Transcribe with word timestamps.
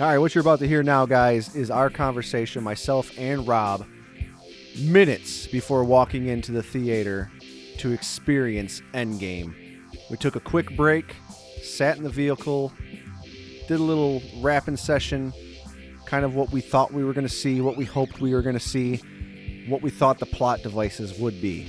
All 0.00 0.06
right, 0.06 0.16
what 0.16 0.34
you're 0.34 0.40
about 0.40 0.60
to 0.60 0.66
hear 0.66 0.82
now, 0.82 1.04
guys, 1.04 1.54
is 1.54 1.70
our 1.70 1.90
conversation, 1.90 2.64
myself 2.64 3.10
and 3.18 3.46
Rob, 3.46 3.84
minutes 4.78 5.46
before 5.46 5.84
walking 5.84 6.26
into 6.26 6.52
the 6.52 6.62
theater 6.62 7.30
to 7.76 7.92
experience 7.92 8.80
Endgame. 8.94 9.54
We 10.10 10.16
took 10.16 10.36
a 10.36 10.40
quick 10.40 10.74
break, 10.74 11.16
sat 11.62 11.98
in 11.98 12.02
the 12.02 12.08
vehicle, 12.08 12.72
did 13.68 13.78
a 13.78 13.82
little 13.82 14.22
rapping 14.40 14.78
session, 14.78 15.34
kind 16.06 16.24
of 16.24 16.34
what 16.34 16.50
we 16.50 16.62
thought 16.62 16.94
we 16.94 17.04
were 17.04 17.12
going 17.12 17.28
to 17.28 17.34
see, 17.34 17.60
what 17.60 17.76
we 17.76 17.84
hoped 17.84 18.22
we 18.22 18.32
were 18.32 18.40
going 18.40 18.58
to 18.58 18.58
see, 18.58 19.02
what 19.68 19.82
we 19.82 19.90
thought 19.90 20.18
the 20.18 20.24
plot 20.24 20.62
devices 20.62 21.18
would 21.18 21.42
be. 21.42 21.68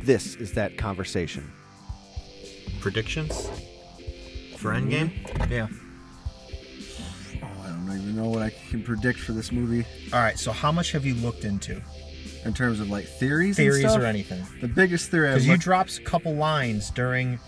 This 0.00 0.34
is 0.36 0.54
that 0.54 0.78
conversation. 0.78 1.52
Predictions 2.80 3.50
for 4.56 4.70
Endgame? 4.70 5.10
Mm-hmm. 5.24 5.52
Yeah. 5.52 5.68
Know 8.16 8.28
what 8.28 8.42
I 8.42 8.50
can 8.70 8.82
predict 8.82 9.18
for 9.20 9.32
this 9.32 9.52
movie 9.52 9.84
All 10.12 10.20
right. 10.20 10.38
So 10.38 10.52
how 10.52 10.72
much 10.72 10.92
have 10.92 11.04
you 11.04 11.14
looked 11.14 11.44
into 11.44 11.80
in 12.44 12.54
terms 12.54 12.80
of 12.80 12.90
like 12.90 13.06
theories. 13.06 13.58
and 13.58 13.64
theories 13.64 13.80
stuff. 13.80 13.98
or 14.00 14.04
anything? 14.06 14.44
The 14.60 14.68
biggest 14.68 15.10
theory 15.10 15.28
I've 15.28 15.34
Because 15.34 15.46
you 15.46 15.52
looked- 15.52 15.64
dropped 15.64 15.98
a 15.98 16.02
couple 16.02 16.34
lines 16.34 16.90
during 16.90 17.38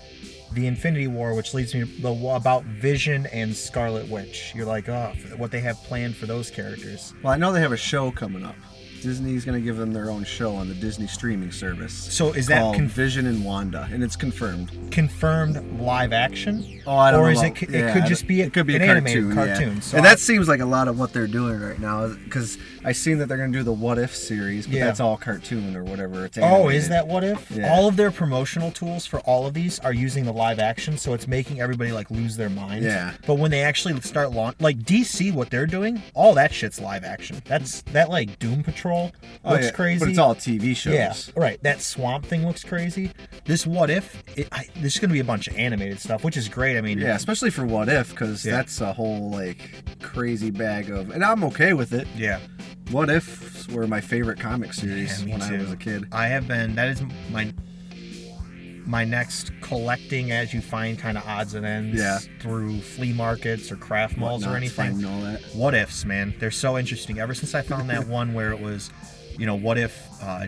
the 0.52 0.66
Infinity 0.66 1.06
War, 1.08 1.34
which 1.34 1.52
leads 1.52 1.74
me 1.74 1.80
to 1.84 2.02
the 2.02 2.12
about 2.34 2.64
Vision 2.64 3.26
and 3.26 3.54
Scarlet 3.54 4.08
Witch. 4.08 4.52
You're 4.54 4.64
like, 4.66 4.88
oh, 4.88 5.12
what 5.36 5.50
they 5.50 5.60
have 5.60 5.76
planned 5.84 6.16
for 6.16 6.24
those 6.26 6.50
characters. 6.50 7.12
well, 7.22 7.32
I 7.32 7.36
know 7.36 7.52
they 7.52 7.60
have 7.60 7.72
a 7.72 7.76
show 7.76 8.10
coming 8.10 8.44
up. 8.44 8.56
Disney's 9.02 9.44
going 9.44 9.58
to 9.58 9.64
give 9.64 9.76
them 9.76 9.92
their 9.92 10.10
own 10.10 10.24
show 10.24 10.54
on 10.54 10.68
the 10.68 10.74
Disney 10.74 11.06
streaming 11.06 11.52
service. 11.52 11.92
So 11.92 12.32
is 12.32 12.46
that 12.48 12.60
called 12.60 12.76
con- 12.76 12.88
Vision 12.88 13.26
and 13.26 13.44
Wanda, 13.44 13.88
and 13.92 14.02
it's 14.02 14.16
confirmed. 14.16 14.70
confirmed 14.90 15.80
live 15.80 16.12
action? 16.12 16.80
Oh, 16.86 16.96
I 16.96 17.10
don't 17.10 17.20
or 17.20 17.24
know. 17.24 17.30
is 17.30 17.38
about- 17.40 17.62
it? 17.62 17.68
It 17.70 17.78
yeah, 17.80 17.92
could 17.92 18.06
just 18.06 18.26
be 18.26 18.42
a, 18.42 18.46
it 18.46 18.52
could 18.54 18.66
be 18.66 18.76
an 18.76 18.82
a 18.82 18.86
animated 18.86 19.24
cartoon, 19.34 19.48
yeah. 19.48 19.54
cartoon. 19.54 19.82
So 19.82 19.96
and 19.98 20.06
I- 20.06 20.10
that 20.10 20.18
seems 20.18 20.48
like 20.48 20.60
a 20.60 20.64
lot 20.66 20.88
of 20.88 20.98
what 20.98 21.12
they're 21.12 21.26
doing 21.26 21.60
right 21.60 21.78
now. 21.78 22.08
Because 22.08 22.58
I 22.84 22.92
seen 22.92 23.18
that 23.18 23.28
they're 23.28 23.36
going 23.36 23.52
to 23.52 23.58
do 23.58 23.62
the 23.64 23.72
What 23.72 23.98
If 23.98 24.14
series, 24.16 24.66
but 24.66 24.76
Yeah. 24.76 24.84
that's 24.86 25.00
all 25.00 25.16
cartoon 25.16 25.76
or 25.76 25.84
whatever. 25.84 26.24
It's 26.24 26.38
Oh, 26.40 26.68
is 26.68 26.88
that 26.88 27.06
what 27.06 27.24
if? 27.24 27.52
All 27.64 27.88
of 27.88 27.96
their 27.96 28.10
promotional 28.10 28.70
tools 28.70 29.04
for 29.06 29.20
all 29.20 29.46
of 29.46 29.54
these 29.54 29.78
are 29.80 29.92
using 29.92 30.24
the 30.24 30.32
live 30.32 30.58
action, 30.58 30.96
so 30.96 31.12
it's 31.14 31.26
making 31.26 31.60
everybody 31.60 31.92
like 31.92 32.10
lose 32.10 32.36
their 32.36 32.48
minds. 32.50 32.86
Yeah. 32.86 33.12
But 33.26 33.34
when 33.34 33.50
they 33.50 33.60
actually 33.62 34.00
start 34.00 34.32
launch, 34.32 34.56
like 34.60 34.78
DC, 34.84 35.32
what 35.32 35.50
they're 35.50 35.66
doing, 35.66 36.02
all 36.14 36.34
that 36.34 36.52
shit's 36.54 36.80
live 36.80 37.04
action. 37.04 37.42
That's 37.44 37.82
that 37.92 38.08
like 38.10 38.38
Doom 38.38 38.62
Patrol 38.62 38.87
Oh, 38.92 39.10
looks 39.52 39.66
yeah, 39.66 39.70
crazy. 39.72 39.98
But 40.00 40.08
it's 40.10 40.18
all 40.18 40.34
TV 40.34 40.74
shows. 40.76 40.94
Yeah, 40.94 41.14
right. 41.40 41.62
That 41.62 41.80
swamp 41.80 42.24
thing 42.26 42.46
looks 42.46 42.64
crazy. 42.64 43.12
This 43.44 43.66
what 43.66 43.90
if? 43.90 44.22
It, 44.36 44.48
I, 44.52 44.66
this 44.76 44.94
is 44.94 45.00
gonna 45.00 45.12
be 45.12 45.20
a 45.20 45.24
bunch 45.24 45.48
of 45.48 45.56
animated 45.56 46.00
stuff, 46.00 46.24
which 46.24 46.36
is 46.36 46.48
great. 46.48 46.76
I 46.76 46.80
mean, 46.80 46.98
Yeah, 46.98 47.14
especially 47.16 47.50
for 47.50 47.64
What 47.64 47.88
If, 47.88 48.10
because 48.10 48.44
Yeah. 48.44 48.52
that's 48.52 48.80
a 48.80 48.92
whole 48.92 49.30
like 49.30 49.70
crazy 50.00 50.50
bag 50.50 50.90
of, 50.90 51.10
and 51.10 51.24
I'm 51.24 51.44
okay 51.44 51.72
with 51.72 51.92
it. 51.92 52.06
yeah. 52.16 52.40
What 52.90 53.10
Ifs 53.10 53.68
were 53.68 53.86
my 53.86 54.00
favorite 54.00 54.40
comic 54.40 54.72
series 54.72 55.22
Yeah, 55.22 55.32
when 55.34 55.42
I 55.42 55.58
was 55.58 55.70
a 55.72 55.76
kid. 55.76 56.06
I 56.10 56.26
have 56.28 56.48
been. 56.48 56.74
That 56.74 56.88
is 56.88 57.02
my 57.30 57.52
my 58.88 59.04
next 59.04 59.52
collecting 59.60 60.32
as 60.32 60.54
you 60.54 60.62
find 60.62 60.98
kind 60.98 61.18
of 61.18 61.26
odds 61.26 61.52
and 61.54 61.66
ends 61.66 62.00
Yeah. 62.00 62.18
through 62.40 62.80
flea 62.80 63.12
markets 63.12 63.70
or 63.70 63.76
craft 63.76 64.16
malls 64.16 64.46
or 64.46 64.56
anything. 64.56 64.92
finding 64.92 65.04
all 65.04 65.20
that. 65.20 65.42
What 65.54 65.74
ifs, 65.74 66.06
man? 66.06 66.34
They're 66.40 66.50
so 66.50 66.78
interesting. 66.78 67.18
Ever 67.18 67.34
since 67.34 67.54
I 67.54 67.60
found 67.60 67.90
that 67.90 68.06
one 68.20 68.32
where 68.32 68.50
it 68.50 68.60
was, 68.60 68.90
you 69.38 69.44
know, 69.44 69.54
what 69.56 69.76
if 69.76 69.94
uh, 70.22 70.46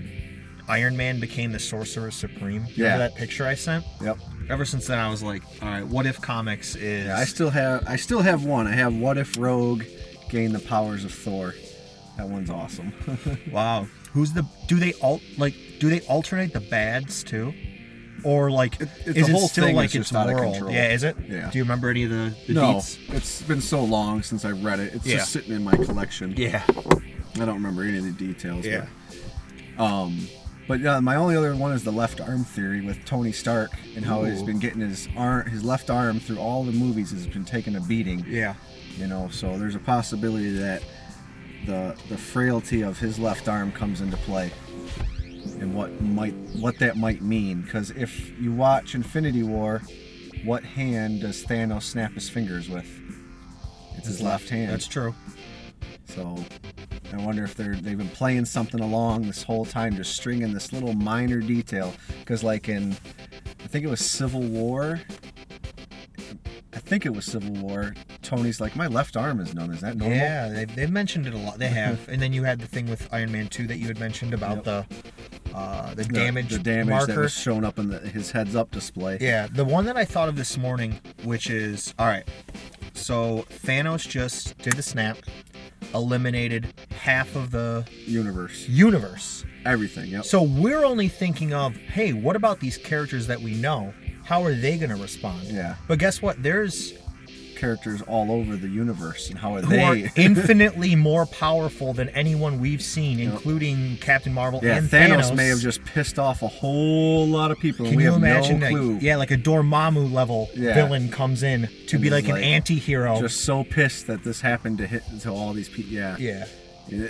Iron 0.69 0.97
Man 0.97 1.21
became 1.21 1.53
the 1.53 1.59
Sorcerer 1.59 2.11
Supreme? 2.11 2.65
You 2.69 2.85
Yeah. 2.85 2.93
Remember 2.95 3.09
that 3.11 3.15
picture 3.15 3.47
I 3.47 3.55
sent? 3.57 3.85
Yep. 4.01 4.17
Ever 4.49 4.65
since 4.65 4.87
then, 4.87 4.99
I 4.99 5.11
was 5.11 5.23
like, 5.23 5.43
all 5.61 5.69
right, 5.69 5.87
what 5.87 6.07
if 6.07 6.19
comics 6.23 6.77
is? 6.77 7.07
Yeah, 7.07 7.19
I 7.19 7.25
still 7.25 7.51
have 7.51 7.85
I 7.87 7.97
still 7.97 8.21
have 8.23 8.45
one. 8.47 8.67
I 8.67 8.73
have 8.73 8.97
What 8.97 9.19
If 9.19 9.37
Rogue 9.39 9.85
gained 10.31 10.55
the 10.55 10.61
powers 10.61 11.05
of 11.05 11.13
Thor. 11.13 11.55
That 12.17 12.27
one's 12.29 12.49
awesome. 12.51 12.93
wow. 13.53 13.87
Who's 14.13 14.33
the? 14.33 14.45
Do 14.67 14.77
they 14.81 14.93
alt 15.03 15.21
like? 15.39 15.55
Do 15.79 15.89
they 15.91 16.01
alternate 16.03 16.53
the 16.53 16.61
bads 16.61 17.23
too? 17.23 17.53
Or 18.25 18.51
like, 18.51 18.81
It- 18.81 18.89
it's 19.07 19.19
is 19.19 19.29
it 19.29 19.33
whole 19.33 19.49
still 19.49 19.65
thing 19.65 19.77
like 19.77 19.87
its 19.87 19.95
just 19.95 20.15
out 20.15 20.29
of 20.31 20.37
control. 20.37 20.71
Yeah, 20.71 20.89
is 20.93 21.03
it? 21.03 21.17
Yeah. 21.29 21.51
Do 21.51 21.59
you 21.59 21.65
remember 21.65 21.89
any 21.91 22.05
of 22.05 22.11
the, 22.11 22.35
the 22.47 22.53
no, 22.55 22.75
deets? 22.75 22.99
it's 23.15 23.43
been 23.43 23.61
so 23.61 23.83
long 23.85 24.23
since 24.23 24.45
I've 24.45 24.63
read 24.65 24.81
it. 24.81 24.95
It's 24.95 25.07
Yeah. 25.07 25.17
just 25.17 25.33
sitting 25.33 25.55
in 25.55 25.65
my 25.65 25.77
collection. 25.77 26.35
Yeah. 26.37 26.63
I 26.69 27.45
don't 27.45 27.55
remember 27.55 27.83
any 27.85 27.99
of 27.99 28.05
the 28.05 28.13
details. 28.13 28.67
Yeah. 28.67 28.87
But, 29.77 29.83
um, 29.85 30.29
but 30.69 30.81
yeah, 30.81 31.01
my 31.01 31.17
only 31.17 31.37
other 31.37 31.55
one 31.57 31.73
is 31.73 31.83
the 31.85 31.93
left 31.93 32.21
arm 32.21 32.45
theory 32.45 32.81
with 32.81 33.05
Tony 33.05 33.33
Stark 33.33 33.71
and 33.97 34.05
how 34.05 34.25
he's 34.25 34.43
been 34.43 34.59
getting 34.59 34.81
his 34.81 35.09
arm, 35.17 35.47
his 35.51 35.65
left 35.65 35.91
arm 35.91 36.21
through 36.21 36.39
all 36.39 36.63
the 36.65 36.73
movies 36.73 37.11
has 37.11 37.27
been 37.27 37.45
taking 37.45 37.75
a 37.77 37.81
beating. 37.81 38.25
Yeah. 38.29 38.55
You 38.97 39.07
know, 39.07 39.29
so 39.33 39.59
there's 39.59 39.75
a 39.75 39.79
possibility 39.81 40.51
that 40.59 40.83
the 41.67 41.95
the 42.09 42.17
frailty 42.17 42.83
of 42.83 42.99
his 42.99 43.19
left 43.19 43.49
arm 43.49 43.71
comes 43.73 44.01
into 44.01 44.17
play, 44.19 44.51
and 45.61 45.75
what 45.75 46.01
might 46.01 46.35
what 46.59 46.79
that 46.79 46.97
might 46.97 47.23
mean. 47.23 47.63
Because 47.63 47.91
if 47.93 48.39
you 48.41 48.53
watch 48.53 48.95
Infinity 48.95 49.43
War, 49.43 49.83
what 50.45 50.65
hand 50.65 51.21
does 51.21 51.45
Thanos 51.45 51.83
snap 51.83 52.13
his 52.15 52.29
fingers 52.29 52.69
with? 52.69 52.89
It's 53.97 54.07
his 54.07 54.21
left 54.21 54.49
hand. 54.49 54.73
That's 54.73 54.89
true. 54.89 55.15
So 56.07 56.43
I 57.13 57.19
wonder 57.19 57.45
if 57.45 57.55
they're 57.55 57.75
they've 57.75 57.99
been 57.99 58.09
playing 58.09 58.47
something 58.47 58.81
along 58.81 59.23
this 59.23 59.43
whole 59.43 59.65
time, 59.65 59.97
just 59.97 60.17
stringing 60.17 60.53
this 60.53 60.73
little 60.73 60.95
minor 60.95 61.41
detail. 61.41 61.93
Because 62.21 62.43
like 62.43 62.69
in, 62.69 62.93
I 63.63 63.67
think 63.67 63.85
it 63.85 63.89
was 63.89 64.05
Civil 64.05 64.43
War. 64.43 65.01
I 66.73 66.79
think 66.79 67.05
it 67.05 67.11
was 67.15 67.25
Civil 67.25 67.53
War. 67.63 67.95
Tony's 68.23 68.61
like, 68.61 68.77
my 68.77 68.87
left 68.87 69.17
arm 69.17 69.41
is 69.41 69.55
numb. 69.55 69.73
Is 69.73 69.81
that 69.81 69.97
normal? 69.97 70.17
Yeah, 70.17 70.49
they've, 70.49 70.75
they've 70.77 70.91
mentioned 70.91 71.27
it 71.27 71.35
a 71.35 71.39
lot. 71.39 71.59
They 71.59 71.69
have, 71.69 72.09
and 72.09 72.23
then 72.23 72.33
you 72.33 72.45
had 72.45 72.61
the 72.61 72.67
thing 72.67 72.87
with 72.89 73.09
Iron 73.13 73.33
Man 73.33 73.49
two 73.49 73.67
that 73.67 73.79
you 73.79 73.87
had 73.89 73.99
mentioned 73.99 74.33
about 74.35 74.57
Yep. 74.57 74.65
the 74.65 74.87
uh, 75.55 75.95
the 75.95 76.05
The- 76.05 76.13
damage 76.13 76.51
the 76.51 76.59
damage 76.61 76.89
marker. 76.91 77.07
that 77.15 77.19
was 77.19 77.33
shown 77.33 77.65
up 77.65 77.79
in 77.81 77.89
the, 77.89 77.99
his 77.99 78.31
heads 78.31 78.55
up 78.55 78.71
display. 78.71 79.19
Yeah, 79.21 79.49
the 79.53 79.65
one 79.65 79.85
that 79.87 79.97
I 79.97 80.05
thought 80.05 80.29
of 80.29 80.37
this 80.37 80.57
morning, 80.57 81.01
which 81.25 81.51
is 81.51 81.93
all 81.99 82.07
right. 82.07 82.27
So 82.95 83.45
Thanos 83.65 84.07
just 84.09 84.57
did 84.59 84.75
the 84.75 84.83
snap, 84.83 85.19
eliminated 85.95 86.73
half 86.93 87.35
of 87.35 87.51
the 87.51 87.85
Universe, 88.07 88.69
universe. 88.69 89.45
everything. 89.67 90.11
Yep. 90.11 90.25
So 90.25 90.43
we're 90.43 90.85
only 90.85 91.09
thinking 91.09 91.53
of, 91.53 91.77
hey, 91.77 92.13
what 92.13 92.37
about 92.37 92.61
these 92.61 92.77
characters 92.77 93.27
that 93.27 93.41
we 93.41 93.55
know? 93.55 93.93
How 94.31 94.45
are 94.45 94.55
they 94.55 94.79
going 94.79 94.91
to 94.91 95.03
respond? 95.03 95.43
Yeah. 95.49 95.75
But 95.89 95.99
guess 95.99 96.23
what? 96.23 96.41
There's 96.41 96.95
Characters 97.57 98.01
all 98.03 98.31
over 98.31 98.57
the 98.57 98.69
universe, 98.69 99.29
and 99.29 99.37
how 99.37 99.57
are 99.57 99.61
who 99.61 99.77
are 99.79 99.97
they? 99.97 100.11
infinitely 100.17 100.95
more 100.95 101.27
powerful 101.27 101.93
than 101.93 102.09
anyone 102.11 102.61
we've 102.61 102.81
seen, 102.81 103.19
including 103.19 103.99
Captain 103.99 104.33
Marvel 104.33 104.61
yeah, 104.63 104.77
and 104.77 104.89
Thanos, 104.89 105.25
Thanos. 105.31 105.37
may 105.37 105.49
have 105.49 105.59
just 105.59 105.85
pissed 105.85 106.19
off 106.19 106.43
a 106.43 106.49
whole 106.49 107.27
lot 107.27 107.51
of 107.51 107.59
people, 107.59 107.87
Can 107.87 107.97
we 107.97 108.05
you 108.05 108.15
imagine 108.15 108.61
no 108.61 108.95
that? 108.95 109.03
Yeah, 109.03 109.17
like 109.17 109.33
a 109.33 109.37
Dormammu 109.37 110.11
level 110.11 110.49
Yeah. 110.55 110.75
villain 110.75 111.11
comes 111.11 111.43
in 111.43 111.69
to 111.89 111.97
And 111.97 112.01
be 112.03 112.07
is 112.09 112.13
like 112.13 112.25
an 112.27 112.37
like, 112.37 112.45
anti-hero. 112.45 113.21
Just 113.21 113.45
so 113.45 113.65
pissed 113.65 114.07
that 114.07 114.23
this 114.25 114.41
happened 114.41 114.79
to 114.79 114.87
hit 114.87 115.03
to 115.23 115.31
all 115.31 115.53
these 115.53 115.69
people. 115.69 115.93
Yeah. 115.93 116.17
yeah. 116.19 116.47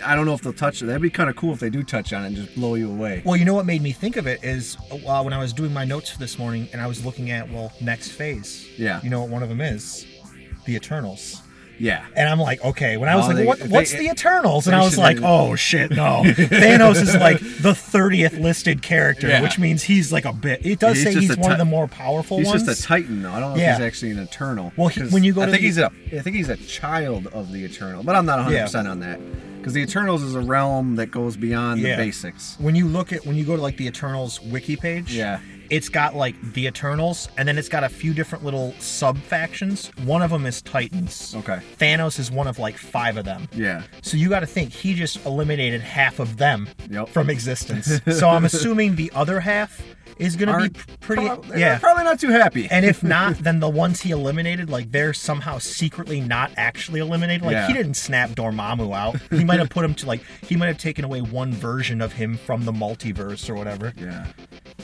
I 0.04 0.14
don't 0.14 0.26
know 0.26 0.34
if 0.34 0.42
they'll 0.42 0.52
touch 0.52 0.82
it. 0.82 0.86
That'd 0.86 1.00
be 1.02 1.08
kind 1.10 1.30
of 1.30 1.36
cool 1.36 1.52
if 1.54 1.60
they 1.60 1.70
do 1.70 1.82
touch 1.82 2.12
on 2.12 2.24
it 2.24 2.26
and 2.28 2.36
just 2.36 2.54
blow 2.54 2.74
you 2.74 2.90
away. 2.90 3.22
Well, 3.24 3.36
you 3.36 3.44
know 3.46 3.54
what 3.54 3.64
made 3.66 3.80
me 3.82 3.92
think 3.92 4.16
of 4.16 4.26
it 4.26 4.44
is 4.44 4.76
uh, 4.90 5.22
when 5.22 5.32
I 5.32 5.38
was 5.38 5.52
doing 5.52 5.72
my 5.72 5.84
notes 5.84 6.10
for 6.10 6.18
this 6.18 6.38
morning 6.38 6.68
and 6.72 6.80
I 6.82 6.86
was 6.86 7.04
looking 7.04 7.30
at 7.30 7.50
well, 7.50 7.72
next 7.80 8.08
phase. 8.12 8.68
Yeah. 8.78 9.00
You 9.02 9.08
know 9.10 9.20
what 9.20 9.30
one 9.30 9.42
of 9.42 9.48
them 9.48 9.60
is? 9.62 10.06
The 10.66 10.76
Eternals. 10.76 11.40
Yeah. 11.78 12.04
And 12.14 12.28
I'm 12.28 12.38
like, 12.38 12.62
okay. 12.62 12.98
When 12.98 13.08
I 13.08 13.16
was 13.16 13.24
Oh, 13.24 13.28
like, 13.28 13.36
they- 13.38 13.46
what, 13.46 13.58
they- 13.58 13.68
what's 13.68 13.92
the 13.92 14.04
Eternals? 14.10 14.66
And 14.66 14.76
I 14.76 14.80
was 14.84 14.98
like, 14.98 15.16
oh 15.22 15.56
shit, 15.56 15.90
no. 15.92 16.22
Thanos 16.26 17.00
is 17.00 17.14
like 17.16 17.38
the 17.40 17.72
30th 17.72 18.38
listed 18.38 18.82
character, 18.82 19.28
Yeah. 19.28 19.40
which 19.40 19.58
means 19.58 19.82
he's 19.84 20.12
like 20.12 20.26
a 20.26 20.32
bit. 20.34 20.66
It 20.66 20.78
does 20.78 20.96
He's 20.98 21.04
say 21.14 21.14
he's 21.20 21.38
one 21.38 21.52
of 21.52 21.58
the 21.58 21.64
more 21.64 21.88
powerful 21.88 22.36
ones. 22.36 22.48
He's 22.48 22.54
ones. 22.56 22.66
just 22.66 22.84
a 22.84 22.86
Titan, 22.86 23.22
though. 23.22 23.32
I 23.32 23.40
don't 23.40 23.54
know 23.54 23.62
Yeah. 23.62 23.70
if 23.72 23.78
he's 23.78 23.86
actually 23.86 24.10
an 24.10 24.18
Eternal. 24.18 24.74
Well, 24.76 24.88
he- 24.88 25.00
when 25.04 25.24
you 25.24 25.32
go 25.32 25.40
I 25.40 25.46
to 25.46 25.52
think 25.52 25.62
the- 25.62 25.66
he's 25.68 25.78
a, 25.78 25.86
I 26.12 26.20
think 26.20 26.36
he's 26.36 26.50
a 26.50 26.58
child 26.58 27.28
of 27.28 27.50
the 27.50 27.64
Eternal, 27.64 28.02
but 28.02 28.14
I'm 28.14 28.26
not 28.26 28.40
100 28.40 28.60
percent 28.60 28.86
on 28.86 29.00
that. 29.00 29.18
Because 29.60 29.74
the 29.74 29.82
Eternals 29.82 30.22
is 30.22 30.34
a 30.34 30.40
realm 30.40 30.96
that 30.96 31.10
goes 31.10 31.36
beyond 31.36 31.80
Yeah. 31.80 31.96
the 31.96 32.02
basics. 32.04 32.56
when 32.58 32.74
you 32.74 32.86
look 32.88 33.12
at 33.12 33.26
when 33.26 33.36
you 33.36 33.44
go 33.44 33.56
to 33.56 33.62
like 33.62 33.76
the 33.76 33.86
Eternals 33.86 34.40
wiki 34.40 34.74
page, 34.76 35.12
Yeah. 35.12 35.38
it's 35.68 35.88
got 35.90 36.16
like 36.16 36.34
the 36.54 36.66
Eternals, 36.66 37.28
and 37.36 37.46
then 37.46 37.58
it's 37.58 37.68
got 37.68 37.84
a 37.84 37.88
few 37.90 38.14
different 38.14 38.42
little 38.44 38.74
sub 38.78 39.18
factions. 39.18 39.90
One 40.04 40.22
of 40.22 40.30
them 40.30 40.46
is 40.46 40.62
Titans. 40.62 41.34
Okay. 41.36 41.58
Thanos 41.78 42.18
is 42.18 42.30
one 42.30 42.46
of 42.48 42.58
like 42.58 42.78
five 42.78 43.16
of 43.18 43.24
them. 43.26 43.48
Yeah. 43.54 43.82
So 44.02 44.16
you 44.16 44.28
got 44.30 44.40
to 44.40 44.46
think 44.46 44.72
he 44.72 44.94
just 44.94 45.24
eliminated 45.26 45.82
half 45.82 46.18
of 46.20 46.38
them 46.38 46.68
Yep. 46.90 47.10
from 47.10 47.28
existence. 47.30 48.00
so 48.18 48.30
I'm 48.30 48.44
assuming 48.46 48.96
the 48.96 49.12
other 49.14 49.40
half 49.40 49.82
is 50.20 50.36
going 50.36 50.48
to 50.48 50.68
be 50.70 50.80
pretty. 51.00 51.26
they're 51.48 51.58
yeah. 51.58 51.78
Probably 51.78 52.04
not 52.04 52.20
too 52.20 52.28
happy. 52.30 52.68
And 52.70 52.84
if 52.84 53.02
not, 53.16 53.38
then 53.38 53.58
the 53.60 53.68
ones 53.68 54.00
he 54.02 54.10
eliminated, 54.10 54.70
like 54.70 54.92
they're 54.92 55.12
somehow 55.14 55.58
secretly 55.58 56.20
not 56.20 56.52
actually 56.56 57.00
eliminated. 57.00 57.42
Like 57.42 57.52
Yeah. 57.52 57.66
he 57.66 57.72
didn't 57.72 57.94
snap 57.94 58.30
Dormammu 58.30 58.94
out. 58.96 59.20
He 59.30 59.44
might 59.44 59.58
have 59.58 59.70
put 59.70 59.84
him 59.84 59.94
to 59.94 60.06
like 60.06 60.22
he 60.42 60.56
might 60.56 60.66
have 60.68 60.78
taken 60.78 61.04
away 61.04 61.20
one 61.20 61.52
version 61.52 62.00
of 62.00 62.12
him 62.12 62.36
from 62.36 62.64
the 62.64 62.72
multiverse 62.72 63.48
or 63.50 63.54
whatever. 63.54 63.92
yeah. 63.96 64.26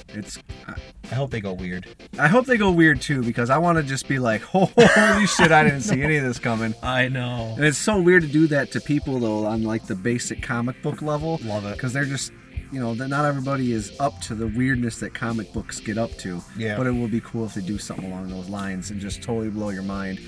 It's. 0.09 0.39
I, 0.67 0.75
I 1.11 1.15
hope 1.15 1.31
they 1.31 1.41
go 1.41 1.53
weird. 1.53 1.87
I 2.19 2.27
hope 2.29 2.47
they 2.47 2.57
go 2.57 2.71
weird 2.73 3.01
too 3.01 3.23
because 3.23 3.51
I 3.51 3.59
want 3.59 3.77
to 3.79 3.85
just 3.85 4.09
be 4.09 4.19
like, 4.19 4.41
holy 4.55 5.27
shit, 5.27 5.53
I 5.53 5.63
didn't 5.65 5.83
see 5.83 6.03
any 6.03 6.17
of 6.17 6.25
this 6.25 6.39
coming. 6.39 6.75
I 6.83 7.09
know. 7.09 7.53
And 7.57 7.65
it's 7.65 7.79
so 7.79 8.01
weird 8.01 8.23
to 8.23 8.29
do 8.29 8.47
that 8.49 8.73
to 8.73 8.81
people 8.81 9.19
though 9.21 9.47
on 9.47 9.63
like 9.63 9.87
the 9.87 9.95
basic 9.95 10.43
comic 10.43 10.83
book 10.83 11.03
level. 11.03 11.39
Love 11.45 11.65
it. 11.67 11.73
Because 11.75 11.93
they're 11.93 12.05
just, 12.05 12.33
you 12.73 12.81
know, 12.81 12.95
that 12.95 13.09
not 13.09 13.25
everybody 13.25 13.73
is 13.73 13.95
up 14.01 14.21
to 14.23 14.35
the 14.35 14.47
weirdness 14.49 14.99
that 15.01 15.15
comic 15.15 15.53
books 15.53 15.81
get 15.81 15.99
up 15.99 16.11
to. 16.19 16.43
Yeah. 16.57 16.77
But 16.77 16.87
it 16.87 16.93
will 16.93 17.09
be 17.09 17.21
cool 17.21 17.47
if 17.47 17.55
they 17.55 17.61
do 17.61 17.79
something 17.79 18.11
along 18.11 18.29
those 18.29 18.49
lines 18.49 18.91
and 18.91 19.01
just 19.01 19.23
totally 19.23 19.51
blow 19.51 19.71
your 19.71 19.83
mind. 19.83 20.21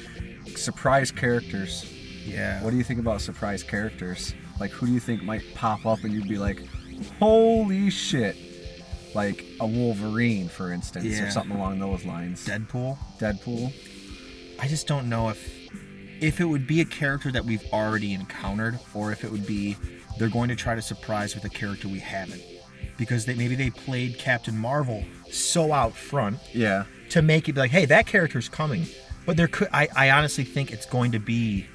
Surprise 0.56 1.11
characters. 1.11 1.93
Yeah. 2.25 2.62
What 2.62 2.70
do 2.70 2.76
you 2.76 2.85
think 2.85 3.00
about 3.00 3.20
surprise 3.20 3.62
characters? 3.62 4.35
Like, 4.61 4.70
who 4.70 4.87
do 4.87 4.93
you 4.93 5.00
think 5.00 5.23
might 5.23 5.43
pop 5.55 5.87
up 5.87 6.05
and 6.05 6.12
you'd 6.12 6.29
be 6.29 6.38
like, 6.38 6.62
holy 7.19 7.90
shit? 7.90 8.37
Like 9.14 9.44
a 9.61 9.67
Wolverine, 9.67 10.49
for 10.49 10.73
instance, 10.73 11.06
Yeah. 11.06 11.26
or 11.26 11.31
something 11.31 11.56
along 11.56 11.79
those 11.79 12.05
lines. 12.05 12.46
Deadpool? 12.46 12.99
Deadpool. 13.19 13.73
I 14.61 14.69
just 14.69 14.87
don't 14.87 15.08
know 15.08 15.29
if 15.29 15.56
if 16.20 16.40
it 16.40 16.44
would 16.44 16.67
be 16.67 16.81
a 16.81 16.85
character 16.85 17.31
that 17.31 17.44
we've 17.44 17.64
already 17.73 18.12
encountered 18.12 18.76
or 18.93 19.12
if 19.12 19.23
it 19.23 19.31
would 19.31 19.46
be 19.46 19.76
they're 20.19 20.29
going 20.29 20.49
to 20.49 20.56
try 20.56 20.75
to 20.75 20.82
surprise 20.82 21.35
with 21.35 21.44
a 21.44 21.49
character 21.49 21.88
we 21.88 22.00
haven't. 22.00 22.43
Because 22.97 23.25
they 23.26 23.35
maybe 23.35 23.55
they 23.55 23.70
played 23.70 24.19
Captain 24.19 24.56
Marvel 24.59 25.05
so 25.31 25.73
out 25.73 25.94
front 25.94 26.38
Yeah. 26.53 26.85
to 27.11 27.23
make 27.23 27.49
it 27.49 27.53
be 27.53 27.61
like, 27.61 27.70
hey, 27.70 27.85
that 27.87 28.06
character's 28.06 28.49
coming. 28.49 28.87
But 29.26 29.37
there 29.37 29.47
could 29.49 29.69
I, 29.73 29.88
I 29.94 30.11
honestly 30.11 30.44
think 30.44 30.73
it's 30.73 30.87
going 30.87 31.12
to 31.12 31.19
be 31.20 31.67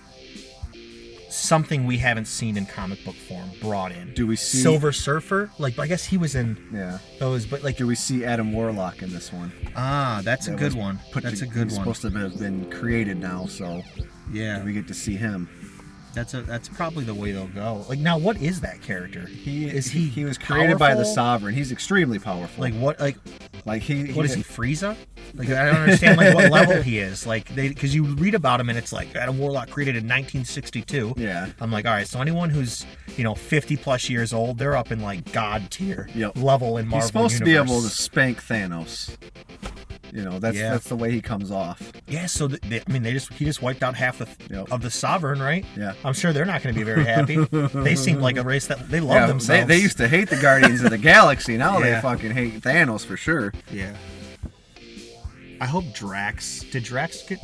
something 1.30 1.86
we 1.88 1.98
haven't 1.98 2.26
seen 2.26 2.58
in 2.58 2.66
comic 2.66 3.04
book 3.04 3.16
form 3.16 3.50
brought 3.60 3.92
in. 3.92 4.14
Do 4.14 4.28
we 4.28 4.36
see- 4.36 4.60
Silver 4.62 4.92
Surfer? 4.92 5.50
Like 5.58 5.80
I 5.80 5.88
guess 5.88 6.06
he 6.06 6.18
was 6.18 6.36
in 6.36 6.58
Yeah. 6.72 7.00
those, 7.20 7.46
but 7.46 7.64
like 7.64 7.78
Do 7.78 7.88
we 7.88 7.96
see 7.96 8.24
Adam 8.26 8.54
Warlock 8.54 9.02
in 9.02 9.12
this 9.12 9.32
one? 9.34 9.52
ah, 9.76 10.22
that's 10.24 10.48
a 10.48 10.52
good 10.52 10.74
one. 10.74 11.00
put 11.12 11.24
That's 11.24 11.40
to- 11.40 11.46
a 11.46 11.48
good 11.48 11.70
he's 11.70 11.78
one. 11.78 11.86
supposed 11.96 12.02
to 12.14 12.20
have 12.20 12.38
been 12.38 12.70
created 12.70 13.18
now, 13.18 13.46
so 13.48 13.82
Yeah. 14.32 14.64
we 14.64 14.74
get 14.74 14.88
to 14.90 14.94
see 14.94 15.16
him. 15.16 15.48
That's 16.14 16.34
a 16.34 16.42
that's 16.42 16.70
probably 16.70 17.04
the 17.04 17.14
way 17.14 17.32
they'll 17.32 17.48
go. 17.48 17.86
Like 17.90 18.00
now, 18.00 18.18
what 18.18 18.38
is 18.42 18.62
that 18.62 18.82
character? 18.82 19.26
He 19.26 19.66
is 19.66 19.88
he 19.92 20.08
he 20.08 20.26
was 20.26 20.38
created 20.38 20.78
by 20.78 20.90
the 20.92 20.98
powerful? 20.98 21.14
Sovereign. 21.14 21.56
He's 21.56 21.72
extremely 21.72 22.20
powerful. 22.20 22.62
Like 22.62 22.74
what? 22.76 23.00
Like 23.00 23.18
like 23.66 23.82
he, 23.82 24.12
what 24.14 24.26
is 24.26 24.34
he? 24.34 24.44
Frieza? 24.44 24.96
Like 25.34 25.50
I 25.50 25.66
don't 25.66 25.76
understand 25.78 26.18
like 26.18 26.36
what 26.36 26.52
level 26.52 26.82
he 26.82 27.00
is. 27.00 27.26
Like 27.26 27.50
they 27.56 27.70
because 27.70 27.96
you 27.96 28.04
read 28.04 28.36
about 28.36 28.60
him 28.60 28.70
and 28.70 28.78
it's 28.78 28.94
like 28.94 29.16
Adam 29.16 29.40
Warlock 29.40 29.70
created 29.72 29.96
in 29.96 30.04
1962. 30.04 31.16
Yeah. 31.18 31.50
I'm 31.60 31.72
like, 31.72 31.86
all 31.86 31.94
right. 31.94 32.08
So 32.08 32.22
anyone 32.22 32.50
who's 32.52 32.86
you 33.18 33.24
know 33.24 33.34
50 33.36 33.78
plus 33.78 34.10
years 34.10 34.34
old, 34.34 34.58
they're 34.60 34.76
up 34.78 34.92
in 34.92 35.02
like 35.02 35.32
God 35.32 35.72
tier 35.72 36.10
Yep. 36.14 36.38
level 36.38 36.78
in 36.78 36.88
Marvel. 36.88 37.00
He's 37.00 37.08
supposed 37.08 37.38
to 37.40 37.44
be 37.46 37.52
universe. 37.52 37.72
able 37.72 37.82
to 37.82 37.90
spank 37.90 38.44
Thanos. 38.44 39.18
You 40.16 40.24
know, 40.24 40.38
that's 40.38 40.56
Yeah. 40.56 40.70
that's 40.70 40.88
the 40.90 40.96
way 40.96 41.10
he 41.12 41.22
comes 41.22 41.50
off. 41.50 41.82
Yeah. 42.08 42.28
So 42.28 42.48
th- 42.48 42.62
they, 42.62 42.82
I 42.88 42.92
mean, 42.92 43.02
they 43.02 43.14
just 43.14 43.34
he 43.34 43.46
just 43.46 43.64
wiped 43.64 43.82
out 43.82 43.96
half 43.96 44.20
the, 44.20 44.28
Yep. 44.54 44.72
of 44.72 44.82
the 44.84 44.92
Sovereign, 44.92 45.42
right? 45.42 45.66
Yeah. 45.76 45.94
I'm 46.06 46.14
sure 46.14 46.32
they're 46.32 46.46
not 46.46 46.62
going 46.62 46.76
to 46.76 46.80
be 46.80 46.84
very 46.86 47.04
happy. 47.04 47.38
they 47.84 47.96
seem 47.96 48.20
like 48.20 48.38
a 48.38 48.44
race 48.44 48.68
that 48.68 48.90
they 48.92 49.00
love 49.00 49.16
Yeah, 49.16 49.26
themselves. 49.26 49.68
they, 49.68 49.76
they 49.78 49.82
used 49.82 49.98
to 49.98 50.08
hate 50.08 50.30
the 50.30 50.36
Guardians 50.38 50.84
of 50.84 50.92
the 50.92 50.98
Galaxy. 51.14 51.58
Now 51.58 51.80
Yeah. 51.80 51.96
they 51.96 52.02
fucking 52.02 52.30
hate 52.32 52.62
Thanos 52.62 53.04
for 53.04 53.18
sure. 53.18 53.54
Yeah. 53.72 53.96
I 55.60 55.66
hope 55.66 55.86
Drax. 55.94 56.60
Did 56.72 56.84
Drax 56.84 57.24
get? 57.24 57.40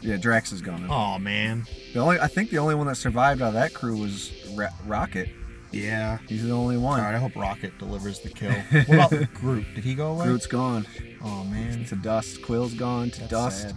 Yeah, 0.00 0.16
Drax 0.16 0.52
is 0.52 0.62
gone. 0.62 0.86
Oh 0.90 1.18
man. 1.18 1.66
The 1.92 2.00
only 2.00 2.18
I 2.20 2.26
think 2.26 2.50
the 2.50 2.58
only 2.58 2.74
one 2.74 2.86
that 2.86 2.96
survived 2.96 3.42
out 3.42 3.48
of 3.48 3.54
that 3.54 3.74
crew 3.74 3.96
was 3.98 4.32
Ra- 4.54 4.68
Rocket. 4.86 5.28
Yeah. 5.72 6.18
He's 6.28 6.44
the 6.44 6.52
only 6.52 6.76
one. 6.76 7.00
All 7.00 7.06
right. 7.06 7.14
I 7.14 7.18
hope 7.18 7.34
Rocket 7.36 7.76
delivers 7.78 8.20
the 8.20 8.28
kill. 8.30 8.52
What 8.86 9.12
about 9.12 9.34
Groot? 9.34 9.66
Did 9.74 9.84
he 9.84 9.94
go 9.94 10.12
away? 10.12 10.26
Groot's 10.26 10.46
gone 10.46 10.86
Oh 11.24 11.44
man. 11.44 11.84
to 11.86 11.96
dust. 11.96 12.42
Quill's 12.42 12.74
gone 12.74 13.10
to 13.10 13.20
That's 13.20 13.30
dust. 13.30 13.74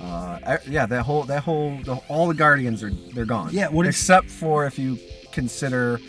Uh, 0.00 0.38
e- 0.66 0.70
yeah, 0.70 0.86
that 0.86 1.02
whole 1.02 1.24
that 1.24 1.42
whole 1.42 1.76
the, 1.84 1.94
all 2.08 2.26
the 2.26 2.34
Guardians 2.34 2.82
are 2.82 2.90
they're 3.14 3.24
gone. 3.26 3.50
Yeah, 3.52 3.68
what 3.68 3.86
is- 3.86 3.94
except 3.94 4.28
for 4.30 4.66
if 4.66 4.78
you 4.78 4.98
consider 5.32 6.00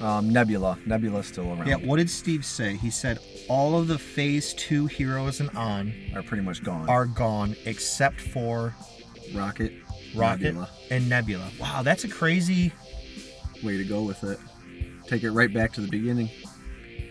um, 0.00 0.30
Nebula. 0.32 0.78
Nebula's 0.86 1.26
still 1.26 1.48
around. 1.52 1.66
Yeah. 1.66 1.76
What 1.76 1.96
did 1.96 2.10
Steve 2.10 2.44
say? 2.44 2.76
He 2.76 2.90
said 2.90 3.18
all 3.48 3.78
of 3.78 3.86
the 3.88 3.98
Phase 3.98 4.54
Two 4.54 4.86
heroes 4.86 5.40
and 5.40 5.50
on 5.50 5.92
are 6.14 6.22
pretty 6.22 6.42
much 6.42 6.62
gone. 6.64 6.88
are 6.88 7.06
gone 7.06 7.54
except 7.64 8.20
for 8.20 8.74
Rocket, 9.34 9.72
Rocket 10.14 10.42
Nebula. 10.44 10.70
and 10.90 11.08
Nebula. 11.08 11.48
Wow, 11.60 11.82
that's 11.82 12.04
a 12.04 12.08
crazy. 12.08 12.72
Way 13.62 13.76
to 13.78 13.84
go 13.84 14.02
with 14.02 14.22
it. 14.24 14.38
Take 15.06 15.22
it 15.22 15.30
right 15.30 15.52
back 15.52 15.72
to 15.74 15.80
the 15.80 15.88
beginning. 15.88 16.28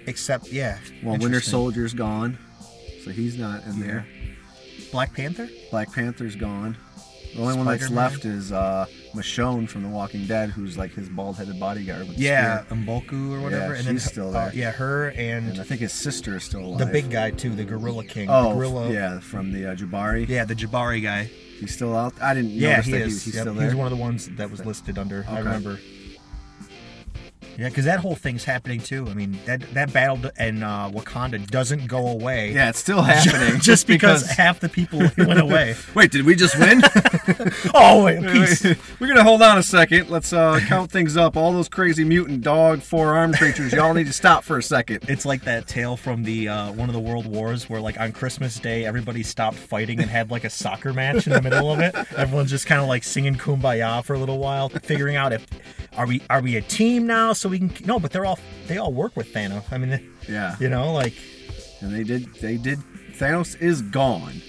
Except 0.08 0.52
yeah. 0.52 0.78
Well, 1.04 1.18
Winter 1.18 1.42
Soldier's 1.42 1.94
gone, 1.94 2.38
so 3.04 3.12
he's 3.12 3.38
not 3.38 3.64
in 3.66 3.80
there. 3.80 4.06
Black 4.92 5.14
Panther. 5.14 5.50
Black 5.72 5.92
Panther's 5.92 6.36
gone. 6.36 6.78
The 7.34 7.42
only 7.42 7.56
one 7.58 7.66
that's 7.66 7.86
Spider-Man? 7.88 8.12
left 8.12 8.26
is 8.26 8.52
uh, 8.52 8.86
Michonne 9.16 9.68
from 9.68 9.82
The 9.82 9.90
Walking 9.90 10.28
Dead, 10.28 10.52
who's 10.52 10.78
like 10.78 10.92
his 10.92 11.10
bald-headed 11.10 11.60
bodyguard. 11.60 12.08
With 12.08 12.18
the 12.18 12.24
Yeah, 12.24 12.64
spear. 12.66 12.78
Mboku 12.78 13.32
or 13.34 13.42
whatever. 13.42 13.74
Yeah, 13.74 13.80
and 13.80 13.88
then 13.88 13.96
she's 13.96 14.06
still 14.06 14.30
uh, 14.36 14.46
there. 14.50 14.56
yeah, 14.56 14.72
her 14.72 15.08
and, 15.10 15.50
and 15.50 15.60
I 15.60 15.64
think 15.64 15.82
his 15.82 15.94
sister 15.94 16.36
is 16.36 16.44
still 16.44 16.60
alive. 16.64 16.80
the 16.80 16.86
big 16.86 17.10
guy 17.10 17.32
too, 17.32 17.50
the 17.56 17.64
Gorilla 17.64 18.06
King. 18.06 18.30
Oh, 18.30 18.50
the 18.50 18.56
gorilla. 18.56 18.92
yeah, 18.92 19.20
from 19.20 19.52
the 19.52 19.72
uh, 19.72 19.76
Jabari. 19.76 20.28
Yeah, 20.28 20.46
the 20.46 20.54
Jabari 20.54 21.02
guy. 21.02 21.24
He's 21.60 21.74
still 21.74 21.96
out. 21.96 22.14
I 22.22 22.36
didn't 22.36 22.52
Yeah, 22.52 22.72
notice 22.72 22.86
he 22.86 22.92
that 22.92 23.02
is. 23.02 23.24
he, 23.24 23.32
he's 23.32 23.36
Yep, 23.36 23.42
still 23.42 23.54
there. 23.56 23.66
was 23.66 23.76
one 23.76 23.92
of 23.92 23.98
the 23.98 24.02
ones 24.04 24.30
that 24.36 24.52
was 24.52 24.64
listed 24.64 25.00
under. 25.00 25.26
I 25.28 25.32
Okay. 25.34 25.42
remember. 25.44 25.80
Yeah, 27.58 27.70
because 27.70 27.86
that 27.86 28.00
whole 28.00 28.16
thing's 28.16 28.44
happening 28.44 28.80
too. 28.80 29.08
I 29.08 29.14
mean, 29.14 29.38
that 29.46 29.62
that 29.74 29.94
battle 29.94 30.32
in 30.40 30.64
uh, 30.64 30.90
Wakanda 30.90 31.46
doesn't 31.48 31.88
go 31.88 32.08
away. 32.08 32.52
yeah, 32.52 32.70
it's 32.70 32.80
still 32.80 33.02
happening. 33.02 33.60
just 33.62 33.86
because, 33.86 34.26
half 34.28 34.60
the 34.60 34.70
people 34.70 35.00
went 35.00 35.40
away. 35.40 35.76
Wait, 35.94 36.12
did 36.12 36.26
we 36.26 36.36
just 36.36 36.58
win? 36.58 36.82
oh 37.76 38.04
wait, 38.06 38.22
peace. 38.24 38.64
We're 39.00 39.08
gonna 39.08 39.24
hold 39.24 39.42
on 39.44 39.58
a 39.60 39.64
second. 39.64 40.10
Let's 40.10 40.34
uh, 40.34 40.60
count 40.68 40.92
things 40.92 41.16
up. 41.16 41.38
All 41.38 41.52
those 41.52 41.70
crazy 41.70 42.04
mutant 42.04 42.42
dog 42.42 42.82
four-armed 42.82 43.38
creatures. 43.38 43.72
Y'all 43.72 43.94
need 43.94 44.08
to 44.08 44.14
stop 44.14 44.44
for 44.44 44.58
a 44.58 44.64
second. 44.64 45.06
It's 45.08 45.26
like 45.26 45.44
that 45.44 45.68
tale 45.68 45.96
from 45.96 46.24
the 46.24 46.48
uh, 46.50 46.72
one 46.72 46.90
of 46.90 46.94
the 46.94 47.02
world 47.02 47.28
wars 47.28 47.70
where 47.70 47.80
like 47.82 48.00
on 48.00 48.14
Christmas 48.14 48.60
Day 48.60 48.86
everybody 48.86 49.22
stopped 49.22 49.58
fighting 49.58 50.00
and 50.00 50.10
had 50.10 50.32
like 50.32 50.44
a 50.44 50.50
soccer 50.50 50.92
match 50.92 51.28
in 51.28 51.34
the 51.34 51.42
middle 51.42 51.72
of 51.72 51.80
it. 51.80 51.94
Everyone's 52.18 52.50
just 52.50 52.66
kind 52.66 52.82
of 52.82 52.88
like 52.88 53.04
singing 53.04 53.36
"Kumbaya" 53.36 54.04
for 54.04 54.16
a 54.16 54.20
little 54.20 54.40
while, 54.40 54.70
figuring 54.70 55.16
out 55.16 55.34
if 55.34 55.46
are 55.96 56.08
we 56.08 56.22
are 56.30 56.42
we 56.42 56.56
a 56.56 56.62
team 56.62 57.06
now 57.06 57.34
so 57.44 57.50
we 57.50 57.60
can 57.60 57.72
no, 57.86 58.00
but 58.00 58.12
they're 58.12 58.26
all 58.26 58.40
they 58.68 58.78
all 58.78 58.94
work 58.94 59.16
with 59.18 59.34
Thanos. 59.34 59.64
I 59.72 59.78
mean, 59.78 60.12
Yeah, 60.30 60.56
you 60.60 60.70
know, 60.70 60.94
like 60.94 61.14
and 61.82 61.94
they 61.94 62.04
did. 62.04 62.34
They 62.36 62.58
did. 62.58 62.80
Thanos 63.20 63.60
is 63.62 63.82
gone. 63.82 64.42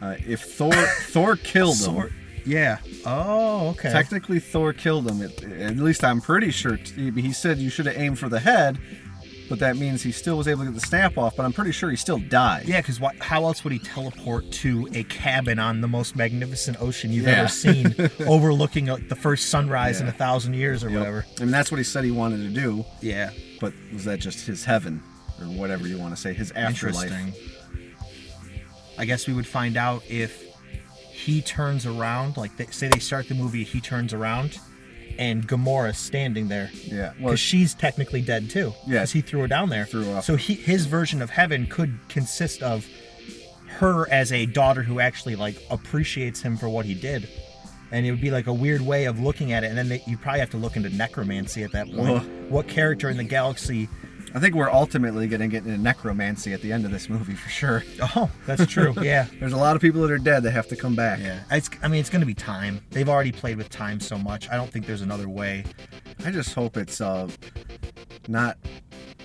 Uh, 0.00 0.16
if 0.26 0.42
Thor 0.42 0.72
Thor 1.12 1.36
killed 1.36 1.76
him, 1.76 1.94
Sword- 1.94 2.12
Yeah. 2.46 2.78
Oh, 3.04 3.68
okay. 3.70 3.90
technically 3.90 4.38
Thor 4.40 4.72
killed 4.72 5.08
him. 5.10 5.20
It, 5.22 5.42
at 5.60 5.76
least 5.76 6.02
I'm 6.04 6.20
pretty 6.20 6.50
sure. 6.50 6.76
He 6.76 7.32
said 7.32 7.58
you 7.58 7.70
should 7.70 7.86
have 7.86 7.96
aimed 7.98 8.18
for 8.18 8.28
the 8.28 8.40
head, 8.40 8.78
but 9.48 9.58
that 9.58 9.76
means 9.76 10.02
he 10.02 10.12
still 10.12 10.36
was 10.38 10.48
able 10.48 10.64
to 10.64 10.70
get 10.70 10.74
the 10.80 10.86
snap 10.86 11.18
off. 11.18 11.36
But 11.36 11.44
I'm 11.44 11.52
pretty 11.52 11.72
sure 11.72 11.90
he 11.90 11.96
still 11.96 12.18
died. 12.18 12.66
yeah, 12.66 12.80
because 12.80 13.00
how 13.20 13.44
else 13.44 13.64
would 13.64 13.72
he 13.72 13.78
teleport 13.78 14.50
to 14.52 14.88
a 14.94 15.02
cabin 15.04 15.58
on 15.58 15.80
the 15.80 15.88
most 15.88 16.16
magnificent 16.16 16.80
ocean 16.80 17.12
you've 17.12 17.26
Yeah. 17.26 17.40
ever 17.40 17.48
seen, 17.48 17.94
overlooking 18.26 18.86
like, 18.86 19.08
the 19.08 19.16
first 19.16 19.50
sunrise 19.50 20.00
in 20.00 20.08
a 20.08 20.12
thousand 20.12 20.54
years 20.54 20.82
or 20.84 20.90
Yep. 20.90 20.98
whatever? 20.98 21.26
I 21.38 21.42
mean, 21.42 21.50
that's 21.50 21.70
what 21.70 21.78
he 21.78 21.84
said 21.84 22.04
he 22.04 22.10
wanted 22.10 22.38
to 22.38 22.48
do. 22.48 22.84
Yeah. 23.00 23.30
But 23.60 23.72
was 23.92 24.04
that 24.04 24.18
just 24.20 24.46
his 24.46 24.64
heaven, 24.64 25.02
or 25.40 25.46
whatever 25.46 25.86
you 25.86 25.98
want 25.98 26.14
to 26.14 26.20
say, 26.20 26.32
his 26.32 26.50
afterlife? 26.52 27.10
Interesting. 27.10 27.32
I 28.98 29.04
guess 29.04 29.26
we 29.26 29.32
would 29.34 29.46
find 29.46 29.76
out 29.76 30.02
if 30.08 30.44
he 31.10 31.40
turns 31.42 31.86
around, 31.86 32.36
like 32.36 32.56
they, 32.56 32.66
say 32.66 32.88
they 32.88 32.98
start 32.98 33.28
the 33.28 33.34
movie, 33.34 33.64
he 33.64 33.80
turns 33.80 34.12
around, 34.12 34.58
and 35.18 35.46
Gamora's 35.46 35.98
standing 35.98 36.48
there. 36.48 36.70
Yeah. 36.84 37.12
Well, 37.18 37.30
Because 37.30 37.40
she's 37.40 37.74
technically 37.74 38.22
dead 38.22 38.50
too. 38.50 38.72
Yeah. 38.86 39.00
Because 39.00 39.12
he 39.12 39.20
threw 39.20 39.40
her 39.40 39.48
down 39.48 39.68
there. 39.68 39.84
Threw 39.84 40.04
her. 40.04 40.22
So 40.22 40.36
he, 40.36 40.54
his 40.54 40.86
version 40.86 41.22
of 41.22 41.30
heaven 41.30 41.66
could 41.66 41.98
consist 42.08 42.62
of 42.62 42.86
her 43.78 44.08
as 44.10 44.32
a 44.32 44.46
daughter 44.46 44.82
who 44.82 45.00
actually 45.00 45.36
like 45.36 45.56
appreciates 45.70 46.40
him 46.42 46.56
for 46.56 46.68
what 46.68 46.84
he 46.86 46.94
did. 46.94 47.28
And 47.90 48.06
it 48.06 48.10
would 48.10 48.20
be 48.22 48.30
like 48.30 48.46
a 48.46 48.52
weird 48.54 48.80
way 48.80 49.04
of 49.04 49.20
looking 49.20 49.52
at 49.52 49.64
it. 49.64 49.66
And 49.66 49.76
then 49.76 49.88
they, 49.88 50.02
you 50.06 50.16
probably 50.16 50.40
have 50.40 50.50
to 50.50 50.56
look 50.56 50.76
into 50.76 50.88
necromancy 50.88 51.62
at 51.62 51.72
that 51.72 51.92
point. 51.92 52.22
Ugh. 52.22 52.26
What 52.48 52.66
character 52.68 53.10
in 53.10 53.18
the 53.18 53.24
galaxy? 53.24 53.88
I 54.34 54.38
think 54.38 54.54
we're 54.54 54.70
ultimately 54.70 55.28
going 55.28 55.40
to 55.40 55.48
get 55.48 55.66
into 55.66 55.76
necromancy 55.78 56.52
at 56.52 56.62
the 56.62 56.72
end 56.72 56.84
of 56.84 56.90
this 56.90 57.08
movie 57.08 57.34
for 57.34 57.48
sure. 57.48 57.84
Oh, 58.14 58.30
that's 58.46 58.66
true. 58.66 58.94
yeah. 59.02 59.26
There's 59.38 59.52
a 59.52 59.56
lot 59.56 59.76
of 59.76 59.82
people 59.82 60.02
that 60.02 60.10
are 60.10 60.18
dead 60.18 60.42
that 60.42 60.50
have 60.50 60.66
to 60.68 60.76
come 60.76 60.94
back. 60.94 61.20
Yeah, 61.20 61.40
it's, 61.50 61.70
I 61.82 61.88
mean, 61.88 62.00
it's 62.00 62.10
going 62.10 62.20
to 62.20 62.26
be 62.26 62.34
time. 62.34 62.84
They've 62.90 63.08
already 63.08 63.32
played 63.32 63.56
with 63.56 63.70
time 63.70 64.00
so 64.00 64.18
much. 64.18 64.50
I 64.50 64.56
don't 64.56 64.70
think 64.70 64.86
there's 64.86 65.02
another 65.02 65.28
way. 65.28 65.64
I 66.24 66.30
just 66.30 66.52
hope 66.54 66.76
it's 66.76 67.00
uh, 67.00 67.28
not. 68.28 68.58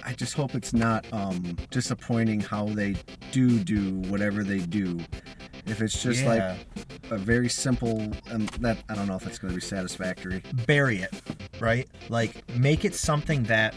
I 0.05 0.13
just 0.13 0.35
hope 0.35 0.55
it's 0.55 0.73
not 0.73 1.05
um, 1.11 1.57
disappointing 1.71 2.39
how 2.39 2.65
they 2.67 2.95
do 3.31 3.59
do 3.59 3.95
whatever 4.09 4.43
they 4.43 4.59
do. 4.59 4.99
If 5.67 5.81
it's 5.81 6.01
just 6.01 6.23
Yeah. 6.23 6.29
like 6.29 7.11
a 7.11 7.17
very 7.17 7.49
simple, 7.49 8.11
and 8.29 8.47
that 8.61 8.77
I 8.89 8.95
don't 8.95 9.07
know 9.07 9.15
if 9.15 9.23
that's 9.23 9.37
going 9.37 9.51
to 9.53 9.55
be 9.59 9.61
satisfactory. 9.65 10.41
Bury 10.65 10.99
it, 10.99 11.13
right? 11.59 11.87
Like, 12.09 12.47
make 12.55 12.85
it 12.85 12.95
something 12.95 13.43
that 13.43 13.75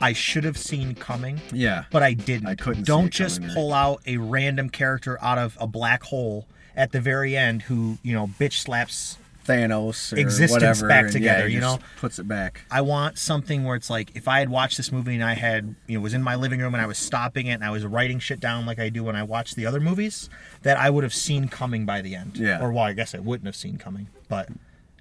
I 0.00 0.12
should 0.12 0.44
have 0.44 0.56
seen 0.58 0.94
coming, 0.94 1.40
Yeah. 1.52 1.84
but 1.90 2.02
I 2.02 2.12
didn't. 2.14 2.46
I 2.48 2.54
couldn't 2.54 2.86
Don't 2.86 3.06
it 3.06 3.12
just 3.12 3.36
coming, 3.36 3.48
right. 3.50 3.54
pull 3.56 3.72
out 3.74 4.00
a 4.06 4.16
random 4.16 4.70
character 4.70 5.18
out 5.22 5.38
of 5.38 5.56
a 5.60 5.66
black 5.66 6.02
hole 6.04 6.46
at 6.76 6.92
the 6.92 7.00
very 7.00 7.36
end 7.36 7.62
who 7.62 7.98
you 8.02 8.14
know 8.14 8.28
bitch 8.38 8.54
slaps 8.54 9.18
Thanos 9.48 10.12
or 10.12 10.18
Existence 10.18 10.52
whatever, 10.52 10.88
back 10.88 11.10
together, 11.10 11.40
yeah, 11.40 11.48
he 11.48 11.54
you 11.54 11.60
just 11.60 11.80
know? 11.80 11.86
puts 11.96 12.18
it 12.18 12.28
back. 12.28 12.62
I 12.70 12.82
want 12.82 13.18
something 13.18 13.64
where 13.64 13.76
it's 13.76 13.88
like 13.88 14.14
if 14.14 14.28
I 14.28 14.40
had 14.40 14.50
watched 14.50 14.76
this 14.76 14.92
movie 14.92 15.14
and 15.14 15.24
I 15.24 15.34
had 15.34 15.74
you 15.86 15.96
know 15.96 16.02
was 16.02 16.14
in 16.14 16.22
my 16.22 16.34
living 16.34 16.60
room 16.60 16.74
and 16.74 16.82
I 16.82 16.86
was 16.86 16.98
stopping 16.98 17.46
it 17.46 17.54
and 17.54 17.64
I 17.64 17.70
was 17.70 17.84
writing 17.86 18.18
shit 18.18 18.40
down 18.40 18.66
like 18.66 18.78
I 18.78 18.90
do 18.90 19.02
when 19.04 19.16
I 19.16 19.22
watch 19.22 19.54
the 19.54 19.64
other 19.64 19.80
movies 19.80 20.28
that 20.62 20.76
I 20.76 20.90
would 20.90 21.02
have 21.02 21.14
seen 21.14 21.48
coming 21.48 21.86
by 21.86 22.02
the 22.02 22.14
end. 22.14 22.36
Yeah. 22.36 22.62
Or 22.62 22.70
well, 22.70 22.84
I 22.84 22.92
guess 22.92 23.14
I 23.14 23.18
wouldn't 23.18 23.46
have 23.46 23.56
seen 23.56 23.78
coming, 23.78 24.08
but 24.28 24.48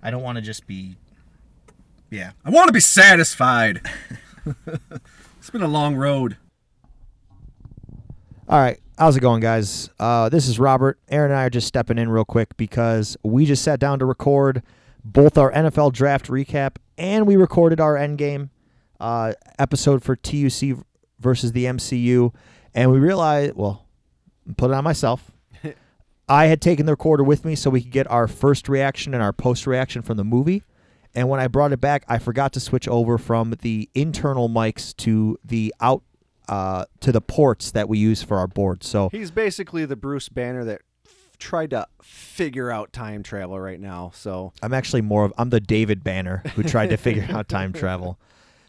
I 0.01 0.10
don't 0.10 0.24
want 0.24 0.38
to 0.38 0.42
just 0.42 0.66
be. 0.66 0.96
Yeah. 2.10 2.32
I 2.46 2.50
want 2.50 2.68
to 2.68 2.74
be 2.74 2.80
satisfied. 2.80 3.82
it's 5.38 5.50
been 5.50 5.62
a 5.62 5.68
long 5.68 5.96
road. 5.96 6.38
All 8.50 8.60
right, 8.60 8.80
how's 8.98 9.16
it 9.16 9.20
going, 9.20 9.42
guys? 9.42 9.89
Uh, 10.00 10.27
this 10.30 10.48
is 10.48 10.60
Robert. 10.60 11.00
Erin 11.08 11.32
and 11.32 11.39
I 11.39 11.46
are 11.46 11.50
just 11.50 11.68
stepping 11.68 11.98
in 11.98 12.10
real 12.10 12.25
quick 12.25 12.58
because 12.58 13.16
we 13.24 13.46
just 13.46 13.63
sat 13.63 13.80
down 13.80 14.00
to 14.00 14.06
record 14.06 14.63
both 15.04 15.38
our 15.38 15.51
NFL 15.51 15.94
draft 15.94 16.27
recap 16.27 16.77
and 16.98 17.27
we 17.27 17.36
recorded 17.36 17.80
our 17.80 17.96
Endgame 17.96 18.50
uh, 19.00 19.34
episode 19.60 20.04
for 20.04 20.16
TUC 20.16 20.77
versus 21.20 21.51
the 21.51 21.66
MCU, 21.66 22.34
and 22.74 22.92
we 22.92 23.00
realized, 23.00 23.56
well, 23.56 23.86
put 24.58 24.72
it 24.72 24.74
on 24.74 24.84
myself. 24.84 25.32
I 26.30 26.48
had 26.48 26.62
taken 26.62 26.86
the 26.86 26.94
recorder 26.94 27.24
with 27.24 27.46
me 27.46 27.56
so 27.56 27.70
we 27.70 27.82
could 27.82 27.92
get 27.92 28.10
our 28.10 28.27
first 28.27 28.68
reaction 28.68 29.13
and 29.13 29.22
our 29.22 29.34
post 29.34 29.68
reaction 29.68 30.01
from 30.01 30.18
the 30.18 30.24
movie. 30.24 30.63
And 31.13 31.30
when 31.30 31.39
I 31.39 31.48
brought 31.48 31.72
it 31.72 31.82
back, 31.82 32.04
I 32.08 32.18
forgot 32.18 32.54
to 32.54 32.60
switch 32.60 32.88
over 32.88 33.18
from 33.18 33.56
the 33.62 33.89
internal 33.94 34.50
mics 34.50 34.96
to 34.98 35.38
the 35.44 35.74
out 35.80 36.04
uh, 36.48 36.86
to 37.01 37.12
the 37.12 37.22
ports 37.22 37.72
that 37.72 37.89
we 37.89 37.98
use 37.98 38.24
for 38.24 38.38
our 38.38 38.48
board. 38.48 38.84
So 38.84 39.10
He's 39.10 39.32
basically 39.32 39.86
the 39.86 39.96
Bruce 39.96 40.30
Banner 40.30 40.63
that 40.66 40.82
f- 41.06 41.38
tried 41.39 41.72
to 41.72 41.88
figure 42.01 42.72
out 42.72 42.94
time 42.94 43.24
travel 43.24 43.60
right 43.60 43.80
now. 43.80 44.12
So 44.13 44.54
I'm 44.62 44.74
actually 44.74 45.01
more 45.01 45.25
of 45.25 45.34
I'm 45.38 45.50
the 45.50 45.60
David 45.60 46.04
Banner 46.04 46.44
who 46.56 46.63
tried 46.63 46.89
to 46.92 46.98
figure 46.98 47.27
out 47.30 47.50
time 47.50 47.74
travel. 47.84 48.20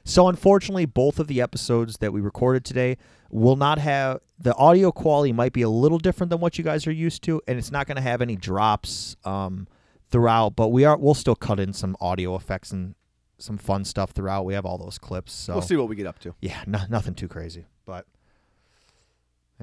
So 0.05 0.29
unfortunately, 0.29 0.87
both 0.87 1.19
of 1.19 1.27
the 1.27 1.41
episodes 1.41 1.99
that 1.99 2.13
we 2.13 2.21
recorded 2.21 2.65
today 2.65 2.97
will 3.31 3.57
not 3.57 3.79
have 3.79 4.21
the 4.39 4.55
audio 4.55 4.91
quality 4.91 5.33
might 5.33 5.53
be 5.53 5.61
a 5.63 5.69
little 5.69 5.99
different 5.99 6.31
than 6.31 6.41
what 6.41 6.57
you 6.57 6.65
guys 6.65 6.87
are 6.87 6.93
used 6.93 7.23
to, 7.25 7.43
and 7.47 7.59
it's 7.59 7.71
not 7.71 7.87
going 7.87 7.97
to 7.97 8.03
have 8.03 8.23
any 8.23 8.35
drops 8.35 9.17
um, 9.25 9.69
throughout. 10.11 10.57
But 10.57 10.69
we 10.69 10.85
are 10.87 10.97
we'll 10.97 11.13
still 11.15 11.35
cut 11.35 11.61
in 11.61 11.75
some 11.75 11.95
audio 12.01 12.35
effects 12.37 12.71
and 12.71 12.95
some 13.39 13.59
fun 13.59 13.85
stuff 13.85 14.11
throughout. 14.11 14.45
We 14.45 14.55
have 14.55 14.67
all 14.67 14.79
those 14.79 14.99
clips. 14.99 15.33
So 15.33 15.55
we'll 15.55 15.63
see 15.63 15.77
what 15.77 15.89
we 15.89 15.97
get 15.97 16.07
up 16.07 16.19
to. 16.21 16.35
yeah, 16.41 16.63
no, 16.67 16.81
nothing 16.91 17.15
too 17.15 17.29
crazy. 17.29 17.67
But 17.87 18.07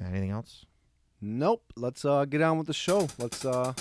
anything 0.01 0.32
else? 0.32 0.65
Nope. 1.22 1.63
Let's 1.75 2.05
uh, 2.05 2.25
get 2.25 2.41
on 2.41 2.58
with 2.58 2.67
the 2.67 2.74
show. 2.74 3.08
Let's 3.17 3.46
uh, 3.46 3.74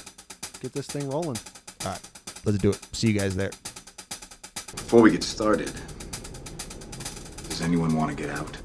get 0.60 0.72
this 0.72 0.86
thing 0.86 1.08
rolling. 1.08 1.38
All 1.84 1.92
right, 1.92 2.00
let's 2.44 2.58
do 2.58 2.70
it. 2.70 2.88
See 2.92 3.08
you 3.08 3.18
guys 3.18 3.36
there. 3.36 3.50
Before 4.72 5.02
we 5.02 5.10
get 5.10 5.22
started, 5.22 5.72
does 7.48 7.60
anyone 7.62 7.96
want 7.96 8.16
to 8.16 8.16
get 8.20 8.30
out? 8.34 8.56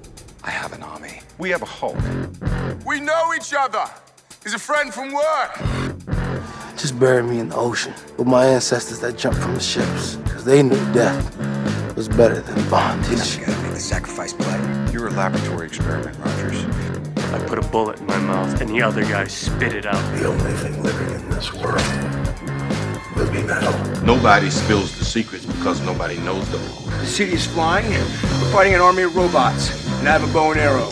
I 0.43 0.51
have 0.51 0.73
an 0.73 0.83
army. 0.83 1.21
We 1.37 1.49
have 1.51 1.61
a 1.61 1.65
Hulk. 1.65 1.97
We 2.85 2.99
know 2.99 3.33
each 3.35 3.53
other. 3.53 3.83
He's 4.43 4.53
a 4.53 4.59
friend 4.59 4.93
from 4.93 5.11
work. 5.13 5.59
Just 6.77 6.97
bury 6.97 7.23
me 7.23 7.39
in 7.39 7.49
the 7.49 7.55
ocean 7.55 7.93
with 8.17 8.27
my 8.27 8.45
ancestors 8.45 8.99
that 9.01 9.17
jumped 9.17 9.39
from 9.39 9.53
the 9.53 9.59
ships, 9.59 10.15
because 10.15 10.28
they 10.49 10.63
knew 10.63 10.93
death 10.93 11.37
was 11.95 12.09
better 12.09 12.41
than 12.41 12.69
bondage. 12.71 13.37
You 13.37 13.45
gotta 13.45 13.61
make 13.61 13.73
the 13.73 13.79
sacrifice 13.79 14.33
play. 14.33 14.57
You're 14.91 15.07
a 15.07 15.11
laboratory 15.11 15.67
experiment, 15.67 16.17
Rogers. 16.17 16.65
I 17.31 17.37
put 17.45 17.59
a 17.59 17.67
bullet 17.69 17.99
in 17.99 18.07
my 18.07 18.17
mouth 18.17 18.59
and 18.59 18.67
the 18.67 18.81
other 18.81 19.03
guy 19.03 19.27
spit 19.27 19.75
it 19.75 19.85
out. 19.85 20.01
The 20.17 20.25
only 20.25 20.51
thing 20.53 20.81
living 20.81 21.11
in 21.11 21.29
this 21.29 21.53
world 21.53 21.83
will 23.15 23.31
be 23.31 23.43
metal. 23.43 23.73
Nobody 24.03 24.49
spills 24.49 24.97
the 24.97 25.05
secrets 25.05 25.45
because 25.45 25.81
nobody 25.81 26.17
knows 26.17 26.49
them. 26.49 26.61
The 26.99 27.05
city 27.05 27.33
is 27.33 27.45
flying. 27.45 27.91
We're 27.91 28.51
fighting 28.51 28.73
an 28.73 28.81
army 28.81 29.03
of 29.03 29.15
robots. 29.15 29.69
And 29.99 30.09
I 30.09 30.13
have 30.13 30.27
a 30.27 30.33
bow 30.33 30.49
and 30.51 30.59
arrow. 30.59 30.91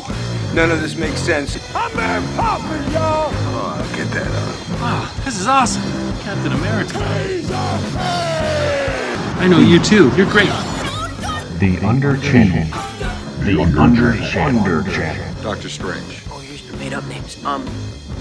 None 0.54 0.70
of 0.70 0.82
this 0.82 0.96
makes 0.96 1.20
sense. 1.20 1.58
I'm 1.74 1.96
Mary 1.96 2.24
Poppins, 2.36 2.94
y'all. 2.94 3.32
Oh, 3.32 3.76
I'll 3.80 3.96
get 3.96 4.12
that 4.12 4.28
up. 4.28 5.26
This 5.26 5.40
is 5.40 5.48
awesome. 5.48 5.82
Captain 6.20 6.52
America. 6.52 7.00
I 9.40 9.48
know 9.48 9.60
you 9.60 9.80
too. 9.80 10.10
You're 10.16 10.30
great. 10.32 10.50
The 11.60 11.80
Under 11.86 12.18
Channel. 12.18 12.66
The 13.46 13.62
Under 13.62 14.12
Under 14.40 14.82
Channel. 14.90 15.44
Doctor 15.44 15.70
Strange. 15.70 16.24
Oh, 16.32 16.42
you're 16.42 16.76
made 16.78 16.92
up 16.92 17.06
names. 17.06 17.44
Um, 17.46 17.64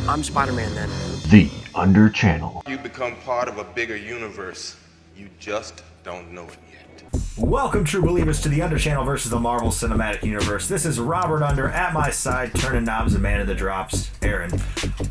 I'm 0.06 0.22
Spider-Man 0.22 0.74
then. 0.74 0.90
The 1.30 1.50
Under 1.74 2.10
Channel. 2.10 2.62
You 2.68 2.76
become 2.76 3.16
part 3.16 3.48
of 3.48 3.56
a 3.56 3.64
bigger 3.64 3.96
universe. 3.96 4.76
You 5.16 5.30
just 5.40 5.82
don't 6.04 6.32
know 6.32 6.44
it 6.44 6.58
yet. 6.70 6.75
Welcome, 7.36 7.84
true 7.84 8.02
believers, 8.02 8.40
to 8.42 8.48
the 8.48 8.62
Under 8.62 8.78
Channel 8.78 9.04
versus 9.04 9.30
the 9.30 9.38
Marvel 9.38 9.68
Cinematic 9.68 10.22
Universe. 10.22 10.68
This 10.68 10.86
is 10.86 10.98
Robert 10.98 11.42
Under 11.42 11.68
at 11.68 11.92
my 11.92 12.10
side, 12.10 12.54
turning 12.54 12.84
knobs 12.84 13.14
and 13.14 13.22
man 13.22 13.40
of 13.40 13.46
the 13.46 13.54
drops. 13.54 14.10
Erin. 14.22 14.50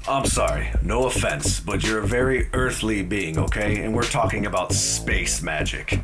I'm 0.08 0.26
sorry, 0.26 0.72
no 0.82 1.06
offense, 1.06 1.60
but 1.60 1.84
you're 1.84 2.00
a 2.00 2.08
very 2.08 2.50
earthly 2.54 3.04
being, 3.04 3.38
okay? 3.38 3.84
And 3.84 3.94
we're 3.94 4.04
talking 4.04 4.46
about 4.46 4.74
space 4.74 5.42
magic. 5.42 6.04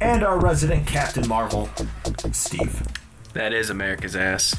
And 0.00 0.22
our 0.22 0.38
resident 0.38 0.86
Captain 0.86 1.26
Marvel, 1.26 1.68
Steve. 2.32 2.82
That 3.32 3.52
is 3.52 3.70
America's 3.70 4.14
ass. 4.14 4.54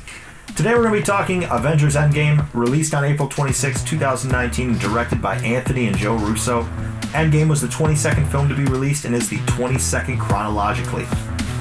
Today 0.53 0.73
we're 0.73 0.83
going 0.83 0.93
to 0.93 0.99
be 0.99 1.05
talking 1.05 1.43
Avengers 1.45 1.95
Endgame, 1.95 2.47
released 2.53 2.93
on 2.93 3.03
April 3.03 3.27
26, 3.27 3.83
2019, 3.83 4.77
directed 4.77 5.21
by 5.21 5.35
Anthony 5.39 5.87
and 5.87 5.97
Joe 5.97 6.15
Russo. 6.15 6.63
Endgame 7.11 7.49
was 7.49 7.59
the 7.59 7.67
22nd 7.67 8.31
film 8.31 8.47
to 8.47 8.55
be 8.55 8.63
released 8.63 9.03
and 9.03 9.13
is 9.13 9.29
the 9.29 9.35
22nd 9.37 10.17
chronologically. 10.17 11.05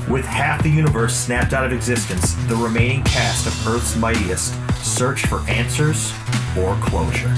With 0.08 0.24
half 0.24 0.62
the 0.62 0.68
universe 0.68 1.16
snapped 1.16 1.52
out 1.52 1.64
of 1.64 1.72
existence, 1.72 2.34
the 2.46 2.54
remaining 2.54 3.02
cast 3.02 3.48
of 3.48 3.66
Earth's 3.66 3.96
mightiest 3.96 4.54
search 4.84 5.26
for 5.26 5.40
answers 5.48 6.12
or 6.56 6.76
closure. 6.80 7.34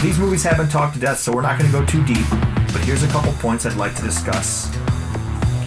These 0.00 0.18
movies 0.18 0.42
have 0.44 0.56
been 0.56 0.68
talked 0.68 0.94
to 0.94 1.00
death, 1.00 1.18
so 1.18 1.34
we're 1.34 1.42
not 1.42 1.58
going 1.58 1.70
to 1.70 1.78
go 1.78 1.84
too 1.84 2.02
deep, 2.06 2.26
but 2.72 2.80
here's 2.84 3.02
a 3.02 3.08
couple 3.08 3.32
points 3.34 3.66
I'd 3.66 3.76
like 3.76 3.94
to 3.96 4.02
discuss. 4.02 4.70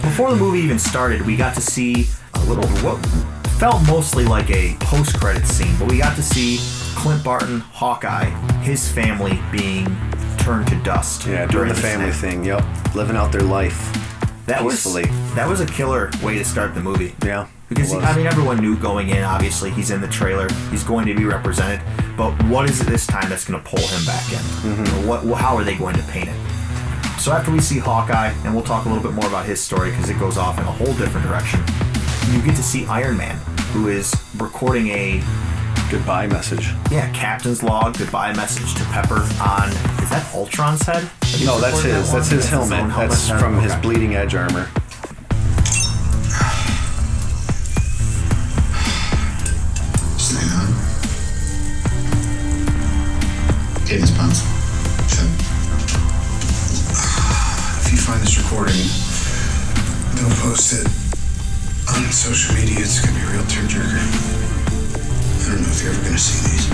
Before 0.02 0.30
the 0.30 0.36
movie 0.36 0.58
even 0.58 0.80
started, 0.80 1.22
we 1.22 1.36
got 1.36 1.54
to 1.54 1.60
see 1.60 2.08
a 2.34 2.44
little 2.46 2.66
what 2.82 2.98
felt 3.70 3.86
mostly 3.86 4.26
like 4.26 4.50
a 4.50 4.76
post-credit 4.80 5.46
scene, 5.46 5.74
but 5.78 5.90
we 5.90 5.96
got 5.96 6.14
to 6.14 6.22
see 6.22 6.58
Clint 6.98 7.24
Barton, 7.24 7.60
Hawkeye, 7.60 8.28
his 8.60 8.92
family 8.92 9.38
being 9.50 9.86
turned 10.36 10.66
to 10.66 10.76
dust. 10.82 11.26
Yeah, 11.26 11.46
doing 11.46 11.70
the 11.70 11.74
family 11.74 12.12
thing. 12.12 12.44
Yep, 12.44 12.62
living 12.94 13.16
out 13.16 13.32
their 13.32 13.40
life. 13.40 13.90
That 14.44 14.62
was 14.62 14.84
that 14.84 15.48
was 15.48 15.62
a 15.62 15.66
killer 15.66 16.10
way 16.22 16.36
to 16.36 16.44
start 16.44 16.74
the 16.74 16.82
movie. 16.82 17.14
Yeah, 17.24 17.46
Because 17.70 17.90
was. 17.94 18.04
I 18.04 18.14
mean, 18.14 18.26
everyone 18.26 18.58
knew 18.58 18.76
going 18.76 19.08
in. 19.08 19.24
Obviously, 19.24 19.70
he's 19.70 19.90
in 19.90 20.02
the 20.02 20.08
trailer. 20.08 20.46
He's 20.70 20.84
going 20.84 21.06
to 21.06 21.14
be 21.14 21.24
represented. 21.24 21.80
But 22.18 22.34
what 22.44 22.68
is 22.68 22.82
it 22.82 22.86
this 22.86 23.06
time 23.06 23.30
that's 23.30 23.46
going 23.46 23.62
to 23.62 23.66
pull 23.66 23.80
him 23.80 24.04
back 24.04 24.30
in? 24.30 24.40
Mm-hmm. 24.60 25.08
What? 25.08 25.38
How 25.38 25.56
are 25.56 25.64
they 25.64 25.76
going 25.76 25.96
to 25.96 26.02
paint 26.02 26.28
it? 26.28 27.18
So 27.18 27.32
after 27.32 27.50
we 27.50 27.60
see 27.60 27.78
Hawkeye, 27.78 28.34
and 28.44 28.54
we'll 28.54 28.62
talk 28.62 28.84
a 28.84 28.90
little 28.90 29.02
bit 29.02 29.14
more 29.14 29.26
about 29.26 29.46
his 29.46 29.58
story 29.58 29.88
because 29.88 30.10
it 30.10 30.18
goes 30.18 30.36
off 30.36 30.58
in 30.58 30.64
a 30.64 30.72
whole 30.72 30.92
different 30.96 31.26
direction. 31.26 31.60
You 32.30 32.42
get 32.42 32.56
to 32.56 32.62
see 32.62 32.84
Iron 32.86 33.16
Man, 33.16 33.38
who 33.74 33.88
is 33.88 34.14
recording 34.38 34.88
a 34.88 35.20
goodbye 35.90 36.26
message. 36.26 36.70
yeah 36.90 37.10
captain's 37.12 37.62
log 37.62 37.98
goodbye 37.98 38.32
message 38.34 38.74
to 38.74 38.84
Pepper 38.84 39.16
on 39.42 39.68
is 40.02 40.10
that 40.10 40.24
Ultron's 40.34 40.82
head? 40.82 41.02
That 41.20 41.42
No, 41.44 41.60
that's 41.60 41.82
his. 41.82 42.10
that 42.12 42.16
That's 42.18 42.28
one? 42.30 42.36
his 42.38 42.48
helmet. 42.48 42.94
That's 42.96 43.26
helmet? 43.28 43.42
from 43.42 43.58
his 43.60 43.74
bleeding 43.76 44.14
edge 44.14 44.34
armor. 44.34 44.68
Stay 50.18 50.46
on. 50.56 50.68
Cadence 53.86 54.10
bounce. 54.12 54.40
Shut. 55.12 55.28
If 57.84 57.92
you 57.92 57.98
find 57.98 58.20
this 58.22 58.38
recording, 58.38 58.80
don't 60.16 60.34
post 60.40 60.72
it 60.72 61.03
on 61.94 62.10
social 62.10 62.54
media. 62.58 62.82
It's 62.82 62.98
gonna 62.98 63.14
be 63.14 63.22
a 63.22 63.30
real 63.30 63.46
tearjerker. 63.46 63.86
I 63.86 65.46
don't 65.46 65.62
know 65.62 65.70
if 65.70 65.78
you're 65.78 65.94
ever 65.94 66.02
gonna 66.02 66.18
see 66.18 66.42
these. 66.50 66.66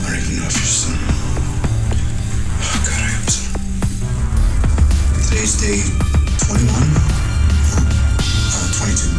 I 0.00 0.08
don't 0.08 0.20
even 0.24 0.40
know 0.40 0.48
if 0.48 0.56
your 0.56 0.72
son. 0.72 0.96
Oh 2.64 2.76
God, 2.80 2.96
I 2.96 3.10
hope 3.12 3.28
so. 3.28 3.44
Today's 5.28 5.54
day 5.60 5.84
21. 6.48 6.80
Uh, 7.76 8.68
22. 8.80 9.12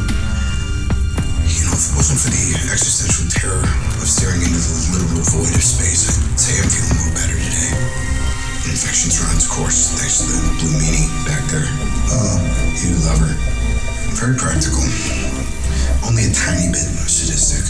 You 1.45 1.61
know, 1.69 1.77
if 1.77 1.83
it 1.85 1.93
wasn't 1.93 2.17
for 2.17 2.33
the 2.33 2.45
existential 2.73 3.29
terror 3.29 3.61
of 3.61 4.07
staring 4.09 4.41
into 4.41 4.57
the 4.57 4.97
literal 4.97 5.21
void 5.29 5.53
of 5.53 5.61
space, 5.61 6.09
I'd 6.09 6.41
say 6.41 6.57
I'm 6.57 6.65
feeling 6.65 6.97
more 7.05 7.13
better 7.13 7.37
today. 7.37 7.69
Infection's 8.65 9.21
run 9.21 9.37
its 9.37 9.45
course 9.45 9.93
next 10.01 10.25
to 10.25 10.33
the 10.33 10.41
blue 10.57 10.73
meanie 10.81 11.05
back 11.29 11.45
there. 11.53 11.69
Uh, 12.09 12.41
you 12.81 12.97
love 13.05 13.21
her. 13.21 13.60
Very 14.17 14.35
practical. 14.37 14.83
only 16.07 16.25
a 16.25 16.33
tiny 16.33 16.67
bit 16.71 16.87
sadistic. 17.07 17.63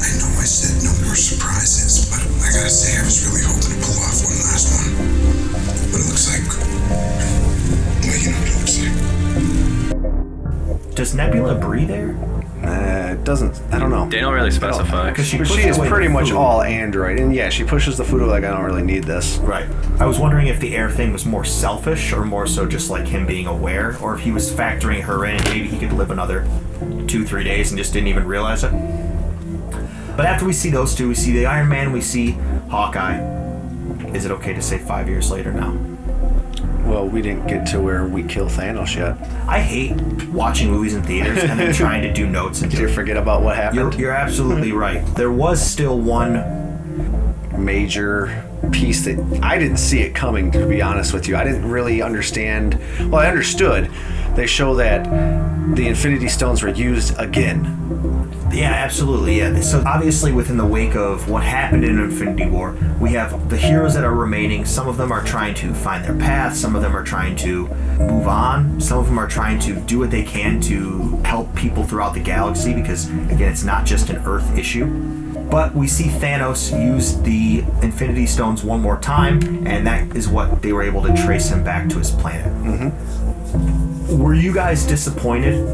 I 0.00 0.10
know 0.18 0.30
I 0.40 0.44
said 0.44 0.82
no 0.84 0.92
more 1.04 1.16
surprises, 1.16 2.08
but 2.10 2.20
I 2.44 2.52
gotta 2.52 2.70
say 2.70 2.98
I 2.98 3.04
was 3.04 3.26
really 3.26 3.42
hoping 3.42 3.74
to 3.74 3.78
pull 3.84 3.98
off 4.04 4.22
one 4.24 4.38
last 4.46 4.70
one. 4.72 4.90
But 5.90 6.00
it 6.00 6.06
looks 6.06 6.28
like. 6.30 7.31
Does 10.94 11.14
Nebula 11.14 11.54
breathe 11.54 11.90
air? 11.90 12.16
Uh, 12.62 13.14
it 13.14 13.24
doesn't. 13.24 13.60
I 13.72 13.78
don't 13.78 13.90
know. 13.90 14.08
They 14.08 14.20
don't 14.20 14.34
really 14.34 14.50
specify. 14.52 15.08
Because 15.10 15.26
she 15.26 15.36
But 15.38 15.48
pushed 15.48 15.58
she 15.60 15.66
is 15.68 15.78
away 15.78 15.88
pretty 15.88 16.06
the 16.06 16.12
much 16.12 16.28
food. 16.28 16.36
all 16.36 16.62
android, 16.62 17.18
and 17.18 17.34
yeah, 17.34 17.48
she 17.48 17.64
pushes 17.64 17.96
the 17.96 18.04
food 18.04 18.20
away 18.22 18.30
like 18.30 18.44
I 18.44 18.50
don't 18.50 18.64
really 18.64 18.82
need 18.84 19.04
this. 19.04 19.38
Right. 19.38 19.66
I 19.98 20.06
was 20.06 20.18
wondering 20.20 20.46
if 20.46 20.60
the 20.60 20.76
air 20.76 20.88
thing 20.90 21.12
was 21.12 21.24
more 21.26 21.44
selfish 21.44 22.12
or 22.12 22.24
more 22.24 22.46
so 22.46 22.66
just 22.66 22.88
like 22.90 23.06
him 23.08 23.26
being 23.26 23.46
aware, 23.48 23.96
or 24.00 24.14
if 24.14 24.20
he 24.20 24.30
was 24.30 24.50
factoring 24.52 25.00
her 25.02 25.24
in 25.24 25.42
maybe 25.44 25.66
he 25.66 25.78
could 25.78 25.92
live 25.92 26.10
another 26.12 26.46
two, 27.08 27.24
three 27.26 27.42
days 27.42 27.72
and 27.72 27.78
just 27.78 27.92
didn't 27.92 28.08
even 28.08 28.24
realize 28.26 28.62
it. 28.62 28.70
But 30.16 30.26
after 30.26 30.44
we 30.44 30.52
see 30.52 30.70
those 30.70 30.94
two, 30.94 31.08
we 31.08 31.14
see 31.14 31.32
the 31.32 31.46
Iron 31.46 31.68
Man, 31.68 31.90
we 31.90 32.00
see 32.02 32.32
Hawkeye. 32.70 33.18
Is 34.14 34.24
it 34.24 34.30
okay 34.30 34.52
to 34.52 34.62
say 34.62 34.78
five 34.78 35.08
years 35.08 35.30
later 35.32 35.52
now? 35.52 35.70
Well, 36.84 37.06
we 37.08 37.22
didn't 37.22 37.46
get 37.46 37.66
to 37.68 37.80
where 37.80 38.04
we 38.04 38.22
kill 38.24 38.46
Thanos 38.46 38.94
yet. 38.96 39.16
I 39.48 39.60
hate 39.60 40.00
watching 40.28 40.70
movies 40.70 40.94
in 40.94 41.02
theaters 41.02 41.42
and 41.42 41.58
then 41.58 41.72
trying 41.72 42.02
to 42.02 42.12
do 42.12 42.26
notes 42.26 42.62
and 42.62 42.70
Did 42.70 42.80
you 42.80 42.88
forget 42.88 43.16
about 43.16 43.42
what 43.42 43.56
happened? 43.56 43.92
You're, 43.94 44.00
you're 44.00 44.12
absolutely 44.12 44.72
right. 44.86 45.04
There 45.14 45.32
was 45.32 45.64
still 45.64 45.98
one 45.98 46.60
major 47.56 48.44
piece 48.72 49.04
that 49.04 49.18
I 49.42 49.58
didn't 49.58 49.78
see 49.78 50.00
it 50.00 50.14
coming. 50.14 50.50
To 50.52 50.66
be 50.66 50.82
honest 50.82 51.12
with 51.12 51.28
you, 51.28 51.36
I 51.36 51.44
didn't 51.44 51.68
really 51.68 52.02
understand. 52.02 52.78
Well, 53.10 53.16
I 53.16 53.26
understood. 53.26 53.90
They 54.34 54.46
show 54.46 54.74
that 54.76 55.04
the 55.76 55.86
Infinity 55.86 56.28
Stones 56.28 56.62
were 56.62 56.70
used 56.70 57.18
again. 57.18 58.11
Yeah, 58.52 58.70
absolutely. 58.70 59.38
Yeah. 59.38 59.60
So 59.60 59.82
obviously, 59.86 60.32
within 60.32 60.56
the 60.56 60.66
wake 60.66 60.94
of 60.94 61.28
what 61.28 61.42
happened 61.42 61.84
in 61.84 61.98
Infinity 61.98 62.46
War, 62.46 62.76
we 63.00 63.10
have 63.12 63.48
the 63.48 63.56
heroes 63.56 63.94
that 63.94 64.04
are 64.04 64.14
remaining. 64.14 64.64
Some 64.64 64.88
of 64.88 64.96
them 64.96 65.10
are 65.10 65.24
trying 65.24 65.54
to 65.56 65.72
find 65.74 66.04
their 66.04 66.16
path. 66.16 66.56
Some 66.56 66.76
of 66.76 66.82
them 66.82 66.96
are 66.96 67.04
trying 67.04 67.36
to 67.36 67.68
move 67.98 68.28
on. 68.28 68.80
Some 68.80 68.98
of 68.98 69.06
them 69.06 69.18
are 69.18 69.28
trying 69.28 69.58
to 69.60 69.74
do 69.80 69.98
what 69.98 70.10
they 70.10 70.22
can 70.22 70.60
to 70.62 71.16
help 71.24 71.54
people 71.54 71.84
throughout 71.84 72.14
the 72.14 72.20
galaxy. 72.20 72.74
Because 72.74 73.08
again, 73.08 73.50
it's 73.52 73.64
not 73.64 73.86
just 73.86 74.10
an 74.10 74.16
Earth 74.26 74.56
issue. 74.56 74.86
But 75.50 75.74
we 75.74 75.86
see 75.86 76.04
Thanos 76.04 76.72
use 76.82 77.18
the 77.20 77.60
Infinity 77.82 78.24
Stones 78.24 78.64
one 78.64 78.80
more 78.80 78.98
time, 78.98 79.66
and 79.66 79.86
that 79.86 80.16
is 80.16 80.26
what 80.26 80.62
they 80.62 80.72
were 80.72 80.82
able 80.82 81.02
to 81.02 81.14
trace 81.14 81.50
him 81.50 81.62
back 81.62 81.90
to 81.90 81.98
his 81.98 82.10
planet. 82.10 82.46
Mm-hmm. 82.64 83.91
Were 84.12 84.34
you 84.34 84.52
guys 84.52 84.84
disappointed 84.84 85.64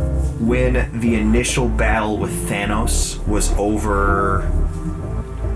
when 0.41 1.01
the 1.01 1.17
initial 1.17 1.69
battle 1.69 2.19
with 2.19 2.31
Thanos 2.49 3.19
was 3.27 3.53
over 3.55 4.43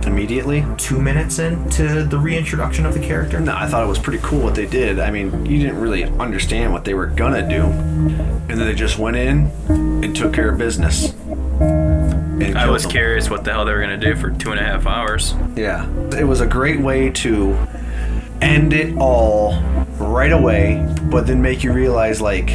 immediately? 0.05 0.65
Two 0.79 1.01
minutes 1.01 1.39
into 1.39 2.03
the 2.03 2.19
reintroduction 2.19 2.85
of 2.85 2.93
the 2.95 3.01
character? 3.01 3.39
No, 3.39 3.55
I 3.55 3.69
thought 3.69 3.85
it 3.85 3.89
was 3.89 4.01
pretty 4.01 4.19
cool 4.21 4.41
what 4.41 4.57
they 4.57 4.67
did. 4.67 4.99
I 4.99 5.13
mean, 5.13 5.47
you 5.47 5.61
didn't 5.61 5.81
really 5.81 6.03
understand 6.05 6.73
what 6.73 6.85
they 6.85 6.95
were 6.95 7.07
gonna 7.07 7.49
do, 7.49 7.63
and 7.63 8.49
then 8.49 8.67
they 8.67 8.75
just 8.75 8.99
went 8.99 9.17
in 9.17 9.51
and 9.69 10.17
took 10.17 10.35
care 10.35 10.51
of 10.51 10.59
business. 10.59 11.13
And 11.61 12.59
I 12.59 12.69
was 12.69 12.83
them. 12.83 12.91
curious 12.91 13.31
what 13.31 13.45
the 13.45 13.53
hell 13.53 13.65
they 13.65 13.73
were 13.73 13.81
gonna 13.81 13.97
do 13.97 14.17
for 14.17 14.31
two 14.31 14.51
and 14.51 14.59
a 14.59 14.65
half 14.65 14.87
hours. 14.87 15.35
Yeah. 15.55 15.89
It 16.19 16.25
was 16.25 16.41
a 16.41 16.47
great 16.47 16.81
way 16.81 17.11
to 17.11 17.57
end 18.41 18.73
it 18.73 18.97
all 18.99 19.53
right 20.03 20.33
away, 20.33 20.87
but 21.05 21.27
then 21.27 21.41
make 21.41 21.63
you 21.63 21.73
realize, 21.73 22.21
like, 22.21 22.51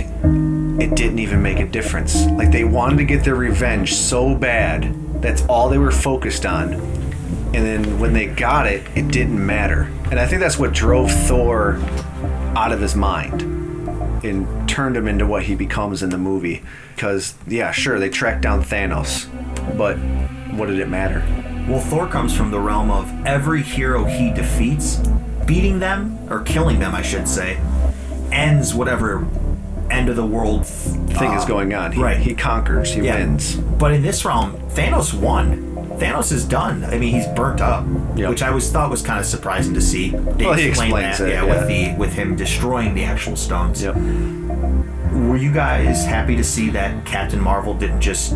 it 0.79 0.95
didn't 0.95 1.19
even 1.19 1.41
make 1.41 1.59
a 1.59 1.65
difference. 1.65 2.25
Like, 2.27 2.51
they 2.51 2.63
wanted 2.63 2.97
to 2.97 3.05
get 3.05 3.23
their 3.23 3.35
revenge 3.35 3.93
so 3.95 4.35
bad. 4.35 4.93
That's 5.21 5.45
all 5.47 5.69
they 5.69 5.77
were 5.77 5.91
focused 5.91 6.45
on. 6.45 6.73
And 6.73 7.65
then 7.65 7.99
when 7.99 8.13
they 8.13 8.27
got 8.27 8.67
it, 8.67 8.83
it 8.95 9.07
didn't 9.07 9.43
matter. 9.43 9.89
And 10.11 10.19
I 10.19 10.27
think 10.27 10.41
that's 10.41 10.59
what 10.59 10.73
drove 10.73 11.11
Thor 11.11 11.77
out 12.55 12.71
of 12.71 12.79
his 12.79 12.95
mind 12.95 13.41
and 14.23 14.69
turned 14.69 14.95
him 14.97 15.07
into 15.07 15.25
what 15.25 15.43
he 15.43 15.55
becomes 15.55 16.03
in 16.03 16.09
the 16.09 16.17
movie. 16.17 16.63
Because, 16.95 17.35
yeah, 17.47 17.71
sure, 17.71 17.99
they 17.99 18.09
tracked 18.09 18.41
down 18.41 18.63
Thanos, 18.63 19.27
but 19.77 19.97
what 20.55 20.67
did 20.67 20.79
it 20.79 20.89
matter? 20.89 21.23
Well, 21.67 21.81
Thor 21.81 22.07
comes 22.07 22.35
from 22.35 22.51
the 22.51 22.59
realm 22.59 22.89
of 22.91 23.11
every 23.25 23.61
hero 23.61 24.05
he 24.05 24.31
defeats, 24.31 25.01
beating 25.47 25.79
them, 25.79 26.19
or 26.29 26.41
killing 26.41 26.79
them, 26.79 26.93
I 26.93 27.01
should 27.01 27.27
say, 27.27 27.57
ends 28.31 28.75
whatever 28.75 29.25
end 29.89 30.09
of 30.09 30.15
the 30.17 30.25
world 30.25 30.67
Thing 30.67 31.31
is 31.33 31.43
uh, 31.43 31.47
going 31.47 31.73
on. 31.73 31.93
He, 31.93 32.01
right. 32.01 32.17
he 32.17 32.35
conquers, 32.35 32.93
he 32.93 33.01
Yeah. 33.01 33.15
wins. 33.15 33.55
But 33.55 33.93
in 33.93 34.01
this 34.03 34.23
realm, 34.25 34.53
Thanos 34.71 35.13
won. 35.13 35.63
Thanos 35.97 36.31
is 36.31 36.45
done. 36.45 36.83
I 36.83 36.97
mean, 36.99 37.13
he's 37.13 37.25
burnt 37.27 37.61
up, 37.61 37.83
which 37.85 38.43
I 38.43 38.49
always 38.49 38.69
thought 38.71 38.91
was 38.91 39.01
kind 39.01 39.19
of 39.19 39.25
surprising 39.25 39.73
to 39.73 39.81
see. 39.81 40.09
They 40.09 40.45
Well, 40.45 40.53
he 40.53 40.67
explained 40.67 40.93
explains 40.93 41.17
that, 41.19 41.27
it, 41.29 41.31
yeah, 41.31 41.45
yeah. 41.45 41.49
with 41.59 41.67
the 41.67 41.95
with 41.97 42.13
him 42.13 42.35
destroying 42.35 42.93
the 42.93 43.03
actual 43.05 43.35
stones. 43.35 43.81
Yep. 43.81 43.95
Were 45.37 45.43
you 45.43 45.53
guys 45.53 46.03
happy 46.03 46.35
to 46.35 46.43
see 46.43 46.71
that 46.71 47.05
Captain 47.05 47.39
Marvel 47.39 47.75
didn't 47.75 48.01
just 48.01 48.33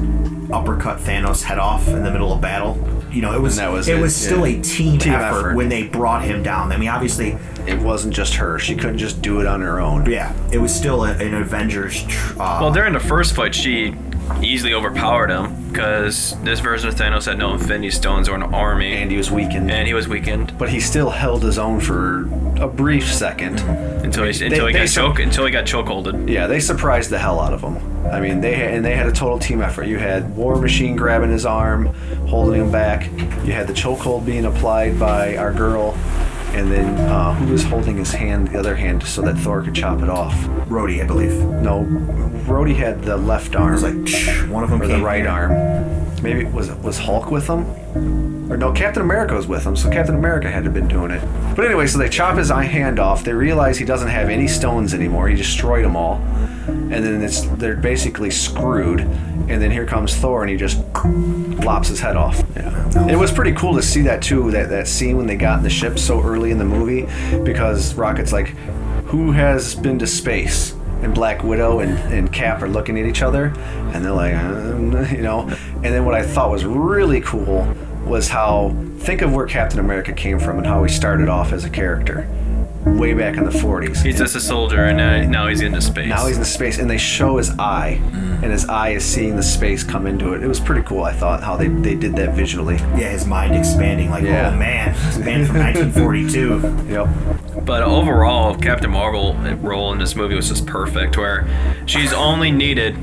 uppercut 0.53 0.99
Thanos 0.99 1.41
head 1.41 1.57
off 1.57 1.87
in 1.87 2.03
the 2.03 2.11
middle 2.11 2.31
of 2.31 2.41
battle? 2.41 2.77
You 3.11 3.23
know, 3.23 3.33
it 3.33 3.41
was, 3.41 3.59
was 3.59 3.87
it 3.87 3.97
it, 3.97 3.99
was 3.99 4.15
still 4.15 4.45
yeah. 4.45 4.59
a 4.59 4.61
team, 4.61 4.99
Team 4.99 5.13
effort, 5.13 5.39
effort. 5.39 5.55
when 5.55 5.67
they 5.67 5.87
brought 5.87 6.23
him 6.23 6.43
down. 6.43 6.71
I 6.71 6.77
mean, 6.77 6.89
obviously, 6.89 7.39
It 7.65 7.79
wasn't 7.79 8.13
just 8.13 8.35
her. 8.35 8.59
She 8.59 8.75
couldn't 8.75 8.99
just 8.99 9.19
do 9.19 9.39
it 9.39 9.47
on 9.47 9.61
her 9.61 9.79
own. 9.81 10.05
yeah, 10.05 10.31
it 10.51 10.59
was 10.59 10.71
still 10.75 11.03
a, 11.05 11.13
an 11.13 11.33
Avengers. 11.33 12.03
tr- 12.03 12.39
Uh, 12.39 12.59
Well, 12.61 12.71
during 12.71 12.93
the 12.93 12.99
first 12.99 13.33
fight, 13.35 13.55
she 13.55 13.95
easily 14.41 14.73
overpowered 14.73 15.29
him 15.29 15.69
because 15.69 16.35
this 16.43 16.59
version 16.59 16.89
of 16.89 16.95
Thanos 16.95 17.25
had 17.25 17.37
no 17.37 17.53
Infinity 17.53 17.91
Stones 17.91 18.27
or 18.29 18.35
an 18.35 18.43
army, 18.43 18.93
And 19.01 19.09
he 19.11 19.17
was 19.17 19.31
weakened. 19.31 19.71
and 19.71 19.87
he 19.87 19.93
was 19.93 20.07
weakened 20.07 20.57
But 20.57 20.69
he 20.69 20.79
still 20.79 21.09
held 21.09 21.43
his 21.43 21.57
own 21.57 21.79
for 21.79 22.21
a 22.61 22.67
brief 22.67 23.11
second. 23.11 23.59
until 24.05 24.25
he 24.25 24.45
until 24.45 24.67
he 24.67 24.73
they 24.73 24.79
got 24.79 24.89
su- 24.89 25.01
choke 25.01 25.19
until 25.19 25.45
he 25.45 25.51
got 25.51 25.65
chokeholded. 25.65 26.29
Yeah, 26.29 26.47
they 26.47 26.59
surprised 26.59 27.09
the 27.09 27.19
hell 27.19 27.39
out 27.39 27.53
of 27.53 27.61
him. 27.61 27.77
I 28.11 28.19
mean, 28.19 28.41
they 28.41 28.55
had, 28.55 28.73
and 28.73 28.83
they 28.85 28.95
had 28.95 29.07
a 29.07 29.11
total 29.11 29.39
team 29.39 29.61
effort. 29.61 29.85
You 29.87 29.97
had 29.97 30.35
War 30.35 30.55
Machine 30.57 30.95
grabbing 30.95 31.29
his 31.31 31.45
arm, 31.45 31.85
holding 32.27 32.59
him 32.59 32.71
back. 32.71 33.05
You 33.45 33.53
had 33.53 33.67
the 33.67 33.73
chokehold 33.73 34.25
being 34.25 34.45
applied 34.45 34.99
by 34.99 35.37
our 35.37 35.53
girl, 35.53 35.95
and 36.53 36.71
then 36.71 36.97
uh, 37.09 37.33
who 37.33 37.51
was 37.51 37.63
holding 37.63 37.97
his 37.97 38.11
hand, 38.11 38.49
the 38.49 38.59
other 38.59 38.75
hand, 38.75 39.03
so 39.03 39.21
that 39.21 39.37
Thor 39.37 39.61
could 39.61 39.73
chop 39.73 40.01
it 40.01 40.09
off? 40.09 40.33
Rhodey, 40.67 41.01
I 41.03 41.07
believe. 41.07 41.33
No, 41.33 41.85
Rhodey 42.45 42.75
had 42.75 43.03
the 43.03 43.17
left 43.17 43.55
arm. 43.55 43.69
It 43.69 43.73
was 43.73 43.83
like 43.83 43.93
psh, 43.93 44.49
one 44.49 44.63
of 44.63 44.69
them 44.69 44.81
or 44.81 44.87
the 44.87 45.01
right 45.01 45.25
arm. 45.25 45.51
Maybe 46.21 46.45
was 46.45 46.69
it 46.69 46.77
was 46.79 46.97
Hulk 46.99 47.31
with 47.31 47.47
him? 47.47 48.30
Or 48.51 48.57
no, 48.57 48.73
Captain 48.73 49.01
America 49.01 49.33
was 49.33 49.47
with 49.47 49.65
him, 49.65 49.77
so 49.77 49.89
Captain 49.89 50.13
America 50.13 50.51
had 50.51 50.65
to 50.65 50.65
have 50.65 50.73
been 50.73 50.89
doing 50.89 51.09
it. 51.09 51.21
But 51.55 51.63
anyway, 51.63 51.87
so 51.87 51.97
they 51.97 52.09
chop 52.09 52.37
his 52.37 52.51
eye 52.51 52.65
hand 52.65 52.99
off. 52.99 53.23
They 53.23 53.31
realize 53.31 53.77
he 53.77 53.85
doesn't 53.85 54.09
have 54.09 54.27
any 54.27 54.45
stones 54.45 54.93
anymore. 54.93 55.29
He 55.29 55.37
destroyed 55.37 55.85
them 55.85 55.95
all, 55.95 56.15
and 56.67 56.91
then 56.91 57.21
it's 57.21 57.43
they're 57.43 57.77
basically 57.77 58.29
screwed. 58.29 58.99
And 58.99 59.61
then 59.61 59.71
here 59.71 59.85
comes 59.85 60.17
Thor, 60.17 60.41
and 60.41 60.49
he 60.49 60.57
just 60.57 60.79
lops 61.63 61.87
his 61.87 62.01
head 62.01 62.17
off. 62.17 62.43
Yeah. 62.53 63.07
It 63.07 63.15
was 63.15 63.31
pretty 63.31 63.53
cool 63.53 63.73
to 63.75 63.81
see 63.81 64.01
that 64.01 64.21
too. 64.21 64.51
That 64.51 64.67
that 64.67 64.89
scene 64.89 65.15
when 65.15 65.27
they 65.27 65.37
got 65.37 65.59
in 65.59 65.63
the 65.63 65.69
ship 65.69 65.97
so 65.97 66.21
early 66.21 66.51
in 66.51 66.57
the 66.57 66.65
movie, 66.65 67.07
because 67.45 67.93
Rocket's 67.93 68.33
like, 68.33 68.47
"Who 69.05 69.31
has 69.31 69.75
been 69.75 69.97
to 69.99 70.07
space?" 70.07 70.75
and 71.01 71.15
Black 71.15 71.41
Widow 71.41 71.79
and, 71.79 71.97
and 72.13 72.31
Cap 72.31 72.61
are 72.61 72.67
looking 72.67 72.99
at 72.99 73.07
each 73.07 73.23
other, 73.23 73.45
and 73.93 74.05
they're 74.05 74.11
like, 74.11 74.35
um, 74.35 74.91
you 75.09 75.21
know. 75.21 75.47
And 75.47 75.85
then 75.85 76.05
what 76.05 76.13
I 76.13 76.21
thought 76.21 76.51
was 76.51 76.63
really 76.63 77.21
cool 77.21 77.75
was 78.05 78.29
how 78.29 78.75
think 78.99 79.21
of 79.21 79.33
where 79.33 79.45
Captain 79.45 79.79
America 79.79 80.13
came 80.13 80.39
from 80.39 80.57
and 80.57 80.67
how 80.67 80.83
he 80.83 80.91
started 80.91 81.29
off 81.29 81.53
as 81.53 81.63
a 81.65 81.69
character, 81.69 82.27
way 82.85 83.13
back 83.13 83.37
in 83.37 83.43
the 83.43 83.51
40s. 83.51 84.03
He's 84.03 84.17
just 84.17 84.35
a 84.35 84.39
soldier, 84.39 84.85
and 84.85 84.97
now, 84.97 85.21
now 85.23 85.47
he's 85.47 85.61
into 85.61 85.81
space. 85.81 86.07
Now 86.07 86.25
he's 86.27 86.37
in 86.37 86.45
space, 86.45 86.77
and 86.79 86.89
they 86.89 86.97
show 86.97 87.37
his 87.37 87.51
eye, 87.51 87.99
mm. 88.03 88.41
and 88.41 88.51
his 88.51 88.67
eye 88.67 88.89
is 88.89 89.05
seeing 89.05 89.35
the 89.35 89.43
space 89.43 89.83
come 89.83 90.07
into 90.07 90.33
it. 90.33 90.43
It 90.43 90.47
was 90.47 90.59
pretty 90.59 90.81
cool, 90.83 91.03
I 91.03 91.13
thought, 91.13 91.43
how 91.43 91.55
they, 91.55 91.67
they 91.67 91.95
did 91.95 92.15
that 92.15 92.33
visually. 92.33 92.75
Yeah, 92.75 93.09
his 93.09 93.25
mind 93.25 93.55
expanding 93.55 94.09
like, 94.09 94.23
oh, 94.23 94.27
Yeah. 94.27 94.51
oh 94.53 94.57
man, 94.57 94.93
this 94.93 95.17
man 95.17 95.45
from 95.45 95.57
1942. 95.59 96.77
Yep. 96.91 97.65
But 97.65 97.83
overall, 97.83 98.55
Captain 98.55 98.91
Marvel 98.91 99.33
role 99.61 99.93
in 99.93 99.99
this 99.99 100.15
movie 100.15 100.35
was 100.35 100.49
just 100.49 100.65
perfect, 100.65 101.17
where 101.17 101.47
she's 101.85 102.11
only 102.11 102.51
needed. 102.51 102.97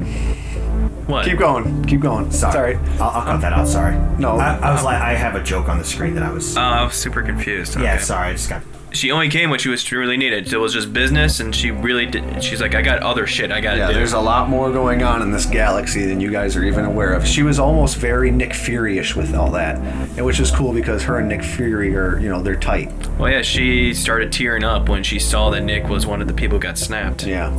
What? 1.09 1.25
Keep 1.25 1.39
going. 1.39 1.85
Keep 1.87 2.01
going. 2.03 2.31
Sorry. 2.31 2.77
I'll, 3.01 3.09
I'll 3.11 3.23
cut 3.25 3.41
that 3.41 3.53
out. 3.55 3.67
Sorry. 3.67 3.97
No. 4.19 4.37
I, 4.37 4.57
I 4.59 4.73
was 4.73 4.85
like, 4.85 5.01
I 5.01 5.15
have 5.15 5.35
a 5.35 5.43
joke 5.43 5.69
on 5.69 5.79
the 5.79 5.85
screen 5.85 6.15
that 6.15 6.23
I 6.23 6.31
was. 6.31 6.57
Oh, 6.57 6.61
I 6.61 6.85
was 6.85 6.95
super 6.95 7.23
confused. 7.23 7.79
yeah, 7.81 7.97
sorry. 7.99 8.29
I 8.29 8.33
just 8.33 8.49
got. 8.51 8.63
She 8.91 9.11
only 9.11 9.29
came 9.29 9.51
when 9.51 9.59
she 9.59 9.69
was 9.69 9.91
really 9.93 10.17
needed. 10.17 10.51
It 10.51 10.57
was 10.57 10.73
just 10.73 10.95
business, 10.95 11.41
and 11.41 11.55
she 11.55 11.71
really 11.71 12.07
did. 12.07 12.43
She's 12.43 12.61
like, 12.63 12.75
I 12.75 12.81
got 12.81 13.01
other 13.03 13.27
shit 13.27 13.53
I 13.53 13.61
gotta 13.61 13.77
Yeah, 13.79 13.89
do. 13.89 13.93
there's 13.95 14.15
a 14.15 14.21
lot 14.21 14.49
more 14.49 14.73
going 14.73 15.03
on 15.03 15.21
in 15.21 15.31
this 15.31 15.45
galaxy 15.45 16.07
than 16.07 16.21
you 16.21 16.31
guys 16.31 16.57
are 16.57 16.65
even 16.65 16.87
aware 16.87 17.13
of. 17.13 17.27
She 17.27 17.43
was 17.43 17.59
almost 17.59 17.97
very 17.99 18.31
Nick 18.31 18.55
Fury-ish 18.55 19.15
with 19.15 19.35
all 19.35 19.51
that, 19.51 19.77
and 19.77 20.25
which 20.25 20.41
is 20.41 20.51
cool 20.51 20.73
because 20.73 21.03
her 21.03 21.19
and 21.19 21.29
Nick 21.29 21.43
Fury 21.45 21.95
are, 21.97 22.19
you 22.19 22.31
know, 22.31 22.43
they're 22.43 22.57
tight. 22.57 22.91
Well, 23.19 23.31
yeah, 23.31 23.43
she 23.43 23.93
started 23.93 24.33
tearing 24.33 24.65
up 24.65 24.89
when 24.89 25.03
she 25.03 25.19
saw 25.19 25.51
that 25.51 25.63
Nick 25.65 25.87
was 25.89 26.07
one 26.07 26.23
of 26.23 26.27
the 26.29 26.35
people 26.35 26.57
who 26.57 26.63
got 26.63 26.79
snapped. 26.79 27.27
Yeah. 27.27 27.51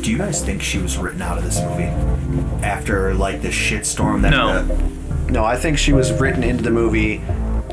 Do 0.00 0.10
you 0.12 0.18
guys 0.18 0.44
think 0.44 0.62
she 0.62 0.78
was 0.78 0.96
written 0.96 1.22
out 1.22 1.38
of 1.38 1.44
this 1.44 1.60
movie? 1.60 1.90
After 2.62 3.14
like 3.14 3.42
the 3.42 3.48
shitstorm 3.48 4.22
that 4.22 4.30
No. 4.30 4.62
the, 4.64 5.32
No, 5.32 5.44
I 5.44 5.56
think 5.56 5.78
she 5.78 5.92
was 5.92 6.12
written 6.12 6.42
into 6.42 6.62
the 6.62 6.70
movie. 6.70 7.22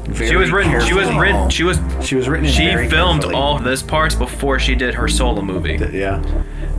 Very 0.05 0.29
she 0.29 0.35
was 0.35 0.51
written. 0.51 0.79
She 0.85 0.93
was 0.93 1.07
written. 1.13 1.49
She 1.49 1.63
was. 1.63 1.79
She 2.01 2.15
was 2.15 2.27
written. 2.27 2.45
in 2.47 2.51
She 2.51 2.65
very 2.65 2.89
filmed 2.89 3.21
carefully. 3.21 3.39
all 3.39 3.57
of 3.57 3.63
this 3.63 3.83
parts 3.83 4.15
before 4.15 4.57
she 4.57 4.73
did 4.73 4.95
her 4.95 5.07
solo 5.07 5.41
movie. 5.43 5.77
Yeah. 5.91 6.23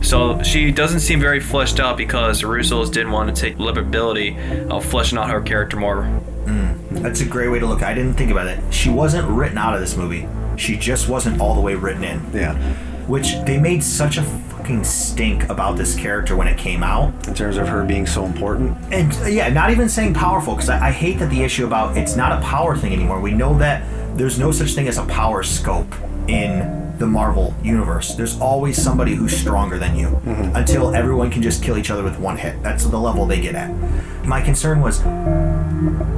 So 0.01 0.41
she 0.43 0.71
doesn't 0.71 0.99
seem 1.01 1.19
very 1.21 1.39
fleshed 1.39 1.79
out 1.79 1.95
because 1.95 2.41
the 2.41 2.47
Russos 2.47 2.91
didn't 2.91 3.11
want 3.11 3.33
to 3.33 3.39
take 3.41 3.57
liberty 3.59 4.37
of 4.69 4.83
fleshing 4.83 5.17
out 5.17 5.29
her 5.29 5.39
character 5.41 5.77
more. 5.77 6.03
Mm. 6.45 7.01
That's 7.01 7.21
a 7.21 7.25
great 7.25 7.49
way 7.49 7.59
to 7.59 7.65
look. 7.67 7.83
I 7.83 7.93
didn't 7.93 8.15
think 8.15 8.31
about 8.31 8.47
it. 8.47 8.59
She 8.73 8.89
wasn't 8.89 9.27
written 9.29 9.57
out 9.57 9.75
of 9.75 9.79
this 9.79 9.95
movie. 9.95 10.27
She 10.57 10.75
just 10.75 11.07
wasn't 11.07 11.39
all 11.39 11.55
the 11.55 11.61
way 11.61 11.75
written 11.75 12.03
in. 12.03 12.21
Yeah. 12.33 12.55
Which 13.07 13.35
they 13.45 13.59
made 13.59 13.83
such 13.83 14.17
a 14.17 14.23
fucking 14.61 14.83
stink 14.83 15.49
about 15.49 15.75
this 15.75 15.95
character 15.95 16.35
when 16.35 16.47
it 16.47 16.55
came 16.55 16.83
out. 16.83 17.11
In 17.27 17.33
terms 17.33 17.57
of 17.57 17.67
her 17.67 17.83
being 17.83 18.05
so 18.05 18.25
important. 18.25 18.77
And 18.93 19.11
uh, 19.23 19.25
yeah, 19.25 19.49
not 19.49 19.71
even 19.71 19.89
saying 19.89 20.13
powerful, 20.13 20.53
because 20.53 20.69
I, 20.69 20.89
I 20.89 20.91
hate 20.91 21.17
that 21.17 21.31
the 21.31 21.41
issue 21.41 21.65
about 21.65 21.97
it's 21.97 22.15
not 22.15 22.31
a 22.31 22.41
power 22.45 22.77
thing 22.77 22.93
anymore. 22.93 23.19
We 23.19 23.31
know 23.31 23.57
that 23.57 23.83
there's 24.15 24.37
no 24.37 24.51
such 24.51 24.73
thing 24.73 24.87
as 24.87 24.99
a 24.99 25.05
power 25.05 25.41
scope 25.41 25.91
in 26.27 26.79
the 26.99 27.07
Marvel 27.07 27.55
universe. 27.63 28.13
There's 28.13 28.39
always 28.39 28.79
somebody 28.79 29.15
who's 29.15 29.35
stronger 29.35 29.79
than 29.79 29.95
you 29.95 30.21
until 30.53 30.93
everyone 30.93 31.31
can 31.31 31.41
just 31.41 31.63
kill 31.63 31.75
each 31.79 31.89
other 31.89 32.03
with 32.03 32.19
one 32.19 32.37
hit. 32.37 32.61
That's 32.61 32.85
the 32.85 32.99
level 32.99 33.25
they 33.25 33.41
get 33.41 33.55
at. 33.55 33.73
My 34.23 34.41
concern 34.41 34.81
was 34.81 35.01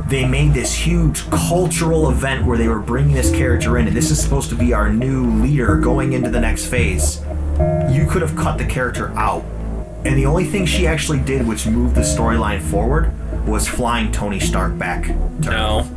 they 0.10 0.28
made 0.28 0.54
this 0.54 0.74
huge 0.74 1.30
cultural 1.30 2.10
event 2.10 2.46
where 2.46 2.58
they 2.58 2.68
were 2.68 2.82
bringing 2.82 3.16
this 3.16 3.32
character 3.32 3.78
in, 3.78 3.88
and 3.88 3.96
this 3.96 4.12
is 4.12 4.22
supposed 4.22 4.50
to 4.50 4.56
be 4.56 4.74
our 4.74 4.92
new 4.92 5.42
leader 5.42 5.78
going 5.78 6.12
into 6.12 6.30
the 6.30 6.42
next 6.42 6.66
phase. 6.66 7.22
You 7.92 8.06
could 8.08 8.22
have 8.22 8.36
cut 8.36 8.58
the 8.58 8.66
character 8.66 9.10
out. 9.18 9.44
And 10.06 10.18
the 10.18 10.26
only 10.26 10.44
thing 10.46 10.66
she 10.66 10.86
actually 10.88 11.20
did, 11.20 11.48
which 11.48 11.66
moved 11.66 11.96
the 11.96 12.02
storyline 12.02 12.62
forward, 12.62 13.12
was 13.48 13.68
flying 13.68 14.12
Tony 14.12 14.40
Stark 14.40 14.78
back. 14.78 15.04
To 15.06 15.14
No. 15.50 15.88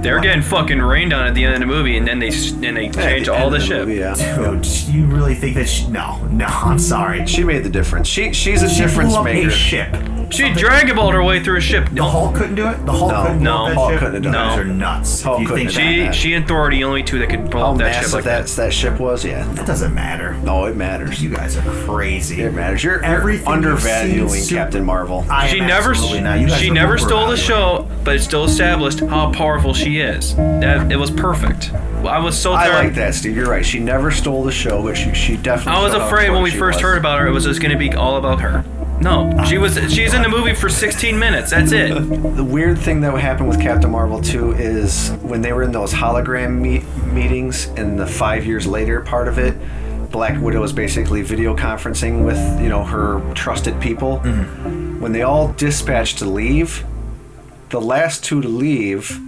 They 0.00 0.10
were 0.12 0.20
getting 0.20 0.40
fucking 0.42 0.80
rained 0.80 1.12
on 1.12 1.26
at 1.26 1.34
the 1.34 1.44
end 1.44 1.54
of 1.54 1.60
the 1.60 1.66
movie, 1.66 1.98
and 1.98 2.08
then 2.08 2.18
they 2.18 2.28
and 2.28 2.74
they 2.76 2.88
changed 2.88 3.28
all 3.28 3.50
the 3.50 3.60
shit. 3.60 3.86
Dude, 3.86 4.66
you 4.94 5.04
really 5.04 5.34
think 5.34 5.56
that? 5.56 5.68
She, 5.68 5.86
no, 5.88 6.24
no. 6.28 6.46
I'm 6.46 6.78
sorry. 6.78 7.26
She 7.26 7.44
made 7.44 7.64
the 7.64 7.68
difference. 7.70 8.08
She 8.08 8.32
she's 8.32 8.62
a 8.62 8.68
She 8.70 8.80
difference 8.80 9.10
blew 9.10 9.18
up 9.18 9.24
maker. 9.26 9.48
a 9.48 9.50
ship. 9.50 9.92
She 10.30 10.52
Dragon 10.52 10.96
Balled 10.96 11.14
her 11.14 11.22
way 11.22 11.42
through 11.42 11.58
a 11.58 11.60
ship. 11.60 11.88
The 11.92 12.02
Hulk 12.04 12.34
couldn't 12.34 12.54
do 12.54 12.66
it. 12.68 12.84
The 12.86 12.92
Hulk 12.92 13.12
No. 13.12 13.22
couldn't 13.22 13.38
blow 13.40 13.52
No. 13.52 13.62
up 13.64 13.68
that 13.68 13.74
Hulk 13.76 13.90
ship. 13.92 13.98
couldn't 14.00 14.14
have 14.14 14.22
done 14.24 14.32
You 14.32 14.38
it. 14.38 14.42
guys 14.48 14.58
are 14.58 14.64
nuts. 14.64 15.22
Hulk 15.22 15.40
you 15.40 15.46
think 15.48 15.58
couldn't 15.58 15.66
have 15.66 15.74
that, 15.74 15.80
She 15.94 16.00
that. 16.06 16.14
she 16.14 16.34
and 16.34 16.48
Thor 16.48 16.60
are 16.66 16.70
the 16.70 16.84
only 16.84 17.02
two 17.02 17.18
that 17.20 17.28
could 17.28 17.50
blow 17.50 17.60
How 17.60 17.72
up 17.72 17.78
that 17.78 17.92
ship 17.92 18.02
massive 18.02 18.14
like 18.14 18.24
that 18.24 18.46
that. 18.46 18.56
that 18.56 18.72
ship 18.72 18.98
was, 19.00 19.24
yeah. 19.24 19.46
that 19.52 19.66
doesn't 19.66 19.94
matter. 19.94 20.36
No, 20.42 20.64
it 20.66 20.76
matters. 20.76 21.22
You 21.22 21.30
guys 21.30 21.56
are 21.56 21.62
crazy. 21.86 22.42
It 22.42 22.54
matters. 22.54 22.82
You're, 22.84 22.94
you're 22.96 23.04
Everything 23.04 23.46
you've 23.46 23.48
undervaluing 23.64 24.28
seen 24.28 24.42
super- 24.42 24.60
Captain 24.60 24.84
Marvel. 24.84 25.24
I 25.30 25.48
She 25.48 25.60
am 25.60 25.66
never 25.66 25.90
absolutely 25.90 26.20
not. 26.20 26.38
You 26.40 26.48
guys 26.48 26.58
she 26.60 26.70
are 26.70 26.74
never 26.74 26.98
stole 26.98 27.26
the 27.28 27.34
overvaluing. 27.34 27.88
show, 27.88 27.88
but 28.04 28.16
it 28.16 28.20
still 28.22 28.44
established 28.44 29.00
how 29.00 29.30
powerful 29.32 29.74
she 29.74 29.98
is. 30.00 30.34
That 30.36 30.90
it 30.92 30.96
was 30.96 31.10
perfect. 31.10 31.72
I 32.06 32.18
was 32.18 32.38
so 32.38 32.52
I 32.52 32.66
tired. 32.68 32.84
like 32.86 32.94
that, 32.96 33.14
Steve. 33.14 33.34
You're 33.34 33.46
right. 33.48 33.64
She 33.64 33.78
never 33.80 34.10
stole 34.10 34.44
the 34.44 34.52
show, 34.52 34.82
but 34.82 34.94
she, 34.96 35.14
she 35.14 35.36
definitely. 35.38 35.80
I 35.80 35.82
was 35.82 35.92
showed 35.92 36.00
how 36.02 36.06
afraid 36.06 36.30
when 36.30 36.42
we 36.42 36.50
important 36.50 36.52
she 36.52 36.58
first 36.58 36.76
was. 36.76 36.82
heard 36.82 36.98
about 36.98 37.18
her, 37.20 37.26
it 37.26 37.30
was 37.32 37.44
just 37.44 37.60
going 37.62 37.72
to 37.72 37.78
be 37.78 37.94
all 37.94 38.16
about 38.16 38.40
her. 38.42 38.62
No, 39.00 39.44
she 39.48 39.58
was. 39.58 39.74
She's 39.92 40.14
in 40.14 40.22
the 40.22 40.28
movie 40.28 40.54
for 40.54 40.68
16 40.68 41.18
minutes. 41.18 41.50
That's 41.50 41.72
it. 41.72 41.92
The 42.34 42.44
weird 42.44 42.78
thing 42.78 43.00
that 43.02 43.16
happened 43.18 43.48
with 43.48 43.60
Captain 43.60 43.90
Marvel 43.90 44.20
too 44.20 44.52
is 44.52 45.10
when 45.22 45.40
they 45.42 45.52
were 45.52 45.62
in 45.62 45.72
those 45.72 45.92
hologram 45.92 46.58
meet- 46.60 46.86
meetings 47.06 47.66
and 47.76 47.98
the 47.98 48.06
five 48.06 48.44
years 48.44 48.66
later 48.66 49.00
part 49.00 49.28
of 49.28 49.38
it, 49.38 49.56
Black 50.10 50.40
Widow 50.40 50.60
was 50.60 50.72
basically 50.72 51.22
video 51.22 51.56
conferencing 51.56 52.24
with 52.24 52.38
you 52.60 52.68
know 52.68 52.84
her 52.84 53.20
trusted 53.34 53.80
people. 53.80 54.18
Mm-hmm. 54.18 55.00
When 55.00 55.12
they 55.12 55.22
all 55.22 55.52
dispatched 55.52 56.18
to 56.18 56.24
leave, 56.24 56.84
the 57.70 57.80
last 57.80 58.24
two 58.24 58.40
to 58.40 58.48
leave 58.48 59.20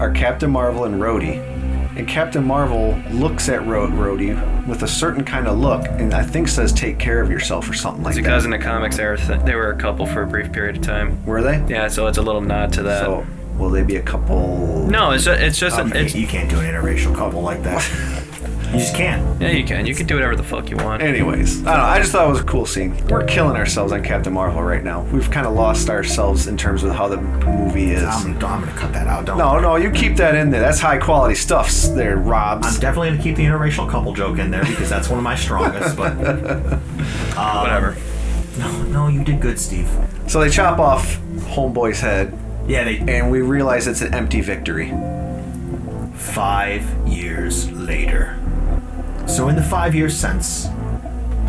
are 0.00 0.10
Captain 0.10 0.50
Marvel 0.50 0.84
and 0.84 1.00
Rhodey. 1.00 1.51
And 1.94 2.08
Captain 2.08 2.42
Marvel 2.44 2.98
looks 3.10 3.48
at 3.50 3.66
Ro- 3.66 3.86
Rhodey 3.88 4.66
with 4.66 4.82
a 4.82 4.88
certain 4.88 5.24
kind 5.24 5.46
of 5.46 5.58
look, 5.58 5.86
and 5.88 6.14
I 6.14 6.22
think 6.22 6.48
says 6.48 6.72
"Take 6.72 6.98
care 6.98 7.20
of 7.20 7.30
yourself" 7.30 7.68
or 7.68 7.74
something 7.74 8.02
like 8.02 8.12
It's 8.12 8.16
that. 8.18 8.22
because 8.22 8.44
in 8.46 8.50
the 8.50 8.58
comics, 8.58 8.96
they 8.96 9.04
were, 9.04 9.16
they 9.18 9.54
were 9.54 9.70
a 9.72 9.76
couple 9.76 10.06
for 10.06 10.22
a 10.22 10.26
brief 10.26 10.50
period 10.52 10.76
of 10.78 10.82
time. 10.82 11.24
Were 11.26 11.42
they? 11.42 11.62
Yeah, 11.68 11.88
so 11.88 12.06
it's 12.06 12.18
a 12.18 12.22
little 12.22 12.40
nod 12.40 12.72
to 12.74 12.82
that. 12.84 13.00
So 13.04 13.26
will 13.58 13.68
they 13.70 13.82
be 13.82 13.96
a 13.96 14.02
couple? 14.02 14.86
no, 14.88 15.10
it's 15.10 15.24
just, 15.24 15.40
it's 15.40 15.58
just 15.58 15.78
Um, 15.78 15.92
it's, 15.92 16.14
you 16.14 16.26
can't 16.26 16.48
do 16.48 16.58
an 16.60 16.64
interracial 16.66 17.14
couple 17.14 17.42
like 17.42 17.62
that. 17.64 17.82
you 18.72 18.78
just 18.78 18.94
can't. 18.94 19.40
yeah, 19.40 19.50
you 19.50 19.64
can 19.64 19.84
you 19.86 19.94
can 19.94 20.06
do 20.06 20.14
whatever 20.14 20.34
the 20.34 20.42
fuck 20.42 20.70
you 20.70 20.76
want. 20.76 21.02
Anyways, 21.02 21.60
I 21.66 21.70
don't 21.72 21.78
know. 21.78 21.84
I 21.84 21.98
just 21.98 22.10
thought 22.12 22.26
it 22.26 22.30
was 22.30 22.40
a 22.40 22.44
cool 22.44 22.64
scene. 22.64 22.96
We're 23.08 23.24
killing 23.24 23.56
ourselves 23.56 23.92
on 23.92 24.02
Captain 24.02 24.32
Marvel 24.32 24.62
right 24.62 24.82
now. 24.82 25.02
We've 25.12 25.30
kind 25.30 25.46
of 25.46 25.52
lost 25.54 25.90
ourselves 25.90 26.46
in 26.46 26.56
terms 26.56 26.82
of 26.82 26.92
how 26.94 27.06
the 27.08 27.18
movie 27.18 27.90
is. 27.90 28.02
I'm, 28.02 28.32
I'm 28.32 28.38
gonna 28.38 28.72
cut 28.72 28.92
that 28.94 29.06
out. 29.06 29.26
Don't. 29.26 29.36
no, 29.38 29.52
worry. 29.52 29.62
no, 29.62 29.76
you 29.76 29.90
keep 29.90 30.16
that 30.16 30.34
in 30.34 30.50
there. 30.50 30.60
That's 30.60 30.80
high 30.80 30.98
quality 30.98 31.34
stuff 31.34 31.70
there, 31.94 32.16
Robs. 32.16 32.66
I'm 32.66 32.80
definitely 32.80 33.10
gonna 33.10 33.22
keep 33.22 33.36
the 33.36 33.44
interracial 33.44 33.88
couple 33.90 34.14
joke 34.14 34.38
in 34.38 34.50
there 34.50 34.64
because 34.64 34.88
that's 34.88 35.08
one 35.08 35.18
of 35.18 35.24
my 35.24 35.36
strongest. 35.36 35.96
But 35.96 36.12
um, 36.26 36.80
Whatever. 37.36 37.96
no, 38.58 38.82
no, 38.84 39.08
you 39.08 39.22
did 39.22 39.40
good, 39.40 39.58
Steve. 39.60 39.90
So 40.28 40.40
they 40.40 40.48
chop 40.48 40.78
off 40.78 41.18
Homeboy's 41.54 42.00
head, 42.00 42.32
Yeah, 42.66 42.84
they. 42.84 42.98
and 43.00 43.30
we 43.30 43.42
realize 43.42 43.86
it's 43.86 44.00
an 44.00 44.14
empty 44.14 44.40
victory. 44.40 44.92
Five 46.14 46.84
years 47.06 47.70
later. 47.72 48.38
So 49.26 49.48
in 49.48 49.56
the 49.56 49.62
five 49.62 49.94
years 49.94 50.16
since, 50.16 50.66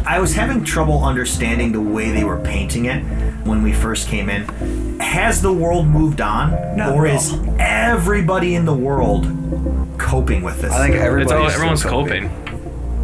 I 0.05 0.19
was 0.19 0.33
having 0.33 0.63
trouble 0.63 1.03
understanding 1.03 1.71
the 1.71 1.81
way 1.81 2.11
they 2.11 2.23
were 2.23 2.39
painting 2.39 2.85
it 2.85 3.01
when 3.45 3.63
we 3.63 3.73
first 3.73 4.07
came 4.07 4.29
in. 4.29 4.99
Has 4.99 5.41
the 5.41 5.51
world 5.51 5.87
moved 5.87 6.21
on, 6.21 6.51
Not 6.77 6.93
or 6.93 7.07
is 7.07 7.33
everybody 7.59 8.55
in 8.55 8.65
the 8.65 8.73
world 8.73 9.25
coping 9.97 10.43
with 10.43 10.61
this? 10.61 10.71
I 10.73 10.79
think 10.83 10.95
It's 10.95 11.03
everybody's 11.03 11.31
all, 11.31 11.49
still 11.49 11.55
everyone's 11.55 11.83
coping. 11.83 12.42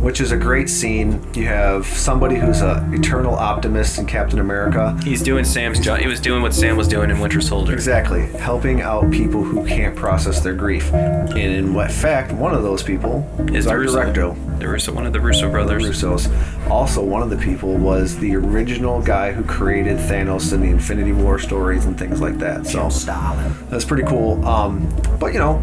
Which 0.02 0.22
is 0.22 0.32
a 0.32 0.38
great 0.38 0.70
scene. 0.70 1.22
You 1.34 1.46
have 1.48 1.86
somebody 1.86 2.36
who's 2.36 2.62
a 2.62 2.88
eternal 2.94 3.36
optimist 3.36 4.00
in 4.00 4.06
Captain 4.06 4.40
America. 4.40 4.98
He's 5.04 5.22
doing 5.22 5.44
Sam's 5.44 5.80
job. 5.80 6.00
He 6.00 6.08
was 6.08 6.22
doing 6.22 6.42
what 6.42 6.54
Sam 6.54 6.78
was 6.78 6.88
doing 6.88 7.10
in 7.10 7.20
Winter 7.20 7.42
Soldier. 7.42 7.74
Exactly, 7.74 8.28
helping 8.28 8.82
out 8.82 9.12
people 9.12 9.44
who 9.44 9.66
can't 9.68 9.96
process 9.96 10.40
their 10.40 10.54
grief. 10.54 10.92
And 10.94 11.38
in 11.38 11.74
what 11.74 11.92
fact, 11.92 12.32
one 12.32 12.54
of 12.54 12.64
those 12.64 12.82
people 12.82 13.30
is 13.54 13.66
the 13.66 13.72
our 13.72 13.80
Russo. 13.80 13.96
director. 13.96 14.36
The 14.60 14.68
Russo, 14.70 14.94
one 14.94 15.06
of 15.06 15.12
the 15.14 15.20
Russo 15.20 15.50
brothers. 15.50 15.84
Russos. 15.84 16.70
Also, 16.70 17.04
one 17.04 17.22
of 17.22 17.30
the 17.30 17.38
people 17.38 17.76
was 17.76 18.18
the 18.20 18.36
original 18.36 19.02
guy 19.02 19.32
who 19.34 19.44
created 19.44 19.98
Thanos 19.98 20.54
and 20.54 20.64
the 20.64 20.68
Infinity 20.70 21.12
War 21.12 21.40
stories 21.40 21.86
and 21.86 21.98
things 22.00 22.22
like 22.22 22.38
that. 22.40 22.66
So 22.66 22.90
Starlin. 22.90 23.54
that's 23.70 23.86
pretty 23.86 24.04
cool. 24.04 24.44
Um, 24.46 24.90
but 25.20 25.34
you 25.34 25.40
know, 25.40 25.62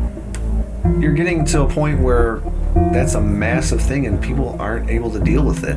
you're 1.01 1.15
getting 1.15 1.45
to 1.47 1.63
a 1.63 1.69
point 1.69 2.01
where 2.01 2.41
that's 2.93 3.15
a 3.15 3.21
massive 3.21 3.81
thing 3.81 4.07
and 4.07 4.23
people 4.23 4.57
aren't 4.61 4.91
able 4.91 5.11
to 5.11 5.21
deal 5.21 5.45
with 5.45 5.65
it. 5.65 5.77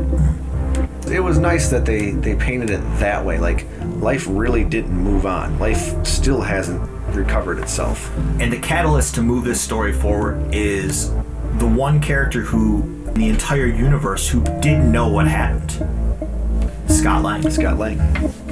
It 1.11 1.21
was 1.21 1.39
nice 1.39 1.69
that 1.69 1.85
they 1.85 2.11
they 2.11 2.35
painted 2.35 2.69
it 2.69 2.81
that 2.99 3.25
way. 3.25 3.39
Like 3.39 3.65
life 3.95 4.25
really 4.29 4.63
didn't 4.63 4.91
move 4.95 5.25
on. 5.25 5.57
Life 5.59 6.05
still 6.05 6.41
hasn't 6.41 6.81
recovered 7.15 7.59
itself. 7.59 8.15
And 8.39 8.51
the 8.51 8.59
catalyst 8.59 9.15
to 9.15 9.21
move 9.21 9.45
this 9.45 9.59
story 9.59 9.93
forward 9.93 10.53
is 10.53 11.11
the 11.57 11.67
one 11.67 11.99
character 11.99 12.41
who, 12.41 12.83
in 13.07 13.13
the 13.15 13.29
entire 13.29 13.65
universe, 13.65 14.29
who 14.29 14.43
didn't 14.61 14.91
know 14.91 15.07
what 15.07 15.27
happened. 15.27 15.71
Scott 16.89 17.23
Lang. 17.23 17.49
Scott 17.49 17.77
Lang. 17.77 17.99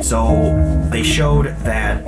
So 0.02 0.88
they 0.92 1.04
showed 1.04 1.48
that 1.64 2.02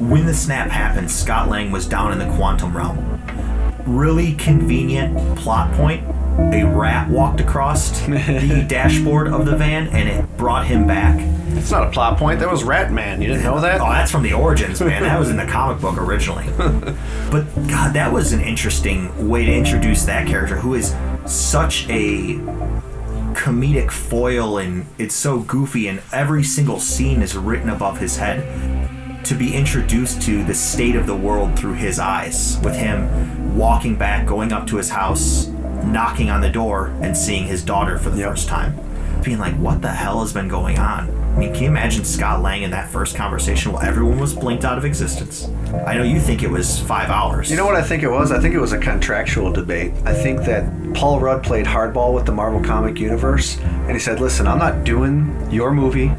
when 0.00 0.26
the 0.26 0.34
snap 0.34 0.70
happened, 0.70 1.10
Scott 1.10 1.48
Lang 1.48 1.70
was 1.70 1.86
down 1.86 2.12
in 2.12 2.18
the 2.18 2.36
quantum 2.36 2.76
realm. 2.76 3.13
Really 3.86 4.34
convenient 4.34 5.38
plot 5.38 5.72
point. 5.74 6.02
A 6.52 6.64
rat 6.64 7.08
walked 7.08 7.40
across 7.40 8.00
the 8.06 8.64
dashboard 8.68 9.28
of 9.28 9.46
the 9.46 9.56
van 9.56 9.88
and 9.88 10.08
it 10.08 10.36
brought 10.36 10.66
him 10.66 10.86
back. 10.86 11.20
It's 11.56 11.70
not 11.70 11.86
a 11.86 11.90
plot 11.90 12.18
point. 12.18 12.40
That 12.40 12.50
was 12.50 12.64
Rat 12.64 12.92
Man. 12.92 13.22
You 13.22 13.28
didn't 13.28 13.44
know 13.44 13.60
that? 13.60 13.80
Oh, 13.80 13.90
that's 13.90 14.10
from 14.10 14.22
the 14.22 14.32
origins, 14.32 14.80
man. 14.80 15.02
That 15.02 15.18
was 15.18 15.30
in 15.30 15.36
the 15.36 15.46
comic 15.46 15.80
book 15.80 15.96
originally. 15.96 16.46
but 17.30 17.44
God, 17.68 17.94
that 17.94 18.12
was 18.12 18.32
an 18.32 18.40
interesting 18.40 19.28
way 19.28 19.46
to 19.46 19.52
introduce 19.52 20.04
that 20.04 20.26
character, 20.26 20.56
who 20.56 20.74
is 20.74 20.94
such 21.26 21.88
a 21.88 22.34
comedic 23.34 23.90
foil, 23.90 24.58
and 24.58 24.86
it's 24.98 25.14
so 25.14 25.40
goofy, 25.40 25.86
and 25.86 26.02
every 26.12 26.42
single 26.42 26.80
scene 26.80 27.22
is 27.22 27.36
written 27.36 27.68
above 27.68 27.98
his 27.98 28.16
head. 28.16 29.24
To 29.26 29.34
be 29.34 29.54
introduced 29.54 30.20
to 30.22 30.44
the 30.44 30.54
state 30.54 30.96
of 30.96 31.06
the 31.06 31.16
world 31.16 31.58
through 31.58 31.74
his 31.74 31.98
eyes, 31.98 32.58
with 32.62 32.76
him 32.76 33.43
walking 33.54 33.96
back, 33.96 34.26
going 34.26 34.52
up 34.52 34.66
to 34.66 34.76
his 34.76 34.90
house, 34.90 35.46
knocking 35.84 36.30
on 36.30 36.40
the 36.40 36.50
door, 36.50 36.88
and 37.00 37.16
seeing 37.16 37.44
his 37.44 37.62
daughter 37.62 37.98
for 37.98 38.10
the 38.10 38.22
first 38.22 38.48
time. 38.48 38.78
Being 39.22 39.38
like, 39.38 39.54
what 39.54 39.80
the 39.80 39.90
hell 39.90 40.20
has 40.20 40.32
been 40.32 40.48
going 40.48 40.78
on? 40.78 41.08
I 41.34 41.36
mean, 41.36 41.52
can 41.52 41.64
you 41.64 41.68
imagine 41.68 42.04
Scott 42.04 42.42
Lang 42.42 42.62
in 42.62 42.70
that 42.70 42.88
first 42.90 43.16
conversation 43.16 43.72
while 43.72 43.82
everyone 43.82 44.20
was 44.20 44.34
blinked 44.34 44.64
out 44.64 44.78
of 44.78 44.84
existence? 44.84 45.48
I 45.84 45.94
know 45.94 46.04
you 46.04 46.20
think 46.20 46.44
it 46.44 46.50
was 46.50 46.78
five 46.78 47.10
hours. 47.10 47.50
You 47.50 47.56
know 47.56 47.66
what 47.66 47.74
I 47.74 47.82
think 47.82 48.04
it 48.04 48.08
was? 48.08 48.30
I 48.30 48.38
think 48.38 48.54
it 48.54 48.60
was 48.60 48.72
a 48.72 48.78
contractual 48.78 49.50
debate. 49.50 49.92
I 50.04 50.14
think 50.14 50.40
that 50.44 50.64
Paul 50.94 51.18
Rudd 51.18 51.42
played 51.42 51.66
hardball 51.66 52.14
with 52.14 52.24
the 52.26 52.30
Marvel 52.32 52.62
comic 52.62 53.00
universe, 53.00 53.58
and 53.58 53.90
he 53.90 53.98
said, 53.98 54.20
"Listen, 54.20 54.46
I'm 54.46 54.58
not 54.58 54.84
doing 54.84 55.36
your 55.50 55.72
movie. 55.72 56.12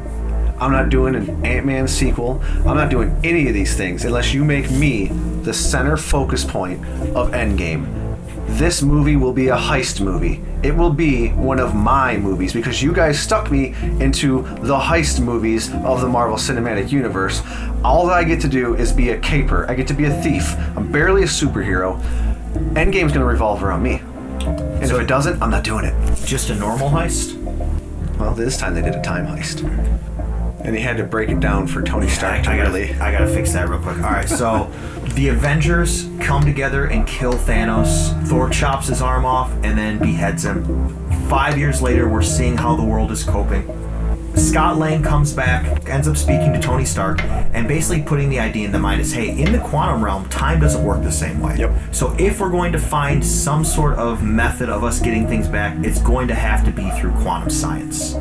I'm 0.58 0.72
not 0.72 0.88
doing 0.88 1.14
an 1.14 1.44
Ant 1.44 1.66
Man 1.66 1.86
sequel. 1.86 2.40
I'm 2.64 2.76
not 2.76 2.90
doing 2.90 3.14
any 3.22 3.48
of 3.48 3.54
these 3.54 3.76
things 3.76 4.04
unless 4.04 4.32
you 4.32 4.44
make 4.44 4.70
me 4.70 5.08
the 5.42 5.52
center 5.52 5.96
focus 5.96 6.44
point 6.44 6.80
of 7.14 7.32
Endgame. 7.32 7.92
This 8.48 8.80
movie 8.80 9.16
will 9.16 9.32
be 9.32 9.48
a 9.48 9.56
heist 9.56 10.00
movie. 10.00 10.40
It 10.62 10.74
will 10.74 10.92
be 10.92 11.28
one 11.30 11.58
of 11.58 11.74
my 11.74 12.16
movies 12.16 12.52
because 12.52 12.82
you 12.82 12.92
guys 12.92 13.18
stuck 13.18 13.50
me 13.50 13.74
into 14.00 14.42
the 14.62 14.78
heist 14.78 15.20
movies 15.20 15.72
of 15.72 16.00
the 16.00 16.08
Marvel 16.08 16.36
Cinematic 16.36 16.90
Universe. 16.90 17.42
All 17.84 18.06
that 18.06 18.14
I 18.14 18.24
get 18.24 18.40
to 18.42 18.48
do 18.48 18.74
is 18.74 18.92
be 18.92 19.10
a 19.10 19.18
caper. 19.18 19.68
I 19.68 19.74
get 19.74 19.86
to 19.88 19.94
be 19.94 20.04
a 20.04 20.22
thief. 20.22 20.56
I'm 20.76 20.90
barely 20.90 21.22
a 21.22 21.26
superhero. 21.26 22.00
Endgame's 22.74 23.12
going 23.12 23.20
to 23.20 23.24
revolve 23.24 23.62
around 23.62 23.82
me. 23.82 24.00
And 24.46 24.84
if 24.84 24.92
it 24.92 25.06
doesn't, 25.06 25.42
I'm 25.42 25.50
not 25.50 25.64
doing 25.64 25.84
it. 25.84 25.94
Just 26.24 26.48
a 26.50 26.54
normal 26.54 26.88
heist? 26.88 27.36
Well, 28.16 28.34
this 28.34 28.56
time 28.56 28.74
they 28.74 28.82
did 28.82 28.94
a 28.94 29.02
time 29.02 29.26
heist. 29.26 29.62
And 30.66 30.74
he 30.74 30.82
had 30.82 30.96
to 30.96 31.04
break 31.04 31.28
it 31.28 31.38
down 31.38 31.68
for 31.68 31.80
Tony 31.80 32.08
Stark 32.08 32.42
to 32.42 32.50
I 32.50 32.56
gotta, 32.56 32.70
really. 32.70 32.92
I 32.94 33.12
gotta 33.12 33.28
fix 33.28 33.52
that 33.52 33.68
real 33.68 33.78
quick. 33.78 33.98
All 33.98 34.10
right, 34.10 34.28
so 34.28 34.68
the 35.14 35.28
Avengers 35.28 36.08
come 36.20 36.44
together 36.44 36.86
and 36.86 37.06
kill 37.06 37.34
Thanos. 37.34 38.10
Thor 38.26 38.50
chops 38.50 38.88
his 38.88 39.00
arm 39.00 39.24
off 39.24 39.48
and 39.62 39.78
then 39.78 40.00
beheads 40.00 40.44
him. 40.44 40.88
Five 41.28 41.56
years 41.56 41.80
later, 41.80 42.08
we're 42.08 42.20
seeing 42.20 42.56
how 42.56 42.74
the 42.74 42.82
world 42.82 43.12
is 43.12 43.22
coping. 43.22 43.64
Scott 44.34 44.76
Lang 44.76 45.02
comes 45.04 45.32
back, 45.32 45.88
ends 45.88 46.08
up 46.08 46.16
speaking 46.16 46.52
to 46.52 46.60
Tony 46.60 46.84
Stark, 46.84 47.22
and 47.24 47.66
basically 47.66 48.02
putting 48.02 48.28
the 48.28 48.38
idea 48.38 48.66
in 48.66 48.72
the 48.72 48.78
mind 48.78 49.00
is, 49.00 49.12
hey, 49.12 49.40
in 49.40 49.50
the 49.50 49.60
quantum 49.60 50.04
realm, 50.04 50.28
time 50.28 50.60
doesn't 50.60 50.84
work 50.84 51.02
the 51.02 51.12
same 51.12 51.40
way. 51.40 51.56
Yep. 51.56 51.94
So 51.94 52.14
if 52.18 52.40
we're 52.40 52.50
going 52.50 52.72
to 52.72 52.78
find 52.78 53.24
some 53.24 53.64
sort 53.64 53.94
of 53.94 54.22
method 54.22 54.68
of 54.68 54.84
us 54.84 55.00
getting 55.00 55.26
things 55.26 55.48
back, 55.48 55.82
it's 55.84 56.02
going 56.02 56.28
to 56.28 56.34
have 56.34 56.64
to 56.64 56.70
be 56.70 56.90
through 56.90 57.12
quantum 57.12 57.50
science. 57.50 58.16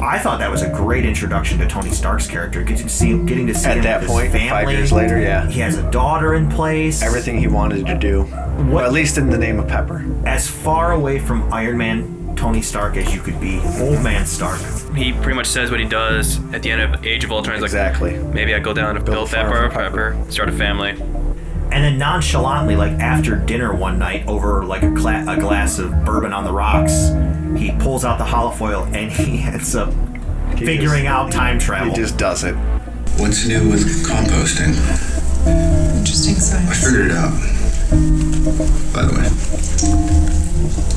I 0.00 0.18
thought 0.18 0.38
that 0.40 0.50
was 0.50 0.62
a 0.62 0.70
great 0.70 1.04
introduction 1.04 1.58
to 1.58 1.68
Tony 1.68 1.90
Stark's 1.90 2.26
character. 2.26 2.62
Getting 2.62 2.86
to 2.86 2.88
see 2.88 3.10
him, 3.10 3.26
getting 3.26 3.46
to 3.46 3.54
see 3.54 3.68
At 3.68 3.76
him 3.78 3.82
that 3.84 4.00
with 4.00 4.10
point, 4.10 4.24
his 4.24 4.32
family. 4.34 4.48
five 4.48 4.70
years 4.70 4.92
later, 4.92 5.20
yeah. 5.20 5.48
he 5.48 5.60
has 5.60 5.78
a 5.78 5.90
daughter 5.90 6.34
in 6.34 6.48
place. 6.50 7.02
Everything 7.02 7.38
he 7.38 7.46
wanted 7.46 7.86
to 7.86 7.96
do. 7.96 8.22
Well, 8.70 8.80
at 8.80 8.92
least 8.92 9.18
in 9.18 9.30
the 9.30 9.38
name 9.38 9.58
of 9.58 9.68
Pepper. 9.68 10.04
As 10.26 10.48
far 10.48 10.92
away 10.92 11.18
from 11.18 11.52
Iron 11.52 11.78
Man, 11.78 12.34
Tony 12.36 12.62
Stark 12.62 12.96
as 12.96 13.14
you 13.14 13.20
could 13.20 13.40
be, 13.40 13.60
old 13.80 14.02
man 14.02 14.26
Stark. 14.26 14.60
He 14.94 15.12
pretty 15.12 15.34
much 15.34 15.46
says 15.46 15.70
what 15.70 15.80
he 15.80 15.86
does 15.86 16.38
at 16.52 16.62
the 16.62 16.70
end 16.70 16.80
of 16.82 17.04
Age 17.06 17.24
of 17.24 17.32
Ultron. 17.32 17.56
He's 17.56 17.64
exactly. 17.64 18.18
like, 18.18 18.34
maybe 18.34 18.54
I 18.54 18.58
go 18.58 18.74
down 18.74 18.94
to 18.96 19.00
Bill 19.00 19.26
Pepper, 19.26 19.68
Pepper, 19.70 20.16
start 20.28 20.48
a 20.48 20.52
family. 20.52 20.94
And 21.74 21.82
then 21.82 21.98
nonchalantly, 21.98 22.76
like 22.76 22.92
after 23.00 23.34
dinner 23.34 23.74
one 23.74 23.98
night, 23.98 24.28
over 24.28 24.64
like 24.64 24.84
a, 24.84 24.92
cla- 24.94 25.24
a 25.28 25.36
glass 25.36 25.80
of 25.80 25.90
bourbon 26.04 26.32
on 26.32 26.44
the 26.44 26.52
rocks, 26.52 27.08
he 27.60 27.72
pulls 27.72 28.04
out 28.04 28.16
the 28.18 28.24
holofoil 28.24 28.86
and 28.94 29.10
he 29.10 29.40
ends 29.44 29.74
up 29.74 29.92
He 30.56 30.64
figuring 30.64 31.02
just- 31.04 31.12
out 31.12 31.32
time 31.32 31.58
travel. 31.58 31.90
He 31.90 31.96
just 31.96 32.16
does 32.16 32.44
it. 32.44 32.54
What's 33.18 33.44
new 33.48 33.68
with 33.70 34.06
composting? 34.06 34.74
Interesting 35.98 36.34
science. 36.36 36.70
I 36.70 36.74
figured 36.74 37.06
it 37.06 37.12
out. 37.12 37.32
By 38.94 39.02
the 39.04 39.12
way, 39.18 39.26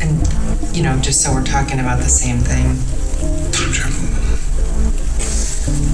And, 0.08 0.76
you 0.78 0.84
know, 0.84 0.98
just 1.02 1.22
so 1.24 1.32
we're 1.34 1.44
talking 1.44 1.80
about 1.80 1.98
the 1.98 2.04
same 2.10 2.38
thing. 2.38 2.66
time 3.52 3.72
travel. 3.74 4.08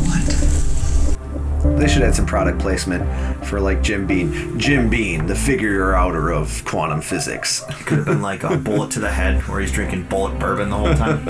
What? 0.10 1.78
They 1.80 1.88
should 1.88 2.04
add 2.04 2.16
some 2.16 2.26
product 2.26 2.60
placement 2.60 3.04
for 3.54 3.60
like 3.60 3.84
Jim 3.84 4.08
Beam. 4.08 4.58
Jim 4.58 4.90
Beam, 4.90 5.28
the 5.28 5.36
figure 5.36 5.94
outer 5.94 6.32
of 6.32 6.66
quantum 6.66 7.02
physics. 7.02 7.60
Could 7.86 8.00
have 8.00 8.08
been 8.08 8.24
like 8.24 8.44
a 8.44 8.58
bullet 8.58 8.90
to 8.92 9.00
the 9.00 9.12
head 9.12 9.44
where 9.44 9.60
he's 9.62 9.72
drinking 9.72 10.06
bullet 10.06 10.40
bourbon 10.40 10.72
the 10.72 10.76
whole 10.76 10.96
time. 10.96 11.24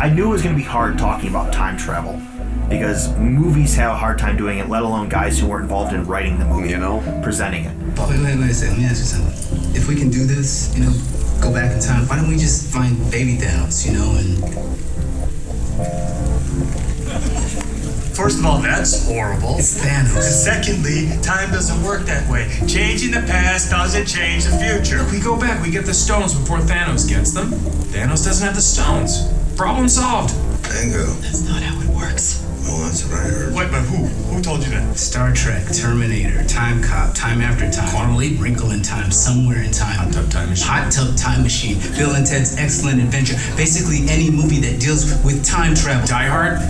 I 0.00 0.08
knew 0.08 0.28
it 0.28 0.30
was 0.30 0.40
going 0.40 0.54
to 0.54 0.62
be 0.62 0.64
hard 0.64 0.98
talking 0.98 1.30
about 1.30 1.52
time 1.52 1.76
travel 1.76 2.22
because 2.68 3.12
movies 3.18 3.74
have 3.74 3.90
a 3.90 3.96
hard 3.96 4.20
time 4.20 4.36
doing 4.36 4.58
it, 4.58 4.68
let 4.68 4.84
alone 4.84 5.08
guys 5.08 5.40
who 5.40 5.48
weren't 5.48 5.64
involved 5.64 5.92
in 5.92 6.04
writing 6.04 6.38
the 6.38 6.44
movie, 6.44 6.68
you 6.68 6.78
know, 6.78 7.00
presenting 7.24 7.64
it. 7.64 7.76
Wait, 7.98 8.22
wait, 8.22 8.38
wait 8.38 8.50
a 8.50 8.54
second. 8.54 8.74
Let 8.74 8.78
me 8.78 8.84
ask 8.84 8.98
you 8.98 9.04
something. 9.04 9.74
If 9.74 9.88
we 9.88 9.96
can 9.96 10.10
do 10.10 10.24
this, 10.24 10.72
you 10.78 10.84
know, 10.84 10.92
go 11.42 11.52
back 11.52 11.72
in 11.72 11.80
time, 11.80 12.06
why 12.06 12.20
don't 12.20 12.28
we 12.28 12.36
just 12.36 12.72
find 12.72 12.96
baby 13.10 13.36
Thanos, 13.36 13.84
you 13.84 13.94
know, 13.94 14.14
and. 14.14 16.11
First 18.22 18.38
of 18.38 18.46
all, 18.46 18.58
that's 18.58 19.04
horrible. 19.08 19.56
It's 19.58 19.74
Thanos. 19.82 20.14
And 20.14 20.22
secondly, 20.22 21.10
time 21.22 21.50
doesn't 21.50 21.82
work 21.82 22.02
that 22.02 22.30
way. 22.30 22.48
Changing 22.68 23.10
the 23.10 23.26
past 23.26 23.72
doesn't 23.72 24.06
change 24.06 24.44
the 24.44 24.56
future. 24.58 25.02
Look, 25.02 25.10
we 25.10 25.18
go 25.18 25.36
back, 25.36 25.60
we 25.60 25.72
get 25.72 25.86
the 25.86 25.92
stones 25.92 26.32
before 26.32 26.58
Thanos 26.58 27.08
gets 27.08 27.32
them. 27.32 27.50
Thanos 27.90 28.24
doesn't 28.24 28.46
have 28.46 28.54
the 28.54 28.62
stones. 28.62 29.26
Problem 29.56 29.88
solved. 29.88 30.34
Bingo. 30.70 31.02
That's 31.18 31.42
not 31.42 31.64
how 31.64 31.82
it 31.82 31.88
works. 31.88 32.46
Well, 32.62 32.86
that's 32.86 33.02
what 33.02 33.18
I 33.18 33.22
heard. 33.26 33.54
Wait, 33.56 33.72
but 33.72 33.82
who? 33.82 34.06
Who 34.30 34.40
told 34.40 34.62
you 34.62 34.70
that? 34.70 34.96
Star 34.96 35.34
Trek, 35.34 35.66
Terminator, 35.74 36.44
Timecop, 36.44 37.16
Time 37.16 37.40
After 37.40 37.68
Time, 37.72 37.90
Quantum 37.90 38.14
Leap, 38.14 38.40
Wrinkle 38.40 38.70
in 38.70 38.82
Time, 38.82 39.10
Somewhere 39.10 39.64
in 39.64 39.72
Time, 39.72 39.96
Hot 39.96 40.12
Tub 40.12 40.30
Time 40.30 40.48
Machine, 40.48 40.68
Hot 40.68 40.92
Tub 40.92 41.16
Time 41.16 41.42
Machine, 41.42 41.80
Bill 41.98 42.14
and 42.14 42.24
Ted's 42.24 42.56
Excellent 42.56 43.02
Adventure. 43.02 43.34
Basically, 43.56 44.08
any 44.08 44.30
movie 44.30 44.60
that 44.60 44.80
deals 44.80 45.10
with 45.24 45.44
time 45.44 45.74
travel. 45.74 46.06
Die 46.06 46.28
Hard? 46.28 46.60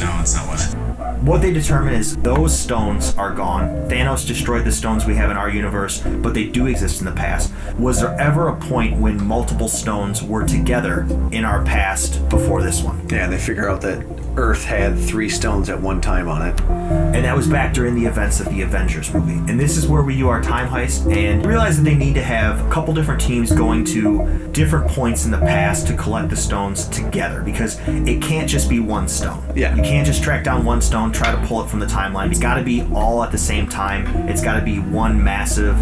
No, 0.00 0.08
that's 0.16 0.34
not 0.34 0.48
what. 0.48 0.81
What 1.22 1.40
they 1.40 1.52
determine 1.52 1.94
is 1.94 2.16
those 2.16 2.58
stones 2.58 3.14
are 3.16 3.32
gone. 3.32 3.68
Thanos 3.88 4.26
destroyed 4.26 4.64
the 4.64 4.72
stones 4.72 5.04
we 5.04 5.14
have 5.14 5.30
in 5.30 5.36
our 5.36 5.48
universe, 5.48 6.00
but 6.00 6.34
they 6.34 6.46
do 6.48 6.66
exist 6.66 6.98
in 6.98 7.06
the 7.06 7.12
past. 7.12 7.52
Was 7.78 8.00
there 8.00 8.20
ever 8.20 8.48
a 8.48 8.56
point 8.56 8.98
when 8.98 9.24
multiple 9.24 9.68
stones 9.68 10.20
were 10.20 10.44
together 10.44 11.06
in 11.30 11.44
our 11.44 11.64
past 11.64 12.28
before 12.28 12.60
this 12.60 12.82
one? 12.82 13.08
Yeah, 13.08 13.28
they 13.28 13.38
figure 13.38 13.68
out 13.68 13.80
that 13.82 14.04
Earth 14.36 14.64
had 14.64 14.98
three 14.98 15.28
stones 15.28 15.68
at 15.68 15.80
one 15.80 16.00
time 16.00 16.28
on 16.28 16.42
it. 16.42 16.60
And 16.62 17.24
that 17.24 17.36
was 17.36 17.46
back 17.46 17.74
during 17.74 17.94
the 17.94 18.06
events 18.06 18.40
of 18.40 18.48
the 18.48 18.62
Avengers 18.62 19.12
movie. 19.12 19.38
And 19.50 19.60
this 19.60 19.76
is 19.76 19.86
where 19.86 20.02
we 20.02 20.16
do 20.16 20.28
our 20.28 20.42
time 20.42 20.68
heist 20.68 21.14
and 21.14 21.44
realize 21.44 21.76
that 21.76 21.82
they 21.82 21.94
need 21.94 22.14
to 22.14 22.22
have 22.22 22.64
a 22.66 22.70
couple 22.70 22.94
different 22.94 23.20
teams 23.20 23.52
going 23.52 23.84
to 23.86 24.48
different 24.52 24.88
points 24.88 25.24
in 25.24 25.30
the 25.30 25.38
past 25.38 25.86
to 25.88 25.96
collect 25.96 26.30
the 26.30 26.36
stones 26.36 26.88
together 26.88 27.42
because 27.42 27.78
it 27.86 28.22
can't 28.22 28.48
just 28.48 28.68
be 28.70 28.80
one 28.80 29.08
stone. 29.08 29.42
Yeah. 29.54 29.74
You 29.74 29.82
can't 29.82 30.06
just 30.06 30.22
track 30.22 30.44
down 30.44 30.64
one 30.64 30.80
stone, 30.80 31.12
try 31.12 31.30
to 31.32 31.46
pull 31.46 31.62
it 31.62 31.68
from 31.68 31.80
the 31.80 31.86
timeline. 31.86 32.30
It's 32.30 32.38
got 32.38 32.54
to 32.54 32.62
be 32.62 32.82
all 32.94 33.22
at 33.22 33.32
the 33.32 33.38
same 33.38 33.68
time. 33.68 34.06
It's 34.28 34.42
got 34.42 34.58
to 34.58 34.64
be 34.64 34.78
one 34.78 35.22
massive 35.22 35.76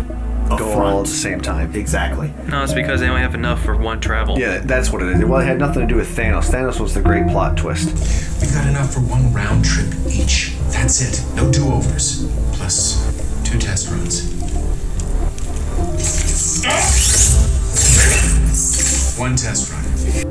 Go 0.59 0.73
all 0.81 1.01
at 1.01 1.07
the 1.07 1.13
same 1.13 1.41
time. 1.41 1.75
Exactly. 1.75 2.33
No, 2.49 2.63
it's 2.63 2.73
because 2.73 3.01
they 3.01 3.09
only 3.09 3.23
have 3.23 3.35
enough 3.35 3.63
for 3.63 3.77
one 3.77 4.01
travel. 4.01 4.39
Yeah, 4.39 4.59
that's 4.59 4.91
what 4.93 5.03
it 5.03 5.09
is. 5.09 5.25
Well, 5.25 5.41
it 5.41 5.45
had 5.45 5.59
nothing 5.59 5.83
to 5.83 5.87
do 5.87 5.97
with 5.97 6.09
Thanos. 6.17 6.51
Thanos 6.51 6.81
was 6.81 6.95
the 6.95 7.01
great 7.01 7.29
plot 7.29 7.57
twist. 7.57 7.87
We've 8.41 8.53
got 8.53 8.67
enough 8.67 8.93
for 8.93 9.01
one 9.01 9.33
round 9.33 9.65
trip 9.65 9.93
each. 10.09 10.55
That's 10.71 11.01
it. 11.01 11.25
No 11.37 11.51
do 11.51 11.73
overs. 11.73 12.27
Plus 12.53 12.99
two 13.45 13.59
test 13.59 13.89
runs. 13.91 14.29
One 19.21 19.37
test 19.37 19.71
run. 19.73 19.83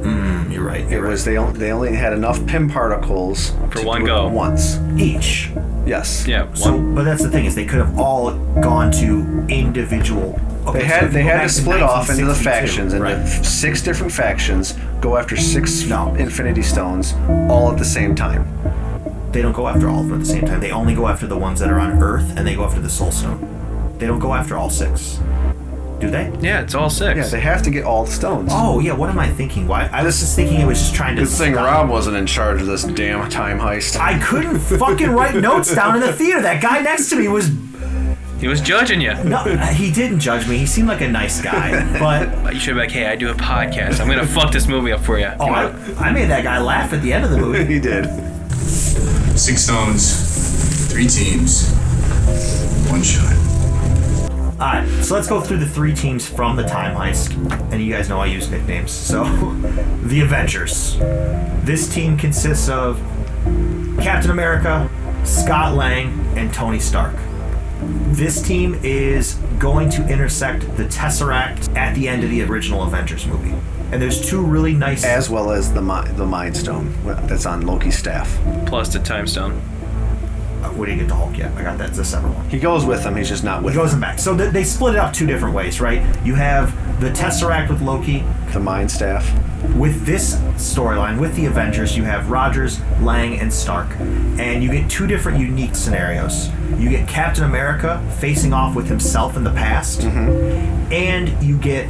Mm, 0.02 0.52
you're 0.52 0.64
right. 0.64 0.82
It 0.92 1.00
was 1.02 1.24
they 1.24 1.38
only, 1.38 1.60
they 1.60 1.72
only 1.72 1.96
had 1.96 2.12
enough 2.14 2.44
Pym 2.48 2.70
particles 2.70 3.52
For 3.72 3.82
to 3.82 3.86
one 3.86 4.00
do 4.02 4.06
it 4.06 4.08
go. 4.08 4.28
once. 4.30 4.78
Each. 4.98 5.52
Yes. 5.86 6.26
Yeah. 6.28 6.52
So, 6.54 6.80
but 6.96 7.04
that's 7.04 7.22
the 7.24 7.30
thing 7.30 7.46
is 7.46 7.56
they 7.56 7.66
could 7.66 7.78
have 7.80 7.98
all 8.00 8.32
gone 8.62 8.92
to 8.94 9.46
individual. 9.48 10.40
Okay, 10.68 10.80
They 10.80 10.86
had 10.86 11.04
if 11.04 11.10
you 11.12 11.14
they 11.20 11.24
had 11.24 11.44
to 11.44 11.50
split 11.50 11.82
off 11.82 12.10
into 12.10 12.26
the 12.26 12.36
factions, 12.36 12.94
into 12.94 13.04
right. 13.06 13.16
f- 13.16 13.46
six 13.46 13.82
different 13.82 14.12
factions, 14.12 14.74
go 15.02 15.18
after 15.18 15.36
six 15.38 15.84
No. 15.88 16.14
Infinity 16.16 16.62
Stones, 16.64 17.14
all 17.50 17.72
at 17.72 17.78
the 17.78 17.86
same 17.86 18.16
time. 18.16 18.46
They 19.32 19.42
don't 19.42 19.54
go 19.54 19.68
after 19.68 19.88
all 19.88 20.02
of 20.02 20.10
them 20.10 20.20
at 20.20 20.26
the 20.26 20.32
same 20.34 20.46
time. 20.46 20.60
They 20.60 20.72
only 20.72 20.96
go 20.96 21.08
after 21.08 21.28
the 21.28 21.38
ones 21.38 21.60
that 21.60 21.70
are 21.70 21.80
on 21.80 22.02
Earth, 22.04 22.36
and 22.38 22.46
they 22.46 22.56
go 22.56 22.66
after 22.66 22.82
the 22.82 22.90
Soul 22.90 23.12
Stone. 23.12 23.96
They 24.00 24.08
don't 24.08 24.20
go 24.20 24.34
after 24.34 24.58
all 24.58 24.70
six. 24.70 25.20
Do 26.00 26.10
they? 26.10 26.32
Yeah, 26.42 26.62
it's 26.62 26.76
all 26.76 26.90
six. 26.90 27.18
Yeah, 27.18 27.28
they 27.28 27.42
have 27.42 27.62
to 27.64 27.70
get 27.70 27.84
all 27.84 28.06
the 28.06 28.12
stones. 28.12 28.52
Oh 28.54 28.80
yeah. 28.80 28.94
What 28.94 29.10
am 29.10 29.20
I 29.20 29.28
thinking? 29.30 29.68
Why? 29.68 29.90
I 29.92 30.04
was 30.04 30.20
just 30.20 30.36
thinking 30.36 30.62
it 30.62 30.66
was 30.66 30.80
just 30.80 30.96
trying 30.96 31.16
to. 31.18 31.24
Good 31.24 31.30
thing 31.32 31.54
stop- 31.54 31.66
Rob 31.66 31.90
wasn't 31.90 32.16
in 32.16 32.26
charge 32.26 32.62
of 32.62 32.68
this 32.68 32.84
damn 32.86 33.30
time 33.30 33.60
heist. 33.60 34.00
I 34.00 34.18
couldn't 34.20 34.60
fucking 34.60 35.10
write 35.12 35.36
notes 35.42 35.76
down 35.76 35.96
in 35.96 36.02
the 36.02 36.14
theater. 36.14 36.42
That 36.42 36.62
guy 36.62 36.80
next 36.82 37.10
to 37.10 37.16
me 37.18 37.28
was. 37.28 37.52
He 38.40 38.48
was 38.48 38.62
judging 38.62 39.02
you. 39.02 39.14
No, 39.26 39.40
he 39.74 39.92
didn't 39.92 40.22
judge 40.22 40.48
me. 40.48 40.58
He 40.60 40.66
seemed 40.66 40.88
like 40.88 41.02
a 41.02 41.10
nice 41.10 41.42
guy, 41.42 41.72
but 42.00 42.42
But 42.42 42.54
you 42.54 42.60
should 42.62 42.76
be 42.76 42.80
like, 42.80 42.92
hey, 42.92 43.06
I 43.08 43.18
do 43.18 43.30
a 43.30 43.34
podcast. 43.34 44.00
I'm 44.00 44.08
gonna 44.08 44.26
fuck 44.26 44.54
this 44.54 44.66
movie 44.66 44.94
up 44.94 45.02
for 45.02 45.20
you. 45.20 45.30
oh, 45.42 45.48
I, 45.48 45.66
I 45.98 46.12
made 46.14 46.30
that 46.30 46.46
guy 46.46 46.58
laugh 46.62 46.94
at 46.94 47.02
the 47.02 47.12
end 47.12 47.26
of 47.26 47.32
the 47.32 47.38
movie. 47.42 47.66
he 47.66 47.80
did. 47.82 48.06
Six 49.38 49.64
stones, 49.64 50.90
three 50.90 51.08
teams, 51.08 51.70
one 52.90 53.04
shot. 53.04 53.36
All 54.60 54.68
right, 54.68 54.86
so 55.06 55.16
let's 55.16 55.30
go 55.30 55.40
through 55.40 55.60
the 55.60 55.66
three 55.66 55.94
teams 55.94 56.28
from 56.28 56.58
the 56.58 56.64
time 56.64 56.94
heist, 56.94 57.34
and 57.72 57.82
you 57.82 57.94
guys 57.94 58.10
know 58.10 58.20
I 58.20 58.26
use 58.26 58.50
nicknames. 58.52 58.92
So, 58.92 59.24
the 60.04 60.20
Avengers. 60.20 60.98
This 61.64 61.88
team 61.88 62.18
consists 62.18 62.68
of 62.68 62.98
Captain 64.02 64.32
America, 64.32 64.90
Scott 65.24 65.76
Lang, 65.76 66.10
and 66.38 66.54
Tony 66.54 66.80
Stark. 66.80 67.16
This 68.10 68.42
team 68.42 68.78
is 68.84 69.36
going 69.60 69.90
to 69.92 70.06
intersect 70.10 70.64
the 70.76 70.84
Tesseract 70.84 71.74
at 71.78 71.96
the 71.96 72.10
end 72.10 72.26
of 72.26 72.30
the 72.30 72.44
original 72.44 72.84
Avengers 72.84 73.26
movie. 73.26 73.56
And 73.94 74.02
there's 74.02 74.30
two 74.30 74.46
really 74.46 74.74
nice. 74.74 75.06
As 75.06 75.30
well 75.30 75.52
as 75.52 75.72
the 75.72 75.82
mi- 75.82 76.12
the 76.18 76.26
Mind 76.26 76.58
Stone 76.58 76.94
that's 77.28 77.46
on 77.46 77.66
Loki's 77.66 77.98
staff. 77.98 78.38
Plus 78.66 78.92
the 78.92 79.00
Time 79.00 79.26
Stone. 79.26 79.62
Uh, 80.62 80.72
we 80.76 80.86
didn't 80.88 81.00
get 81.00 81.08
the 81.08 81.16
Hulk 81.16 81.38
yet. 81.38 81.52
I 81.56 81.64
got 81.64 81.78
that. 81.78 81.90
It's 81.90 82.00
a 82.00 82.06
separate 82.06 82.34
one. 82.34 82.50
He 82.50 82.60
goes 82.60 82.86
with 82.86 83.04
him. 83.06 83.16
He's 83.16 83.30
just 83.30 83.44
not 83.44 83.64
with. 83.64 83.74
He 83.74 83.80
goes 83.80 83.94
in 83.94 84.00
back. 84.00 84.20
So 84.20 84.36
th- 84.38 84.52
they 84.52 84.64
split 84.64 84.96
it 84.96 85.00
up 85.00 85.14
two 85.14 85.26
different 85.26 85.56
ways, 85.56 85.80
right? 85.80 86.02
You 86.26 86.36
have 86.36 86.74
the 87.00 87.10
Tesseract 87.12 87.70
with 87.70 87.82
Loki. 87.82 88.24
The 88.52 88.60
Mind 88.60 88.90
Staff. 88.92 89.32
With 89.76 90.06
this 90.06 90.36
storyline, 90.56 91.20
with 91.20 91.36
the 91.36 91.46
Avengers, 91.46 91.96
you 91.96 92.04
have 92.04 92.30
Rogers, 92.32 92.80
Lang, 93.02 93.40
and 93.40 93.54
Stark. 93.54 93.90
And 94.00 94.64
you 94.64 94.72
get 94.72 94.90
two 94.90 95.06
different 95.06 95.38
unique 95.40 95.76
scenarios. 95.76 96.50
You 96.78 96.90
get 96.90 97.08
Captain 97.08 97.44
America 97.44 98.02
facing 98.20 98.54
off 98.54 98.76
with 98.76 98.88
himself 98.88 99.36
in 99.38 99.44
the 99.44 99.52
past, 99.52 100.02
Mm-hmm. 100.02 100.92
and 100.94 101.44
you 101.44 101.58
get 101.58 101.88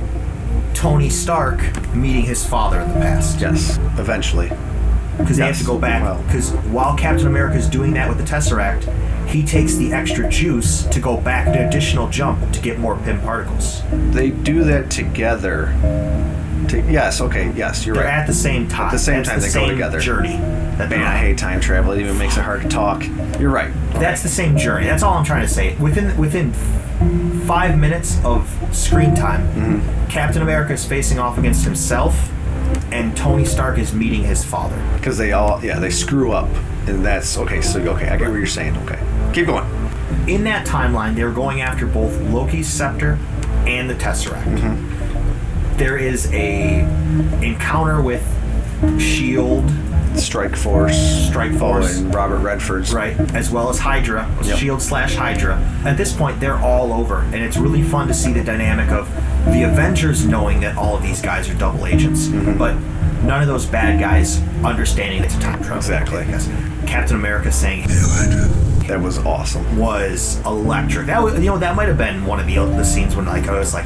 Tony 0.73 1.09
Stark 1.09 1.59
meeting 1.95 2.23
his 2.23 2.45
father 2.45 2.79
in 2.81 2.87
the 2.89 2.99
past. 2.99 3.39
Yes, 3.39 3.77
eventually. 3.97 4.51
Because 5.19 5.37
they 5.37 5.45
have 5.45 5.57
to 5.59 5.63
go 5.65 5.77
back. 5.77 6.01
Well. 6.01 6.21
Because 6.23 6.51
while 6.71 6.95
Captain 6.97 7.27
America 7.27 7.57
is 7.57 7.67
doing 7.67 7.93
that 7.93 8.07
with 8.09 8.17
the 8.17 8.23
Tesseract, 8.23 8.85
he 9.27 9.43
takes 9.43 9.75
the 9.75 9.93
extra 9.93 10.27
juice 10.29 10.85
to 10.85 10.99
go 10.99 11.17
back 11.17 11.47
an 11.47 11.55
additional 11.67 12.09
jump 12.09 12.51
to 12.53 12.59
get 12.61 12.79
more 12.79 12.95
Pym 12.97 13.19
particles. 13.21 13.83
They 14.11 14.31
do 14.31 14.63
that 14.63 14.89
together. 14.89 15.67
To, 16.69 16.81
yes. 16.91 17.19
Okay. 17.21 17.51
Yes, 17.55 17.85
you're 17.85 17.95
They're 17.95 18.05
right. 18.05 18.13
at 18.13 18.27
the 18.27 18.33
same 18.33 18.67
time. 18.67 18.87
At 18.87 18.91
the 18.93 18.99
same 18.99 19.15
That's 19.23 19.29
time, 19.29 19.39
the 19.39 19.45
they 19.45 19.51
same 19.51 19.65
go 19.67 19.71
together. 19.73 19.99
journey 19.99 20.37
that 20.77 20.89
Man, 20.89 21.01
I 21.03 21.17
hate 21.17 21.37
time 21.37 21.59
travel. 21.59 21.91
It 21.91 21.99
even 21.99 22.17
makes 22.17 22.37
it 22.37 22.41
hard 22.41 22.61
to 22.61 22.67
talk. 22.69 23.03
You're 23.39 23.49
right. 23.51 23.71
That's 23.93 24.23
the 24.23 24.29
same 24.29 24.55
journey. 24.57 24.85
That's 24.85 25.03
all 25.03 25.13
I'm 25.15 25.25
trying 25.25 25.41
to 25.45 25.51
say. 25.53 25.75
Within 25.77 26.15
within 26.17 26.53
five 27.45 27.77
minutes 27.77 28.17
of 28.23 28.47
screen 28.71 29.15
time, 29.15 29.47
Mm-hmm. 29.49 30.07
Captain 30.09 30.41
America 30.41 30.73
is 30.73 30.85
facing 30.85 31.19
off 31.19 31.37
against 31.37 31.63
himself, 31.65 32.31
and 32.91 33.15
Tony 33.15 33.45
Stark 33.45 33.77
is 33.77 33.93
meeting 33.93 34.23
his 34.23 34.43
father. 34.43 34.81
Because 34.93 35.17
they 35.17 35.31
all, 35.31 35.63
yeah, 35.63 35.79
they 35.79 35.89
screw 35.89 36.31
up, 36.31 36.49
and 36.87 37.05
that's 37.05 37.37
okay. 37.37 37.61
So 37.61 37.79
okay, 37.79 38.09
I 38.09 38.17
get 38.17 38.29
what 38.29 38.37
you're 38.37 38.45
saying. 38.45 38.77
Okay, 38.77 38.99
keep 39.33 39.47
going. 39.47 39.65
In 40.27 40.43
that 40.45 40.65
timeline, 40.67 41.15
they 41.15 41.23
were 41.23 41.31
going 41.31 41.61
after 41.61 41.85
both 41.85 42.19
Loki's 42.21 42.67
scepter 42.67 43.17
and 43.67 43.89
the 43.89 43.95
Tesseract. 43.95 44.43
Mm-hmm. 44.43 45.77
There 45.77 45.97
is 45.97 46.31
a 46.33 46.81
encounter 47.43 48.01
with 48.01 48.23
Shield, 48.99 49.65
Strike 50.15 50.55
Force, 50.55 50.97
Strike 51.27 51.53
Force, 51.57 51.97
and 51.99 52.13
Robert 52.13 52.39
Redford's 52.39 52.93
right, 52.93 53.17
as 53.35 53.49
well 53.51 53.69
as 53.69 53.79
Hydra, 53.79 54.29
Yep. 54.43 54.57
Shield 54.57 54.81
slash 54.81 55.15
Hydra. 55.15 55.55
At 55.85 55.97
this 55.97 56.11
point, 56.13 56.39
they're 56.39 56.57
all 56.57 56.91
over, 56.93 57.19
and 57.21 57.35
it's 57.35 57.57
really 57.57 57.81
fun 57.83 58.07
to 58.07 58.13
see 58.13 58.33
the 58.33 58.43
dynamic 58.43 58.89
of 58.91 59.07
the 59.53 59.63
Avengers 59.63 60.25
knowing 60.25 60.59
that 60.61 60.75
all 60.77 60.95
of 60.97 61.03
these 61.03 61.21
guys 61.21 61.49
are 61.49 61.53
double 61.55 61.85
agents, 61.85 62.27
Mm-hmm. 62.27 62.57
but 62.57 62.73
none 63.23 63.41
of 63.41 63.47
those 63.47 63.65
bad 63.65 63.99
guys 63.99 64.41
understanding 64.63 65.23
it's 65.23 65.35
a 65.35 65.39
time 65.39 65.59
travel. 65.59 65.77
Exactly. 65.77 66.25
Captain 66.87 67.15
America 67.15 67.51
saying 67.51 67.87
That 68.89 69.01
was 69.01 69.17
awesome. 69.19 69.77
was 69.77 70.39
electric. 70.45 71.07
That 71.07 71.21
was, 71.23 71.35
you 71.35 71.45
know, 71.45 71.57
that 71.59 71.75
might 71.75 71.87
have 71.87 71.97
been 71.97 72.25
one 72.25 72.39
of 72.39 72.47
the 72.47 72.55
the 72.55 72.83
scenes 72.83 73.15
when 73.15 73.25
like 73.25 73.47
I 73.47 73.57
was 73.57 73.73
like, 73.73 73.85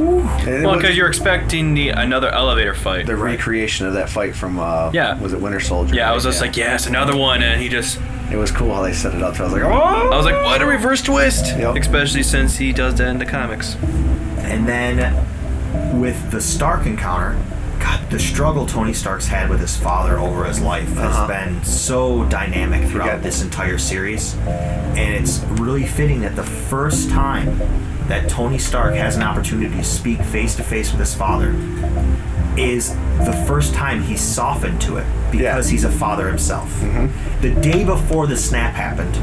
Ooh. 0.00 0.24
Well, 0.64 0.76
because 0.76 0.96
you're 0.96 1.06
expecting 1.08 1.74
the 1.74 1.90
another 1.90 2.28
elevator 2.30 2.74
fight. 2.74 3.06
the 3.06 3.16
recreation 3.16 3.86
of 3.86 3.92
that 3.94 4.08
fight 4.08 4.34
from 4.34 4.58
uh, 4.58 4.90
Yeah. 4.92 5.20
was 5.20 5.32
it 5.32 5.40
Winter 5.40 5.60
Soldier? 5.60 5.94
Yeah, 5.94 6.10
I 6.10 6.14
was 6.14 6.24
just 6.24 6.40
like, 6.40 6.56
yes, 6.56 6.86
another 6.86 7.16
one, 7.16 7.42
and 7.42 7.60
he 7.60 7.68
just. 7.68 8.00
It 8.32 8.36
was 8.36 8.50
cool 8.50 8.74
how 8.74 8.82
they 8.82 8.92
set 8.94 9.14
it 9.14 9.22
up. 9.22 9.38
I 9.38 9.44
was 9.44 9.52
like, 9.52 9.62
oh. 9.62 9.70
I 9.70 10.16
was 10.16 10.24
like, 10.24 10.42
what 10.44 10.62
a 10.62 10.66
reverse 10.66 11.02
twist! 11.02 11.46
Yep. 11.46 11.76
Especially 11.76 12.22
since 12.22 12.56
he 12.56 12.72
does 12.72 12.94
that 12.96 13.08
in 13.08 13.18
the 13.18 13.26
comics. 13.26 13.76
and 14.38 14.66
then 14.66 16.00
with 16.00 16.30
the 16.30 16.40
Stark 16.40 16.86
encounter. 16.86 17.38
The 18.14 18.20
struggle 18.20 18.64
Tony 18.64 18.92
Stark's 18.92 19.26
had 19.26 19.50
with 19.50 19.58
his 19.58 19.76
father 19.76 20.20
over 20.20 20.44
his 20.44 20.60
life 20.60 20.86
has 20.90 20.98
Uh-huh. 21.16 21.26
been 21.26 21.64
so 21.64 22.24
dynamic 22.26 22.88
throughout 22.88 23.24
this 23.24 23.42
entire 23.42 23.76
series. 23.76 24.36
And 24.46 25.12
it's 25.16 25.40
really 25.58 25.84
fitting 25.84 26.20
that 26.20 26.36
the 26.36 26.44
first 26.44 27.10
time 27.10 27.58
that 28.06 28.28
Tony 28.28 28.58
Stark 28.58 28.94
has 28.94 29.16
an 29.16 29.24
opportunity 29.24 29.74
to 29.74 29.82
speak 29.82 30.22
face 30.22 30.54
to 30.54 30.62
face 30.62 30.92
with 30.92 31.00
his 31.00 31.12
father 31.12 31.56
is 32.56 32.90
the 33.24 33.32
first 33.48 33.74
time 33.74 34.00
he's 34.04 34.20
softened 34.20 34.80
to 34.82 34.98
it 34.98 35.06
because 35.32 35.68
he's 35.68 35.82
a 35.82 35.90
father 35.90 36.28
himself. 36.28 36.72
Mm-hmm. 36.82 37.40
The 37.40 37.50
day 37.60 37.82
before 37.82 38.28
the 38.28 38.36
snap 38.36 38.74
happened, 38.74 39.16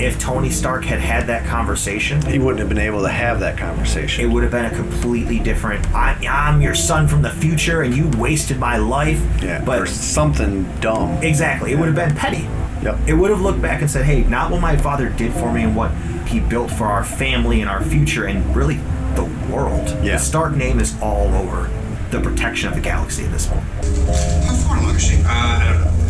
if 0.00 0.18
Tony 0.18 0.50
Stark 0.50 0.84
had 0.84 1.00
had 1.00 1.26
that 1.26 1.44
conversation, 1.46 2.22
he 2.22 2.38
wouldn't 2.38 2.60
have 2.60 2.68
been 2.68 2.78
able 2.78 3.02
to 3.02 3.08
have 3.08 3.40
that 3.40 3.58
conversation. 3.58 4.24
it 4.24 4.32
would 4.32 4.42
have 4.42 4.52
been 4.52 4.66
a 4.66 4.74
completely 4.74 5.38
different. 5.38 5.86
I, 5.92 6.14
I'm 6.28 6.60
your 6.60 6.74
son 6.74 7.08
from 7.08 7.22
the 7.22 7.30
future, 7.30 7.82
and 7.82 7.96
you 7.96 8.08
wasted 8.16 8.58
my 8.58 8.76
life. 8.76 9.20
Yeah, 9.42 9.62
but 9.64 9.80
or 9.80 9.86
something 9.86 10.64
dumb. 10.80 11.22
exactly, 11.22 11.72
it 11.72 11.78
would 11.78 11.86
have 11.86 11.96
been 11.96 12.14
petty. 12.14 12.48
Yep. 12.82 13.08
It 13.08 13.14
would 13.14 13.30
have 13.30 13.40
looked 13.40 13.60
back 13.60 13.80
and 13.80 13.90
said, 13.90 14.04
"Hey, 14.04 14.22
not 14.22 14.50
what 14.52 14.60
my 14.60 14.76
father 14.76 15.08
did 15.08 15.32
for 15.32 15.52
me, 15.52 15.62
and 15.64 15.74
what 15.74 15.90
he 16.28 16.38
built 16.38 16.70
for 16.70 16.84
our 16.84 17.04
family 17.04 17.60
and 17.60 17.68
our 17.68 17.82
future, 17.82 18.26
and 18.26 18.54
really 18.54 18.76
the 19.16 19.24
world." 19.52 19.88
Yeah. 20.04 20.12
The 20.12 20.18
Stark 20.18 20.54
name 20.54 20.78
is 20.78 20.94
all 21.02 21.34
over 21.34 21.68
the 22.10 22.20
protection 22.20 22.68
of 22.68 22.74
the 22.74 22.80
galaxy 22.80 23.24
at 23.24 23.32
this 23.32 23.46
point. 23.46 23.64
How 23.64 24.54
far 24.54 24.78
along 24.78 24.94
is 24.94 25.02
she? 25.04 25.16
Uh, 25.16 25.26
I 25.26 25.72
don't 25.72 25.84
know. 25.84 26.07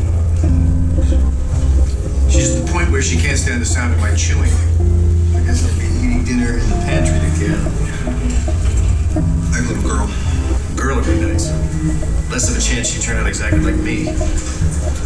She's 2.31 2.55
at 2.55 2.67
the 2.67 2.73
point 2.73 2.91
where 2.91 3.03
she 3.03 3.17
can't 3.17 3.39
stand 3.39 3.61
the 3.61 3.67
sound 3.67 3.95
of 3.95 4.01
my 4.01 4.15
chewing. 4.15 4.53
I 5.35 5.43
guess 5.45 5.65
I'll 5.65 5.79
be 5.79 5.87
eating 6.05 6.25
dinner 6.25 6.59
in 6.59 6.69
the 6.69 6.77
pantry 6.85 7.19
together. 7.33 7.59
I 9.17 9.57
have 9.57 9.65
a 9.65 9.73
little 9.73 9.83
girl. 9.83 10.07
Girl 10.77 10.97
would 10.97 11.07
be 11.07 11.21
nice. 11.21 11.51
Less 12.31 12.51
of 12.51 12.57
a 12.57 12.61
chance 12.61 12.91
she'd 12.91 13.03
turn 13.03 13.17
out 13.17 13.27
exactly 13.27 13.61
like 13.61 13.77
me. 13.77 14.07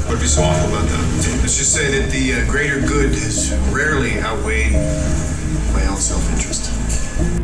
What'd 0.04 0.20
be 0.20 0.26
so 0.26 0.42
awful 0.42 0.68
about 0.68 0.88
that? 0.88 1.38
Let's 1.40 1.56
just 1.56 1.72
say 1.72 2.00
that 2.00 2.10
the 2.10 2.34
uh, 2.34 2.50
greater 2.50 2.80
good 2.80 3.10
has 3.10 3.54
rarely 3.72 4.20
outweighed 4.20 4.72
my 5.72 5.86
own 5.86 5.96
self-interest. 5.96 6.70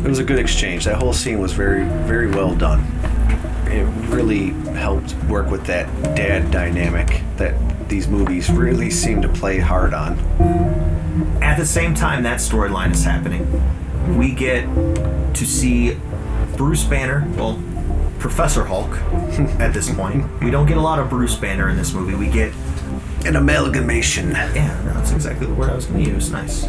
It 0.05 0.07
was 0.07 0.19
a 0.19 0.23
good 0.23 0.39
exchange. 0.39 0.85
That 0.85 0.97
whole 0.97 1.13
scene 1.13 1.39
was 1.39 1.53
very, 1.53 1.85
very 2.05 2.29
well 2.29 2.53
done. 2.53 2.81
It 3.67 3.85
really 4.09 4.49
helped 4.77 5.15
work 5.25 5.49
with 5.49 5.65
that 5.67 5.87
dad 6.15 6.51
dynamic 6.51 7.23
that 7.37 7.55
these 7.89 8.07
movies 8.07 8.49
really 8.49 8.89
seem 8.89 9.21
to 9.21 9.27
play 9.27 9.57
hard 9.57 9.93
on. 9.93 10.17
At 11.41 11.57
the 11.57 11.65
same 11.65 11.95
time 11.95 12.23
that 12.23 12.39
storyline 12.39 12.91
is 12.91 13.03
happening, 13.03 13.47
we 14.17 14.31
get 14.31 14.63
to 15.33 15.45
see 15.45 15.97
Bruce 16.55 16.83
Banner, 16.83 17.27
well, 17.35 17.61
Professor 18.19 18.65
Hulk 18.65 18.91
at 19.59 19.73
this 19.73 19.93
point. 19.93 20.25
we 20.41 20.51
don't 20.51 20.67
get 20.67 20.77
a 20.77 20.81
lot 20.81 20.99
of 20.99 21.09
Bruce 21.09 21.35
Banner 21.35 21.69
in 21.69 21.77
this 21.77 21.93
movie. 21.93 22.15
We 22.15 22.27
get 22.27 22.53
an 23.25 23.35
amalgamation. 23.35 24.31
Yeah, 24.31 24.81
no, 24.85 24.93
that's 24.93 25.11
exactly 25.11 25.47
the 25.47 25.53
word 25.53 25.69
I 25.69 25.75
was 25.75 25.85
going 25.85 26.03
to 26.03 26.11
use. 26.11 26.31
Nice. 26.31 26.67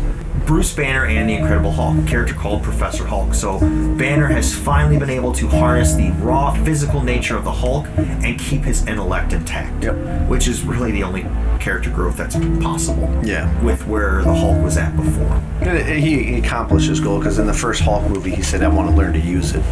Bruce 0.51 0.75
Banner 0.75 1.05
and 1.07 1.31
the 1.31 1.35
Incredible 1.35 1.71
Hulk, 1.71 1.97
a 1.97 2.11
character 2.11 2.35
called 2.35 2.65
Professor 2.65 3.07
Hulk. 3.07 3.35
So 3.35 3.61
Banner 3.61 4.27
has 4.27 4.53
finally 4.53 4.99
been 4.99 5.09
able 5.09 5.33
to 5.35 5.47
harness 5.47 5.95
the 5.95 6.11
raw 6.15 6.53
physical 6.65 7.05
nature 7.05 7.37
of 7.37 7.45
the 7.45 7.53
Hulk 7.53 7.87
and 7.97 8.37
keep 8.37 8.63
his 8.63 8.85
intellect 8.89 9.33
intact. 9.33 9.85
Yep. 9.85 10.29
Which 10.29 10.49
is 10.49 10.63
really 10.63 10.91
the 10.91 11.05
only 11.05 11.23
character 11.61 11.89
growth 11.89 12.17
that's 12.17 12.35
possible. 12.61 13.09
Yeah. 13.25 13.63
With 13.63 13.87
where 13.87 14.25
the 14.25 14.35
Hulk 14.35 14.61
was 14.65 14.77
at 14.77 14.97
before. 14.97 15.41
He, 15.85 16.25
he 16.25 16.39
accomplished 16.41 16.89
his 16.89 16.99
goal 16.99 17.19
because 17.19 17.39
in 17.39 17.47
the 17.47 17.55
first 17.55 17.83
Hulk 17.83 18.11
movie, 18.11 18.35
he 18.35 18.43
said, 18.43 18.65
I 18.65 18.69
want 18.69 18.91
to 18.91 18.97
learn 18.97 19.13
to 19.13 19.21
use 19.21 19.55
it, 19.55 19.63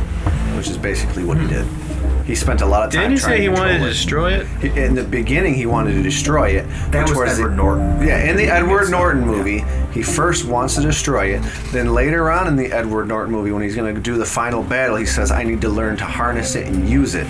which 0.56 0.68
is 0.68 0.78
basically 0.78 1.24
what 1.24 1.38
he 1.38 1.46
hmm. 1.46 1.54
did. 1.54 1.97
He 2.28 2.34
spent 2.36 2.60
a 2.60 2.66
lot 2.66 2.86
of 2.86 2.92
time 2.92 3.04
Didn't 3.04 3.14
he 3.14 3.18
trying 3.20 3.36
say 3.38 3.40
he 3.40 3.46
to 3.48 3.52
wanted 3.54 3.78
to 3.78 3.86
it. 3.86 3.88
destroy 3.88 4.32
it? 4.34 4.46
He- 4.60 4.80
In 4.80 4.94
the 4.94 5.02
beginning, 5.02 5.54
he 5.54 5.64
wanted 5.66 5.94
to 5.94 6.02
destroy 6.02 6.50
it. 6.50 6.66
That 6.92 7.08
which 7.08 7.16
was 7.16 7.36
the- 7.38 7.42
Edward 7.44 7.56
Norton. 7.56 8.06
Yeah, 8.06 8.18
in 8.30 8.36
the 8.36 8.44
Edward 8.50 8.90
Norton 8.90 9.26
movie, 9.26 9.64
he 9.92 10.02
first 10.02 10.44
wants 10.44 10.74
to 10.76 10.82
destroy 10.82 11.34
it. 11.34 11.42
Then 11.72 11.94
later 11.94 12.30
on 12.30 12.46
in 12.46 12.54
the 12.56 12.70
Edward 12.70 13.08
Norton 13.08 13.32
movie, 13.32 13.50
when 13.50 13.62
he's 13.62 13.74
going 13.74 13.92
to 13.94 14.00
do 14.00 14.16
the 14.18 14.26
final 14.26 14.62
battle, 14.62 14.96
he 14.96 15.06
says, 15.06 15.30
I 15.32 15.42
need 15.42 15.62
to 15.62 15.70
learn 15.70 15.96
to 15.96 16.04
harness 16.04 16.54
it 16.54 16.66
and 16.66 16.86
use 16.88 17.14
it. 17.14 17.26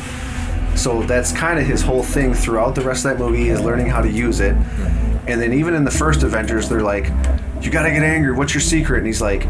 So 0.74 1.02
that's 1.04 1.30
kind 1.32 1.58
of 1.60 1.64
his 1.64 1.80
whole 1.80 2.02
thing 2.02 2.34
throughout 2.34 2.74
the 2.74 2.80
rest 2.82 3.04
of 3.04 3.12
that 3.16 3.24
movie 3.24 3.48
is 3.50 3.60
learning 3.60 3.86
how 3.86 4.02
to 4.02 4.10
use 4.10 4.40
it. 4.40 4.56
And 5.28 5.40
then 5.40 5.52
even 5.52 5.74
in 5.74 5.84
the 5.84 5.90
first 5.92 6.22
Avengers, 6.24 6.68
they're 6.68 6.80
like, 6.82 7.08
"You 7.62 7.70
got 7.70 7.82
to 7.82 7.90
get 7.90 8.02
angry. 8.02 8.32
What's 8.32 8.52
your 8.54 8.60
secret?" 8.62 8.98
And 8.98 9.06
he's 9.06 9.20
like, 9.20 9.46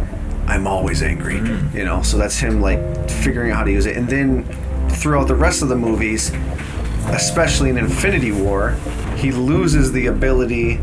"I'm 0.47 0.67
always 0.67 1.03
angry." 1.03 1.37
Mm. 1.39 1.73
You 1.75 1.85
know. 1.85 2.03
So 2.03 2.19
that's 2.19 2.37
him 2.39 2.61
like 2.61 2.81
figuring 3.09 3.51
out 3.53 3.59
how 3.59 3.65
to 3.65 3.71
use 3.73 3.87
it. 3.87 3.97
And 3.97 4.09
then 4.09 4.45
throughout 4.91 5.29
the 5.29 5.35
rest 5.35 5.63
of 5.63 5.69
the 5.69 5.77
movies, 5.77 6.33
especially 7.07 7.71
in 7.71 7.79
Infinity 7.79 8.33
War, 8.33 8.77
he 9.17 9.33
loses 9.33 9.93
the 9.93 10.07
ability 10.07 10.81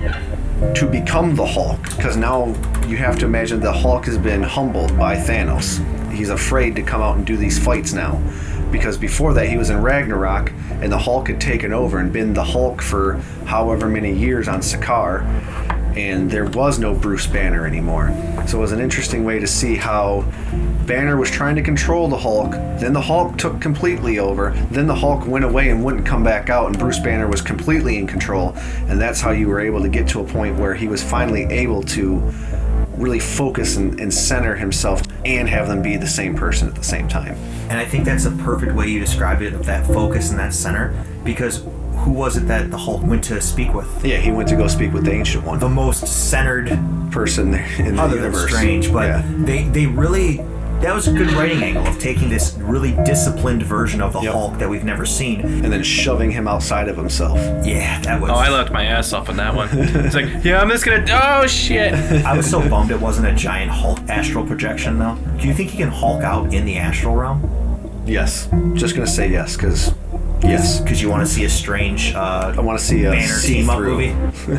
to 0.74 0.88
become 0.90 1.36
the 1.36 1.46
Hulk 1.46 1.82
because 1.96 2.18
now 2.18 2.48
you 2.88 2.98
have 2.98 3.20
to 3.20 3.26
imagine 3.26 3.60
the 3.60 3.72
Hulk 3.72 4.06
has 4.06 4.18
been 4.18 4.44
humbled 4.44 4.98
by 4.98 5.16
Thanos. 5.16 5.84
He's 6.12 6.30
afraid 6.30 6.76
to 6.76 6.82
come 6.82 7.02
out 7.02 7.18
and 7.18 7.26
do 7.26 7.36
these 7.36 7.64
fights 7.64 7.94
now 7.94 8.22
because 8.72 8.98
before 8.98 9.34
that 9.34 9.48
he 9.48 9.58
was 9.58 9.70
in 9.70 9.82
Ragnarok 9.82 10.52
and 10.82 10.92
the 10.92 10.98
Hulk 10.98 11.28
had 11.28 11.40
taken 11.40 11.74
over 11.74 12.00
and 12.00 12.12
been 12.12 12.34
the 12.34 12.44
Hulk 12.44 12.82
for 12.82 13.14
however 13.46 13.88
many 13.88 14.14
years 14.14 14.48
on 14.48 14.60
Sakaar 14.60 15.24
and 15.96 16.30
there 16.30 16.46
was 16.46 16.80
no 16.80 16.94
Bruce 16.94 17.28
Banner 17.28 17.66
anymore. 17.66 18.14
So 18.48 18.58
it 18.58 18.62
was 18.62 18.72
an 18.72 18.80
interesting 18.80 19.24
way 19.24 19.40
to 19.40 19.48
see 19.48 19.76
how 19.76 20.22
Banner 20.86 21.18
was 21.18 21.32
trying 21.32 21.56
to 21.56 21.62
control 21.62 22.08
the 22.08 22.18
Hulk, 22.18 22.52
then 22.52 22.94
the 22.94 23.02
Hulk 23.02 23.38
took 23.38 23.60
completely 23.60 24.20
over, 24.20 24.52
then 24.72 24.88
the 24.88 24.96
Hulk 24.96 25.26
went 25.26 25.46
away 25.46 25.70
and 25.70 25.84
wouldn't 25.84 26.06
come 26.06 26.24
back 26.24 26.50
out, 26.50 26.68
and 26.68 26.78
Bruce 26.78 27.00
Banner 27.00 27.28
was 27.28 27.42
completely 27.42 27.98
in 27.98 28.06
control. 28.06 28.54
And 28.88 29.00
that's 29.00 29.22
how 29.22 29.32
you 29.32 29.48
were 29.48 29.60
able 29.60 29.82
to 29.82 29.90
get 29.90 30.08
to 30.10 30.22
a 30.22 30.24
point 30.24 30.58
where 30.60 30.76
he 30.76 30.88
was 30.88 31.04
finally 31.04 31.44
able 31.46 31.82
to 31.84 32.20
really 32.98 33.20
focus 33.20 33.76
and, 33.78 34.00
and 34.00 34.14
center 34.14 34.56
himself 34.56 35.02
and 35.26 35.50
have 35.50 35.68
them 35.68 35.82
be 35.82 35.98
the 35.98 36.08
same 36.08 36.36
person 36.36 36.68
at 36.68 36.76
the 36.76 36.84
same 36.84 37.08
time. 37.08 37.36
And 37.70 37.80
I 37.80 37.86
think 37.86 38.06
that's 38.06 38.26
a 38.26 38.32
perfect 38.32 38.74
way 38.74 38.88
you 38.88 39.00
described 39.00 39.42
it 39.42 39.54
of 39.54 39.66
that 39.66 39.86
focus 39.88 40.30
and 40.30 40.40
that 40.40 40.54
center 40.54 40.94
because 41.24 41.66
who 41.96 42.12
was 42.12 42.38
it 42.38 42.48
that 42.48 42.72
the 42.72 42.78
Hulk 42.78 43.04
went 43.04 43.24
to 43.26 43.40
speak 43.42 43.74
with? 43.74 44.06
Yeah, 44.06 44.18
he 44.18 44.32
went 44.32 44.48
to 44.50 44.56
go 44.56 44.68
speak 44.68 44.94
with 44.94 45.06
the 45.06 45.12
Ancient 45.14 45.44
One. 45.46 45.60
The 45.60 45.70
most 45.70 46.08
centered 46.08 46.68
person 47.12 47.54
in 47.80 47.96
the 47.96 48.02
other 48.02 48.16
universe. 48.18 48.42
than 48.42 48.50
Strange, 48.50 48.92
but 48.94 49.06
Yeah. 49.08 49.24
they 49.40 49.64
they 49.64 49.86
really 49.88 50.42
that 50.82 50.94
was 50.94 51.08
a 51.08 51.14
good 51.14 51.32
writing 51.32 51.64
angle 51.64 51.88
of 51.88 51.98
taking 52.00 52.28
this 52.30 52.54
really 52.60 52.92
disciplined 53.06 53.64
version 53.64 54.02
of 54.02 54.12
the 54.12 54.20
Hulk 54.20 54.60
that 54.60 54.70
we've 54.70 54.84
never 54.84 55.06
seen 55.06 55.40
and 55.40 55.72
then 55.72 55.82
shoving 55.82 56.30
him 56.32 56.48
outside 56.50 56.90
of 56.90 56.98
himself. 56.98 57.38
Yeah, 57.66 58.02
that 58.02 58.20
was. 58.22 58.30
Oh, 58.30 58.34
I 58.36 58.50
laughed 58.50 58.74
my 58.74 58.84
ass 58.84 59.14
off 59.14 59.30
on 59.30 59.38
that 59.38 59.56
one. 59.56 59.70
It's 59.72 60.14
like, 60.16 60.28
yeah, 60.44 60.62
I'm 60.62 60.70
just 60.70 60.86
gonna. 60.86 61.06
Oh 61.10 61.48
shit! 61.48 61.94
I 62.26 62.36
was 62.36 62.48
so 62.50 62.68
bummed 62.70 62.92
it 62.92 63.00
wasn't 63.00 63.28
a 63.28 63.34
giant 63.34 63.72
Hulk 63.72 64.00
astral 64.10 64.46
projection 64.46 65.00
though. 65.00 65.18
Do 65.40 65.48
you 65.48 65.54
think 65.54 65.70
he 65.72 65.78
can 65.78 65.90
Hulk 65.90 66.24
out 66.24 66.54
in 66.54 66.66
the 66.66 66.76
astral 66.78 67.16
realm? 67.16 67.42
Yes. 68.06 68.50
Just 68.74 68.96
gonna 68.96 69.08
say 69.08 69.32
yes, 69.32 69.56
because 69.56 69.92
yes. 70.48 70.80
Because 70.80 71.02
you 71.02 71.10
want 71.10 71.26
to 71.26 71.32
see 71.32 71.46
a 71.46 71.50
strange. 71.50 72.14
Uh, 72.14 72.54
I 72.58 72.62
want 72.62 72.80
to 72.80 72.86
see 72.86 73.06
a 73.06 73.12
Banner 73.12 73.40
team 73.40 73.70
up 73.70 73.80
movie. 73.80 74.12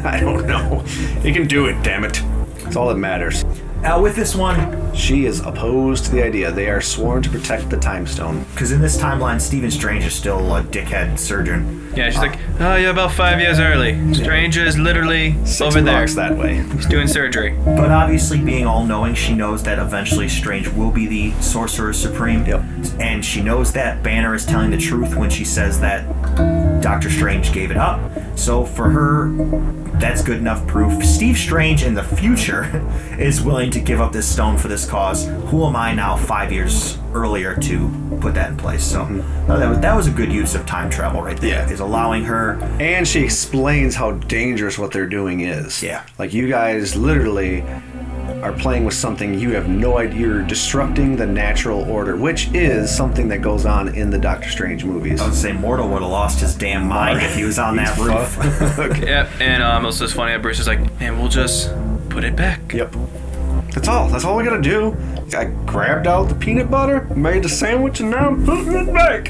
I 0.05 0.21
don't 0.21 0.47
know. 0.47 0.85
You 1.23 1.33
can 1.33 1.47
do 1.47 1.67
it. 1.67 1.83
Damn 1.83 2.05
it. 2.05 2.23
That's 2.63 2.77
all 2.77 2.89
that 2.89 2.97
matters. 2.97 3.45
Uh, 3.87 4.01
with 4.01 4.17
this 4.17 4.35
one, 4.35 4.93
she 4.97 5.27
is 5.27 5.39
opposed 5.41 6.07
to 6.07 6.11
the 6.11 6.21
idea. 6.21 6.51
They 6.51 6.69
are 6.69 6.81
sworn 6.81 7.23
to 7.23 7.31
protect 7.31 7.71
the 7.71 7.77
time 7.77 8.05
stone. 8.05 8.45
Because 8.51 8.73
in 8.73 8.81
this 8.81 8.97
timeline, 8.97 9.41
Stephen 9.41 9.71
Strange 9.71 10.05
is 10.05 10.13
still 10.13 10.57
a 10.57 10.63
dickhead 10.65 11.17
surgeon. 11.17 11.93
Yeah, 11.95 12.11
she's 12.11 12.19
like, 12.19 12.37
oh, 12.59 12.75
you're 12.75 12.91
about 12.91 13.13
five 13.13 13.41
years 13.41 13.61
early. 13.61 14.13
Strange 14.13 14.57
is 14.57 14.77
literally 14.77 15.37
over 15.61 15.81
there. 15.81 15.99
blocks 15.99 16.17
that 16.17 16.37
way. 16.37 16.65
He's 16.73 16.87
doing 16.87 17.07
surgery. 17.07 17.57
But 17.65 17.93
obviously, 17.93 18.41
being 18.41 18.67
all 18.67 18.85
knowing, 18.85 19.15
she 19.15 19.35
knows 19.35 19.63
that 19.63 19.79
eventually 19.79 20.29
Strange 20.29 20.69
will 20.69 20.91
be 20.91 21.07
the 21.07 21.41
Sorcerer 21.41 21.93
Supreme. 21.93 22.45
Yep. 22.45 22.63
And 22.99 23.25
she 23.25 23.41
knows 23.41 23.73
that 23.75 24.03
Banner 24.03 24.35
is 24.35 24.45
telling 24.45 24.73
the 24.73 24.79
truth 24.79 25.15
when 25.15 25.31
she 25.31 25.45
says 25.45 25.79
that 25.79 26.03
Doctor 26.83 27.09
Strange 27.09 27.53
gave 27.53 27.71
it 27.71 27.77
up. 27.77 28.01
So 28.37 28.65
for 28.65 28.91
her, 28.91 29.33
that's 29.99 30.23
good 30.23 30.39
enough 30.39 30.67
proof. 30.67 31.05
Steve 31.05 31.37
Strange 31.37 31.83
in 31.83 31.95
the 31.95 32.03
future 32.03 32.87
is 33.19 33.41
willing 33.41 33.71
to 33.73 33.81
give 33.81 34.01
up 34.01 34.13
this 34.13 34.31
stone 34.31 34.57
for 34.59 34.69
this 34.69 34.89
cause. 34.89 35.27
Who 35.27 35.65
am 35.65 35.75
I 35.75 35.95
now, 35.95 36.17
five 36.17 36.53
years 36.53 36.99
earlier, 37.13 37.57
to 37.57 38.19
put 38.21 38.35
that 38.35 38.51
in 38.51 38.57
place? 38.57 38.85
So 38.85 39.01
mm-hmm. 39.01 39.49
no, 39.49 39.59
that, 39.59 39.69
was, 39.69 39.81
that 39.81 39.97
was 39.97 40.07
a 40.07 40.11
good 40.11 40.31
use 40.33 40.55
of 40.55 40.67
time 40.67 40.91
travel 40.91 41.23
right 41.23 41.41
there. 41.41 41.71
Is 41.73 41.81
allowing 41.81 42.25
her. 42.25 42.59
And 42.79 43.09
she 43.09 43.25
explains 43.25 43.95
how 43.95 44.13
dangerous 44.13 44.79
what 44.79 44.93
they're 44.93 45.09
doing 45.09 45.41
is. 45.41 45.83
Yeah. 45.83 46.07
Like 46.19 46.35
you 46.35 46.49
guys 46.49 46.95
literally 46.95 47.65
are 48.43 48.53
playing 48.53 48.85
with 48.85 48.95
something 48.95 49.35
you 49.39 49.53
have 49.53 49.69
no 49.69 49.99
idea. 49.99 50.21
You're 50.21 50.43
disrupting 50.43 51.17
the 51.17 51.27
natural 51.27 51.89
order, 51.91 52.17
which 52.17 52.49
is 52.55 52.95
something 52.95 53.29
that 53.29 53.39
goes 53.43 53.65
on 53.67 53.89
in 53.95 54.11
the 54.11 54.19
Doctor 54.19 54.49
Strange 54.49 54.85
movies. 54.85 55.21
I 55.21 55.27
would 55.27 55.35
say 55.35 55.51
Mordo 55.53 55.89
would 55.91 56.03
have 56.03 56.11
lost 56.11 56.41
his 56.41 56.55
damn 56.55 56.87
mind 56.87 57.21
if 57.23 57.35
he 57.35 57.45
was 57.45 57.59
on 57.59 57.77
that 57.77 57.97
roof. 57.99 58.29
fucked. 58.77 58.99
Yep, 59.07 59.29
and 59.41 59.63
um, 59.63 59.85
it 59.85 59.87
was 59.87 59.99
just 59.99 60.15
funny 60.15 60.33
that 60.33 60.43
Bruce 60.43 60.59
is 60.61 60.67
like, 60.67 60.81
and 61.01 61.19
we'll 61.19 61.29
just 61.29 61.71
put 62.09 62.25
it 62.25 62.37
back. 62.37 62.73
Yep. 62.73 62.95
That's 63.73 63.89
all. 63.89 64.09
That's 64.09 64.25
all 64.25 64.37
we 64.37 64.45
gotta 64.45 64.63
do. 64.63 64.97
I 65.37 65.45
grabbed 65.67 66.07
out 66.07 66.29
the 66.29 66.35
peanut 66.35 66.71
butter, 66.71 67.03
made 67.15 67.43
the 67.43 67.49
sandwich, 67.49 68.01
and 68.01 68.11
now 68.11 68.29
I'm 68.29 68.45
putting 68.45 68.73
it 68.73 68.93
back. 68.95 69.25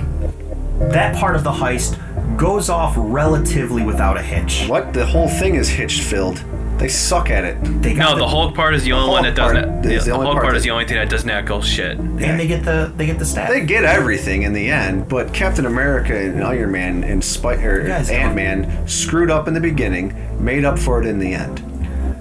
that 0.92 1.16
part 1.16 1.36
of 1.36 1.42
the 1.44 1.50
heist 1.52 1.98
goes 2.36 2.68
off 2.68 2.94
relatively 2.96 3.82
without 3.82 4.16
a 4.16 4.22
hitch. 4.22 4.66
What? 4.68 4.92
The 4.92 5.06
whole 5.06 5.28
thing 5.28 5.54
is 5.54 5.68
hitch 5.68 6.02
filled. 6.02 6.44
They 6.78 6.88
suck 6.88 7.30
at 7.30 7.44
it. 7.44 7.56
They 7.82 7.94
No, 7.94 8.16
the 8.18 8.28
Hulk 8.28 8.54
part 8.54 8.74
is 8.74 8.84
the 8.84 8.92
only 8.92 9.08
one 9.08 9.22
that 9.22 9.34
doesn't. 9.34 9.64
part 9.64 9.82
The, 9.82 9.92
is 9.94 10.04
the 10.04 10.10
the 10.10 10.14
only 10.16 10.26
Hulk 10.26 10.34
part 10.36 10.44
part 10.44 10.56
is 10.56 10.62
the 10.62 10.70
only 10.70 10.84
thing 10.84 10.96
that 10.98 11.08
does 11.08 11.24
not 11.24 11.46
go 11.46 11.60
shit. 11.62 11.96
And 11.98 12.38
they 12.38 12.46
get 12.46 12.64
the 12.64 12.92
they 12.96 13.06
get 13.06 13.18
the 13.18 13.24
staff. 13.24 13.48
They 13.48 13.64
get 13.64 13.84
everything 13.84 14.42
in 14.42 14.52
the 14.52 14.68
end, 14.70 15.08
but 15.08 15.32
Captain 15.32 15.64
America 15.66 16.14
and 16.14 16.44
Iron 16.44 16.72
Man 16.72 17.02
and 17.02 17.24
Spi- 17.24 17.54
or 17.64 17.86
guys 17.86 18.08
don't- 18.08 18.16
Ant 18.18 18.34
Man 18.36 18.86
screwed 18.88 19.30
up 19.30 19.48
in 19.48 19.54
the 19.54 19.60
beginning, 19.60 20.14
made 20.44 20.64
up 20.66 20.78
for 20.78 21.00
it 21.00 21.06
in 21.06 21.18
the 21.18 21.32
end. 21.32 21.62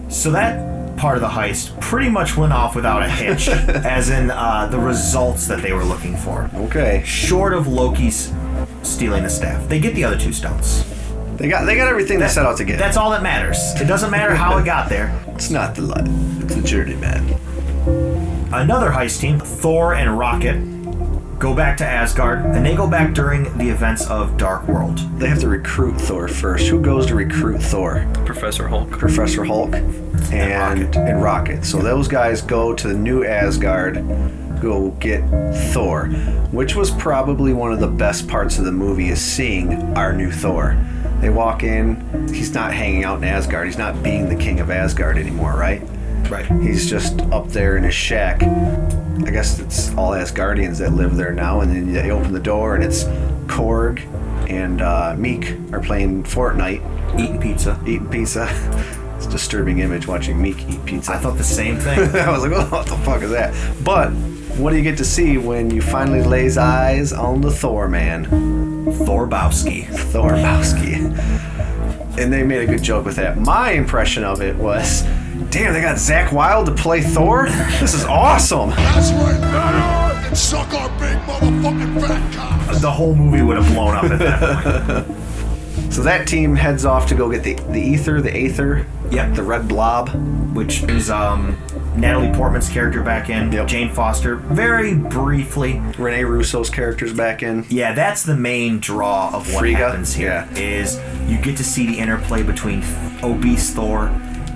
So 0.09 0.31
that 0.31 0.95
part 0.97 1.15
of 1.17 1.21
the 1.21 1.27
heist 1.27 1.77
pretty 1.81 2.09
much 2.09 2.37
went 2.37 2.53
off 2.53 2.73
without 2.77 3.03
a 3.03 3.09
hitch, 3.09 3.49
as 3.49 4.09
in 4.09 4.31
uh, 4.31 4.67
the 4.71 4.79
results 4.79 5.47
that 5.47 5.61
they 5.61 5.73
were 5.73 5.83
looking 5.83 6.15
for. 6.15 6.49
Okay. 6.55 7.03
Short 7.05 7.53
of 7.53 7.67
Loki's 7.67 8.31
stealing 8.83 9.23
the 9.23 9.29
staff, 9.29 9.67
they 9.67 9.79
get 9.81 9.93
the 9.95 10.05
other 10.05 10.17
two 10.17 10.31
stones. 10.31 10.85
They 11.37 11.49
got 11.49 11.65
they 11.65 11.75
got 11.75 11.87
everything 11.87 12.19
they 12.19 12.27
set 12.27 12.45
out 12.45 12.57
to 12.57 12.63
get. 12.63 12.79
That's 12.79 12.97
all 12.97 13.11
that 13.11 13.21
matters. 13.21 13.57
It 13.79 13.85
doesn't 13.85 14.09
matter 14.11 14.33
how 14.35 14.57
it 14.57 14.65
got 14.65 14.89
there. 14.89 15.17
It's 15.27 15.49
not 15.49 15.75
the 15.75 15.81
light. 15.81 16.05
It's 16.43 16.55
the 16.55 16.61
journey, 16.61 16.95
man. 16.95 17.23
Another 18.53 18.89
heist 18.89 19.19
team, 19.19 19.39
Thor 19.39 19.95
and 19.95 20.17
Rocket, 20.17 20.59
go 21.39 21.53
back 21.53 21.75
to 21.77 21.85
Asgard, 21.85 22.39
and 22.45 22.65
they 22.65 22.73
go 22.75 22.87
back 22.87 23.13
during 23.13 23.43
the 23.57 23.69
events 23.69 24.07
of 24.07 24.37
Dark 24.37 24.65
World. 24.67 24.99
They 25.19 25.27
have 25.27 25.39
to 25.41 25.49
recruit 25.49 25.99
Thor 25.99 26.27
first. 26.29 26.67
Who 26.67 26.79
goes 26.81 27.05
to 27.07 27.15
recruit 27.15 27.61
Thor? 27.61 28.07
Professor 28.25 28.67
Hulk. 28.67 28.89
Professor 28.91 29.43
Hulk 29.43 29.75
and 30.31 30.95
and 30.95 31.21
Rocket. 31.21 31.65
So 31.65 31.79
those 31.79 32.07
guys 32.07 32.41
go 32.41 32.73
to 32.73 32.87
the 32.87 32.93
new 32.93 33.25
Asgard, 33.25 33.97
go 34.65 34.89
get 34.99 35.21
Thor, 35.73 36.07
which 36.51 36.75
was 36.75 36.89
probably 36.89 37.53
one 37.53 37.71
of 37.71 37.79
the 37.79 37.87
best 37.87 38.27
parts 38.27 38.57
of 38.57 38.65
the 38.65 38.71
movie 38.71 39.09
is 39.09 39.21
seeing 39.21 39.71
our 39.95 40.11
new 40.11 40.31
Thor. 40.31 40.75
They 41.21 41.29
walk 41.29 41.61
in, 41.61 42.27
he's 42.33 42.51
not 42.55 42.73
hanging 42.73 43.03
out 43.03 43.19
in 43.19 43.25
Asgard. 43.25 43.67
He's 43.67 43.77
not 43.77 44.01
being 44.01 44.27
the 44.27 44.35
king 44.35 44.59
of 44.59 44.71
Asgard 44.71 45.17
anymore, 45.19 45.53
right? 45.53 45.81
Right. 46.31 46.45
He's 46.63 46.89
just 46.89 47.21
up 47.31 47.49
there 47.49 47.77
in 47.77 47.83
his 47.83 47.93
shack. 47.93 48.41
I 48.41 49.29
guess 49.31 49.59
it's 49.59 49.93
all 49.95 50.11
Asgardians 50.13 50.79
that 50.79 50.93
live 50.93 51.15
there 51.15 51.31
now, 51.31 51.61
and 51.61 51.71
then 51.71 51.93
they 51.93 52.09
open 52.09 52.33
the 52.33 52.39
door 52.39 52.73
and 52.73 52.83
it's 52.83 53.03
Korg 53.45 53.99
and 54.49 54.81
uh, 54.81 55.13
Miek 55.15 55.71
are 55.73 55.79
playing 55.79 56.23
Fortnite, 56.23 56.81
Eating 57.19 57.39
pizza. 57.39 57.79
eating 57.85 58.09
pizza. 58.09 58.47
It's 59.15 59.27
a 59.27 59.29
disturbing 59.29 59.79
image 59.79 60.07
watching 60.07 60.35
Miek 60.39 60.69
eat 60.69 60.83
pizza. 60.85 61.13
I 61.13 61.17
thought 61.19 61.37
the 61.37 61.43
same 61.43 61.77
thing. 61.85 61.99
I 62.17 62.29
was 62.29 62.43
like, 62.43 62.51
oh, 62.51 62.65
what 62.65 62.85
the 62.85 62.97
fuck 62.97 63.21
is 63.21 63.29
that? 63.31 63.53
But 63.81 64.09
what 64.57 64.71
do 64.71 64.77
you 64.77 64.83
get 64.83 64.97
to 64.97 65.05
see 65.05 65.37
when 65.37 65.69
you 65.69 65.81
finally 65.81 66.23
lays 66.23 66.57
eyes 66.57 67.11
on 67.13 67.41
the 67.41 67.51
Thor 67.51 67.87
man? 67.87 68.25
Thorbowski. 68.25 69.85
Thorbowski. 69.85 70.95
And 72.17 72.31
they 72.31 72.43
made 72.43 72.61
a 72.61 72.71
good 72.71 72.81
joke 72.83 73.05
with 73.05 73.17
that. 73.17 73.37
My 73.37 73.71
impression 73.71 74.23
of 74.23 74.41
it 74.41 74.55
was, 74.55 75.01
damn, 75.49 75.73
they 75.73 75.81
got 75.81 75.97
Zakk 75.97 76.31
Wylde 76.31 76.67
to 76.67 76.71
play 76.73 77.01
Thor? 77.01 77.47
This 77.79 77.93
is 77.93 78.05
awesome. 78.05 78.69
That's 78.69 79.11
right, 79.11 79.41
Banner! 79.41 80.27
And 80.27 80.37
suck 80.37 80.73
our 80.73 80.87
big 80.99 81.17
motherfucking 81.27 82.07
fat 82.07 82.33
cock! 82.33 82.79
The 82.81 82.91
whole 82.91 83.15
movie 83.15 83.41
would 83.41 83.57
have 83.57 83.67
blown 83.73 83.95
up 83.95 84.03
at 84.05 84.19
that 84.19 85.05
point. 85.05 85.21
So 85.91 86.01
that 86.03 86.27
team 86.27 86.55
heads 86.55 86.83
off 86.83 87.07
to 87.07 87.15
go 87.15 87.29
get 87.31 87.43
the, 87.43 87.53
the 87.71 87.79
ether, 87.79 88.19
the 88.21 88.35
aether, 88.35 88.85
Yep. 89.11 89.35
the 89.35 89.43
red 89.43 89.67
blob. 89.67 90.09
which 90.53 90.83
is 90.83 91.09
um, 91.09 91.57
Natalie 91.97 92.31
Portman's 92.33 92.69
character 92.69 93.01
back 93.01 93.29
in, 93.29 93.51
Yep. 93.51 93.67
Jane 93.67 93.93
Foster, 93.93 94.35
very 94.35 94.93
briefly. 94.95 95.81
Renee 95.97 96.23
Russo's 96.23 96.69
character's 96.69 97.13
back 97.13 97.41
in. 97.43 97.65
Yeah, 97.69 97.93
that's 97.93 98.23
the 98.23 98.35
main 98.35 98.79
draw 98.79 99.29
of 99.33 99.47
what 99.53 99.59
Frigga? 99.59 99.77
happens 99.77 100.13
here. 100.13 100.47
Is 100.55 100.99
you 101.27 101.37
get 101.37 101.57
to 101.57 101.63
see 101.63 101.87
the 101.87 101.97
interplay 101.97 102.43
between 102.43 102.83
obese 103.23 103.73
Thor 103.73 104.07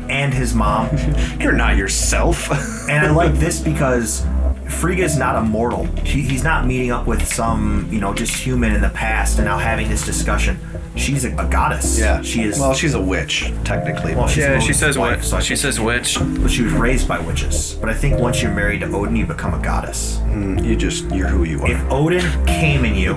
and 0.10 0.34
his 0.34 0.54
mom. 0.54 0.90
You're 1.40 1.54
not 1.54 1.78
yourself. 1.78 2.50
and 2.90 3.06
I 3.06 3.12
like 3.12 3.34
this 3.36 3.60
because 3.60 4.26
Frigga's 4.68 5.18
not 5.18 5.36
immortal. 5.36 5.88
She, 6.04 6.22
he's 6.22 6.44
not 6.44 6.66
meeting 6.66 6.92
up 6.92 7.08
with 7.08 7.26
some, 7.26 7.88
you 7.92 8.00
know, 8.00 8.14
just 8.14 8.34
human 8.36 8.74
in 8.74 8.82
the 8.82 8.90
past 8.90 9.38
and 9.38 9.46
now 9.46 9.58
having 9.58 9.88
this 9.88 10.06
discussion. 10.06 10.60
She's 11.00 11.26
a, 11.26 11.30
a 11.38 11.48
goddess. 11.50 11.98
yeah. 12.00 12.22
She 12.22 12.44
is. 12.44 12.60
Well, 12.60 12.74
she's 12.74 12.94
a 12.94 13.02
witch, 13.02 13.52
technically. 13.64 14.16
Well, 14.16 14.28
she's 14.28 14.38
Yeah, 14.44 14.60
she 14.60 14.66
Odin's 14.66 14.80
says 14.80 14.98
wife, 14.98 15.18
witch. 15.18 15.26
so 15.28 15.38
I 15.38 15.40
She 15.40 15.48
think- 15.50 15.60
says 15.62 15.80
witch. 15.80 16.18
But 16.42 16.52
she 16.52 16.64
was 16.64 16.74
raised 16.74 17.08
by 17.08 17.20
witches. 17.20 17.78
But 17.80 17.90
I 17.90 17.94
think 17.94 18.20
once 18.20 18.42
you're 18.42 18.54
married 18.54 18.82
to 18.82 18.88
Odin, 18.88 19.16
you 19.16 19.26
become 19.26 19.54
a 19.54 19.60
goddess. 19.60 20.18
Mm, 20.26 20.64
you 20.66 20.76
just, 20.76 21.10
you're 21.12 21.28
who 21.28 21.44
you 21.44 21.62
are. 21.62 21.72
If 21.72 21.82
Odin 21.92 22.46
came 22.46 22.86
in 22.86 22.96
you 22.96 23.16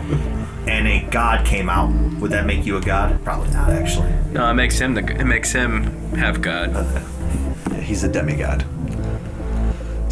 and 0.66 0.86
a 0.86 1.02
god 1.10 1.44
came 1.44 1.68
out, 1.68 1.90
would 2.20 2.30
that 2.30 2.46
make 2.46 2.64
you 2.64 2.76
a 2.76 2.80
god? 2.80 3.22
Probably 3.24 3.50
not, 3.52 3.70
actually. 3.70 4.12
No, 4.32 4.48
it 4.50 4.54
makes 4.54 4.78
him 4.78 4.94
the. 4.94 5.00
It 5.04 5.24
makes 5.24 5.52
him 5.52 5.82
have 6.14 6.40
God. 6.40 6.70
Yeah, 7.70 7.80
he's 7.80 8.02
a 8.04 8.08
demigod. 8.08 8.64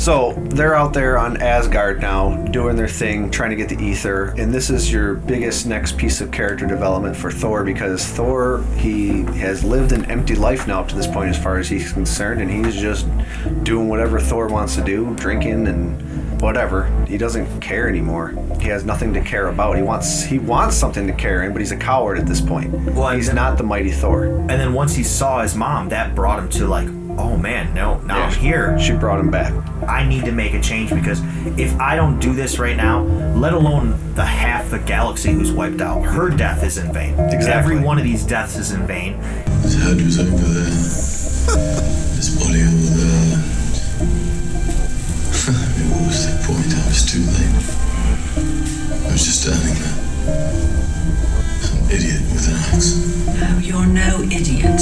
So 0.00 0.32
they're 0.32 0.74
out 0.74 0.94
there 0.94 1.18
on 1.18 1.42
Asgard 1.42 2.00
now, 2.00 2.34
doing 2.46 2.74
their 2.74 2.88
thing, 2.88 3.30
trying 3.30 3.50
to 3.50 3.56
get 3.56 3.68
the 3.68 3.78
ether, 3.84 4.34
and 4.38 4.50
this 4.50 4.70
is 4.70 4.90
your 4.90 5.12
biggest 5.12 5.66
next 5.66 5.98
piece 5.98 6.22
of 6.22 6.32
character 6.32 6.66
development 6.66 7.14
for 7.14 7.30
Thor 7.30 7.64
because 7.64 8.02
Thor 8.06 8.64
he 8.78 9.24
has 9.38 9.62
lived 9.62 9.92
an 9.92 10.10
empty 10.10 10.34
life 10.34 10.66
now 10.66 10.80
up 10.80 10.88
to 10.88 10.96
this 10.96 11.06
point 11.06 11.28
as 11.28 11.42
far 11.42 11.58
as 11.58 11.68
he's 11.68 11.92
concerned, 11.92 12.40
and 12.40 12.50
he's 12.50 12.80
just 12.80 13.06
doing 13.62 13.88
whatever 13.88 14.18
Thor 14.18 14.48
wants 14.48 14.74
to 14.76 14.82
do, 14.82 15.14
drinking 15.16 15.66
and 15.66 16.40
whatever. 16.40 16.90
He 17.06 17.18
doesn't 17.18 17.60
care 17.60 17.86
anymore. 17.86 18.34
He 18.58 18.68
has 18.68 18.86
nothing 18.86 19.12
to 19.12 19.20
care 19.20 19.48
about. 19.48 19.76
He 19.76 19.82
wants 19.82 20.24
he 20.24 20.38
wants 20.38 20.76
something 20.76 21.06
to 21.08 21.12
care 21.12 21.42
in, 21.42 21.52
but 21.52 21.60
he's 21.60 21.72
a 21.72 21.76
coward 21.76 22.18
at 22.18 22.24
this 22.24 22.40
point. 22.40 22.72
Well, 22.94 23.10
he's 23.10 23.30
not 23.34 23.58
the 23.58 23.64
mighty 23.64 23.90
Thor. 23.90 24.24
And 24.24 24.48
then 24.48 24.72
once 24.72 24.94
he 24.94 25.02
saw 25.02 25.42
his 25.42 25.54
mom, 25.54 25.90
that 25.90 26.14
brought 26.14 26.38
him 26.38 26.48
to 26.52 26.66
like, 26.66 26.88
oh 27.20 27.36
man, 27.36 27.74
no, 27.74 27.98
now 28.00 28.22
I'm 28.22 28.32
here. 28.32 28.78
She 28.78 28.94
brought 28.94 29.20
him 29.20 29.30
back. 29.30 29.52
I 29.86 30.08
need 30.08 30.24
to 30.24 30.32
make 30.32 30.54
a 30.54 30.60
change 30.60 30.88
because 30.90 31.20
if 31.58 31.78
I 31.78 31.94
don't 31.94 32.18
do 32.18 32.32
this 32.32 32.58
right 32.58 32.76
now, 32.76 33.02
let 33.34 33.52
alone 33.52 34.14
the 34.14 34.24
half 34.24 34.70
the 34.70 34.78
galaxy 34.78 35.32
who's 35.32 35.52
wiped 35.52 35.82
out, 35.82 36.02
her 36.02 36.30
death 36.30 36.64
is 36.64 36.78
in 36.78 36.90
vain. 36.92 37.18
Exactly. 37.18 37.52
Every 37.52 37.78
one 37.80 37.98
of 37.98 38.04
these 38.04 38.24
deaths 38.24 38.56
is 38.56 38.72
in 38.72 38.86
vain. 38.86 39.14
His 39.62 39.74
head 39.82 39.96
was 40.00 40.18
over 40.18 40.30
there. 40.30 40.64
His 42.16 42.38
body 42.40 42.62
over 42.62 42.90
there. 42.96 43.36
it 45.76 46.06
was 46.06 46.24
the 46.24 46.32
point. 46.46 46.72
I 46.72 46.88
was 46.88 47.04
too 47.04 47.20
late. 47.36 47.52
I 49.04 49.12
was 49.12 49.24
just 49.24 49.42
standing 49.42 49.76
there. 49.76 49.96
Some 51.60 51.84
idiot 51.90 52.22
with 52.32 52.48
an 52.48 52.56
axe. 52.72 52.88
No, 53.38 53.58
you're 53.58 53.86
no 53.86 54.22
idiot. 54.22 54.80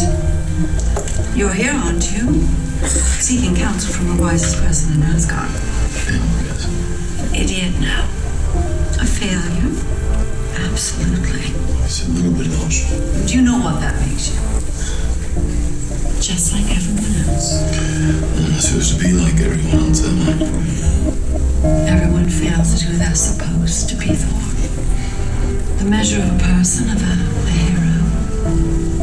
You're 1.37 1.53
here, 1.53 1.73
aren't 1.73 2.11
you? 2.11 2.43
Seeking 3.23 3.55
counsel 3.55 3.95
from 3.95 4.17
the 4.17 4.23
wisest 4.23 4.59
person 4.63 4.95
in 4.95 5.03
Asgard. 5.05 5.51
Idiot, 7.33 7.79
no. 7.79 8.03
A 8.99 9.07
failure? 9.07 9.71
Absolutely. 10.67 11.55
It's 11.85 12.09
a 12.09 12.11
little 12.11 12.33
bit 12.33 12.49
harsh. 12.59 12.91
Do 13.27 13.37
you 13.37 13.43
know 13.43 13.59
what 13.59 13.81
that 13.81 13.95
makes 14.03 14.31
you? 14.31 14.39
Just 16.21 16.53
like 16.53 16.67
everyone 16.75 17.15
else. 17.29 17.63
I'm 17.63 18.51
not 18.51 18.61
supposed 18.61 18.99
to 18.99 19.05
be 19.05 19.13
like 19.13 19.39
everyone 19.41 19.87
else, 19.87 20.03
am 20.03 20.19
I? 20.27 20.33
Everyone 21.87 22.29
fails 22.29 22.81
to 22.81 22.87
who 22.87 22.99
they're 22.99 23.15
supposed 23.15 23.89
to 23.91 23.95
be 23.97 24.15
Thor. 24.17 24.43
The 25.79 25.85
measure 25.89 26.21
of 26.21 26.35
a 26.35 26.39
person, 26.43 26.91
of 26.91 27.01
a, 27.01 27.15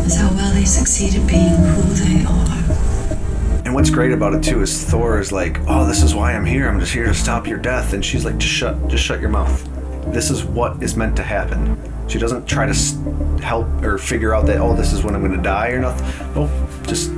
is 0.05 0.15
how 0.15 0.29
well 0.33 0.53
they 0.53 0.65
succeed 0.65 1.15
at 1.15 1.27
being 1.27 1.49
who 1.49 1.81
they 1.93 2.23
are. 2.25 3.65
And 3.65 3.73
what's 3.73 3.89
great 3.89 4.11
about 4.11 4.33
it 4.33 4.43
too 4.43 4.61
is 4.61 4.83
Thor 4.83 5.19
is 5.19 5.31
like, 5.31 5.59
"Oh, 5.67 5.85
this 5.87 6.03
is 6.03 6.13
why 6.13 6.33
I'm 6.33 6.45
here. 6.45 6.67
I'm 6.67 6.79
just 6.79 6.93
here 6.93 7.05
to 7.05 7.13
stop 7.13 7.47
your 7.47 7.57
death." 7.57 7.93
And 7.93 8.05
she's 8.05 8.23
like, 8.23 8.37
"Just 8.37 8.53
shut, 8.53 8.87
just 8.87 9.03
shut 9.03 9.19
your 9.19 9.29
mouth. 9.29 9.67
This 10.13 10.29
is 10.29 10.43
what 10.43 10.81
is 10.83 10.95
meant 10.95 11.15
to 11.15 11.23
happen." 11.23 11.77
She 12.07 12.19
doesn't 12.19 12.47
try 12.47 12.71
to 12.71 13.41
help 13.41 13.65
or 13.81 13.97
figure 13.97 14.35
out 14.35 14.45
that, 14.45 14.57
"Oh, 14.57 14.75
this 14.75 14.93
is 14.93 15.03
when 15.03 15.15
I'm 15.15 15.21
going 15.21 15.35
to 15.35 15.41
die" 15.41 15.69
or 15.69 15.79
nothing. 15.79 16.05
No, 16.35 16.49
just 16.85 17.11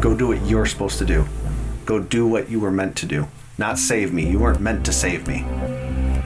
go 0.00 0.14
do 0.14 0.28
what 0.28 0.44
you're 0.44 0.66
supposed 0.66 0.98
to 0.98 1.06
do. 1.06 1.24
Go 1.86 1.98
do 1.98 2.26
what 2.26 2.50
you 2.50 2.60
were 2.60 2.70
meant 2.70 2.96
to 2.96 3.06
do. 3.06 3.26
Not 3.56 3.78
save 3.78 4.12
me. 4.12 4.28
You 4.28 4.38
weren't 4.38 4.60
meant 4.60 4.84
to 4.84 4.92
save 4.92 5.26
me. 5.26 5.46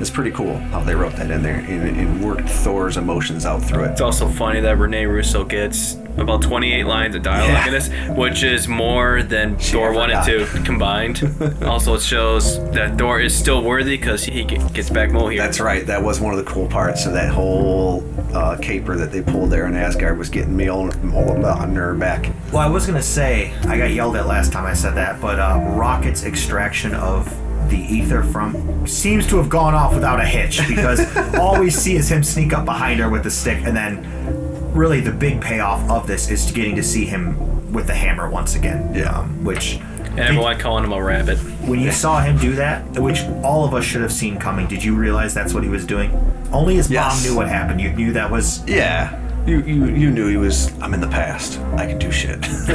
It's 0.01 0.11
pretty 0.11 0.31
cool 0.31 0.57
how 0.57 0.81
they 0.81 0.95
wrote 0.95 1.17
that 1.17 1.31
in 1.31 1.43
there 1.43 1.57
and, 1.57 1.97
and 1.97 2.25
worked 2.25 2.49
Thor's 2.49 2.97
emotions 2.97 3.45
out 3.45 3.63
through 3.63 3.85
it. 3.85 3.91
It's 3.93 4.01
also 4.01 4.29
funny 4.29 4.61
that 4.61 4.79
Renee 4.79 5.07
Russo 5.07 5.45
gets 5.45 5.97
about 6.19 6.43
28 6.43 6.85
lines 6.87 7.15
of 7.15 7.23
dialogue 7.23 7.49
Yeah. 7.51 7.67
in 7.67 7.73
this, 7.73 7.91
which 8.17 8.43
is 8.43 8.69
more 8.69 9.23
than 9.23 9.57
Thor 9.57 9.89
ever 9.91 9.95
1 9.99 10.11
and 10.11 10.27
2 10.27 10.47
combined. 10.65 11.23
also, 11.65 11.95
it 11.95 12.03
shows 12.03 12.59
that 12.73 12.99
Thor 12.99 13.21
is 13.21 13.35
still 13.37 13.63
worthy 13.63 13.97
because 13.97 14.25
he 14.25 14.45
gets 14.45 14.91
back 14.91 15.11
Mjolnir. 15.11 15.39
That's 15.39 15.61
right. 15.61 15.87
That 15.87 16.03
was 16.03 16.21
one 16.21 16.33
of 16.37 16.45
the 16.45 16.51
cool 16.51 16.67
parts 16.67 17.07
of 17.07 17.13
that 17.13 17.33
whole 17.33 18.05
uh, 18.35 18.57
caper 18.61 18.97
that 18.97 19.13
they 19.13 19.23
pulled 19.23 19.51
there 19.51 19.67
in 19.67 19.75
Asgard 19.75 20.19
was 20.19 20.29
getting 20.29 20.57
Mjolnir 20.57 21.99
back. 21.99 22.31
Well, 22.53 22.63
I 22.63 22.67
was 22.69 22.87
gonna 22.87 23.03
say 23.03 23.53
I 23.67 23.79
got 23.79 23.91
yelled 23.93 24.17
at 24.17 24.27
last 24.27 24.53
time 24.53 24.65
I 24.67 24.75
said 24.75 24.95
that, 24.97 25.21
but 25.21 25.39
uh, 25.39 25.61
Rocket's 25.77 26.25
extraction 26.25 26.95
of 26.95 27.35
the 27.71 27.79
ether 27.79 28.23
from 28.23 28.87
seems 28.87 29.27
to 29.27 29.37
have 29.37 29.49
gone 29.51 29.75
off 29.75 29.95
without 29.95 30.21
a 30.21 30.25
hitch 30.25 30.67
because 30.69 31.01
all 31.39 31.61
we 31.61 31.71
see 31.71 31.97
is 31.97 32.11
him 32.11 32.23
sneak 32.23 32.53
up 32.53 32.65
behind 32.65 32.99
her 33.01 33.09
with 33.11 33.23
the 33.25 33.31
stick, 33.31 33.63
and 33.65 33.77
then 33.77 34.48
really 34.79 35.01
the 35.01 35.11
big 35.13 35.41
payoff 35.41 35.89
of 35.91 36.07
this 36.07 36.31
is 36.31 36.51
getting 36.53 36.77
to 36.77 36.83
see 36.83 37.05
him 37.05 37.73
with 37.73 37.87
the 37.87 37.95
hammer 37.95 38.31
once 38.31 38.55
again. 38.55 38.95
Yeah, 38.95 39.19
um, 39.19 39.45
which 39.45 39.75
and 40.01 40.21
everyone 40.21 40.59
calling 40.59 40.85
him 40.85 40.93
a 40.93 41.03
rabbit. 41.03 41.39
when 41.69 41.81
you 41.81 41.93
saw 41.93 42.21
him 42.21 42.39
do 42.39 42.55
that, 42.55 42.85
which 42.99 43.21
all 43.43 43.65
of 43.65 43.75
us 43.75 43.85
should 43.85 44.01
have 44.03 44.13
seen 44.13 44.39
coming, 44.39 44.67
did 44.67 44.83
you 44.83 44.95
realize 44.95 45.35
that's 45.35 45.53
what 45.53 45.63
he 45.63 45.69
was 45.69 45.85
doing? 45.85 46.11
Only 46.53 46.77
his 46.77 46.91
Yes. 46.91 47.23
mom 47.25 47.31
knew 47.33 47.37
what 47.37 47.49
happened. 47.49 47.81
You 47.81 47.93
knew 47.93 48.13
that 48.13 48.31
was. 48.31 48.67
Yeah. 48.67 49.25
You, 49.47 49.61
you 49.63 49.87
you 49.87 50.11
knew 50.11 50.29
he 50.29 50.37
was. 50.37 50.71
I'm 50.81 50.93
in 50.93 51.01
the 51.01 51.09
past. 51.09 51.59
I 51.77 51.87
can 51.87 51.99
do 51.99 52.11
shit. 52.13 52.39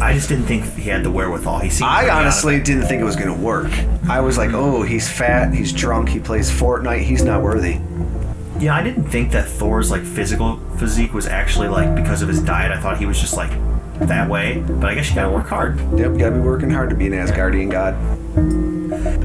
I 0.00 0.12
just 0.14 0.28
didn't 0.28 0.44
think 0.44 0.64
he 0.74 0.88
had 0.88 1.02
the 1.02 1.10
wherewithal. 1.10 1.58
He 1.58 1.70
seemed. 1.70 1.90
I 1.90 2.10
honestly 2.10 2.60
didn't 2.60 2.84
think 2.86 3.00
it 3.00 3.04
was 3.04 3.16
gonna 3.16 3.34
work. 3.34 3.72
I 4.08 4.20
was 4.20 4.38
like, 4.38 4.52
oh, 4.52 4.82
he's 4.82 5.08
fat, 5.08 5.52
he's 5.52 5.72
drunk, 5.72 6.08
he 6.08 6.20
plays 6.20 6.48
Fortnite, 6.48 7.02
he's 7.02 7.24
not 7.24 7.42
worthy. 7.42 7.80
Yeah, 8.62 8.76
I 8.76 8.82
didn't 8.84 9.08
think 9.08 9.32
that 9.32 9.48
Thor's 9.48 9.90
like 9.90 10.04
physical 10.04 10.56
physique 10.78 11.12
was 11.12 11.26
actually 11.26 11.66
like 11.66 11.96
because 11.96 12.22
of 12.22 12.28
his 12.28 12.40
diet. 12.40 12.70
I 12.70 12.80
thought 12.80 12.96
he 12.96 13.06
was 13.06 13.20
just 13.20 13.36
like 13.36 13.50
that 13.98 14.30
way. 14.30 14.60
But 14.60 14.88
I 14.88 14.94
guess 14.94 15.08
you 15.08 15.16
gotta 15.16 15.34
work 15.34 15.48
hard. 15.48 15.80
Yep, 15.98 16.16
gotta 16.16 16.30
be 16.30 16.38
working 16.38 16.70
hard 16.70 16.88
to 16.90 16.94
be 16.94 17.08
an 17.08 17.12
Asgardian 17.12 17.72
god. 17.72 17.96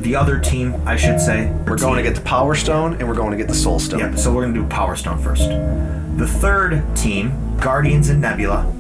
The 0.02 0.16
other 0.16 0.40
team, 0.40 0.82
I 0.88 0.96
should 0.96 1.22
say, 1.22 1.52
We're 1.68 1.78
going 1.78 1.98
to 1.98 2.04
get 2.04 2.16
the 2.16 2.22
Power 2.22 2.56
Stone 2.56 2.94
and 2.96 3.08
we're 3.08 3.14
going 3.14 3.30
to 3.30 3.38
get 3.38 3.48
the 3.48 3.54
Soul 3.54 3.78
Stone. 3.78 4.00
Yep. 4.00 4.18
So 4.18 4.34
we're 4.34 4.42
gonna 4.42 4.56
do 4.56 4.66
Power 4.66 4.96
Stone 4.96 5.20
first. 5.20 5.48
The 6.18 6.28
third 6.28 6.84
team, 6.96 7.58
Guardians 7.58 8.10
and 8.10 8.20
Nebula, 8.20 8.74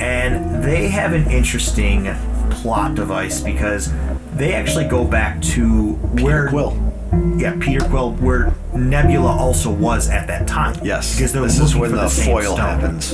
and 0.00 0.64
they 0.64 0.88
have 0.88 1.12
an 1.12 1.30
interesting 1.30 2.14
plot 2.50 2.94
device 2.94 3.42
because 3.42 3.92
they 4.36 4.54
actually 4.54 4.86
go 4.86 5.04
back 5.04 5.42
to 5.42 5.92
where 6.22 6.48
Quill. 6.48 6.91
Yeah, 7.36 7.56
Peter 7.60 7.84
Quill, 7.84 8.12
where 8.14 8.54
Nebula 8.74 9.30
also 9.30 9.70
was 9.70 10.08
at 10.08 10.26
that 10.28 10.48
time. 10.48 10.76
Yes, 10.82 11.14
because 11.14 11.32
this 11.32 11.58
is 11.58 11.76
when 11.76 11.90
for 11.90 11.96
the 11.96 12.08
foil 12.08 12.54
stone. 12.54 12.58
happens. 12.58 13.12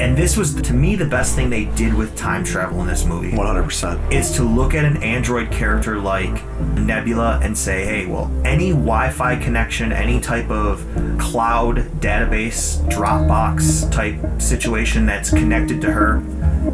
And 0.00 0.16
this 0.16 0.36
was, 0.36 0.54
to 0.54 0.72
me, 0.72 0.94
the 0.94 1.06
best 1.06 1.34
thing 1.34 1.50
they 1.50 1.64
did 1.64 1.94
with 1.94 2.16
time 2.16 2.44
travel 2.44 2.80
in 2.80 2.86
this 2.86 3.04
movie. 3.04 3.32
100%. 3.32 4.12
Is 4.12 4.32
to 4.36 4.44
look 4.44 4.74
at 4.74 4.84
an 4.84 5.02
android 5.02 5.50
character 5.50 5.98
like 5.98 6.44
Nebula 6.76 7.40
and 7.42 7.56
say, 7.56 7.84
hey, 7.84 8.06
well, 8.06 8.30
any 8.44 8.70
Wi 8.70 9.10
Fi 9.10 9.36
connection, 9.36 9.92
any 9.92 10.20
type 10.20 10.48
of 10.50 10.84
cloud 11.18 11.78
database, 12.00 12.78
Dropbox 12.88 13.90
type 13.90 14.40
situation 14.40 15.06
that's 15.06 15.30
connected 15.30 15.80
to 15.80 15.90
her, 15.90 16.22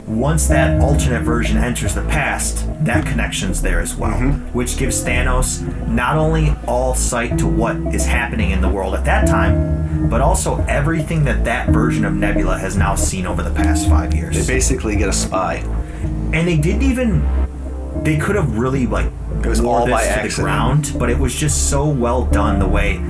once 0.06 0.46
that 0.48 0.80
alternate 0.80 1.22
version 1.22 1.56
enters 1.56 1.94
the 1.94 2.02
past, 2.02 2.66
that 2.84 3.06
connection's 3.06 3.62
there 3.62 3.80
as 3.80 3.94
well, 3.94 4.18
mm-hmm. 4.18 4.46
which 4.52 4.76
gives 4.76 5.04
Thanos 5.04 5.62
not 5.86 6.16
only 6.16 6.54
all 6.66 6.94
sight 6.94 7.38
to 7.38 7.46
what 7.46 7.76
is 7.94 8.04
happening 8.06 8.50
in 8.50 8.60
the 8.60 8.68
world 8.68 8.94
at 8.94 9.04
that 9.04 9.26
time, 9.26 10.08
but 10.08 10.20
also 10.20 10.58
everything 10.68 11.24
that 11.24 11.44
that 11.44 11.70
version 11.70 12.04
of 12.04 12.14
Nebula 12.14 12.58
has 12.58 12.76
now 12.76 12.94
seen 12.94 13.26
over 13.26 13.42
the 13.42 13.50
past 13.54 13.88
five 13.88 14.14
years. 14.14 14.36
They 14.46 14.54
basically 14.54 14.96
get 14.96 15.08
a 15.08 15.12
spy. 15.12 15.56
And 16.32 16.46
they 16.46 16.56
didn't 16.58 16.82
even. 16.82 17.24
They 18.02 18.18
could 18.18 18.36
have 18.36 18.58
really 18.58 18.86
like 18.86 19.10
It 19.42 19.46
was 19.46 19.60
all 19.60 19.86
this 19.86 19.92
by 19.92 20.02
to 20.04 20.08
accident. 20.10 20.36
the 20.36 20.42
ground, 20.42 20.92
but 20.98 21.08
it 21.10 21.18
was 21.18 21.34
just 21.34 21.70
so 21.70 21.88
well 21.88 22.26
done 22.26 22.58
the 22.58 22.68
way 22.68 23.00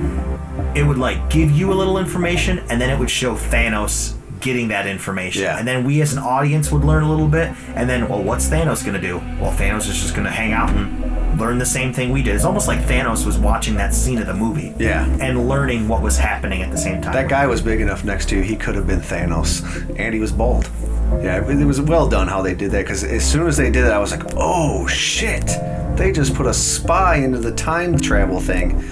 it 0.75 0.83
would 0.85 0.97
like 0.97 1.29
give 1.29 1.51
you 1.51 1.71
a 1.73 1.75
little 1.75 1.97
information 1.97 2.59
and 2.69 2.79
then 2.79 2.89
it 2.89 2.97
would 2.99 3.09
show 3.09 3.35
Thanos 3.35 4.13
getting 4.39 4.67
that 4.67 4.85
information. 4.85 5.41
Yeah. 5.43 5.57
And 5.57 5.67
then 5.67 5.83
we 5.83 6.01
as 6.01 6.13
an 6.13 6.19
audience 6.19 6.71
would 6.71 6.83
learn 6.83 7.03
a 7.03 7.09
little 7.09 7.27
bit 7.27 7.51
and 7.75 7.89
then 7.89 8.07
well 8.07 8.21
what's 8.21 8.47
Thanos 8.47 8.85
gonna 8.85 9.01
do? 9.01 9.17
Well 9.41 9.51
Thanos 9.51 9.89
is 9.89 9.99
just 9.99 10.15
gonna 10.15 10.31
hang 10.31 10.53
out 10.53 10.69
and 10.69 11.03
learn 11.37 11.57
the 11.57 11.65
same 11.65 11.93
thing 11.93 12.11
we 12.11 12.23
did. 12.23 12.35
It's 12.35 12.45
almost 12.45 12.67
like 12.67 12.79
Thanos 12.79 13.25
was 13.25 13.37
watching 13.37 13.75
that 13.75 13.93
scene 13.93 14.17
of 14.19 14.27
the 14.27 14.33
movie. 14.33 14.73
Yeah. 14.77 15.05
And 15.21 15.47
learning 15.47 15.87
what 15.87 16.01
was 16.01 16.17
happening 16.17 16.61
at 16.61 16.71
the 16.71 16.77
same 16.77 17.01
time. 17.01 17.13
That 17.13 17.29
guy 17.29 17.47
was 17.47 17.61
big 17.61 17.81
enough 17.81 18.03
next 18.03 18.29
to 18.29 18.35
you, 18.35 18.41
he 18.41 18.55
could 18.55 18.75
have 18.75 18.87
been 18.87 18.99
Thanos. 18.99 19.63
And 19.97 20.13
he 20.13 20.19
was 20.19 20.31
bald. 20.31 20.69
Yeah, 21.21 21.49
it 21.49 21.65
was 21.65 21.79
well 21.79 22.07
done 22.07 22.27
how 22.27 22.41
they 22.41 22.53
did 22.53 22.71
that 22.71 22.83
because 22.83 23.03
as 23.03 23.23
soon 23.29 23.47
as 23.47 23.55
they 23.55 23.71
did 23.71 23.85
it, 23.85 23.91
I 23.91 23.99
was 23.99 24.11
like, 24.11 24.23
oh 24.35 24.87
shit. 24.87 25.45
They 25.97 26.11
just 26.11 26.35
put 26.35 26.45
a 26.45 26.53
spy 26.53 27.17
into 27.17 27.39
the 27.39 27.53
time 27.53 27.97
travel 27.97 28.39
thing. 28.39 28.83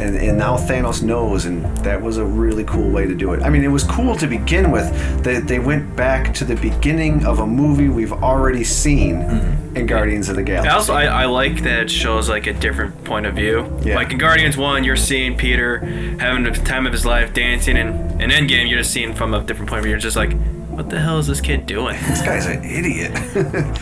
And, 0.00 0.16
and 0.16 0.38
now 0.38 0.56
Thanos 0.56 1.02
knows, 1.02 1.44
and 1.44 1.64
that 1.78 2.00
was 2.00 2.16
a 2.16 2.24
really 2.24 2.64
cool 2.64 2.90
way 2.90 3.06
to 3.06 3.14
do 3.14 3.32
it. 3.34 3.42
I 3.42 3.50
mean, 3.50 3.62
it 3.62 3.68
was 3.68 3.84
cool 3.84 4.16
to 4.16 4.26
begin 4.26 4.70
with. 4.70 4.90
They, 5.22 5.40
they 5.40 5.58
went 5.58 5.94
back 5.94 6.32
to 6.34 6.44
the 6.44 6.56
beginning 6.56 7.26
of 7.26 7.40
a 7.40 7.46
movie 7.46 7.88
we've 7.88 8.12
already 8.12 8.64
seen 8.64 9.16
mm-hmm. 9.16 9.76
in 9.76 9.86
Guardians 9.86 10.28
of 10.28 10.36
the 10.36 10.42
Galaxy. 10.42 10.68
I 10.68 10.74
also 10.74 10.94
I, 10.94 11.04
I 11.04 11.24
like 11.26 11.62
that 11.64 11.82
it 11.82 11.90
shows 11.90 12.28
like 12.28 12.46
a 12.46 12.54
different 12.54 13.04
point 13.04 13.26
of 13.26 13.34
view. 13.34 13.62
Like 13.84 14.12
in 14.12 14.18
Guardians 14.18 14.56
One, 14.56 14.84
you're 14.84 14.96
seeing 14.96 15.36
Peter 15.36 15.78
having 16.18 16.44
the 16.44 16.50
time 16.50 16.86
of 16.86 16.92
his 16.92 17.04
life 17.04 17.34
dancing, 17.34 17.76
and 17.76 18.20
in 18.20 18.30
Endgame, 18.30 18.68
you're 18.68 18.78
just 18.78 18.92
seeing 18.92 19.14
from 19.14 19.34
a 19.34 19.42
different 19.42 19.68
point 19.68 19.80
of 19.80 19.84
view. 19.84 19.90
You're 19.90 20.00
just 20.00 20.16
like, 20.16 20.32
what 20.70 20.88
the 20.88 20.98
hell 20.98 21.18
is 21.18 21.26
this 21.26 21.42
kid 21.42 21.66
doing? 21.66 21.94
This 22.08 22.22
guy's 22.22 22.46
an 22.46 22.64
idiot. 22.64 23.12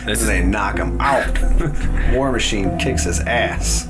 this 0.05 0.25
they 0.27 0.43
knock 0.43 0.77
him 0.77 0.99
out. 0.99 1.39
War 2.13 2.31
Machine 2.31 2.77
kicks 2.77 3.05
his 3.05 3.21
ass. 3.21 3.87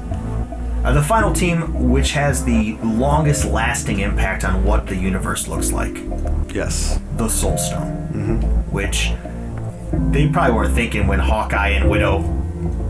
Uh, 0.83 0.93
the 0.93 1.03
final 1.03 1.33
team, 1.33 1.89
which 1.89 2.11
has 2.11 2.45
the 2.45 2.77
longest 2.83 3.45
lasting 3.45 3.99
impact 3.99 4.45
on 4.45 4.63
what 4.63 4.87
the 4.87 4.95
universe 4.95 5.47
looks 5.47 5.71
like. 5.71 5.97
Yes. 6.53 6.99
The 7.17 7.27
Soul 7.27 7.57
Stone. 7.57 7.89
Which 8.71 9.11
they 10.11 10.27
probably 10.29 10.55
weren't 10.55 10.75
thinking 10.75 11.07
when 11.07 11.19
Hawkeye 11.19 11.69
and 11.69 11.89
Widow 11.89 12.19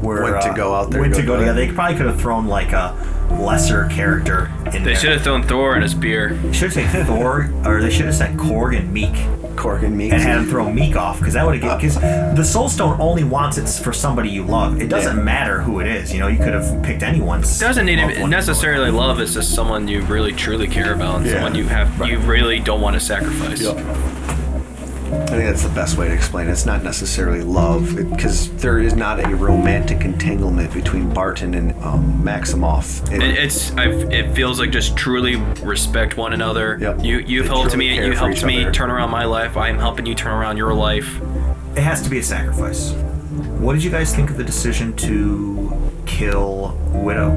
were 0.02 0.24
Went 0.24 0.42
to 0.44 0.50
uh, 0.50 0.56
go 0.56 0.74
out 0.74 0.92
there 0.92 1.02
Went 1.02 1.16
to 1.16 1.24
go 1.24 1.40
together. 1.40 1.66
They 1.66 1.72
probably 1.74 1.98
could 1.98 2.06
have 2.06 2.20
thrown 2.20 2.48
like 2.48 2.74
a 2.74 2.96
lesser 3.32 3.86
character 3.88 4.52
in 4.68 4.72
They 4.72 4.80
there. 4.92 4.96
should 4.96 5.12
have 5.12 5.22
thrown 5.24 5.44
Thor 5.44 5.76
in 5.76 5.82
his 5.82 5.94
beer. 5.94 6.30
Should 6.54 6.74
have 6.74 6.92
said 6.92 7.08
Thor, 7.08 7.52
or 7.66 7.82
they 7.82 7.90
should 7.90 8.06
have 8.06 8.16
said 8.16 8.38
Korg 8.38 8.78
and 8.78 8.96
Miek. 8.96 9.16
Korg 9.56 9.84
and 9.84 10.00
Miek. 10.00 10.14
And 10.14 10.22
had 10.22 10.38
him 10.40 10.46
throw 10.46 10.66
Miek 10.68 10.96
off, 10.96 11.20
because 11.20 11.34
that 11.34 11.46
would 11.46 11.62
have 11.62 11.78
Because 11.82 11.98
uh. 11.98 12.34
the 12.36 12.44
Soul 12.44 12.70
Stone 12.70 13.00
only 13.02 13.24
wants 13.24 13.58
it 13.58 13.68
for 13.84 13.92
somebody 13.92 14.30
you 14.30 14.44
love. 14.44 14.82
It 14.82 14.88
doesn't 14.90 15.24
matter 15.24 15.62
who 15.62 15.80
it 15.82 15.88
is. 15.88 16.14
You 16.14 16.20
know, 16.20 16.28
you 16.28 16.38
could 16.38 16.54
have 16.54 16.82
picked 16.84 17.04
anyone's. 17.04 17.60
doesn't 17.60 17.86
need 17.86 18.00
loved 18.00 18.16
to 18.16 18.22
one. 18.22 18.30
necessarily 18.30 18.90
love. 18.92 19.20
It's 19.20 19.34
just 19.34 19.54
someone 19.54 19.88
you 19.88 20.02
really 20.04 20.32
truly 20.32 20.68
care 20.68 20.94
about, 20.94 21.18
and 21.18 21.26
Yeah. 21.26 21.34
someone 21.34 21.56
you 21.56 21.66
have 21.66 22.08
you 22.08 22.20
really 22.20 22.60
don't 22.60 22.82
want 22.82 22.94
to 22.96 23.00
sacrifice. 23.00 23.62
I 25.12 25.26
think 25.26 25.44
that's 25.44 25.64
the 25.64 25.70
best 25.70 25.98
way 25.98 26.08
to 26.08 26.14
explain 26.14 26.48
it. 26.48 26.52
It's 26.52 26.66
not 26.66 26.84
necessarily 26.84 27.42
love, 27.42 27.96
because 27.96 28.52
there 28.58 28.78
is 28.80 28.94
not 28.96 29.20
a 29.20 29.36
romantic 29.36 30.02
entanglement 30.02 30.74
between 30.74 31.14
Barton 31.14 31.56
and 31.56 31.72
um, 31.84 32.22
Maximoff. 32.24 33.12
It, 33.12 33.22
it's 33.22 33.72
I've, 33.72 34.12
it 34.12 34.36
feels 34.36 34.60
like 34.60 34.72
just 34.72 34.96
truly 34.96 35.38
respect 35.64 36.18
one 36.18 36.34
another. 36.34 36.78
Yep. 36.80 37.04
You 37.04 37.20
you've 37.20 37.46
They 37.46 37.50
helped 37.50 37.72
truly 37.72 37.90
me. 37.90 38.06
You 38.06 38.12
helped 38.12 38.44
me 38.44 38.62
other. 38.64 38.72
turn 38.72 38.92
around 38.92 39.10
my 39.10 39.26
life. 39.26 39.58
I 39.58 39.70
am 39.70 39.80
helping 39.80 40.06
you 40.06 40.14
turn 40.16 40.34
around 40.34 40.58
your 40.58 40.74
life. 40.74 41.20
It 41.76 41.82
has 41.82 42.02
to 42.04 42.10
be 42.10 42.20
a 42.20 42.24
sacrifice. 42.24 42.92
What 43.60 43.74
did 43.74 43.84
you 43.84 43.90
guys 43.90 44.16
think 44.16 44.30
of 44.30 44.38
the 44.38 44.44
decision 44.44 44.96
to 44.98 45.92
kill 46.06 46.78
Widow? 46.92 47.32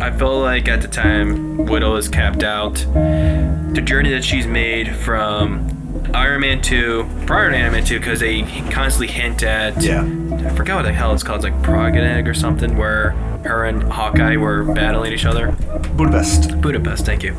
I 0.00 0.10
feel 0.10 0.40
like 0.40 0.68
at 0.68 0.82
the 0.82 0.88
time 0.88 1.66
Widow 1.66 1.96
is 1.96 2.08
capped 2.08 2.42
out. 2.42 2.74
The 2.74 3.82
journey 3.84 4.10
that 4.10 4.24
she's 4.24 4.46
made 4.46 4.94
from 4.94 5.73
Iron 6.12 6.40
Man 6.40 6.60
2, 6.60 7.08
prior 7.26 7.50
to 7.50 7.56
Iron 7.56 7.72
Man 7.72 7.84
2, 7.84 7.98
because 7.98 8.20
they 8.20 8.42
constantly 8.70 9.08
hint 9.08 9.42
at. 9.42 9.82
Yeah. 9.82 10.02
I 10.02 10.50
forgot 10.54 10.76
what 10.76 10.82
the 10.82 10.92
hell 10.92 11.12
it's 11.12 11.22
called. 11.22 11.44
It's 11.44 11.52
like 11.52 11.62
Prague 11.62 11.96
and 11.96 12.04
Egg 12.04 12.28
or 12.28 12.34
something, 12.34 12.76
where 12.76 13.10
her 13.44 13.64
and 13.64 13.82
Hawkeye 13.84 14.36
were 14.36 14.64
battling 14.64 15.12
each 15.12 15.24
other. 15.24 15.52
Budapest. 15.96 16.60
Budapest, 16.60 17.04
thank 17.06 17.22
you. 17.22 17.36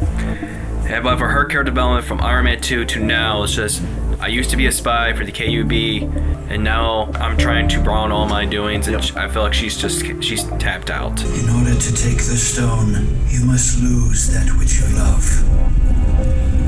Yeah, 0.86 1.02
but 1.02 1.18
for 1.18 1.28
her 1.28 1.46
character 1.46 1.72
development 1.72 2.06
from 2.06 2.22
Iron 2.22 2.46
Man 2.46 2.62
2 2.62 2.86
to 2.86 3.00
now, 3.00 3.44
it's 3.44 3.56
just 3.56 3.82
I 4.20 4.28
used 4.28 4.50
to 4.52 4.58
be 4.58 4.68
a 4.68 4.72
spy 4.72 5.14
for 5.14 5.26
the 5.26 5.32
KGB, 5.32 6.50
and 6.50 6.64
now 6.64 7.12
I'm 7.16 7.38
trying 7.38 7.68
to 7.70 7.82
brawn 7.82 8.12
all 8.12 8.28
my 8.28 8.46
doings, 8.46 8.88
and 8.88 8.96
I 8.96 9.28
feel 9.28 9.44
like 9.44 9.54
she's 9.54 9.78
just 9.78 10.06
she's 10.24 10.44
tapped 10.60 10.90
out. 10.90 11.22
In 11.24 11.50
order 11.50 11.74
to 11.74 11.96
take 11.96 12.18
the 12.18 12.38
stone, 12.38 12.94
you 13.28 13.46
must 13.46 13.82
lose 13.82 14.28
that 14.34 14.48
which 14.58 14.80
you 14.80 14.88
love. 14.96 16.65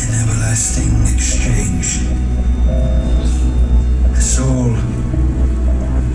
An 0.00 0.14
everlasting 0.14 1.14
exchange. 1.14 2.02
A 4.12 4.20
soul 4.20 4.74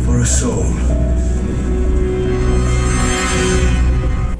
for 0.06 0.22
a 0.22 0.26
soul. 0.26 1.14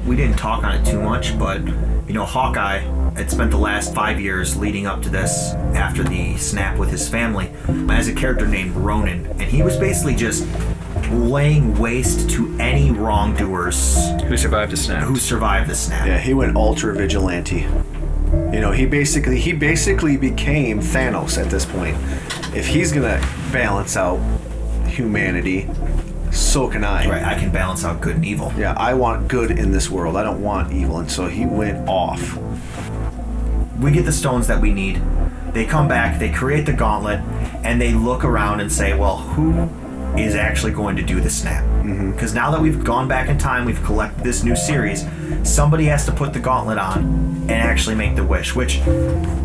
we 0.06 0.16
didn't 0.16 0.36
talk 0.36 0.62
on 0.62 0.76
it 0.76 0.86
too 0.86 1.00
much, 1.00 1.36
but 1.38 1.60
you 2.06 2.14
know, 2.14 2.24
Hawkeye 2.24 2.78
had 3.16 3.28
spent 3.30 3.50
the 3.50 3.56
last 3.56 3.94
five 3.94 4.20
years 4.20 4.56
leading 4.56 4.86
up 4.86 5.02
to 5.02 5.08
this 5.08 5.54
after 5.74 6.04
the 6.04 6.36
snap 6.36 6.78
with 6.78 6.88
his 6.88 7.08
family 7.08 7.50
uh, 7.68 7.92
as 7.92 8.06
a 8.06 8.14
character 8.14 8.46
named 8.46 8.76
Ronin, 8.76 9.26
and 9.26 9.42
he 9.42 9.62
was 9.62 9.76
basically 9.76 10.14
just 10.14 10.46
laying 11.10 11.76
waste 11.78 12.30
to 12.30 12.56
any 12.60 12.92
wrongdoers 12.92 13.96
who 14.22 14.36
survived 14.36 14.70
the 14.70 14.76
snap. 14.76 15.02
Who 15.02 15.16
survived 15.16 15.68
the 15.68 15.74
snap? 15.74 16.06
Yeah, 16.06 16.18
he 16.18 16.32
went 16.32 16.56
ultra 16.56 16.94
vigilante. 16.94 17.66
You 18.52 18.60
know, 18.60 18.70
he 18.70 18.86
basically 18.86 19.40
he 19.40 19.52
basically 19.52 20.16
became 20.16 20.80
Thanos 20.80 21.42
at 21.42 21.50
this 21.50 21.64
point. 21.64 21.96
If 22.54 22.66
he's 22.66 22.92
gonna 22.92 23.20
balance 23.52 23.96
out 23.96 24.20
humanity, 24.86 25.68
so 26.30 26.68
can 26.68 26.84
I. 26.84 27.08
Right, 27.08 27.22
I 27.22 27.38
can 27.38 27.50
balance 27.50 27.84
out 27.84 28.00
good 28.00 28.16
and 28.16 28.24
evil. 28.24 28.52
Yeah, 28.56 28.74
I 28.76 28.94
want 28.94 29.28
good 29.28 29.50
in 29.50 29.72
this 29.72 29.90
world. 29.90 30.16
I 30.16 30.22
don't 30.22 30.42
want 30.42 30.72
evil, 30.72 30.98
and 30.98 31.10
so 31.10 31.26
he 31.26 31.46
went 31.46 31.88
off. 31.88 32.38
We 33.80 33.90
get 33.90 34.04
the 34.04 34.12
stones 34.12 34.46
that 34.46 34.60
we 34.60 34.72
need. 34.72 35.02
They 35.52 35.64
come 35.64 35.86
back, 35.88 36.18
they 36.18 36.30
create 36.32 36.66
the 36.66 36.72
gauntlet, 36.72 37.20
and 37.64 37.80
they 37.80 37.92
look 37.92 38.24
around 38.24 38.60
and 38.60 38.70
say, 38.72 38.96
well, 38.98 39.18
who 39.18 39.68
is 40.18 40.34
actually 40.34 40.72
going 40.72 40.96
to 40.96 41.02
do 41.02 41.20
the 41.20 41.30
snap? 41.30 41.64
Mm-hmm. 41.64 42.12
Because 42.12 42.34
now 42.34 42.50
that 42.50 42.60
we've 42.60 42.82
gone 42.84 43.08
back 43.08 43.28
in 43.28 43.38
time, 43.38 43.64
we've 43.64 43.82
collected 43.82 44.24
this 44.24 44.42
new 44.44 44.56
series, 44.56 45.04
somebody 45.42 45.84
has 45.86 46.04
to 46.06 46.12
put 46.12 46.32
the 46.32 46.38
gauntlet 46.40 46.78
on 46.78 47.04
and 47.44 47.52
actually 47.52 47.94
make 47.94 48.16
the 48.16 48.24
wish, 48.24 48.54
which 48.54 48.80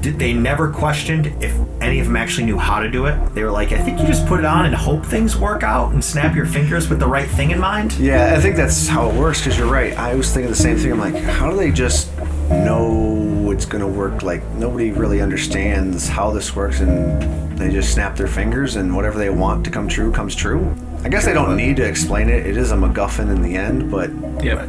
they 0.01 0.33
never 0.33 0.71
questioned 0.71 1.27
if 1.43 1.53
any 1.81 1.99
of 1.99 2.05
them 2.05 2.15
actually 2.15 2.45
knew 2.45 2.57
how 2.57 2.79
to 2.79 2.89
do 2.89 3.05
it. 3.05 3.33
They 3.33 3.43
were 3.43 3.51
like, 3.51 3.71
I 3.71 3.77
think 3.77 3.99
you 3.99 4.07
just 4.07 4.25
put 4.25 4.39
it 4.39 4.45
on 4.45 4.65
and 4.65 4.73
hope 4.73 5.05
things 5.05 5.35
work 5.35 5.63
out 5.63 5.91
and 5.91 6.03
snap 6.03 6.35
your 6.35 6.45
fingers 6.45 6.89
with 6.89 6.99
the 6.99 7.07
right 7.07 7.27
thing 7.29 7.51
in 7.51 7.59
mind. 7.59 7.93
Yeah, 7.93 8.33
I 8.35 8.39
think 8.39 8.55
that's 8.55 8.87
how 8.87 9.09
it 9.09 9.15
works. 9.15 9.39
Because 9.41 9.57
you're 9.57 9.71
right. 9.71 9.97
I 9.97 10.15
was 10.15 10.33
thinking 10.33 10.49
the 10.49 10.55
same 10.55 10.77
thing. 10.77 10.91
I'm 10.91 10.99
like, 10.99 11.15
how 11.15 11.49
do 11.49 11.57
they 11.57 11.71
just 11.71 12.15
know 12.49 13.28
it's 13.59 13.65
gonna 13.65 13.85
work? 13.85 14.23
Like 14.23 14.41
nobody 14.51 14.91
really 14.91 15.19
understands 15.19 16.07
how 16.07 16.31
this 16.31 16.55
works, 16.55 16.79
and 16.79 17.59
they 17.59 17.69
just 17.69 17.93
snap 17.93 18.15
their 18.15 18.25
fingers, 18.27 18.77
and 18.77 18.95
whatever 18.95 19.17
they 19.17 19.29
want 19.29 19.65
to 19.65 19.69
come 19.69 19.89
true 19.89 20.13
comes 20.13 20.33
true. 20.33 20.73
I 21.03 21.09
guess 21.09 21.25
they 21.25 21.33
don't 21.33 21.57
need 21.57 21.75
to 21.75 21.85
explain 21.85 22.29
it. 22.29 22.45
It 22.45 22.55
is 22.55 22.71
a 22.71 22.75
MacGuffin 22.75 23.29
in 23.29 23.41
the 23.41 23.57
end, 23.57 23.91
but 23.91 24.11
yeah. 24.41 24.65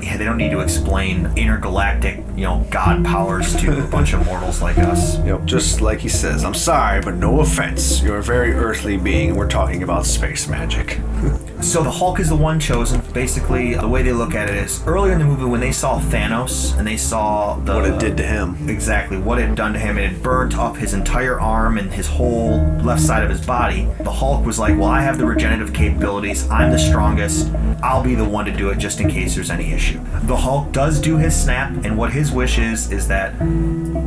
Yeah, 0.00 0.16
they 0.16 0.24
don't 0.24 0.38
need 0.38 0.52
to 0.52 0.60
explain 0.60 1.30
intergalactic, 1.36 2.24
you 2.34 2.44
know, 2.44 2.66
god 2.70 3.04
powers 3.04 3.54
to 3.56 3.84
a 3.84 3.86
bunch 3.88 4.14
of 4.14 4.24
mortals 4.24 4.62
like 4.62 4.78
us. 4.78 5.18
Yep, 5.26 5.44
just 5.44 5.82
like 5.82 5.98
he 5.98 6.08
says, 6.08 6.42
I'm 6.42 6.54
sorry, 6.54 7.02
but 7.02 7.16
no 7.16 7.40
offense. 7.40 8.02
You're 8.02 8.16
a 8.16 8.22
very 8.22 8.54
earthly 8.54 8.96
being. 8.96 9.34
We're 9.34 9.50
talking 9.50 9.82
about 9.82 10.06
space 10.06 10.48
magic. 10.48 10.98
So 11.62 11.84
the 11.84 11.90
Hulk 11.90 12.18
is 12.18 12.30
the 12.30 12.36
one 12.36 12.58
chosen. 12.58 13.00
Basically, 13.12 13.74
the 13.74 13.86
way 13.86 14.02
they 14.02 14.12
look 14.12 14.34
at 14.34 14.48
it 14.48 14.56
is 14.56 14.82
earlier 14.86 15.12
in 15.12 15.18
the 15.18 15.24
movie 15.24 15.44
when 15.44 15.60
they 15.60 15.72
saw 15.72 16.00
Thanos 16.00 16.76
and 16.76 16.86
they 16.86 16.96
saw 16.96 17.56
the 17.56 17.74
What 17.74 17.84
it 17.84 17.98
did 18.00 18.16
to 18.16 18.22
him. 18.22 18.56
Exactly 18.68 19.18
what 19.18 19.38
it 19.38 19.46
had 19.46 19.56
done 19.56 19.74
to 19.74 19.78
him. 19.78 19.98
It 19.98 20.10
had 20.10 20.22
burnt 20.22 20.56
up 20.56 20.76
his 20.76 20.94
entire 20.94 21.38
arm 21.38 21.78
and 21.78 21.92
his 21.92 22.08
whole 22.08 22.58
left 22.82 23.02
side 23.02 23.22
of 23.22 23.30
his 23.30 23.44
body. 23.44 23.86
The 24.00 24.10
Hulk 24.10 24.44
was 24.44 24.58
like, 24.58 24.76
"Well, 24.78 24.88
I 24.88 25.02
have 25.02 25.18
the 25.18 25.26
regenerative 25.26 25.72
capabilities. 25.72 26.48
I'm 26.50 26.72
the 26.72 26.78
strongest. 26.78 27.52
I'll 27.82 28.02
be 28.02 28.14
the 28.14 28.24
one 28.24 28.46
to 28.46 28.52
do 28.52 28.70
it 28.70 28.78
just 28.78 29.00
in 29.00 29.08
case 29.08 29.34
there's 29.34 29.50
any 29.50 29.72
issue." 29.72 30.00
The 30.24 30.36
Hulk 30.36 30.72
does 30.72 30.98
do 31.00 31.18
his 31.18 31.36
snap, 31.36 31.70
and 31.84 31.96
what 31.96 32.10
his 32.10 32.32
wish 32.32 32.58
is 32.58 32.90
is 32.90 33.06
that 33.08 33.34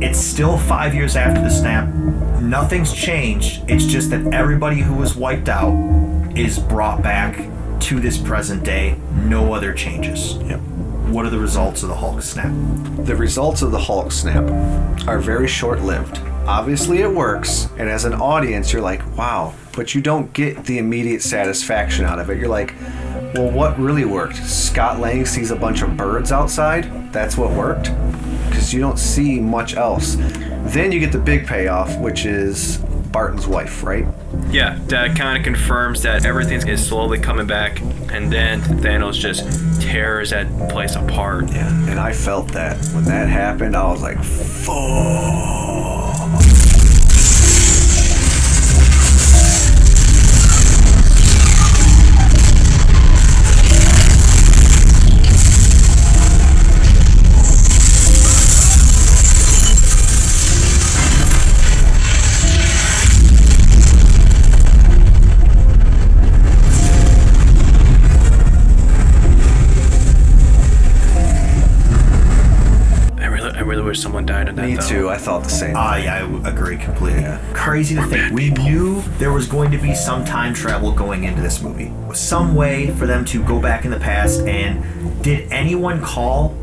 it's 0.02 0.18
still 0.18 0.58
five 0.58 0.94
years 0.94 1.16
after 1.16 1.40
the 1.40 1.50
snap. 1.50 1.88
Nothing's 2.42 2.92
changed. 2.92 3.62
It's 3.68 3.86
just 3.86 4.10
that 4.10 4.34
everybody 4.34 4.80
who 4.80 4.94
was 4.94 5.16
wiped 5.16 5.48
out 5.48 5.72
is 6.36 6.58
brought 6.58 7.02
back 7.02 7.48
to 7.80 8.00
this 8.00 8.18
present 8.18 8.64
day. 8.64 8.96
No 9.12 9.52
other 9.52 9.72
changes. 9.72 10.36
Yep. 10.38 10.60
What 11.10 11.26
are 11.26 11.30
the 11.30 11.38
results 11.38 11.82
of 11.82 11.90
the 11.90 11.94
Hulk 11.94 12.22
snap? 12.22 12.52
The 13.04 13.14
results 13.14 13.62
of 13.62 13.70
the 13.70 13.78
Hulk 13.78 14.10
snap 14.10 14.50
are 15.06 15.18
very 15.18 15.46
short 15.46 15.82
lived. 15.82 16.18
Obviously, 16.46 16.98
it 16.98 17.10
works, 17.10 17.68
and 17.78 17.88
as 17.88 18.04
an 18.04 18.14
audience, 18.14 18.72
you're 18.72 18.82
like, 18.82 19.16
wow, 19.16 19.54
but 19.76 19.94
you 19.94 20.00
don't 20.00 20.32
get 20.32 20.64
the 20.64 20.78
immediate 20.78 21.22
satisfaction 21.22 22.04
out 22.04 22.18
of 22.18 22.30
it. 22.30 22.38
You're 22.38 22.48
like, 22.48 22.74
well, 23.34 23.50
what 23.50 23.78
really 23.78 24.04
worked? 24.04 24.36
Scott 24.36 25.00
Lang 25.00 25.26
sees 25.26 25.50
a 25.50 25.56
bunch 25.56 25.82
of 25.82 25.96
birds 25.96 26.32
outside? 26.32 27.12
That's 27.12 27.36
what 27.36 27.50
worked? 27.52 27.90
Because 28.48 28.72
you 28.72 28.80
don't 28.80 28.98
see 28.98 29.40
much 29.40 29.74
else. 29.74 30.16
Then 30.16 30.92
you 30.92 31.00
get 31.00 31.12
the 31.12 31.18
big 31.18 31.46
payoff, 31.46 31.98
which 31.98 32.26
is 32.26 32.78
Barton's 33.14 33.46
wife, 33.46 33.84
right? 33.84 34.04
Yeah, 34.50 34.76
that 34.86 35.16
kind 35.16 35.38
of 35.38 35.44
confirms 35.44 36.02
that 36.02 36.26
everything 36.26 36.66
is 36.66 36.84
slowly 36.84 37.16
coming 37.20 37.46
back, 37.46 37.80
and 38.12 38.32
then 38.32 38.60
Thanos 38.60 39.14
just 39.14 39.80
tears 39.80 40.30
that 40.30 40.48
place 40.68 40.96
apart. 40.96 41.48
Yeah, 41.48 41.68
and 41.88 42.00
I 42.00 42.12
felt 42.12 42.48
that. 42.48 42.76
When 42.92 43.04
that 43.04 43.28
happened, 43.28 43.76
I 43.76 43.88
was 43.88 44.02
like, 44.02 44.18
fuck. 44.20 44.74
Died 74.02 74.48
in 74.48 74.54
that. 74.56 74.66
Me 74.66 74.74
though. 74.76 74.86
too. 74.86 75.08
I 75.10 75.16
thought 75.18 75.42
the 75.44 75.50
same. 75.50 75.74
Ah, 75.76 75.96
yeah, 75.96 76.16
I 76.16 76.20
w- 76.20 76.44
agree 76.44 76.76
completely. 76.76 77.24
Crazy 77.54 77.94
to 77.94 78.02
think. 78.06 78.32
We 78.32 78.50
knew 78.50 79.02
there 79.18 79.32
was 79.32 79.46
going 79.46 79.70
to 79.70 79.78
be 79.78 79.94
some 79.94 80.24
time 80.24 80.54
travel 80.54 80.92
going 80.92 81.24
into 81.24 81.40
this 81.42 81.62
movie. 81.62 81.92
Some 82.14 82.54
way 82.54 82.90
for 82.92 83.06
them 83.06 83.24
to 83.26 83.42
go 83.44 83.60
back 83.60 83.84
in 83.84 83.90
the 83.90 84.00
past. 84.00 84.40
And 84.40 85.22
did 85.22 85.50
anyone 85.52 86.00
call 86.02 86.54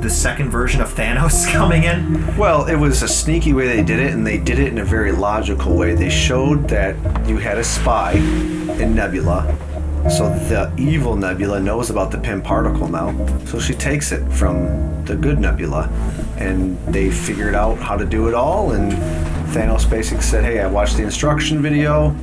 the 0.00 0.10
second 0.10 0.50
version 0.50 0.80
of 0.80 0.92
Thanos 0.94 1.50
coming 1.52 1.84
in? 1.84 2.36
Well, 2.36 2.66
it 2.66 2.76
was 2.76 3.02
a 3.02 3.08
sneaky 3.08 3.52
way 3.52 3.66
they 3.66 3.82
did 3.82 3.98
it, 3.98 4.12
and 4.12 4.26
they 4.26 4.38
did 4.38 4.58
it 4.58 4.68
in 4.68 4.78
a 4.78 4.84
very 4.84 5.12
logical 5.12 5.76
way. 5.76 5.94
They 5.94 6.10
showed 6.10 6.68
that 6.68 6.94
you 7.28 7.38
had 7.38 7.58
a 7.58 7.64
spy 7.64 8.12
in 8.12 8.94
Nebula, 8.94 9.56
so 10.08 10.28
the 10.48 10.72
evil 10.76 11.16
Nebula 11.16 11.60
knows 11.60 11.90
about 11.90 12.10
the 12.10 12.18
Pym 12.18 12.40
particle 12.40 12.88
now. 12.88 13.14
So 13.46 13.58
she 13.58 13.74
takes 13.74 14.12
it 14.12 14.26
from 14.30 15.04
the 15.04 15.16
good 15.16 15.38
Nebula, 15.38 15.88
and 16.36 16.78
they 16.86 17.10
figured 17.10 17.54
out 17.54 17.78
how 17.78 17.96
to 17.96 18.04
do 18.04 18.28
it 18.28 18.34
all. 18.34 18.72
And 18.72 18.92
Thanos 19.52 19.88
basically 19.88 20.22
said, 20.22 20.44
"Hey, 20.44 20.60
I 20.60 20.66
watched 20.66 20.96
the 20.96 21.02
instruction 21.02 21.60
video. 21.60 22.14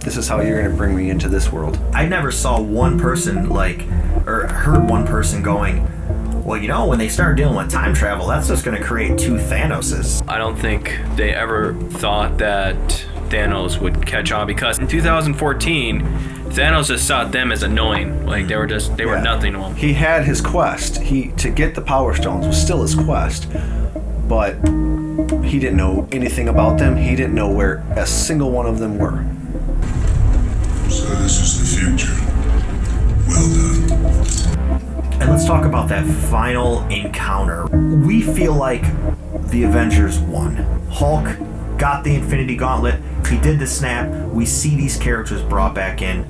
This 0.00 0.16
is 0.16 0.28
how 0.28 0.40
you're 0.40 0.60
going 0.60 0.70
to 0.70 0.76
bring 0.76 0.96
me 0.96 1.10
into 1.10 1.28
this 1.28 1.52
world." 1.52 1.78
I 1.92 2.06
never 2.06 2.30
saw 2.30 2.60
one 2.60 2.98
person 2.98 3.48
like, 3.48 3.84
or 4.26 4.46
heard 4.46 4.88
one 4.88 5.06
person 5.06 5.42
going, 5.42 5.86
well, 6.44 6.58
you 6.58 6.68
know, 6.68 6.86
when 6.86 6.98
they 6.98 7.10
start 7.10 7.36
dealing 7.36 7.56
with 7.56 7.70
time 7.70 7.92
travel, 7.92 8.26
that's 8.26 8.48
just 8.48 8.64
going 8.64 8.76
to 8.76 8.82
create 8.82 9.18
two 9.18 9.34
Thanoses. 9.34 10.22
I 10.26 10.38
don't 10.38 10.56
think 10.56 10.98
they 11.14 11.34
ever 11.34 11.74
thought 11.74 12.38
that 12.38 12.76
Thanos 13.28 13.78
would 13.80 14.06
catch 14.06 14.32
on 14.32 14.46
because 14.46 14.78
in 14.78 14.88
2014, 14.88 16.00
Thanos 16.50 16.88
just 16.88 17.06
saw 17.06 17.24
them 17.24 17.52
as 17.52 17.62
annoying. 17.62 18.26
Like 18.26 18.46
they 18.48 18.56
were 18.56 18.66
just 18.66 18.96
they 18.96 19.06
were 19.06 19.16
Yeah. 19.16 19.22
nothing 19.22 19.52
to 19.54 19.60
him. 19.60 19.74
He 19.76 19.92
had 19.92 20.24
his 20.24 20.40
quest. 20.40 20.98
He 21.00 21.28
to 21.36 21.50
get 21.50 21.74
the 21.74 21.80
Power 21.82 22.14
Stones 22.14 22.46
was 22.46 22.60
still 22.60 22.82
his 22.82 22.94
quest, 22.94 23.46
but 24.28 24.54
he 25.44 25.58
didn't 25.58 25.76
know 25.76 26.08
anything 26.12 26.48
about 26.48 26.78
them. 26.78 26.96
He 26.96 27.14
didn't 27.16 27.34
know 27.34 27.50
where 27.50 27.82
a 27.96 28.06
single 28.06 28.50
one 28.50 28.66
of 28.66 28.78
them 28.78 28.98
were. 28.98 29.24
So 30.90 31.04
this 31.16 31.40
is 31.40 31.58
the 31.60 31.80
future. 31.80 32.14
Well 33.28 33.48
done. 33.54 35.20
And 35.20 35.30
let's 35.30 35.44
talk 35.44 35.64
about 35.64 35.88
that 35.88 36.06
final 36.06 36.86
encounter. 36.88 37.66
We 37.66 38.22
feel 38.22 38.54
like 38.54 38.82
the 39.50 39.64
Avengers 39.64 40.18
won. 40.20 40.56
Hulk 40.90 41.26
got 41.76 42.04
the 42.04 42.14
Infinity 42.14 42.56
Gauntlet. 42.56 43.00
He 43.28 43.38
did 43.38 43.58
the 43.58 43.66
snap. 43.66 44.08
We 44.30 44.46
see 44.46 44.76
these 44.76 44.96
characters 44.96 45.42
brought 45.42 45.74
back 45.74 46.02
in. 46.02 46.26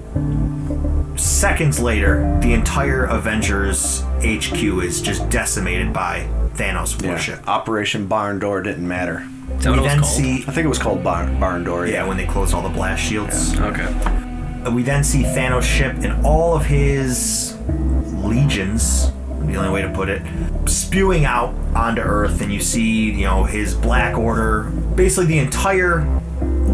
Seconds 1.16 1.80
later, 1.80 2.38
the 2.42 2.52
entire 2.52 3.04
Avengers 3.04 4.02
HQ 4.20 4.54
is 4.62 5.00
just 5.00 5.28
decimated 5.30 5.92
by 5.92 6.28
Thanos 6.54 7.00
worship. 7.04 7.46
Operation 7.48 8.06
Barn 8.06 8.38
Door 8.38 8.62
didn't 8.62 8.86
matter. 8.86 9.26
Is 9.56 9.64
that 9.64 9.70
what 9.70 9.80
We 9.80 9.86
it 9.86 9.88
then 9.88 10.00
was 10.00 10.08
see 10.10 10.42
I 10.46 10.52
think 10.52 10.64
it 10.64 10.68
was 10.68 10.78
called 10.78 11.02
Barn, 11.02 11.38
Barn 11.40 11.64
Door. 11.64 11.86
Yeah, 11.88 12.06
when 12.06 12.16
they 12.16 12.26
closed 12.26 12.54
all 12.54 12.62
the 12.62 12.68
blast 12.68 13.02
shields. 13.02 13.58
Okay. 13.58 13.82
Uh, 14.64 14.70
We 14.72 14.82
then 14.82 15.02
see 15.04 15.22
Thanos' 15.22 15.62
ship 15.62 15.96
and 16.02 16.24
all 16.26 16.54
of 16.56 16.64
his 16.66 17.56
legions, 18.22 19.10
the 19.42 19.56
only 19.56 19.70
way 19.70 19.82
to 19.82 19.90
put 19.90 20.08
it, 20.08 20.22
spewing 20.66 21.24
out 21.24 21.54
onto 21.74 22.00
Earth, 22.02 22.40
and 22.40 22.52
you 22.52 22.60
see, 22.60 23.10
you 23.12 23.24
know, 23.24 23.44
his 23.44 23.74
Black 23.74 24.16
Order, 24.16 24.64
basically 24.94 25.26
the 25.26 25.38
entire 25.38 26.06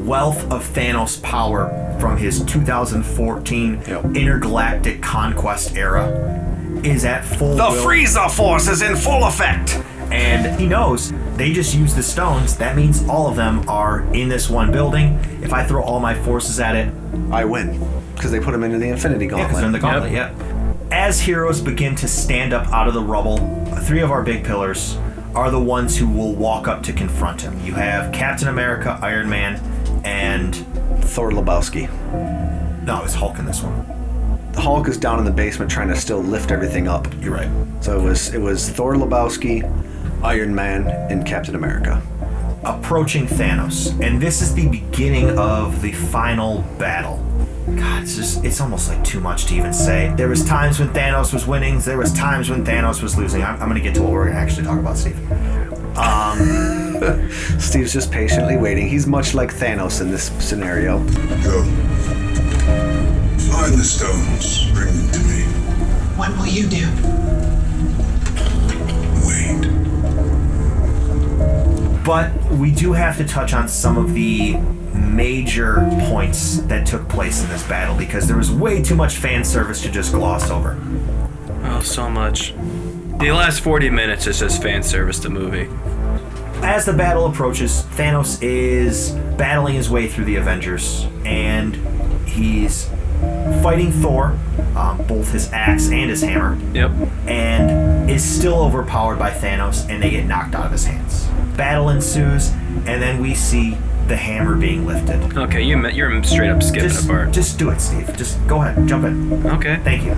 wealth 0.05 0.43
of 0.51 0.67
Thanos' 0.69 1.21
power 1.23 1.97
from 2.01 2.17
his 2.17 2.45
2014 2.45 3.83
intergalactic 4.15 5.01
conquest 5.03 5.77
era 5.77 6.09
is 6.85 7.05
at 7.05 7.25
full. 7.25 7.57
The 7.57 7.63
will. 7.63 7.85
Frieza 7.85 8.31
Force 8.31 8.69
is 8.69 8.83
in 8.83 8.97
full 8.97 9.25
effect. 9.25 9.81
And 10.11 10.61
he 10.61 10.67
knows 10.67 11.13
they 11.37 11.53
just 11.53 11.75
use 11.75 11.95
the 11.95 12.03
stones. 12.03 12.57
That 12.59 12.77
means 12.77 13.03
all 13.09 13.27
of 13.27 13.37
them 13.37 13.69
are 13.69 14.03
in 14.15 14.29
this 14.29 14.49
one 14.51 14.71
building. 14.71 15.19
If 15.43 15.53
I 15.53 15.65
throw 15.65 15.83
all 15.83 15.99
my 15.99 16.15
forces 16.15 16.61
at 16.61 16.77
it, 16.77 16.93
I 17.33 17.45
win 17.45 17.81
because 18.15 18.31
they 18.31 18.39
put 18.39 18.53
them 18.53 18.63
into 18.63 18.79
the 18.79 18.89
Infinity 18.89 19.25
yeah, 19.25 19.31
Gauntlet. 19.31 19.49
because 19.49 19.61
they're 19.61 19.67
in 19.67 19.73
the 19.73 19.79
gauntlet. 19.79 20.13
Yeah. 20.13 20.35
As 20.93 21.21
heroes 21.21 21.61
begin 21.61 21.97
to 21.97 22.07
stand 22.07 22.53
up 22.53 22.69
out 22.69 22.87
of 22.87 22.95
the 22.95 23.03
rubble, 23.03 23.39
three 23.83 24.01
of 24.01 24.13
our 24.13 24.23
big 24.23 24.45
pillars 24.45 24.97
are 25.35 25.51
the 25.51 25.61
ones 25.61 25.99
who 25.99 26.09
will 26.09 26.33
walk 26.35 26.69
up 26.69 26.83
to 26.85 26.93
confront 26.93 27.41
him. 27.41 27.59
You 27.65 27.75
have 27.75 28.13
Captain 28.13 28.47
America, 28.47 28.99
Iron 29.03 29.29
Man, 29.29 29.61
and 30.05 30.55
Thor 31.05 31.31
Lebowski. 31.31 31.89
no, 32.85 33.03
it's 33.05 33.15
Hulk 33.15 33.39
in 33.39 33.47
this 33.47 33.63
one. 33.63 33.95
The 34.53 34.61
Hulk 34.61 34.89
is 34.89 34.97
down 34.97 35.19
in 35.19 35.25
the 35.25 35.33
basement 35.33 35.71
trying 35.71 35.89
to 35.89 35.97
still 35.97 36.23
lift 36.23 36.51
everything 36.53 36.87
up. 36.87 37.09
You're 37.21 37.35
right. 37.35 37.51
So 37.81 37.99
it 37.99 38.03
was 38.03 38.33
it 38.33 38.41
was 38.41 38.71
Thor 38.71 38.95
Lebowski, 38.95 39.63
Iron 40.23 40.55
Man, 40.55 40.87
and 41.11 41.27
Captain 41.27 41.55
America. 41.57 42.01
Approaching 42.65 43.27
Thanos, 43.27 44.01
and 44.01 44.21
this 44.23 44.41
is 44.41 44.55
the 44.55 44.69
beginning 44.69 45.37
of 45.39 45.83
the 45.83 45.93
final 45.93 46.63
battle. 46.79 47.23
God, 47.77 48.03
it's 48.03 48.17
just 48.17 48.45
it's 48.45 48.61
almost 48.61 48.89
like 48.89 49.03
too 49.05 49.21
much 49.21 49.47
to 49.47 49.55
even 49.55 49.73
say. 49.73 50.13
There 50.17 50.29
was 50.29 50.45
times 50.45 50.79
when 50.79 50.89
Thanos 50.91 51.33
was 51.33 51.47
winning. 51.47 51.79
There 51.81 51.99
was 51.99 52.13
times 52.13 52.49
when 52.49 52.65
Thanos 52.65 53.03
was 53.03 53.19
losing. 53.19 53.43
I'm, 53.43 53.61
I'm 53.61 53.69
gonna 53.69 53.81
get 53.81 53.95
to 53.97 54.03
what 54.03 54.13
we're 54.13 54.27
gonna 54.27 54.39
actually 54.39 54.67
talk 54.67 54.79
about, 54.79 54.97
Steve. 54.97 55.19
Um, 55.97 57.31
Steve's 57.59 57.93
just 57.93 58.11
patiently 58.11 58.57
waiting. 58.57 58.89
He's 58.89 59.07
much 59.07 59.35
like 59.35 59.53
Thanos 59.53 60.01
in 60.01 60.11
this 60.11 60.31
scenario. 60.45 60.99
Go. 60.99 61.65
Find 63.51 63.75
the 63.75 63.85
stones. 63.85 64.71
Bring 64.73 64.89
them 64.89 65.11
to 65.13 65.19
me. 65.21 65.43
What 66.17 66.31
will 66.37 66.47
you 66.47 66.67
do? 66.69 66.89
Wait. 69.27 69.71
But 72.05 72.33
we 72.59 72.71
do 72.73 72.93
have 72.93 73.17
to 73.19 73.25
touch 73.25 73.55
on 73.55 73.69
some 73.69 73.97
of 73.97 74.15
the 74.15 74.57
major 74.95 75.89
points 76.09 76.59
that 76.63 76.87
took 76.87 77.09
place 77.09 77.43
in 77.43 77.49
this 77.49 77.63
battle 77.69 77.97
because 77.97 78.27
there 78.27 78.37
was 78.37 78.51
way 78.51 78.83
too 78.83 78.95
much 78.95 79.17
fan 79.17 79.45
service 79.45 79.81
to 79.83 79.91
just 79.91 80.13
gloss 80.13 80.51
over. 80.51 80.79
Oh, 81.65 81.81
so 81.81 82.11
much. 82.11 82.53
The 83.19 83.31
last 83.31 83.61
40 83.61 83.91
minutes 83.91 84.27
is 84.27 84.41
just 84.41 84.63
fan 84.63 84.83
service 84.83 85.19
to 85.21 85.29
the 85.29 85.35
movie. 85.35 85.69
As 86.63 86.85
the 86.85 86.93
battle 86.93 87.27
approaches, 87.27 87.83
Thanos 87.97 88.43
is 88.43 89.13
battling 89.37 89.75
his 89.75 89.89
way 89.89 90.09
through 90.09 90.25
the 90.25 90.37
Avengers 90.37 91.07
and 91.25 91.77
he's 92.27 92.91
fighting 93.63 93.93
Thor, 93.93 94.39
um, 94.77 95.03
both 95.07 95.31
his 95.33 95.51
axe 95.53 95.91
and 95.91 96.11
his 96.11 96.23
hammer. 96.23 96.59
Yep. 96.75 96.91
and 97.27 98.11
is 98.11 98.23
still 98.23 98.61
overpowered 98.61 99.17
by 99.19 99.31
Thanos, 99.31 99.89
and 99.89 100.03
they 100.03 100.11
get 100.11 100.27
knocked 100.27 100.55
out 100.55 100.67
of 100.67 100.73
his 100.73 100.85
hands. 100.85 101.27
Battle 101.57 101.89
ensues, 101.89 102.51
and 102.51 103.01
then 103.01 103.23
we 103.23 103.35
see 103.35 103.79
the 104.09 104.17
hammer 104.17 104.55
being 104.57 104.87
lifted. 104.87 105.37
Okay, 105.37 105.63
you 105.63 105.77
me- 105.77 105.93
you're 105.93 106.23
straight 106.25 106.51
up 106.51 106.63
skipping 106.63 106.89
Just, 106.91 107.05
a 107.05 107.09
part. 107.09 107.33
just 107.33 107.59
do 107.59 107.71
it, 107.71 107.81
Steve. 107.81 108.15
Just 108.17 108.45
go 108.47 108.63
ahead, 108.63 108.87
jump 108.87 109.05
in. 109.05 109.47
Okay. 109.47 109.81
Thank 109.83 110.05
you. 110.05 110.15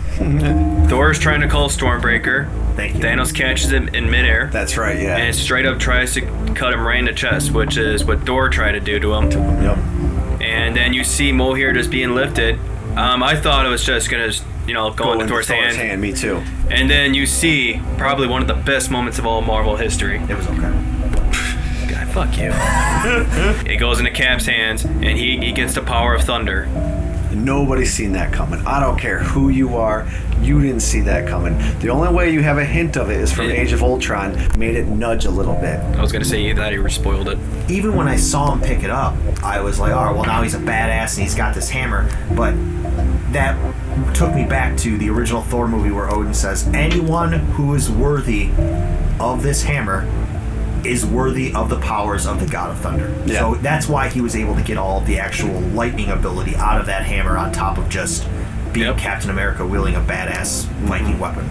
Thor's 0.88 1.18
trying 1.18 1.40
to 1.40 1.48
call 1.48 1.68
Stormbreaker. 1.68 2.48
Thank 2.74 2.94
you. 2.94 3.00
Thanos 3.00 3.34
catches 3.34 3.72
him 3.72 3.88
in 3.88 4.10
midair. 4.10 4.50
That's 4.52 4.76
right, 4.76 5.00
yeah. 5.00 5.16
And 5.16 5.34
straight 5.34 5.66
up 5.66 5.78
tries 5.78 6.14
to 6.14 6.22
cut 6.54 6.72
him 6.72 6.86
right 6.86 6.98
in 6.98 7.04
the 7.04 7.12
chest, 7.12 7.52
which 7.52 7.76
is 7.76 8.04
what 8.04 8.26
Thor 8.26 8.48
tried 8.48 8.72
to 8.72 8.80
do 8.80 8.98
to 9.00 9.14
him. 9.14 9.30
Yep. 9.30 9.78
And 10.42 10.76
then 10.76 10.92
you 10.92 11.04
see 11.04 11.32
Mohair 11.32 11.72
just 11.72 11.90
being 11.90 12.14
lifted. 12.14 12.58
Um, 12.96 13.22
I 13.22 13.36
thought 13.36 13.66
it 13.66 13.68
was 13.68 13.84
just 13.84 14.10
gonna, 14.10 14.32
you 14.66 14.74
know, 14.74 14.90
go, 14.90 15.12
into 15.12 15.26
Thor's, 15.26 15.48
hand. 15.48 16.00
Me 16.00 16.12
too. 16.12 16.42
And 16.70 16.90
then 16.90 17.14
you 17.14 17.26
see 17.26 17.80
probably 17.98 18.26
one 18.26 18.42
of 18.42 18.48
the 18.48 18.54
best 18.54 18.90
moments 18.90 19.18
of 19.18 19.26
all 19.26 19.40
Marvel 19.42 19.76
history. 19.76 20.18
It 20.28 20.36
was 20.36 20.46
okay. 20.48 20.95
God, 22.16 22.28
fuck 22.28 22.38
you. 22.38 22.50
it 23.70 23.76
goes 23.76 23.98
into 23.98 24.10
Cap's 24.10 24.46
hands, 24.46 24.84
and 24.84 25.04
he, 25.04 25.38
he 25.38 25.52
gets 25.52 25.74
the 25.74 25.82
power 25.82 26.14
of 26.14 26.22
thunder. 26.22 26.66
Nobody's 27.34 27.92
seen 27.92 28.12
that 28.12 28.32
coming. 28.32 28.66
I 28.66 28.80
don't 28.80 28.98
care 28.98 29.18
who 29.18 29.50
you 29.50 29.76
are. 29.76 30.08
You 30.40 30.60
didn't 30.62 30.80
see 30.80 31.00
that 31.00 31.28
coming. 31.28 31.58
The 31.80 31.90
only 31.90 32.08
way 32.08 32.30
you 32.30 32.42
have 32.42 32.56
a 32.56 32.64
hint 32.64 32.96
of 32.96 33.10
it 33.10 33.20
is 33.20 33.32
from 33.32 33.50
Age 33.50 33.72
of 33.72 33.82
Ultron. 33.82 34.32
Made 34.58 34.76
it 34.76 34.86
nudge 34.86 35.26
a 35.26 35.30
little 35.30 35.54
bit. 35.54 35.78
I 35.80 36.00
was 36.00 36.12
gonna 36.12 36.24
say 36.24 36.50
that 36.52 36.72
he 36.72 36.88
spoiled 36.88 37.28
it. 37.28 37.38
Even 37.68 37.94
when 37.94 38.08
I 38.08 38.16
saw 38.16 38.52
him 38.52 38.60
pick 38.60 38.82
it 38.82 38.90
up, 38.90 39.14
I 39.42 39.60
was 39.60 39.78
like, 39.78 39.92
"Oh, 39.92 40.14
well, 40.14 40.24
now 40.24 40.42
he's 40.42 40.54
a 40.54 40.58
badass 40.58 41.16
and 41.16 41.24
he's 41.24 41.34
got 41.34 41.54
this 41.54 41.68
hammer." 41.68 42.08
But 42.34 42.54
that 43.32 43.58
took 44.14 44.34
me 44.34 44.44
back 44.44 44.76
to 44.78 44.96
the 44.96 45.10
original 45.10 45.42
Thor 45.42 45.68
movie 45.68 45.90
where 45.90 46.10
Odin 46.10 46.32
says, 46.32 46.66
"Anyone 46.68 47.32
who 47.32 47.74
is 47.74 47.90
worthy 47.90 48.50
of 49.20 49.42
this 49.42 49.62
hammer 49.64 50.06
is 50.86 51.04
worthy 51.04 51.52
of 51.54 51.68
the 51.68 51.78
powers 51.78 52.26
of 52.26 52.40
the 52.40 52.46
God 52.46 52.70
of 52.70 52.78
Thunder." 52.78 53.12
Yeah. 53.26 53.40
So 53.40 53.54
that's 53.56 53.88
why 53.88 54.08
he 54.08 54.20
was 54.20 54.34
able 54.36 54.54
to 54.54 54.62
get 54.62 54.78
all 54.78 55.00
the 55.00 55.18
actual 55.18 55.60
lightning 55.60 56.10
ability 56.10 56.56
out 56.56 56.80
of 56.80 56.86
that 56.86 57.04
hammer, 57.04 57.36
on 57.36 57.52
top 57.52 57.78
of 57.78 57.88
just 57.88 58.26
being 58.72 58.94
Captain 58.96 59.30
America 59.30 59.66
wielding 59.66 59.94
a 59.94 60.00
badass 60.00 60.66
Viking 60.86 61.18
weapon. 61.18 61.48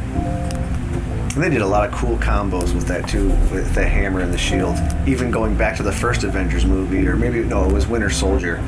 And 1.34 1.44
they 1.44 1.50
did 1.50 1.62
a 1.62 1.68
lot 1.68 1.90
of 1.90 1.94
cool 1.94 2.18
combos 2.18 2.74
with 2.74 2.88
that 2.88 3.10
too, 3.10 3.28
with 3.52 3.74
the 3.76 3.86
hammer 3.86 4.22
and 4.22 4.34
the 4.34 4.38
shield. 4.38 4.78
Even 5.06 5.32
going 5.32 5.58
back 5.58 5.76
to 5.78 5.84
the 5.84 5.92
first 5.92 6.24
Avengers 6.24 6.66
movie, 6.66 7.06
or 7.08 7.18
maybe 7.18 7.44
no, 7.44 7.66
it 7.66 7.74
was 7.74 7.88
Winter 7.88 8.10
Soldier. 8.10 8.60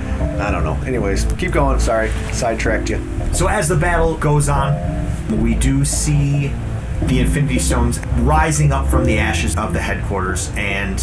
I 0.41 0.51
don't 0.51 0.65
know. 0.65 0.77
Anyways, 0.85 1.25
keep 1.37 1.51
going. 1.53 1.79
Sorry, 1.79 2.11
sidetracked 2.33 2.89
you. 2.89 3.01
So 3.31 3.47
as 3.47 3.69
the 3.69 3.77
battle 3.77 4.17
goes 4.17 4.49
on, 4.49 4.75
we 5.41 5.53
do 5.53 5.85
see 5.85 6.51
the 7.03 7.19
Infinity 7.19 7.59
Stones 7.59 7.99
rising 8.19 8.71
up 8.71 8.87
from 8.87 9.05
the 9.05 9.17
ashes 9.17 9.55
of 9.55 9.73
the 9.73 9.79
headquarters, 9.81 10.51
and 10.55 10.97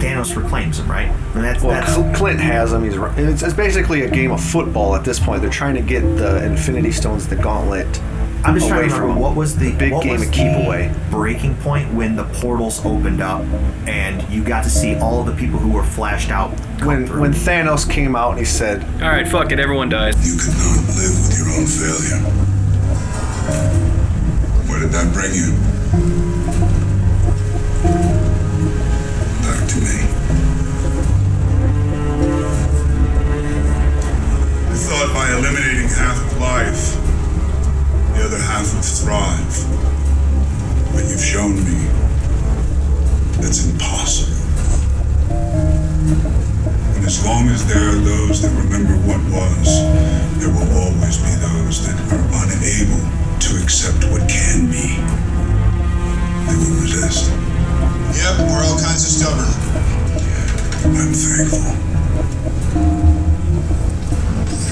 Thanos 0.00 0.36
reclaims 0.36 0.78
them, 0.78 0.90
right? 0.90 1.08
And 1.34 1.44
that's, 1.44 1.62
Well, 1.62 1.72
that's 1.72 2.18
Clint 2.18 2.40
has 2.40 2.70
them. 2.70 2.84
He's 2.84 2.96
run- 2.96 3.18
it's, 3.18 3.42
it's 3.42 3.54
basically 3.54 4.02
a 4.02 4.10
game 4.10 4.30
of 4.30 4.42
football 4.42 4.94
at 4.94 5.04
this 5.04 5.18
point. 5.18 5.42
They're 5.42 5.50
trying 5.50 5.74
to 5.74 5.82
get 5.82 6.00
the 6.02 6.44
Infinity 6.44 6.92
Stones, 6.92 7.26
the 7.28 7.36
Gauntlet. 7.36 8.00
I'm 8.44 8.54
just 8.54 8.68
trying 8.68 8.80
away 8.80 8.88
to 8.90 8.94
remember 9.00 9.20
what 9.22 9.34
was 9.34 9.56
the 9.56 9.72
big 9.72 9.98
game 10.02 10.20
of 10.20 10.30
keep 10.30 10.52
away. 10.54 10.92
breaking 11.10 11.56
point 11.56 11.92
when 11.94 12.14
the 12.14 12.24
portals 12.24 12.84
opened 12.84 13.22
up 13.22 13.40
and 13.86 14.22
you 14.30 14.44
got 14.44 14.64
to 14.64 14.70
see 14.70 14.96
all 14.96 15.20
of 15.20 15.26
the 15.26 15.32
people 15.32 15.58
who 15.58 15.70
were 15.72 15.82
flashed 15.82 16.30
out. 16.30 16.50
When 16.84 17.06
through. 17.06 17.22
when 17.22 17.32
Thanos 17.32 17.90
came 17.90 18.14
out 18.14 18.30
and 18.32 18.38
he 18.38 18.44
said, 18.44 18.84
All 19.02 19.08
right, 19.08 19.26
fuck 19.26 19.50
it, 19.50 19.58
everyone 19.58 19.88
dies. 19.88 20.14
You 20.26 20.38
could 20.38 20.52
not 20.58 20.76
live 20.94 21.14
with 21.24 21.38
your 21.38 21.48
own 21.56 21.66
failure. 23.70 23.83
Did 24.84 24.92
that 24.92 25.14
bring 25.14 25.32
you? 25.32 25.48
Back 29.40 29.64
to 29.64 29.76
me. 29.80 29.96
I 34.68 34.76
thought 34.76 35.08
by 35.14 35.32
eliminating 35.32 35.88
half 35.88 36.20
of 36.20 36.38
life, 36.38 37.00
the 38.12 38.24
other 38.26 38.36
half 38.36 38.74
would 38.74 38.84
thrive. 38.84 39.56
But 40.92 41.08
you've 41.08 41.18
shown 41.18 41.64
me 41.64 41.88
that's 43.40 43.64
impossible. 43.64 44.36
And 46.92 47.06
as 47.06 47.24
long 47.24 47.48
as 47.48 47.66
there 47.66 47.88
are 47.88 48.00
those 48.04 48.42
that 48.42 48.50
remember 48.50 48.92
what 49.08 49.22
was, 49.32 49.80
there 50.40 50.50
will 50.50 50.76
always 50.76 51.16
be 51.16 51.32
those 51.40 51.86
that 51.86 51.96
are 52.12 52.44
unable 52.44 53.23
to 53.54 53.62
accept 53.62 54.04
what 54.10 54.28
can 54.28 54.66
be. 54.66 54.98
They 56.46 56.56
will 56.58 56.82
resist. 56.82 57.30
Yep, 58.18 58.50
we're 58.50 58.64
all 58.64 58.78
kinds 58.78 59.04
of 59.04 59.12
stubborn. 59.14 59.52
I'm 60.98 61.14
thankful. 61.14 61.62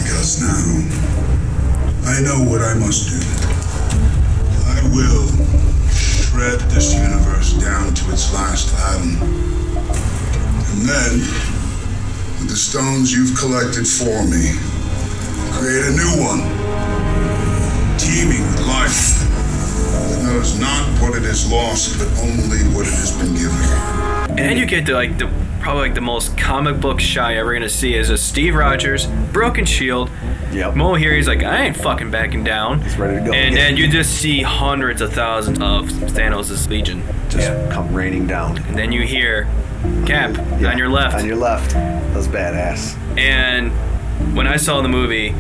Because 0.03 0.41
now 0.43 0.67
I 2.11 2.21
know 2.23 2.51
what 2.51 2.63
I 2.63 2.75
must 2.75 3.09
do. 3.11 3.21
I 4.67 4.83
will 4.95 5.29
shred 5.95 6.61
this 6.71 6.95
universe 6.95 7.53
down 7.55 7.95
to 7.95 8.13
its 8.13 8.33
last 8.35 8.75
atom. 8.91 9.23
And 10.71 10.89
then, 10.89 11.19
with 12.41 12.49
the 12.49 12.57
stones 12.57 13.13
you've 13.13 13.37
collected 13.39 13.87
for 13.87 14.27
me, 14.27 14.59
create 15.53 15.85
a 15.85 15.93
new 15.93 16.25
one, 16.25 16.62
teeming 17.99 18.43
with 18.43 18.67
life. 18.67 19.21
That 20.11 20.23
knows 20.25 20.59
not 20.61 20.87
what 21.01 21.17
it 21.17 21.23
has 21.25 21.51
lost, 21.51 21.99
but 21.99 22.09
only 22.21 22.59
what 22.75 22.87
it 22.87 22.95
has 22.95 23.17
been 23.19 23.35
given. 23.35 23.59
And 24.31 24.39
then 24.39 24.57
you 24.57 24.67
get 24.67 24.87
to 24.87 24.95
like 24.95 25.19
the 25.19 25.31
probably 25.61 25.83
like 25.83 25.95
the 25.95 26.01
most 26.01 26.37
comic 26.37 26.81
book 26.81 26.99
shy 26.99 27.37
ever 27.37 27.53
gonna 27.53 27.69
see 27.69 27.95
is 27.95 28.11
a 28.11 28.19
Steve 28.19 28.55
Rogers, 28.55 29.07
broken 29.33 29.65
shield. 29.65 30.11
Yep. 30.53 30.75
Mo 30.75 30.95
here, 30.95 31.15
he's 31.15 31.29
like, 31.29 31.43
I 31.43 31.65
ain't 31.65 31.77
fucking 31.77 32.11
backing 32.11 32.45
down. 32.45 32.83
He's 32.83 32.99
ready 32.99 33.19
to 33.19 33.25
go. 33.25 33.33
And 33.33 33.57
then 33.57 33.77
you 33.77 33.89
just 33.89 34.21
see 34.21 34.43
hundreds 34.43 35.01
of 35.01 35.13
thousands 35.13 35.61
of 35.61 35.87
Thanos' 36.11 36.69
legion. 36.69 37.03
just 37.29 37.49
come 37.71 37.95
raining 37.95 38.27
down. 38.27 38.59
And 38.59 38.77
then 38.77 38.93
you 38.93 39.03
hear 39.03 39.49
Cap 40.07 40.39
on 40.39 40.79
your 40.79 40.89
left. 40.89 41.17
On 41.17 41.27
your 41.27 41.37
left. 41.37 41.73
That 41.73 42.17
was 42.17 42.29
badass. 42.29 42.97
And 43.19 43.73
when 44.37 44.47
I 44.47 44.57
saw 44.57 44.81
the 44.81 44.89
movie, 44.89 45.35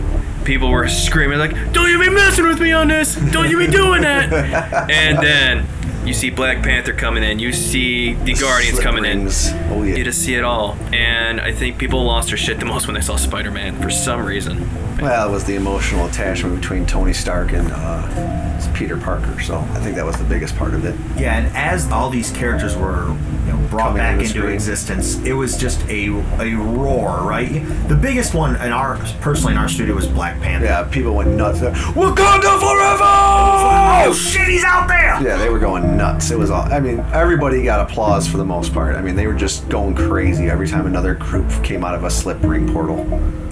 people 0.44 0.70
were 0.70 0.88
screaming 0.88 1.38
like, 1.38 1.72
"Don't 1.72 1.90
you 1.90 1.98
be 1.98 2.10
messing 2.10 2.46
with 2.46 2.60
me 2.60 2.72
on 2.72 2.88
this! 2.88 3.14
Don't 3.14 3.48
you 3.50 3.58
be 3.58 3.66
doing 3.66 4.02
that!" 4.02 4.32
and 4.90 5.18
then 5.18 5.66
you 6.04 6.12
see 6.12 6.30
Black 6.30 6.62
Panther 6.62 6.92
coming 6.92 7.22
in, 7.22 7.38
you 7.38 7.52
see 7.52 8.14
the 8.14 8.34
Guardians 8.34 8.74
slip 8.74 8.84
coming 8.84 9.02
rings. 9.04 9.48
in. 9.48 9.72
Oh, 9.72 9.82
yeah. 9.82 9.96
You 9.96 10.04
just 10.04 10.22
see 10.22 10.34
it 10.34 10.44
all. 10.44 10.76
And 10.92 11.40
I 11.40 11.52
think 11.52 11.78
people 11.78 12.02
lost 12.04 12.28
their 12.28 12.36
shit 12.36 12.58
the 12.58 12.64
most 12.66 12.86
when 12.86 12.94
they 12.94 13.00
saw 13.00 13.16
Spider-Man 13.16 13.80
for 13.80 13.90
some 13.90 14.24
reason. 14.24 14.68
Well, 15.00 15.28
it 15.28 15.32
was 15.32 15.44
the 15.44 15.54
emotional 15.56 16.06
attachment 16.06 16.60
between 16.60 16.86
Tony 16.86 17.12
Stark 17.12 17.52
and 17.52 17.70
uh, 17.72 18.70
Peter 18.74 18.96
Parker. 18.96 19.40
So 19.40 19.58
I 19.58 19.80
think 19.80 19.96
that 19.96 20.04
was 20.04 20.16
the 20.16 20.24
biggest 20.24 20.56
part 20.56 20.74
of 20.74 20.84
it. 20.84 20.94
Yeah, 21.18 21.38
and 21.38 21.56
as 21.56 21.90
all 21.90 22.08
these 22.10 22.30
characters 22.30 22.76
were 22.76 23.08
you 23.46 23.52
know, 23.52 23.68
brought 23.68 23.88
Coming 23.88 23.96
back 23.98 24.18
into 24.18 24.28
screen. 24.28 24.52
existence, 24.52 25.16
it 25.24 25.32
was 25.32 25.56
just 25.56 25.80
a 25.88 26.08
a 26.40 26.54
roar, 26.54 27.22
right? 27.22 27.52
The 27.88 27.96
biggest 27.96 28.34
one 28.34 28.54
in 28.56 28.72
our 28.72 28.96
personally 29.20 29.52
in 29.54 29.58
our 29.58 29.68
studio 29.68 29.94
was 29.94 30.06
Black 30.06 30.40
Panther. 30.40 30.66
Yeah, 30.66 30.84
people 30.84 31.14
went 31.14 31.30
nuts. 31.30 31.58
Wakanda 31.60 32.60
forever! 32.60 33.02
Oh 33.02 34.02
forever! 34.02 34.14
shit, 34.14 34.46
he's 34.48 34.64
out 34.64 34.86
there! 34.86 35.20
Yeah, 35.22 35.36
they 35.36 35.48
were 35.50 35.58
going 35.58 35.91
nuts. 35.96 36.30
It 36.30 36.38
was 36.38 36.50
all. 36.50 36.62
I 36.62 36.80
mean, 36.80 37.00
everybody 37.12 37.62
got 37.62 37.90
applause 37.90 38.26
for 38.26 38.36
the 38.36 38.44
most 38.44 38.72
part. 38.72 38.96
I 38.96 39.02
mean, 39.02 39.14
they 39.14 39.26
were 39.26 39.34
just 39.34 39.68
going 39.68 39.94
crazy 39.94 40.48
every 40.48 40.68
time 40.68 40.86
another 40.86 41.14
group 41.14 41.50
came 41.62 41.84
out 41.84 41.94
of 41.94 42.04
a 42.04 42.10
sling 42.10 42.40
ring 42.42 42.72
portal. 42.72 43.00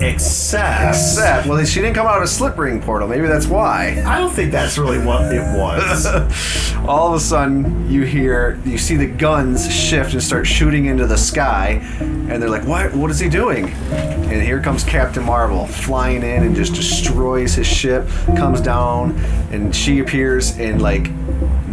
Except, 0.01 0.97
Except, 0.97 1.47
well, 1.47 1.63
she 1.65 1.81
didn't 1.83 1.95
come 1.95 2.07
out 2.07 2.17
of 2.17 2.23
a 2.23 2.29
sling 2.29 2.57
ring 2.57 2.83
portal. 2.83 3.07
Maybe 3.07 3.27
that's 3.27 3.47
why. 3.47 4.03
I 4.07 4.19
don't 4.19 4.33
think 4.33 4.51
that's 4.51 4.79
really 4.79 4.99
what 5.05 5.33
it 5.33 5.43
was. 5.59 6.75
All 6.89 7.09
of 7.09 7.15
a 7.15 7.21
sudden, 7.21 7.91
you 7.91 8.03
hear, 8.03 8.59
you 8.65 8.79
see 8.79 8.97
the 8.97 9.07
guns 9.07 9.73
shift 9.73 10.15
and 10.15 10.23
start 10.23 10.47
shooting 10.47 10.87
into 10.87 11.07
the 11.07 11.19
sky, 11.19 11.81
and 12.01 12.43
they're 12.43 12.49
like, 12.49 12.65
"What? 12.65 12.95
What 12.95 13.11
is 13.11 13.19
he 13.19 13.29
doing?" 13.29 13.69
And 13.71 14.41
here 14.41 14.61
comes 14.61 14.85
Captain 14.85 15.25
Marvel 15.25 15.67
flying 15.67 16.23
in 16.23 16.45
and 16.45 16.55
just 16.55 16.75
destroys 16.75 17.55
his 17.55 17.67
ship. 17.67 18.09
Comes 18.37 18.61
down, 18.61 19.19
and 19.51 19.75
she 19.75 19.99
appears, 19.99 20.59
and 20.59 20.81
like, 20.81 21.11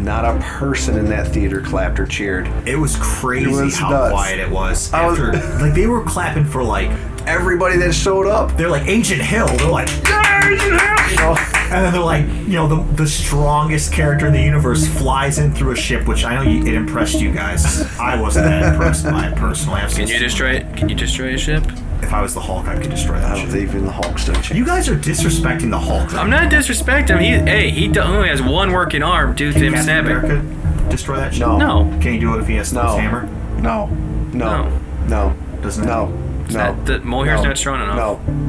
not 0.08 0.26
a 0.26 0.39
person 0.39 0.97
in 0.97 1.05
that 1.10 1.28
theater 1.28 1.62
clapped 1.62 1.99
or 1.99 2.08
cheered. 2.08 2.47
It 2.66 2.78
was 2.78 2.95
crazy 2.95 3.51
It 3.51 3.64
was 3.66 3.76
how 3.78 3.89
nuts. 3.89 4.12
quiet 4.14 4.39
it 4.39 4.49
was. 4.49 4.91
I 4.93 5.05
was- 5.05 5.20
After, 5.20 5.34
like 5.62 5.74
they 5.76 5.86
were 5.88 6.03
clapping 6.03 6.45
for 6.45 6.64
like 6.64 6.89
Everybody 7.28 7.76
that 7.80 7.93
showed 7.93 8.26
up. 8.26 8.55
they're 8.55 8.70
like 8.70 8.88
Agent 8.88 9.22
Hill. 9.22 9.47
They're 9.58 9.68
like 9.70 9.89
yeah, 10.05 10.47
Agent 10.47 10.62
Hill. 10.82 11.10
You 11.12 11.16
know? 11.18 11.36
And 11.70 11.84
then 11.84 11.91
they're 11.91 12.01
like, 12.01 12.26
you 12.26 12.53
know, 12.53 12.68
the, 12.68 12.93
the 12.93 13.05
strongest 13.08 13.91
character 13.91 14.28
in 14.28 14.32
the 14.34 14.41
universe 14.41 14.88
flies 14.88 15.38
in 15.38 15.53
through 15.53 15.72
a 15.72 15.76
ship, 15.76 16.08
which 16.08 16.24
I 16.24 16.36
know 16.36 16.49
you, 16.49 16.62
it 16.66 16.74
impressed 16.74 17.20
you 17.20 17.34
guys. 17.34 17.82
I 17.99 18.16
wasn't 18.20 18.45
that 18.45 18.72
impressed 18.72 19.03
by 19.03 19.28
it 19.28 19.36
personally. 19.36 19.82
I've 19.82 19.93
Can 19.93 20.08
you 20.08 20.18
destroy 20.20 20.51
it? 20.51 20.78
Can 20.78 20.88
you 20.88 20.95
destroy 20.95 21.34
a 21.34 21.38
ship? 21.38 21.66
If 22.02 22.14
I 22.14 22.22
was 22.22 22.34
the 22.34 22.39
Hulk, 22.41 22.68
I 22.68 22.80
could 22.80 22.89
destroy 22.91 23.16
I 23.16 23.20
that 23.22 23.36
don't 23.38 23.48
ship. 23.52 23.56
even 23.62 23.86
the 23.86 23.91
Hulk 23.91 24.20
stood 24.20 24.38
a 24.38 24.41
chance. 24.41 24.58
You 24.58 24.66
guys 24.66 24.88
are 24.88 24.95
disrespecting 24.95 25.70
the 25.72 25.80
Hulk. 25.80 26.14
I'm 26.14 26.30
not 26.30 26.52
disrespecting 26.52 27.20
him. 27.20 27.45
He, 27.45 27.52
hey, 27.52 27.70
he 27.72 27.88
d- 27.88 28.00
only 28.00 28.30
has 28.30 28.41
one 28.41 28.72
working 28.72 29.02
arm 29.04 29.36
due 29.36 29.52
to 29.52 29.54
Can 29.54 29.64
him 29.68 29.74
Captain 29.74 29.86
snapping. 30.06 30.12
America 30.32 30.89
destroy 30.89 31.16
that 31.18 31.34
ship? 31.34 31.48
No. 31.48 31.58
No. 31.58 32.00
Can 32.00 32.14
he 32.14 32.20
do 32.20 32.36
it 32.36 32.41
if 32.41 32.48
he 32.48 32.56
has 32.56 32.72
No. 32.72 32.82
Thor's 32.84 33.00
hammer? 33.02 33.24
No, 33.60 33.88
no, 34.34 34.70
no, 35.08 35.36
Doesn't 35.62 35.84
it? 35.84 35.88
no, 35.88 36.14
It's 36.45 36.54
no. 36.54 36.60
not- 36.74 36.86
the 36.86 37.00
Mohair's 37.00 37.41
no, 37.41 37.48
not 37.50 37.58
strong 37.58 37.82
enough. 37.82 37.95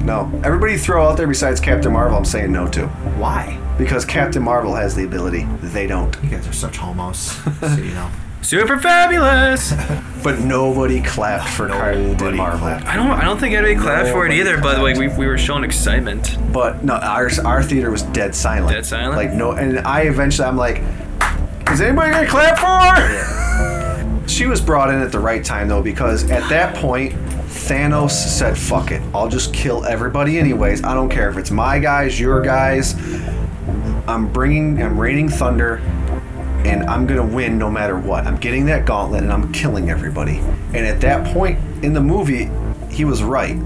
No, 0.06 0.28
no. 0.28 0.40
Everybody 0.44 0.76
throw 0.76 1.08
out 1.08 1.16
there 1.16 1.26
besides 1.26 1.58
Captain 1.60 1.92
Marvel. 1.92 2.16
I'm 2.18 2.24
saying 2.26 2.52
no 2.52 2.68
to 2.68 2.86
Why? 3.18 3.58
because 3.78 4.04
Captain 4.04 4.42
Marvel 4.42 4.74
has 4.74 4.94
the 4.94 5.04
ability. 5.04 5.46
They 5.62 5.86
don't. 5.86 6.14
You 6.22 6.28
guys 6.30 6.46
are 6.46 6.52
such 6.52 6.76
homos. 6.76 7.18
so 7.60 7.66
you 7.76 7.92
know. 7.94 8.10
Super 8.42 8.78
fabulous. 8.78 9.72
But 10.20 10.40
nobody 10.40 11.00
clapped 11.00 11.48
for 11.48 11.68
Captain 11.68 12.08
Nobody 12.08 12.36
Marvel. 12.36 12.58
clapped. 12.58 12.86
I 12.86 12.96
don't. 12.96 13.12
I 13.12 13.22
don't 13.24 13.38
think 13.38 13.54
anybody 13.54 13.76
clapped 13.76 14.08
for 14.08 14.26
it 14.26 14.30
Nobody 14.30 14.40
either. 14.40 14.60
By 14.60 14.74
the 14.74 14.82
way, 14.82 14.92
we, 14.98 15.06
we 15.06 15.28
were 15.28 15.38
showing 15.38 15.62
excitement. 15.62 16.36
But 16.52 16.82
no, 16.82 16.94
our 16.94 17.30
our 17.44 17.62
theater 17.62 17.88
was 17.92 18.02
dead 18.02 18.34
silent. 18.34 18.74
Dead 18.74 18.84
silent? 18.84 19.16
Like 19.16 19.32
no, 19.32 19.52
and 19.52 19.78
I 19.78 20.02
eventually 20.02 20.48
I'm 20.48 20.56
like, 20.56 20.82
is 21.70 21.80
anybody 21.80 22.10
gonna 22.10 22.26
clap 22.26 22.58
for 22.58 23.00
her? 23.00 24.24
She 24.28 24.46
was 24.46 24.60
brought 24.60 24.90
in 24.90 25.00
at 25.00 25.12
the 25.12 25.20
right 25.20 25.42
time 25.44 25.68
though 25.68 25.82
because 25.82 26.28
at 26.30 26.46
that 26.50 26.74
point. 26.76 27.14
Thanos 27.48 28.10
said, 28.10 28.58
fuck 28.58 28.90
it. 28.90 29.00
I'll 29.14 29.28
just 29.28 29.54
kill 29.54 29.84
everybody 29.86 30.38
anyways. 30.38 30.84
I 30.84 30.94
don't 30.94 31.08
care 31.08 31.30
if 31.30 31.36
it's 31.38 31.50
my 31.50 31.78
guys, 31.78 32.18
your 32.20 32.42
guys. 32.42 32.94
I'm 34.06 34.30
bringing, 34.32 34.82
I'm 34.82 34.98
raining 34.98 35.28
thunder, 35.28 35.80
and 36.68 36.84
I'm 36.88 37.06
gonna 37.06 37.26
win 37.26 37.58
no 37.58 37.70
matter 37.70 37.98
what. 37.98 38.26
I'm 38.26 38.36
getting 38.36 38.66
that 38.66 38.84
gauntlet 38.86 39.22
and 39.22 39.32
I'm 39.32 39.50
killing 39.52 39.90
everybody. 39.90 40.38
And 40.38 40.78
at 40.86 41.00
that 41.00 41.26
point 41.32 41.58
in 41.84 41.92
the 41.94 42.00
movie, 42.00 42.50
he 42.90 43.04
was 43.04 43.22
right. 43.22 43.56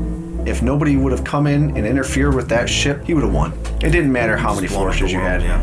If 0.47 0.63
nobody 0.63 0.97
would 0.97 1.13
have 1.13 1.25
come 1.25 1.47
in 1.47 1.77
and 1.77 1.87
interfered 1.87 2.35
with 2.35 2.49
that 2.49 2.69
ship, 2.69 3.05
he 3.05 3.15
would 3.15 3.23
have 3.25 3.33
won. 3.33 3.53
It 3.83 3.91
didn't 3.91 4.13
matter 4.13 4.37
how 4.37 4.55
many 4.55 4.67
Just 4.67 4.75
blow 4.79 4.89
up 4.89 4.95
forces 4.95 5.13
you 5.13 5.19
had. 5.21 5.43
Yeah. 5.43 5.63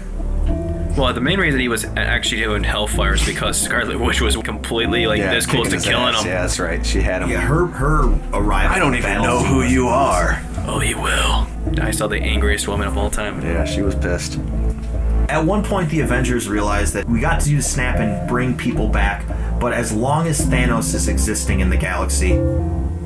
Well, 0.98 1.14
the 1.14 1.22
main 1.22 1.40
reason 1.40 1.60
he 1.60 1.68
was 1.70 1.86
actually 1.96 2.42
doing 2.42 2.64
Hellfire 2.64 3.14
is 3.14 3.26
because 3.26 3.60
Scarlet 3.62 4.00
Witch 4.00 4.22
was 4.22 4.36
completely 4.38 5.06
like 5.08 5.20
Yeah, 5.20 5.34
this 5.34 5.46
close 5.46 5.70
to 5.70 5.80
killing 5.80 6.14
ass. 6.16 6.22
him. 6.24 6.28
Yeah, 6.28 6.42
that's 6.42 6.60
right. 6.60 6.86
She 6.86 7.02
had 7.02 7.22
him. 7.22 7.30
Yeah, 7.30 7.40
her 7.42 7.68
her 7.68 8.06
arrival. 8.34 8.76
I 8.76 8.80
don't 8.80 8.96
even 8.96 9.22
know 9.22 9.40
who 9.44 9.62
you 9.64 9.88
are. 9.88 10.42
Oh, 10.66 10.82
you 10.82 11.00
will. 11.00 11.48
I 11.82 11.92
saw 11.92 12.08
the 12.08 12.20
angriest 12.22 12.68
woman 12.68 12.88
of 12.88 12.98
all 12.98 13.10
time. 13.10 13.42
Yeah, 13.42 13.64
she 13.66 13.82
was 13.82 13.96
pissed. 13.96 14.40
At 15.30 15.46
one 15.46 15.64
point, 15.64 15.92
the 15.92 16.00
Avengers 16.00 16.50
realized 16.50 16.96
that 16.96 17.08
we 17.08 17.20
got 17.20 17.40
to 17.42 17.50
do 17.50 17.58
the 17.58 17.62
snap 17.62 18.00
and 18.00 18.28
bring 18.28 18.58
people 18.58 18.88
back, 18.88 19.24
but 19.60 19.74
as 19.74 19.92
long 19.92 20.26
as 20.26 20.42
Thanos 20.42 20.96
is 20.96 21.08
existing 21.08 21.60
in 21.60 21.70
the 21.70 21.78
galaxy, 21.78 22.32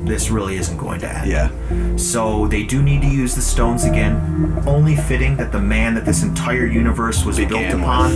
this 0.06 0.30
really 0.30 0.56
isn't 0.56 0.76
going 0.76 1.00
to 1.00 1.12
end. 1.12 1.30
Yeah. 1.30 1.96
So 1.96 2.46
they 2.46 2.62
do 2.62 2.82
need 2.82 3.02
to 3.02 3.08
use 3.08 3.34
the 3.34 3.42
stones 3.42 3.84
again. 3.84 4.62
Only 4.66 4.96
fitting 4.96 5.36
that 5.36 5.52
the 5.52 5.60
man 5.60 5.94
that 5.94 6.04
this 6.04 6.22
entire 6.22 6.66
universe 6.66 7.24
was 7.24 7.38
built 7.38 7.50
Began 7.50 7.80
upon 7.80 8.12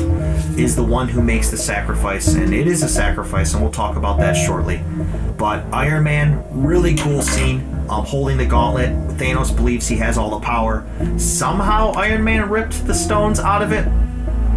is 0.59 0.77
the 0.77 0.85
one 0.85 1.09
who 1.09 1.23
makes 1.23 1.51
the 1.51 1.57
sacrifice, 1.57 2.35
and 2.35 2.53
it 2.53 2.67
is 2.67 2.83
a 2.83 2.89
sacrifice, 2.89 3.55
and 3.55 3.63
we'll 3.63 3.73
talk 3.73 3.97
about 3.97 4.19
that 4.19 4.35
shortly. 4.35 4.83
But 5.37 5.65
Iron 5.73 6.05
Man, 6.05 6.45
really 6.51 6.97
cool 6.97 7.23
scene. 7.23 7.75
Um, 7.89 8.05
holding 8.05 8.37
the 8.37 8.45
gauntlet. 8.45 8.91
Thanos 9.17 9.55
believes 9.55 9.89
he 9.89 9.97
has 9.97 10.19
all 10.19 10.39
the 10.39 10.45
power. 10.45 10.87
Somehow 11.17 11.93
Iron 11.93 12.23
Man 12.23 12.51
ripped 12.51 12.87
the 12.87 12.93
stones 12.93 13.41
out 13.41 13.63
of 13.63 13.73
it. 13.73 13.89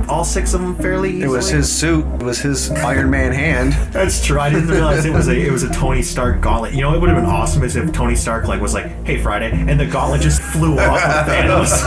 All 0.10 0.24
six 0.24 0.54
of 0.54 0.62
them 0.62 0.76
fairly 0.76 1.10
easily. 1.10 1.24
It 1.24 1.30
was 1.30 1.49
his 1.49 1.72
suit. 1.72 2.06
It 2.16 2.24
was 2.24 2.39
his 2.39 2.70
Iron 2.72 3.10
Man 3.10 3.32
hand. 3.32 3.74
That's 3.91 4.26
true. 4.26 4.39
I 4.39 4.49
didn't 4.49 4.70
realize 4.70 5.06
it 5.06 5.14
was 5.14 5.28
a 5.28 5.38
it 5.38 5.52
was 5.52 5.64
a 5.64 5.72
Tony 5.72 6.02
Stark 6.02 6.41
gauntlet. 6.41 6.74
You 6.74 6.82
know, 6.82 6.93
it 6.93 6.99
would 6.99 7.10
have 7.10 7.18
been 7.18 7.30
awesome 7.30 7.64
as 7.64 7.76
if 7.76 7.91
Tony 7.91 8.16
Stark 8.16 8.47
like 8.47 8.62
was 8.62 8.74
like, 8.74 9.06
"Hey, 9.06 9.22
Friday," 9.22 9.52
and 9.52 9.80
the 9.80 9.86
gauntlet 9.86 10.22
just 10.22 10.41
flew 10.41 10.78
off 10.80 11.04
of 11.04 11.28
Thanos. 11.34 11.86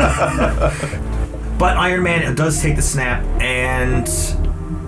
but 1.59 1.77
Iron 1.77 2.03
Man 2.03 2.35
does 2.35 2.61
take 2.61 2.77
the 2.77 2.83
snap, 2.83 3.25
and 3.41 4.09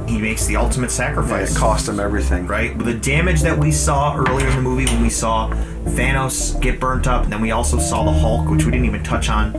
he 0.09 0.19
makes 0.19 0.47
the 0.47 0.57
ultimate 0.57 0.91
sacrifice. 0.91 1.55
It 1.55 1.59
cost 1.59 1.89
him 1.89 2.01
everything. 2.01 2.47
Right? 2.47 2.79
The 2.79 2.95
damage 2.95 3.43
that 3.43 3.59
we 3.59 3.73
saw 3.73 4.17
earlier 4.17 4.49
in 4.49 4.57
the 4.57 4.63
movie 4.63 4.87
when 4.87 5.03
we 5.03 5.11
saw 5.11 5.51
Thanos 5.85 6.61
get 6.61 6.81
burnt 6.81 7.07
up, 7.07 7.25
and 7.25 7.33
then 7.33 7.41
we 7.41 7.51
also 7.51 7.79
saw 7.79 8.05
the 8.05 8.13
Hulk, 8.13 8.49
which 8.49 8.65
we 8.65 8.71
didn't 8.71 8.87
even 8.87 9.03
touch 9.03 9.29
on. 9.29 9.53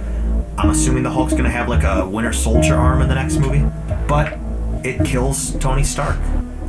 I'm 0.58 0.72
assuming 0.72 1.04
the 1.04 1.12
Hulk's 1.12 1.34
gonna 1.34 1.52
have 1.52 1.70
like 1.70 1.84
a 1.84 2.08
Winter 2.08 2.34
Soldier 2.34 2.76
arm 2.76 3.02
in 3.02 3.08
the 3.08 3.16
next 3.16 3.38
movie, 3.38 3.64
but 4.08 4.38
it 4.84 5.06
kills 5.06 5.56
Tony 5.60 5.84
Stark. 5.84 6.18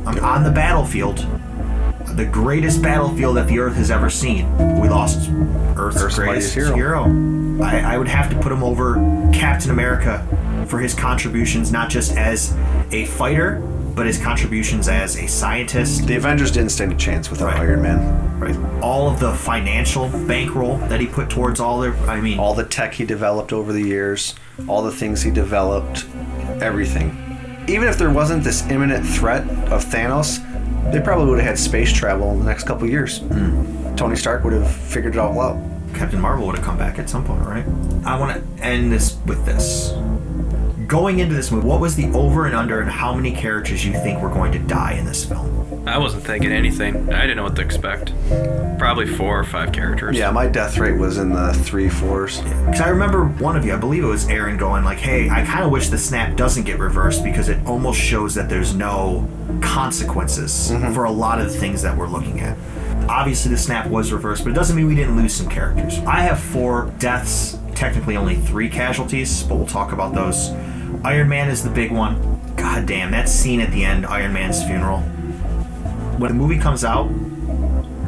I'm 0.05 0.19
on 0.23 0.43
the 0.43 0.51
battlefield, 0.51 1.25
the 2.15 2.25
greatest 2.25 2.81
battlefield 2.83 3.37
that 3.37 3.47
the 3.47 3.57
Earth 3.59 3.75
has 3.75 3.89
ever 3.89 4.09
seen. 4.09 4.45
We 4.79 4.89
lost 4.89 5.29
Earth's, 5.75 6.03
Earth's 6.03 6.15
greatest 6.15 6.55
mightiest 6.55 6.75
hero. 6.75 7.05
I, 7.63 7.95
I 7.95 7.97
would 7.97 8.07
have 8.07 8.29
to 8.29 8.39
put 8.39 8.51
him 8.51 8.63
over 8.63 8.95
Captain 9.33 9.71
America 9.71 10.25
for 10.67 10.79
his 10.79 10.93
contributions, 10.93 11.71
not 11.71 11.89
just 11.89 12.15
as 12.15 12.55
a 12.91 13.05
fighter, 13.05 13.61
but 13.99 14.05
his 14.05 14.17
contributions 14.17 14.87
as 14.87 15.17
a 15.17 15.27
scientist. 15.27 16.07
The 16.07 16.15
Avengers 16.15 16.51
didn't 16.51 16.69
stand 16.69 16.93
a 16.93 16.95
chance 16.95 17.29
without 17.29 17.55
Iron 17.55 17.81
Man. 17.81 18.39
Right. 18.39 18.81
All 18.81 19.11
of 19.11 19.19
the 19.19 19.33
financial 19.33 20.07
bankroll 20.25 20.77
that 20.87 21.01
he 21.01 21.05
put 21.05 21.29
towards 21.29 21.59
all 21.59 21.81
their, 21.81 21.93
I 22.07 22.21
mean, 22.21 22.39
All 22.39 22.53
the 22.53 22.63
tech 22.63 22.93
he 22.93 23.03
developed 23.03 23.51
over 23.51 23.73
the 23.73 23.81
years, 23.81 24.35
all 24.69 24.83
the 24.83 24.91
things 24.93 25.21
he 25.21 25.31
developed, 25.31 26.05
everything. 26.61 27.09
Even 27.67 27.89
if 27.89 27.97
there 27.97 28.09
wasn't 28.09 28.41
this 28.41 28.65
imminent 28.69 29.05
threat 29.05 29.41
of 29.69 29.83
Thanos, 29.83 30.39
they 30.93 31.01
probably 31.01 31.25
would 31.25 31.39
have 31.39 31.47
had 31.47 31.59
space 31.59 31.91
travel 31.91 32.31
in 32.31 32.39
the 32.39 32.45
next 32.45 32.63
couple 32.63 32.87
years. 32.87 33.17
Hmm. 33.17 33.95
Tony 33.97 34.15
Stark 34.15 34.45
would 34.45 34.53
have 34.53 34.71
figured 34.71 35.15
it 35.15 35.19
all 35.19 35.37
out. 35.41 35.61
Captain 35.93 36.21
Marvel 36.21 36.45
would 36.47 36.55
have 36.55 36.63
come 36.63 36.77
back 36.77 36.99
at 36.99 37.09
some 37.09 37.25
point, 37.25 37.41
right? 37.41 37.65
I 38.05 38.17
want 38.17 38.57
to 38.57 38.63
end 38.63 38.93
this 38.93 39.17
with 39.25 39.45
this. 39.45 39.91
Going 40.89 41.19
into 41.19 41.35
this 41.35 41.51
movie, 41.51 41.67
what 41.67 41.79
was 41.79 41.95
the 41.95 42.07
over 42.13 42.47
and 42.47 42.55
under, 42.55 42.81
and 42.81 42.89
how 42.89 43.13
many 43.13 43.31
characters 43.31 43.85
you 43.85 43.93
think 43.93 44.23
were 44.23 44.29
going 44.29 44.51
to 44.53 44.57
die 44.57 44.93
in 44.93 45.05
this 45.05 45.23
film? 45.23 45.87
I 45.87 45.99
wasn't 45.99 46.23
thinking 46.23 46.51
anything. 46.51 47.13
I 47.13 47.21
didn't 47.21 47.37
know 47.37 47.43
what 47.43 47.55
to 47.57 47.61
expect. 47.61 48.11
Probably 48.79 49.05
four 49.05 49.39
or 49.39 49.43
five 49.43 49.71
characters. 49.71 50.17
Yeah, 50.17 50.31
my 50.31 50.47
death 50.47 50.79
rate 50.79 50.97
was 50.97 51.19
in 51.19 51.29
the 51.29 51.53
three 51.53 51.89
fours. 51.89 52.41
Because 52.41 52.81
I 52.81 52.89
remember 52.89 53.25
one 53.25 53.55
of 53.55 53.63
you, 53.65 53.75
I 53.75 53.77
believe 53.77 54.03
it 54.03 54.07
was 54.07 54.27
Erin, 54.29 54.57
going 54.57 54.83
like, 54.83 54.97
"Hey, 54.97 55.29
I 55.29 55.45
kind 55.45 55.63
of 55.63 55.69
wish 55.69 55.89
the 55.89 55.97
snap 55.99 56.35
doesn't 56.35 56.63
get 56.63 56.79
reversed 56.79 57.23
because 57.23 57.49
it 57.49 57.63
almost 57.67 57.99
shows 57.99 58.33
that 58.33 58.49
there's 58.49 58.73
no 58.73 59.29
consequences 59.61 60.71
mm-hmm. 60.71 60.91
for 60.91 61.03
a 61.03 61.11
lot 61.11 61.39
of 61.39 61.53
the 61.53 61.59
things 61.59 61.83
that 61.83 61.95
we're 61.95 62.07
looking 62.07 62.39
at." 62.39 62.57
Obviously, 63.07 63.51
the 63.51 63.59
snap 63.59 63.85
was 63.85 64.11
reversed, 64.11 64.43
but 64.43 64.49
it 64.49 64.55
doesn't 64.55 64.75
mean 64.75 64.87
we 64.87 64.95
didn't 64.95 65.15
lose 65.15 65.35
some 65.35 65.49
characters. 65.49 65.99
I 65.99 66.21
have 66.21 66.39
four 66.39 66.91
deaths, 66.97 67.59
technically 67.75 68.17
only 68.17 68.37
three 68.37 68.69
casualties, 68.69 69.43
but 69.43 69.53
we'll 69.57 69.67
talk 69.67 69.91
about 69.91 70.15
those. 70.15 70.49
Iron 71.03 71.29
Man 71.29 71.49
is 71.49 71.63
the 71.63 71.69
big 71.69 71.91
one. 71.91 72.41
God 72.55 72.85
damn, 72.85 73.11
that 73.11 73.29
scene 73.29 73.61
at 73.61 73.71
the 73.71 73.83
end, 73.85 74.05
Iron 74.05 74.33
Man's 74.33 74.63
funeral. 74.63 74.99
When 76.17 76.29
the 76.29 76.35
movie 76.37 76.57
comes 76.59 76.83
out, 76.83 77.07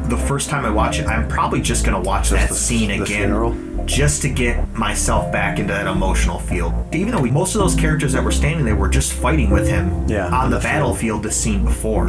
the 0.08 0.16
first 0.16 0.50
time 0.50 0.66
I 0.66 0.70
watch 0.70 0.98
it, 0.98 1.06
I'm 1.06 1.26
probably 1.28 1.60
just 1.62 1.84
gonna 1.84 2.00
watch 2.00 2.30
that 2.30 2.48
the- 2.50 2.54
scene 2.54 2.88
the 2.88 3.02
again, 3.02 3.06
funeral? 3.28 3.56
just 3.86 4.20
to 4.22 4.28
get 4.28 4.72
myself 4.74 5.32
back 5.32 5.58
into 5.58 5.72
that 5.72 5.86
emotional 5.86 6.38
field. 6.38 6.72
Even 6.94 7.12
though 7.14 7.20
we, 7.20 7.30
most 7.30 7.54
of 7.54 7.60
those 7.60 7.74
characters 7.74 8.12
that 8.12 8.22
were 8.22 8.30
standing 8.30 8.64
there 8.64 8.76
were 8.76 8.88
just 8.88 9.12
fighting 9.12 9.50
with 9.50 9.66
him 9.68 10.06
Yeah, 10.08 10.26
on 10.28 10.50
the, 10.50 10.58
the 10.58 10.62
battlefield, 10.62 11.22
the 11.22 11.30
scene 11.32 11.64
before. 11.64 12.08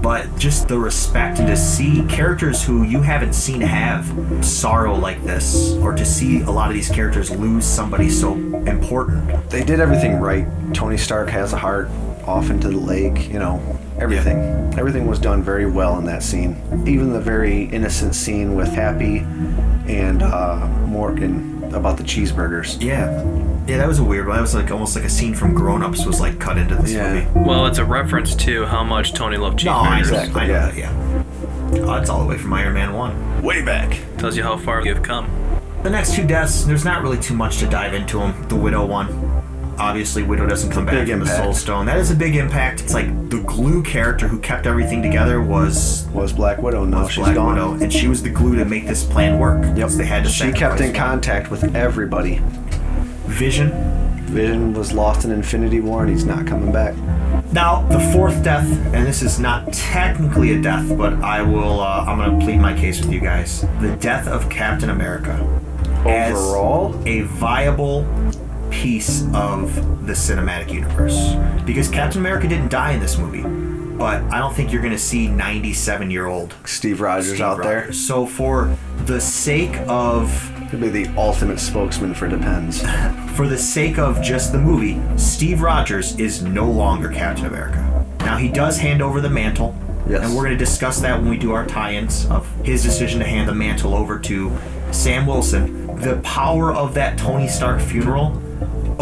But 0.00 0.36
just 0.36 0.68
the 0.68 0.78
respect 0.78 1.38
and 1.38 1.48
to 1.48 1.56
see 1.56 2.04
characters 2.06 2.64
who 2.64 2.82
you 2.82 3.02
haven't 3.02 3.34
seen 3.34 3.60
have 3.60 4.44
sorrow 4.44 4.94
like 4.94 5.22
this, 5.22 5.74
or 5.74 5.92
to 5.92 6.04
see 6.04 6.40
a 6.40 6.50
lot 6.50 6.68
of 6.68 6.74
these 6.74 6.88
characters 6.88 7.30
lose 7.30 7.64
somebody 7.64 8.08
so 8.08 8.34
important. 8.34 9.50
They 9.50 9.64
did 9.64 9.80
everything 9.80 10.18
right. 10.18 10.46
Tony 10.74 10.96
Stark 10.96 11.28
has 11.28 11.52
a 11.52 11.58
heart 11.58 11.88
off 12.26 12.50
into 12.50 12.68
the 12.68 12.76
lake, 12.76 13.28
you 13.28 13.38
know, 13.38 13.60
everything. 13.98 14.38
Everything 14.78 15.06
was 15.06 15.18
done 15.18 15.42
very 15.42 15.66
well 15.66 15.98
in 15.98 16.04
that 16.06 16.22
scene. 16.22 16.56
Even 16.86 17.12
the 17.12 17.20
very 17.20 17.64
innocent 17.64 18.14
scene 18.14 18.54
with 18.54 18.68
Happy 18.68 19.18
and 19.88 20.22
uh, 20.22 20.66
Morgan 20.86 21.62
about 21.74 21.96
the 21.96 22.04
cheeseburgers. 22.04 22.80
Yeah. 22.80 23.08
Yeah, 23.66 23.76
that 23.78 23.86
was 23.88 24.00
a 24.00 24.04
weird 24.04 24.26
one. 24.26 24.36
That 24.36 24.40
was 24.42 24.54
like 24.54 24.70
almost 24.70 24.96
like 24.96 25.04
a 25.04 25.08
scene 25.10 25.34
from 25.34 25.54
Grown 25.54 25.82
Ups 25.82 26.04
was 26.04 26.20
like 26.20 26.38
cut 26.40 26.58
into 26.58 26.74
this 26.74 26.92
Yeah. 26.92 27.12
movie. 27.14 27.26
Well, 27.48 27.66
it's 27.66 27.78
a 27.78 27.84
reference 27.84 28.34
to 28.36 28.66
how 28.66 28.82
much 28.82 29.12
Tony 29.14 29.36
loved 29.36 29.64
No, 29.64 29.72
I 29.80 30.00
cheeseburgers. 30.02 30.32
know, 30.34 30.40
I 30.40 30.46
know 30.46 30.52
that, 30.52 30.76
yeah. 30.76 30.90
Oh, 31.84 31.94
it's 31.94 32.10
all 32.10 32.20
the 32.20 32.26
way 32.26 32.36
from 32.38 32.52
Iron 32.52 32.74
Man 32.74 32.92
1. 32.92 33.42
Way 33.42 33.62
back. 33.62 33.98
Tells 34.18 34.36
you 34.36 34.42
how 34.42 34.56
far 34.56 34.84
you've 34.84 35.02
come. 35.02 35.28
The 35.84 35.90
next 35.90 36.14
two 36.14 36.26
deaths, 36.26 36.64
there's 36.64 36.84
not 36.84 37.02
really 37.02 37.18
too 37.18 37.34
much 37.34 37.58
to 37.58 37.66
dive 37.66 37.94
into 37.94 38.18
them. 38.18 38.34
The 38.48 38.56
Widow 38.56 38.84
one. 38.84 39.08
Obviously, 39.78 40.22
Widow 40.22 40.46
doesn't 40.46 40.70
come 40.70 40.84
back 40.84 40.94
big 40.94 41.08
from 41.08 41.20
the 41.20 41.24
impact. 41.24 41.42
Soul 41.42 41.54
Stone. 41.54 41.86
That 41.86 41.96
is 41.98 42.10
a 42.10 42.14
big 42.14 42.36
impact. 42.36 42.82
It's 42.82 42.92
like 42.94 43.30
the 43.30 43.38
glue 43.40 43.82
character 43.82 44.28
who 44.28 44.38
kept 44.38 44.66
everything 44.66 45.02
together 45.02 45.40
was 45.40 46.06
Was 46.12 46.32
Black 46.32 46.58
Widow. 46.62 46.84
Now 46.84 47.02
was 47.04 47.12
she's 47.12 47.24
Black 47.24 47.34
gone. 47.36 47.54
Widow, 47.54 47.72
and 47.82 47.92
she 47.92 48.06
was 48.06 48.22
the 48.22 48.28
glue 48.28 48.54
to 48.56 48.64
make 48.64 48.86
this 48.86 49.02
plan 49.02 49.38
work. 49.38 49.64
Yep. 49.76 49.88
They 49.90 50.04
had 50.04 50.24
to 50.24 50.30
She 50.30 50.44
kept 50.52 50.58
sacrifice 50.58 50.80
in 50.80 50.86
one. 50.88 50.94
contact 50.94 51.50
with 51.50 51.74
everybody. 51.74 52.40
Vision. 53.32 53.70
Vision 54.26 54.72
was 54.72 54.92
lost 54.92 55.24
in 55.24 55.30
Infinity 55.30 55.80
War 55.80 56.02
and 56.02 56.10
he's 56.10 56.24
not 56.24 56.46
coming 56.46 56.72
back. 56.72 56.94
Now, 57.52 57.82
the 57.88 58.00
fourth 58.12 58.42
death, 58.42 58.66
and 58.94 59.06
this 59.06 59.20
is 59.22 59.38
not 59.38 59.72
technically 59.72 60.54
a 60.54 60.60
death, 60.62 60.96
but 60.96 61.14
I 61.22 61.42
will. 61.42 61.80
Uh, 61.80 62.04
I'm 62.06 62.16
going 62.18 62.38
to 62.38 62.44
plead 62.44 62.58
my 62.60 62.74
case 62.74 63.00
with 63.02 63.12
you 63.12 63.20
guys. 63.20 63.62
The 63.80 63.94
death 64.00 64.26
of 64.26 64.48
Captain 64.48 64.88
America. 64.90 65.32
as 66.06 66.34
Overall? 66.34 67.02
a 67.06 67.22
viable 67.22 68.06
piece 68.70 69.24
of 69.34 69.74
the 70.06 70.14
cinematic 70.14 70.72
universe, 70.72 71.34
because 71.66 71.88
Captain 71.88 72.20
America 72.20 72.48
didn't 72.48 72.70
die 72.70 72.92
in 72.92 73.00
this 73.00 73.18
movie, 73.18 73.42
but 73.98 74.22
I 74.32 74.38
don't 74.38 74.54
think 74.54 74.72
you're 74.72 74.80
going 74.80 74.94
to 74.94 74.98
see 74.98 75.28
97 75.28 76.10
year 76.10 76.26
old 76.26 76.54
Steve 76.64 77.02
Rogers 77.02 77.28
Steve 77.34 77.40
out 77.42 77.62
there. 77.62 77.92
So, 77.92 78.24
for 78.24 78.74
the 79.04 79.20
sake 79.20 79.76
of 79.88 80.30
Could 80.72 80.80
be 80.80 80.88
the 80.88 81.14
ultimate 81.18 81.60
spokesman 81.60 82.14
for 82.14 82.26
Depends. 82.28 82.80
for 83.36 83.46
the 83.46 83.58
sake 83.58 83.98
of 83.98 84.22
just 84.22 84.52
the 84.52 84.58
movie, 84.58 84.98
Steve 85.18 85.60
Rogers 85.60 86.18
is 86.18 86.40
no 86.40 86.64
longer 86.64 87.10
Captain 87.10 87.44
America. 87.44 88.06
Now 88.20 88.38
he 88.38 88.48
does 88.48 88.78
hand 88.78 89.02
over 89.02 89.20
the 89.20 89.28
mantle, 89.28 89.76
Yes. 90.08 90.24
and 90.24 90.34
we're 90.34 90.44
going 90.44 90.56
to 90.56 90.64
discuss 90.64 90.98
that 91.02 91.20
when 91.20 91.28
we 91.28 91.36
do 91.36 91.52
our 91.52 91.66
tie-ins 91.66 92.24
of 92.30 92.50
his 92.64 92.82
decision 92.82 93.20
to 93.20 93.26
hand 93.26 93.50
the 93.50 93.54
mantle 93.54 93.94
over 93.94 94.18
to 94.20 94.50
Sam 94.92 95.26
Wilson. 95.26 95.88
The 96.00 96.16
power 96.24 96.72
of 96.72 96.94
that 96.94 97.18
Tony 97.18 97.48
Stark 97.48 97.78
funeral 97.78 98.30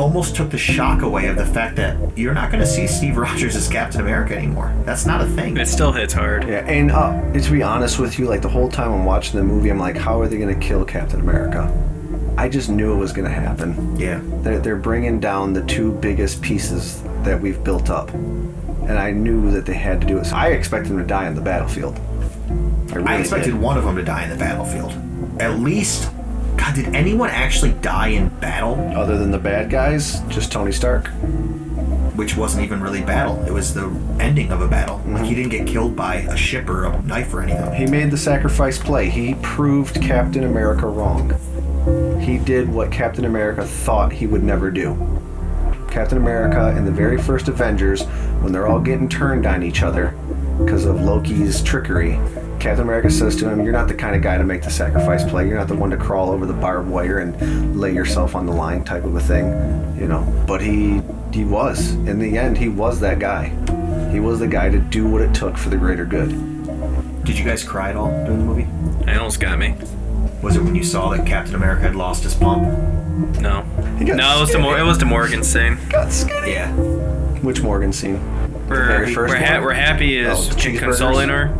almost 0.00 0.34
took 0.34 0.50
the 0.50 0.58
shock 0.58 1.02
away 1.02 1.26
of 1.26 1.36
the 1.36 1.44
fact 1.44 1.76
that 1.76 2.16
you're 2.16 2.32
not 2.32 2.50
going 2.50 2.62
to 2.62 2.66
see 2.66 2.86
Steve 2.86 3.18
Rogers 3.18 3.54
as 3.54 3.68
Captain 3.68 4.00
America 4.00 4.34
anymore. 4.34 4.74
That's 4.84 5.04
not 5.04 5.20
a 5.20 5.26
thing. 5.26 5.58
It 5.58 5.68
still 5.68 5.92
hits 5.92 6.14
hard. 6.14 6.48
Yeah, 6.48 6.64
and 6.66 6.90
uh, 6.90 7.32
to 7.32 7.52
be 7.52 7.62
honest 7.62 7.98
with 7.98 8.18
you, 8.18 8.26
like 8.26 8.40
the 8.40 8.48
whole 8.48 8.70
time 8.70 8.92
I'm 8.92 9.04
watching 9.04 9.38
the 9.38 9.44
movie, 9.44 9.68
I'm 9.68 9.78
like, 9.78 9.98
how 9.98 10.18
are 10.18 10.26
they 10.26 10.38
going 10.38 10.58
to 10.58 10.66
kill 10.66 10.86
Captain 10.86 11.20
America? 11.20 11.70
I 12.38 12.48
just 12.48 12.70
knew 12.70 12.94
it 12.94 12.96
was 12.96 13.12
going 13.12 13.28
to 13.28 13.34
happen. 13.34 13.98
Yeah. 13.98 14.22
They're, 14.40 14.58
they're 14.58 14.76
bringing 14.76 15.20
down 15.20 15.52
the 15.52 15.64
two 15.66 15.92
biggest 15.92 16.40
pieces 16.40 17.02
that 17.22 17.38
we've 17.38 17.62
built 17.62 17.90
up. 17.90 18.08
And 18.14 18.92
I 18.98 19.10
knew 19.10 19.50
that 19.50 19.66
they 19.66 19.74
had 19.74 20.00
to 20.00 20.06
do 20.06 20.16
it. 20.18 20.24
So 20.24 20.36
I 20.36 20.48
expected 20.48 20.92
them 20.92 20.98
to 20.98 21.06
die 21.06 21.26
on 21.26 21.34
the 21.34 21.42
battlefield. 21.42 22.00
I, 22.90 22.94
really 22.94 23.06
I 23.06 23.16
expected 23.18 23.50
did. 23.50 23.60
one 23.60 23.76
of 23.76 23.84
them 23.84 23.96
to 23.96 24.02
die 24.02 24.24
in 24.24 24.30
the 24.30 24.36
battlefield. 24.36 24.92
At 25.38 25.60
least, 25.60 26.10
God, 26.70 26.84
did 26.84 26.94
anyone 26.94 27.30
actually 27.30 27.72
die 27.72 28.08
in 28.08 28.28
battle? 28.28 28.74
Other 28.96 29.18
than 29.18 29.32
the 29.32 29.38
bad 29.40 29.70
guys, 29.70 30.20
just 30.28 30.52
Tony 30.52 30.70
Stark. 30.70 31.08
which 32.20 32.36
wasn't 32.36 32.62
even 32.62 32.82
really 32.82 33.00
battle. 33.00 33.42
It 33.44 33.50
was 33.50 33.72
the 33.72 33.86
ending 34.20 34.52
of 34.52 34.60
a 34.60 34.68
battle. 34.68 34.98
Mm-hmm. 34.98 35.14
Like 35.14 35.24
he 35.24 35.34
didn't 35.34 35.50
get 35.50 35.66
killed 35.66 35.96
by 35.96 36.16
a 36.16 36.36
ship 36.36 36.68
or 36.68 36.84
a 36.84 37.02
knife 37.02 37.32
or 37.32 37.42
anything. 37.42 37.72
He 37.74 37.86
made 37.86 38.10
the 38.10 38.18
sacrifice 38.18 38.78
play. 38.78 39.08
He 39.08 39.34
proved 39.42 40.02
Captain 40.02 40.44
America 40.44 40.86
wrong. 40.86 41.32
He 42.20 42.38
did 42.38 42.68
what 42.68 42.92
Captain 42.92 43.24
America 43.24 43.64
thought 43.64 44.12
he 44.12 44.26
would 44.26 44.42
never 44.42 44.70
do. 44.70 44.94
Captain 45.90 46.18
America 46.18 46.76
in 46.76 46.84
the 46.84 46.90
very 46.92 47.20
first 47.20 47.48
Avengers, 47.48 48.04
when 48.42 48.52
they're 48.52 48.66
all 48.68 48.80
getting 48.80 49.08
turned 49.08 49.46
on 49.46 49.62
each 49.62 49.82
other 49.82 50.14
because 50.58 50.84
of 50.84 51.00
Loki's 51.00 51.62
trickery, 51.62 52.20
Captain 52.60 52.82
America 52.82 53.10
says 53.10 53.36
to 53.36 53.48
him, 53.48 53.62
You're 53.64 53.72
not 53.72 53.88
the 53.88 53.94
kind 53.94 54.14
of 54.14 54.22
guy 54.22 54.36
to 54.38 54.44
make 54.44 54.62
the 54.62 54.70
sacrifice 54.70 55.24
play. 55.28 55.48
You're 55.48 55.56
not 55.58 55.68
the 55.68 55.74
one 55.74 55.90
to 55.90 55.96
crawl 55.96 56.30
over 56.30 56.44
the 56.46 56.52
barbed 56.52 56.88
wire 56.90 57.18
and 57.18 57.80
lay 57.80 57.92
yourself 57.94 58.34
on 58.34 58.44
the 58.46 58.52
line 58.52 58.84
type 58.84 59.04
of 59.04 59.14
a 59.16 59.20
thing. 59.20 59.46
You 59.98 60.06
know. 60.08 60.22
But 60.46 60.60
he 60.60 61.00
he 61.32 61.44
was. 61.44 61.92
In 61.94 62.18
the 62.18 62.36
end, 62.36 62.58
he 62.58 62.68
was 62.68 63.00
that 63.00 63.18
guy. 63.18 63.48
He 64.12 64.20
was 64.20 64.40
the 64.40 64.46
guy 64.48 64.68
to 64.68 64.78
do 64.78 65.06
what 65.08 65.22
it 65.22 65.32
took 65.34 65.56
for 65.56 65.70
the 65.70 65.76
greater 65.76 66.04
good. 66.04 66.28
Did 67.24 67.38
you 67.38 67.44
guys 67.44 67.62
cry 67.64 67.90
at 67.90 67.96
all 67.96 68.10
during 68.24 68.38
the 68.38 68.44
movie? 68.44 68.66
It 69.10 69.16
almost 69.16 69.40
got 69.40 69.58
me. 69.58 69.74
Was 70.42 70.56
it 70.56 70.62
when 70.62 70.74
you 70.74 70.82
saw 70.84 71.10
that 71.10 71.26
Captain 71.26 71.54
America 71.54 71.82
had 71.82 71.96
lost 71.96 72.22
his 72.24 72.34
pump? 72.34 72.62
No. 73.40 73.62
No, 74.00 74.36
it 74.38 74.40
was 74.40 74.50
the 74.52 74.58
Mor- 74.58 74.78
it 74.78 74.82
was 74.82 74.98
the 74.98 75.04
Morgan 75.04 75.42
scene. 75.44 75.78
Got 75.90 76.10
skinny. 76.12 76.52
Yeah. 76.52 76.72
Which 77.42 77.62
Morgan 77.62 77.92
scene? 77.92 78.14
The 78.14 78.58
We're 78.70 78.86
very 78.86 79.14
first 79.14 79.30
we're, 79.32 79.38
ha- 79.44 79.54
one? 79.56 79.64
we're 79.64 79.72
happy 79.74 80.24
Oh, 80.26 80.32
is 80.32 80.48
cheeseburgers? 80.50 80.78
consoling 80.78 81.28
her. 81.28 81.56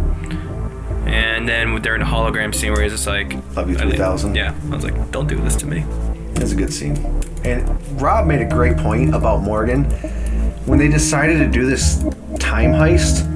And 1.06 1.48
then 1.48 1.80
during 1.82 2.00
the 2.00 2.06
hologram 2.06 2.54
scene 2.54 2.72
where 2.72 2.82
he's 2.82 2.92
just 2.92 3.06
like, 3.06 3.32
Love 3.56 3.70
you 3.70 3.76
3000. 3.76 4.34
Yeah, 4.34 4.54
I 4.70 4.74
was 4.74 4.84
like, 4.84 5.10
don't 5.10 5.26
do 5.26 5.36
this 5.36 5.56
to 5.56 5.66
me. 5.66 5.84
That's 6.34 6.52
a 6.52 6.56
good 6.56 6.72
scene. 6.72 6.96
And 7.44 8.00
Rob 8.00 8.26
made 8.26 8.40
a 8.40 8.48
great 8.48 8.76
point 8.76 9.14
about 9.14 9.42
Morgan. 9.42 9.84
When 10.66 10.78
they 10.78 10.88
decided 10.88 11.38
to 11.38 11.48
do 11.48 11.66
this 11.66 12.02
time 12.38 12.72
heist, 12.72 13.26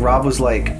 Rob 0.00 0.24
was 0.24 0.40
like, 0.40 0.72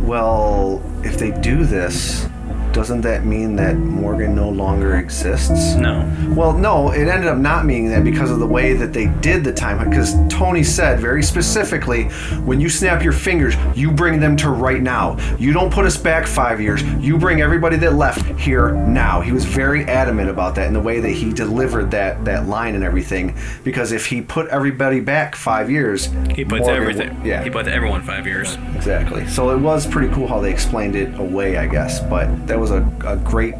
well, 0.00 0.82
if 1.04 1.18
they 1.18 1.30
do 1.30 1.64
this, 1.64 2.28
doesn't 2.74 3.02
that 3.02 3.24
mean 3.24 3.54
that 3.56 3.76
Morgan 3.76 4.34
no 4.34 4.48
longer 4.50 4.96
exists? 4.96 5.74
No. 5.76 6.10
Well, 6.36 6.52
no, 6.52 6.90
it 6.90 7.06
ended 7.06 7.28
up 7.28 7.38
not 7.38 7.64
meaning 7.64 7.88
that 7.90 8.02
because 8.02 8.30
of 8.32 8.40
the 8.40 8.46
way 8.46 8.72
that 8.74 8.92
they 8.92 9.06
did 9.06 9.44
the 9.44 9.52
time. 9.52 9.78
Because 9.88 10.14
Tony 10.28 10.64
said 10.64 10.98
very 10.98 11.22
specifically, 11.22 12.04
when 12.44 12.60
you 12.60 12.68
snap 12.68 13.02
your 13.02 13.12
fingers, 13.12 13.54
you 13.76 13.92
bring 13.92 14.18
them 14.18 14.36
to 14.38 14.50
right 14.50 14.82
now. 14.82 15.16
You 15.38 15.52
don't 15.52 15.72
put 15.72 15.86
us 15.86 15.96
back 15.96 16.26
five 16.26 16.60
years. 16.60 16.82
You 17.00 17.16
bring 17.16 17.40
everybody 17.40 17.76
that 17.76 17.94
left 17.94 18.26
here 18.40 18.72
now. 18.72 19.20
He 19.20 19.30
was 19.30 19.44
very 19.44 19.84
adamant 19.84 20.28
about 20.28 20.56
that 20.56 20.66
in 20.66 20.72
the 20.74 20.80
way 20.80 20.98
that 20.98 21.10
he 21.10 21.32
delivered 21.32 21.92
that 21.92 22.24
that 22.24 22.48
line 22.48 22.74
and 22.74 22.82
everything. 22.82 23.36
Because 23.62 23.92
if 23.92 24.06
he 24.06 24.20
put 24.20 24.48
everybody 24.48 24.98
back 24.98 25.36
five 25.36 25.70
years, 25.70 26.06
He 26.34 26.44
puts 26.44 26.62
Morgan 26.66 26.82
everything. 26.82 27.16
would- 27.18 27.26
yeah, 27.26 27.42
He 27.44 27.50
puts 27.50 27.68
everyone 27.68 28.02
five 28.02 28.26
years. 28.26 28.58
Exactly. 28.74 29.26
So 29.28 29.50
it 29.50 29.58
was 29.60 29.86
pretty 29.86 30.12
cool 30.12 30.26
how 30.26 30.40
they 30.40 30.50
explained 30.50 30.96
it 30.96 31.16
away, 31.20 31.56
I 31.56 31.66
guess. 31.66 32.00
But 32.00 32.46
that 32.48 32.58
was 32.58 32.63
a, 32.70 32.82
a 33.06 33.16
great 33.16 33.54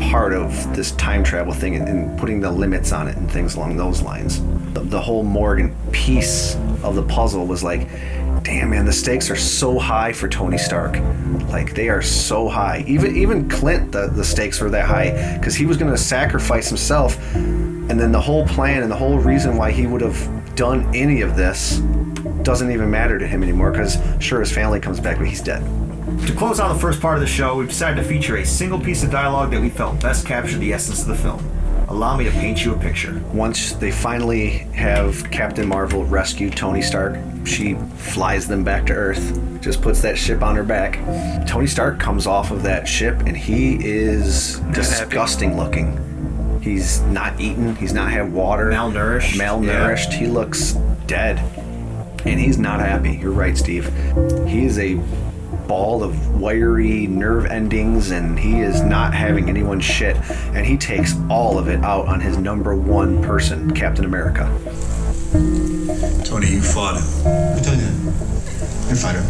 part 0.00 0.32
of 0.32 0.76
this 0.76 0.92
time 0.92 1.24
travel 1.24 1.52
thing 1.52 1.74
and, 1.76 1.88
and 1.88 2.18
putting 2.18 2.40
the 2.40 2.50
limits 2.50 2.92
on 2.92 3.08
it 3.08 3.16
and 3.16 3.30
things 3.30 3.56
along 3.56 3.76
those 3.76 4.02
lines. 4.02 4.40
The, 4.74 4.80
the 4.80 5.00
whole 5.00 5.22
Morgan 5.22 5.74
piece 5.90 6.54
of 6.82 6.94
the 6.94 7.02
puzzle 7.02 7.46
was 7.46 7.62
like, 7.62 7.88
damn 8.42 8.70
man, 8.70 8.84
the 8.84 8.92
stakes 8.92 9.30
are 9.30 9.36
so 9.36 9.78
high 9.78 10.12
for 10.12 10.28
Tony 10.28 10.58
Stark. 10.58 10.98
Like 11.48 11.74
they 11.74 11.88
are 11.88 12.02
so 12.02 12.48
high. 12.48 12.84
Even 12.86 13.16
even 13.16 13.48
Clint, 13.48 13.92
the, 13.92 14.08
the 14.08 14.24
stakes 14.24 14.60
were 14.60 14.70
that 14.70 14.86
high 14.86 15.36
because 15.38 15.54
he 15.54 15.66
was 15.66 15.76
going 15.76 15.90
to 15.90 15.98
sacrifice 15.98 16.68
himself, 16.68 17.16
and 17.34 18.00
then 18.00 18.12
the 18.12 18.20
whole 18.20 18.46
plan 18.46 18.82
and 18.82 18.90
the 18.90 18.96
whole 18.96 19.18
reason 19.18 19.56
why 19.56 19.70
he 19.70 19.86
would 19.86 20.00
have 20.00 20.54
done 20.54 20.94
any 20.94 21.22
of 21.22 21.36
this 21.36 21.78
doesn't 22.42 22.72
even 22.72 22.90
matter 22.90 23.18
to 23.18 23.26
him 23.26 23.42
anymore 23.42 23.70
because 23.70 23.98
sure 24.18 24.40
his 24.40 24.50
family 24.50 24.80
comes 24.80 24.98
back 25.00 25.18
but 25.18 25.26
he's 25.26 25.42
dead. 25.42 25.62
To 26.26 26.34
close 26.34 26.58
out 26.58 26.72
the 26.72 26.80
first 26.80 27.00
part 27.00 27.14
of 27.14 27.20
the 27.20 27.28
show, 27.28 27.56
we've 27.56 27.68
decided 27.68 28.02
to 28.02 28.08
feature 28.08 28.36
a 28.36 28.44
single 28.44 28.80
piece 28.80 29.04
of 29.04 29.10
dialogue 29.10 29.52
that 29.52 29.60
we 29.60 29.70
felt 29.70 30.00
best 30.00 30.26
captured 30.26 30.58
the 30.58 30.72
essence 30.72 31.02
of 31.02 31.08
the 31.08 31.14
film. 31.14 31.44
Allow 31.88 32.16
me 32.16 32.24
to 32.24 32.30
paint 32.30 32.64
you 32.64 32.74
a 32.74 32.78
picture. 32.78 33.22
Once 33.32 33.74
they 33.74 33.92
finally 33.92 34.50
have 34.74 35.30
Captain 35.30 35.68
Marvel 35.68 36.04
rescue 36.04 36.50
Tony 36.50 36.82
Stark, 36.82 37.16
she 37.44 37.74
flies 37.96 38.48
them 38.48 38.64
back 38.64 38.86
to 38.86 38.94
Earth, 38.94 39.38
just 39.60 39.80
puts 39.80 40.00
that 40.02 40.18
ship 40.18 40.42
on 40.42 40.56
her 40.56 40.64
back. 40.64 40.98
Tony 41.46 41.66
Stark 41.68 42.00
comes 42.00 42.26
off 42.26 42.50
of 42.50 42.62
that 42.64 42.88
ship 42.88 43.20
and 43.26 43.36
he 43.36 43.76
is 43.84 44.58
disgusting 44.72 45.56
looking. 45.56 46.60
He's 46.62 47.00
not 47.02 47.38
eaten, 47.40 47.76
he's 47.76 47.92
not 47.92 48.10
had 48.10 48.32
water. 48.32 48.70
Malnourished. 48.70 49.34
Malnourished. 49.34 50.12
He 50.12 50.26
looks 50.26 50.72
dead. 51.06 51.38
And 52.24 52.40
he's 52.40 52.58
not 52.58 52.80
happy. 52.80 53.16
You're 53.16 53.32
right, 53.32 53.58
Steve. 53.58 53.86
He 54.48 54.64
is 54.64 54.78
a 54.78 55.00
ball 55.72 56.04
of 56.04 56.38
wiry 56.38 57.06
nerve 57.06 57.46
endings 57.46 58.10
and 58.10 58.38
he 58.38 58.60
is 58.60 58.82
not 58.82 59.14
having 59.14 59.48
anyone's 59.48 59.82
shit 59.82 60.14
and 60.52 60.66
he 60.66 60.76
takes 60.76 61.14
all 61.30 61.58
of 61.58 61.66
it 61.66 61.82
out 61.82 62.06
on 62.08 62.20
his 62.20 62.36
number 62.36 62.76
one 62.76 63.22
person 63.22 63.72
captain 63.72 64.04
america 64.04 64.44
Tony, 66.28 66.48
you 66.48 66.60
fought 66.60 67.00
him. 67.00 67.08
I 67.56 67.60
told 67.64 67.78
you 67.80 67.88
that. 67.88 67.96
I 68.90 68.94
fought 69.00 69.16
him. 69.16 69.24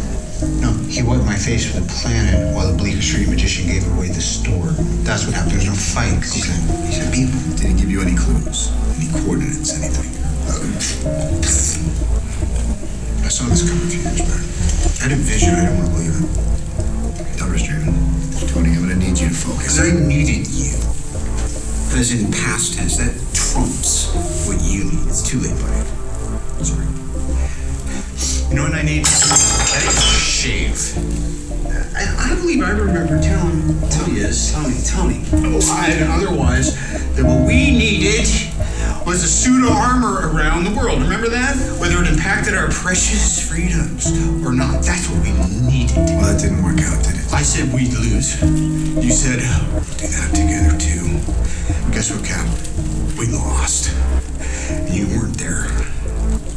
No, 0.59 0.71
he 0.91 1.01
wiped 1.01 1.23
my 1.23 1.35
face 1.35 1.63
with 1.71 1.79
a 1.79 1.87
planet 1.87 2.53
while 2.53 2.69
the 2.69 2.77
Bleecker 2.77 3.01
Street 3.01 3.29
magician 3.29 3.65
gave 3.65 3.87
away 3.95 4.09
the 4.09 4.19
store. 4.19 4.75
That's 5.07 5.25
what 5.25 5.33
happened. 5.33 5.51
There 5.51 5.63
was 5.63 5.71
no 5.71 5.79
fight. 5.79 6.19
He's 6.19 6.51
a, 6.51 6.55
he's 6.83 6.99
a 6.99 7.11
people. 7.15 7.39
Did 7.55 7.71
he 7.71 7.75
give 7.79 7.89
you 7.89 8.01
any 8.01 8.17
clues? 8.19 8.67
Any 8.99 9.07
coordinates? 9.15 9.79
Anything? 9.79 10.11
I 13.23 13.29
saw 13.31 13.47
this 13.47 13.63
cover 13.63 13.83
a 13.83 13.87
few 13.87 14.01
years 14.03 14.27
back. 14.27 14.72
I 15.03 15.07
had 15.07 15.19
a 15.19 15.21
vision. 15.21 15.53
I 15.53 15.65
don't 15.65 15.75
want 15.75 15.87
to 15.87 15.95
believe 15.99 16.15
it. 16.15 17.37
Numbers 17.37 17.63
driven. 17.67 17.91
Tony, 18.47 18.69
I'm 18.71 18.87
gonna 18.87 18.95
need 18.95 19.19
you 19.19 19.27
to 19.27 19.35
focus. 19.35 19.77
I 19.77 19.91
needed 19.91 20.47
you. 20.47 20.79
In 21.93 22.31
past 22.31 22.75
tense, 22.75 22.95
that 22.97 23.11
trumps 23.35 24.15
what 24.47 24.63
you 24.63 24.85
need. 24.85 25.07
It's 25.09 25.21
too 25.21 25.39
late, 25.39 25.59
buddy. 25.59 25.83
Sorry. 26.63 26.87
You 28.47 28.55
know 28.55 28.63
what 28.63 28.79
I 28.79 28.81
need? 28.81 29.03
I 29.03 29.79
need 29.83 29.91
a 29.91 30.23
shave. 30.23 30.79
I, 31.95 32.31
I 32.31 32.35
believe 32.35 32.63
I 32.63 32.71
remember 32.71 33.21
telling, 33.21 33.79
tell 33.89 34.07
you 34.07 34.23
this, 34.23 34.53
Tony, 34.53 34.79
Tony, 34.87 35.19
alive 35.53 35.99
and 35.99 36.11
otherwise, 36.13 36.79
that 37.15 37.25
what 37.25 37.45
we 37.45 37.71
needed 37.75 38.52
was 39.13 39.23
a 39.23 39.27
suit 39.27 39.63
of 39.63 39.69
armor 39.69 40.27
around 40.33 40.63
the 40.63 40.73
world. 40.73 40.99
Remember 40.99 41.29
that? 41.29 41.53
Whether 41.79 42.01
it 42.01 42.09
impacted 42.09 42.55
our 42.55 42.71
precious 42.71 43.47
freedoms 43.47 44.09
or 44.43 44.51
not. 44.51 44.81
That's 44.81 45.07
what 45.07 45.21
we 45.21 45.29
needed. 45.69 45.95
Well, 46.17 46.33
that 46.33 46.41
didn't 46.41 46.63
work 46.63 46.81
out, 46.81 46.97
did 47.05 47.21
it? 47.21 47.31
I 47.31 47.43
said 47.43 47.71
we'd 47.71 47.93
lose. 47.93 48.41
You 48.41 49.11
said 49.11 49.37
oh, 49.37 49.69
we'll 49.69 49.85
do 50.01 50.09
that 50.09 50.33
together 50.33 50.73
too. 50.81 51.21
Guess 51.93 52.09
what, 52.09 52.25
Cap? 52.25 52.41
We 53.13 53.29
lost. 53.29 53.93
You 54.89 55.05
weren't 55.13 55.37
there. 55.37 55.69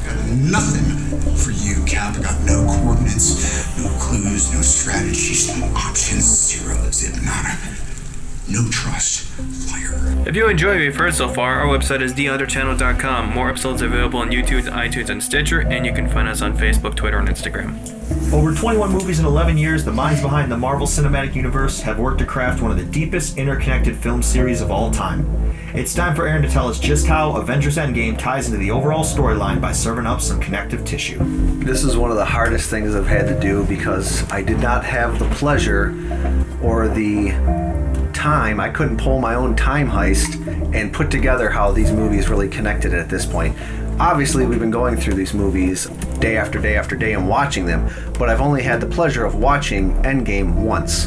Got 0.09 0.17
nothing 0.41 0.89
for 1.37 1.51
you, 1.51 1.85
Cap. 1.85 2.17
I 2.17 2.23
got 2.23 2.41
no 2.41 2.65
coordinates, 2.65 3.77
no 3.77 3.91
clues, 4.01 4.55
no 4.55 4.63
strategies, 4.63 5.53
no 5.61 5.67
options, 5.77 6.25
zero, 6.25 6.73
zip, 6.91 7.21
nada. 7.23 7.86
No 8.49 8.69
trust. 8.71 9.23
Fire. 9.69 10.27
If 10.27 10.37
you 10.37 10.49
enjoy 10.49 10.75
what 10.75 10.81
you've 10.81 10.97
heard 10.97 11.15
so 11.15 11.29
far, 11.29 11.61
our 11.61 11.67
website 11.67 12.01
is 12.01 12.15
theunderchannel.com. 12.15 13.33
More 13.35 13.51
episodes 13.51 13.83
available 13.83 14.21
on 14.21 14.31
YouTube, 14.31 14.63
iTunes, 14.71 15.09
and 15.11 15.23
Stitcher, 15.23 15.61
and 15.61 15.85
you 15.85 15.93
can 15.93 16.09
find 16.09 16.29
us 16.29 16.43
on 16.43 16.57
Facebook, 16.57 16.95
Twitter, 16.95 17.19
and 17.19 17.29
Instagram. 17.29 17.77
Over 18.33 18.55
21 18.55 18.93
movies 18.93 19.19
in 19.19 19.27
11 19.27 19.59
years, 19.59 19.85
the 19.85 19.93
minds 19.93 20.21
behind 20.23 20.51
the 20.51 20.57
Marvel 20.57 20.87
Cinematic 20.87 21.35
Universe 21.35 21.81
have 21.81 21.99
worked 21.99 22.19
to 22.21 22.25
craft 22.25 22.63
one 22.63 22.71
of 22.71 22.77
the 22.77 22.85
deepest 22.85 23.37
interconnected 23.37 23.97
film 23.97 24.23
series 24.23 24.61
of 24.61 24.71
all 24.71 24.93
time. 24.93 25.27
It's 25.75 25.93
time 25.93 26.15
for 26.15 26.27
Erin 26.27 26.43
to 26.43 26.49
tell 26.49 26.69
us 26.69 26.79
just 26.79 27.07
how 27.07 27.37
Avengers 27.37 27.77
Endgame 27.77 28.17
ties 28.17 28.47
into 28.47 28.59
the 28.59 28.71
overall 28.71 29.05
storyline 29.05 29.61
by 29.61 29.73
serving 29.73 30.07
up 30.07 30.21
some 30.21 30.41
connective 30.41 30.85
tissue. 30.85 31.19
this 31.65 31.83
is 31.83 31.97
one 31.97 32.11
of 32.11 32.17
the 32.17 32.25
hardest 32.25 32.71
things 32.71 32.95
i've 32.95 33.07
had 33.07 33.27
to 33.27 33.39
do 33.41 33.65
because 33.65 34.23
i 34.31 34.41
did 34.41 34.59
not 34.61 34.85
have 34.85 35.19
the 35.19 35.29
pleasure 35.31 35.89
or 36.63 36.87
the 36.87 37.33
time 38.27 38.59
i 38.59 38.69
couldn't 38.69 38.97
pull 38.97 39.21
my 39.21 39.37
own 39.37 39.55
time 39.55 39.89
heist 39.89 40.35
and 40.75 40.93
put 40.93 41.13
together 41.13 41.49
how 41.49 41.71
these 41.71 41.93
movies 41.93 42.29
really 42.29 42.49
connected 42.49 42.93
at 42.93 43.09
this 43.09 43.25
point. 43.25 43.57
Obviously 44.01 44.45
we've 44.45 44.59
been 44.59 44.69
going 44.69 44.97
through 44.97 45.15
these 45.15 45.33
movies 45.33 45.87
day 46.19 46.37
after 46.37 46.59
day 46.59 46.75
after 46.75 46.97
day 46.97 47.13
and 47.13 47.29
watching 47.29 47.65
them 47.65 47.89
but 48.19 48.29
i've 48.29 48.41
only 48.41 48.65
had 48.65 48.81
the 48.81 48.87
pleasure 48.87 49.25
of 49.25 49.37
watching 49.37 49.95
endgame 50.03 50.57
once. 50.57 51.07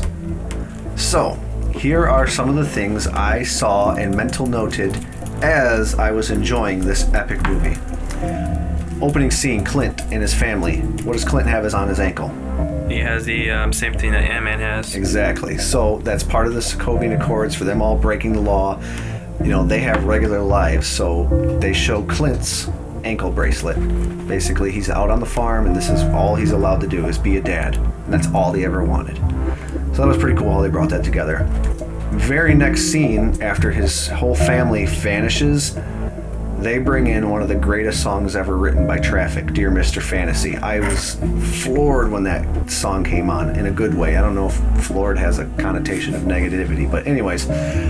So 0.96 1.34
here 1.76 2.08
are 2.08 2.26
some 2.26 2.48
of 2.48 2.56
the 2.56 2.66
things 2.66 3.06
i 3.08 3.44
saw 3.44 3.96
and 3.96 4.16
mental 4.16 4.46
noted 4.46 4.96
as 5.44 5.96
i 6.00 6.12
was 6.12 6.32
enjoying 6.32 6.80
this 6.80 7.04
epic 7.14 7.46
movie. 7.50 7.76
Opening 9.02 9.30
scene 9.30 9.66
clint 9.66 10.04
and 10.04 10.22
his 10.22 10.34
family. 10.34 10.80
What 11.04 11.14
does 11.14 11.26
clint 11.26 11.50
have 11.50 11.66
is 11.66 11.74
on 11.74 11.90
his 11.90 12.00
ankle 12.00 12.32
He 12.90 13.00
has 13.00 13.26
the 13.26 13.52
um, 13.52 13.72
same 13.72 13.94
thing 13.94 14.12
that 14.12 14.24
Ant 14.24 14.44
Man 14.44 14.60
has. 14.60 14.96
Exactly. 14.96 15.58
So 15.58 16.00
that's 16.00 16.24
part 16.24 16.48
of 16.48 16.54
the 16.54 16.60
Sokovian 16.60 17.20
Accords 17.20 17.56
for 17.56 17.64
them 17.64 17.82
all 17.82 17.98
breaking 17.98 18.34
the 18.34 18.42
law. 18.42 18.82
You 19.42 19.50
know, 19.50 19.66
they 19.66 19.80
have 19.80 20.04
regular 20.06 20.40
lives, 20.40 20.88
so 20.88 21.58
they 21.62 21.72
show 21.72 22.04
Clint's 22.04 22.68
ankle 23.04 23.32
bracelet. 23.32 23.78
Basically, 24.28 24.72
he's 24.72 24.90
out 24.90 25.10
on 25.10 25.20
the 25.20 25.26
farm, 25.26 25.66
and 25.66 25.76
this 25.76 25.90
is 25.90 26.04
all 26.14 26.36
he's 26.36 26.52
allowed 26.52 26.82
to 26.82 26.88
do 26.88 27.06
is 27.08 27.18
be 27.18 27.38
a 27.38 27.42
dad, 27.42 27.76
and 27.78 28.14
that's 28.14 28.28
all 28.34 28.52
he 28.54 28.66
ever 28.66 28.84
wanted. 28.84 29.18
So 29.96 30.02
that 30.02 30.08
was 30.08 30.18
pretty 30.18 30.38
cool 30.38 30.52
how 30.52 30.62
they 30.62 30.70
brought 30.70 30.90
that 30.90 31.04
together. 31.04 31.46
Very 32.12 32.54
next 32.56 32.82
scene, 32.92 33.42
after 33.42 33.72
his 33.72 34.08
whole 34.08 34.36
family 34.36 34.86
vanishes, 34.86 35.78
they 36.62 36.78
bring 36.78 37.08
in 37.08 37.30
one 37.30 37.42
of 37.42 37.48
the 37.48 37.56
greatest 37.56 38.04
songs 38.04 38.36
ever 38.36 38.58
written 38.58 38.86
by 38.86 39.00
Traffic, 39.00 39.54
Dear 39.54 39.72
Mr. 39.72 40.02
Fantasy. 40.02 40.58
I 40.58 40.80
was 40.82 41.16
floored 41.64 42.12
when 42.12 42.24
that 42.24 42.70
song 42.70 43.06
came 43.06 43.30
on 43.30 43.56
in 43.56 43.68
a 43.68 43.72
good 43.72 43.94
way. 43.94 44.18
I 44.18 44.22
don't 44.22 44.36
know 44.36 44.48
if 44.48 44.86
floored 44.86 45.18
has 45.18 45.40
a 45.40 45.46
connotation 45.58 46.14
of 46.16 46.24
negativity, 46.24 46.90
but, 46.90 47.08
anyways, 47.08 47.48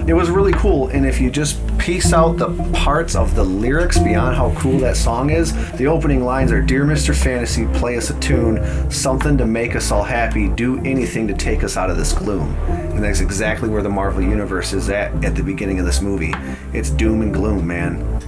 it 0.08 0.14
was 0.14 0.30
really 0.30 0.52
cool. 0.54 0.88
And 0.90 1.06
if 1.06 1.20
you 1.20 1.32
just 1.32 1.60
piece 1.80 2.14
out 2.14 2.38
the 2.38 2.50
parts 2.74 3.16
of 3.16 3.34
the 3.34 3.44
lyrics 3.44 3.98
beyond 3.98 4.36
how 4.36 4.54
cool 4.60 4.78
that 4.80 4.98
song 4.98 5.32
is, 5.32 5.52
the 5.78 5.88
opening 5.88 6.24
lines 6.24 6.52
are 6.52 6.62
Dear 6.62 6.86
Mr. 6.86 7.16
Fantasy, 7.16 7.66
play 7.80 7.98
us 7.98 8.12
a 8.12 8.20
tune, 8.20 8.92
something 8.92 9.36
to 9.40 9.48
make 9.48 9.76
us 9.76 9.92
all 9.92 10.04
happy, 10.04 10.48
do 10.48 10.78
anything 10.86 11.28
to 11.28 11.34
take 11.34 11.64
us 11.64 11.76
out 11.76 11.90
of 11.90 11.98
this 11.98 12.14
gloom. 12.14 12.54
And 12.68 13.04
that's 13.04 13.22
exactly 13.22 13.68
where 13.68 13.82
the 13.82 13.90
Marvel 13.90 14.22
Universe 14.22 14.74
is 14.74 14.90
at 14.90 15.26
at 15.26 15.36
the 15.36 15.44
beginning 15.44 15.80
of 15.80 15.86
this 15.88 16.02
movie. 16.02 16.34
It's 16.74 16.92
doom 16.92 17.22
and 17.22 17.34
gloom, 17.34 17.66
man 17.66 18.20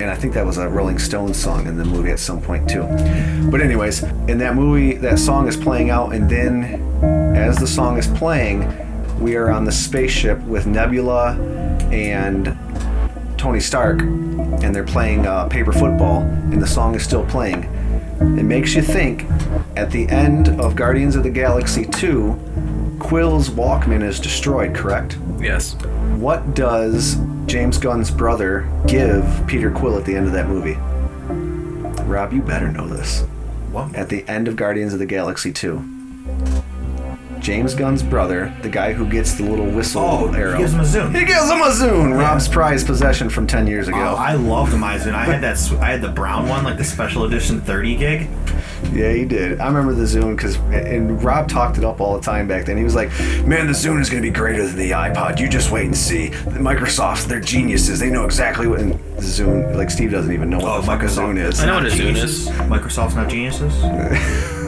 and 0.00 0.10
I 0.10 0.14
think 0.14 0.34
that 0.34 0.44
was 0.44 0.58
a 0.58 0.68
Rolling 0.68 0.98
Stones 0.98 1.36
song 1.36 1.66
in 1.66 1.76
the 1.76 1.84
movie 1.84 2.10
at 2.10 2.18
some 2.18 2.40
point 2.40 2.68
too. 2.68 2.82
But 3.50 3.60
anyways, 3.60 4.02
in 4.28 4.38
that 4.38 4.54
movie, 4.54 4.94
that 4.94 5.18
song 5.18 5.48
is 5.48 5.56
playing 5.56 5.90
out, 5.90 6.14
and 6.14 6.28
then 6.28 6.82
as 7.36 7.56
the 7.58 7.66
song 7.66 7.98
is 7.98 8.06
playing, 8.08 8.68
we 9.20 9.36
are 9.36 9.50
on 9.50 9.64
the 9.64 9.72
spaceship 9.72 10.40
with 10.42 10.66
Nebula 10.66 11.34
and 11.92 12.56
Tony 13.38 13.60
Stark, 13.60 14.00
and 14.00 14.74
they're 14.74 14.84
playing 14.84 15.26
uh, 15.26 15.48
paper 15.48 15.72
football, 15.72 16.20
and 16.22 16.60
the 16.60 16.66
song 16.66 16.94
is 16.94 17.02
still 17.04 17.24
playing. 17.26 17.64
It 18.20 18.44
makes 18.44 18.74
you 18.74 18.82
think. 18.82 19.26
At 19.76 19.90
the 19.90 20.08
end 20.08 20.48
of 20.60 20.76
Guardians 20.76 21.16
of 21.16 21.24
the 21.24 21.30
Galaxy 21.30 21.84
2, 21.84 22.96
Quill's 23.00 23.50
Walkman 23.50 24.02
is 24.02 24.20
destroyed, 24.20 24.74
correct? 24.74 25.18
Yes. 25.40 25.74
What 26.16 26.54
does 26.54 27.16
James 27.46 27.78
Gunn's 27.78 28.10
brother 28.10 28.68
give 28.86 29.24
Peter 29.46 29.70
Quill 29.70 29.98
at 29.98 30.04
the 30.04 30.14
end 30.16 30.26
of 30.26 30.32
that 30.32 30.48
movie? 30.48 30.74
Rob, 32.04 32.32
you 32.32 32.42
better 32.42 32.70
know 32.70 32.86
this. 32.88 33.22
What? 33.70 33.94
At 33.94 34.08
the 34.08 34.26
end 34.28 34.48
of 34.48 34.56
Guardians 34.56 34.92
of 34.92 34.98
the 34.98 35.06
Galaxy 35.06 35.52
2. 35.52 35.90
James 37.40 37.74
Gunn's 37.74 38.02
brother, 38.02 38.54
the 38.62 38.68
guy 38.70 38.94
who 38.94 39.06
gets 39.06 39.34
the 39.34 39.42
little 39.42 39.66
whistle 39.70 40.00
Oh, 40.02 40.28
he 40.32 40.38
arrow. 40.38 40.56
gives 40.56 40.72
him 40.72 40.80
a 40.80 40.84
Zune. 40.84 41.14
He 41.14 41.26
gives 41.26 41.50
him 41.50 41.60
a 41.60 41.70
Zune. 41.70 42.18
Rob's 42.18 42.48
prized 42.48 42.86
possession 42.86 43.28
from 43.28 43.46
10 43.46 43.66
years 43.66 43.86
ago. 43.88 43.98
Oh, 43.98 44.14
I 44.14 44.32
loved 44.34 44.74
my 44.78 44.96
Zune. 44.96 45.12
I 45.14 45.24
had 45.24 45.42
that. 45.42 45.58
I 45.82 45.90
had 45.90 46.00
the 46.00 46.08
brown 46.08 46.48
one, 46.48 46.64
like 46.64 46.78
the 46.78 46.84
special 46.84 47.24
edition 47.24 47.60
30 47.60 47.96
gig. 47.96 48.28
Yeah, 48.92 49.12
he 49.12 49.24
did. 49.24 49.60
I 49.60 49.66
remember 49.66 49.94
the 49.94 50.04
Zune 50.04 50.36
because, 50.36 50.56
and 50.56 51.22
Rob 51.22 51.48
talked 51.48 51.78
it 51.78 51.84
up 51.84 52.00
all 52.00 52.14
the 52.14 52.22
time 52.22 52.46
back 52.46 52.66
then. 52.66 52.76
He 52.76 52.84
was 52.84 52.94
like, 52.94 53.10
"Man, 53.46 53.66
the 53.66 53.72
Zune 53.72 54.00
is 54.00 54.10
going 54.10 54.22
to 54.22 54.28
be 54.28 54.32
greater 54.32 54.66
than 54.66 54.76
the 54.76 54.90
iPod. 54.90 55.38
You 55.38 55.48
just 55.48 55.70
wait 55.70 55.86
and 55.86 55.96
see. 55.96 56.30
Microsoft, 56.30 57.26
they're 57.26 57.40
geniuses. 57.40 58.00
They 58.00 58.10
know 58.10 58.24
exactly 58.24 58.66
what." 58.66 58.80
And 58.80 58.92
the 58.92 59.22
Zune, 59.22 59.74
like 59.76 59.90
Steve 59.90 60.10
doesn't 60.10 60.32
even 60.32 60.50
know 60.50 60.58
what 60.58 60.78
oh, 60.78 60.80
the 60.80 60.86
fuck 60.86 61.02
a 61.02 61.06
Zune 61.06 61.38
is. 61.38 61.60
I 61.60 61.66
know 61.66 61.74
what 61.74 61.86
a 61.86 61.90
Zune 61.90 62.16
is. 62.16 62.48
Microsoft's 62.48 63.14
not 63.14 63.28
geniuses. 63.28 63.74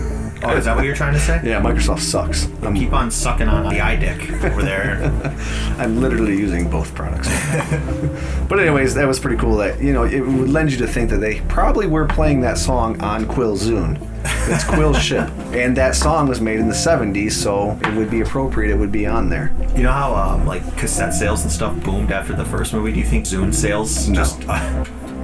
oh, 0.47 0.57
is 0.57 0.65
that 0.65 0.77
what 0.77 0.85
you're 0.85 0.95
trying 0.95 1.15
to 1.15 1.21
say? 1.21 1.41
Yeah, 1.45 1.61
Microsoft 1.61 2.01
sucks. 2.01 2.47
I'm, 2.63 2.75
Keep 2.75 2.93
on 2.93 3.11
sucking 3.11 3.49
on 3.49 3.65
the 3.65 3.81
iDick 3.81 4.45
over 4.45 4.63
there. 4.63 5.05
I'm 5.79 6.01
literally 6.01 6.37
using 6.37 6.71
both 6.71 6.95
products. 6.95 7.29
but 8.49 8.59
anyways, 8.59 8.95
that 8.95 9.07
was 9.07 9.19
pretty 9.19 9.37
cool. 9.37 9.57
That 9.57 9.81
you 9.81 9.93
know, 9.93 10.05
it 10.05 10.21
would 10.21 10.49
lend 10.49 10.73
you 10.73 10.79
to 10.79 10.87
think 10.87 11.11
that 11.11 11.19
they 11.19 11.41
probably 11.43 11.87
were 11.87 12.07
playing 12.07 12.41
that 12.43 12.59
song 12.59 13.01
on 13.03 13.27
Quill 13.27 13.57
Zune. 13.57 14.01
It's 14.49 14.65
Quill's 14.65 14.99
ship, 15.03 15.29
and 15.53 15.77
that 15.77 15.95
song 15.95 16.29
was 16.29 16.41
made 16.41 16.59
in 16.59 16.69
the 16.69 16.75
'70s, 16.75 17.33
so 17.33 17.79
it 17.83 17.95
would 17.95 18.11
be 18.11 18.21
appropriate. 18.21 18.73
It 18.73 18.79
would 18.79 18.93
be 18.93 19.07
on 19.07 19.29
there. 19.29 19.55
You 19.77 19.85
know 19.85 19.93
how 19.93 20.15
um, 20.15 20.47
like 20.47 20.63
cassette 20.77 21.15
sales 21.15 21.43
and 21.43 21.53
stuff 21.53 21.77
boomed 21.85 22.13
after 22.13 22.35
the 22.35 22.45
first 22.45 22.73
movie? 22.73 22.93
Do 22.93 22.99
you 22.99 23.07
think 23.07 23.25
Zune 23.25 23.55
sales 23.55 24.09
just? 24.09 24.41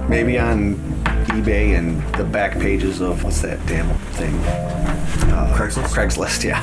Maybe 0.09 0.37
on 0.37 0.75
eBay 1.33 1.77
and 1.77 2.01
the 2.15 2.23
back 2.23 2.59
pages 2.59 3.01
of 3.01 3.23
what's 3.23 3.41
that 3.41 3.65
damn 3.65 3.89
thing? 4.13 4.35
Uh, 5.33 5.51
Craigslist. 5.55 5.87
Craigslist, 5.87 6.43
yeah. 6.43 6.61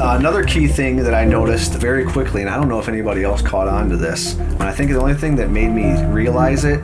uh, 0.02 0.16
another 0.18 0.44
key 0.44 0.66
thing 0.66 0.96
that 0.96 1.12
I 1.14 1.24
noticed 1.24 1.74
very 1.74 2.04
quickly, 2.04 2.40
and 2.40 2.48
I 2.48 2.56
don't 2.56 2.68
know 2.68 2.78
if 2.78 2.88
anybody 2.88 3.22
else 3.22 3.42
caught 3.42 3.68
on 3.68 3.90
to 3.90 3.96
this, 3.96 4.34
and 4.36 4.62
I 4.62 4.72
think 4.72 4.90
the 4.90 5.00
only 5.00 5.14
thing 5.14 5.36
that 5.36 5.50
made 5.50 5.68
me 5.68 6.02
realize 6.06 6.64
it 6.64 6.82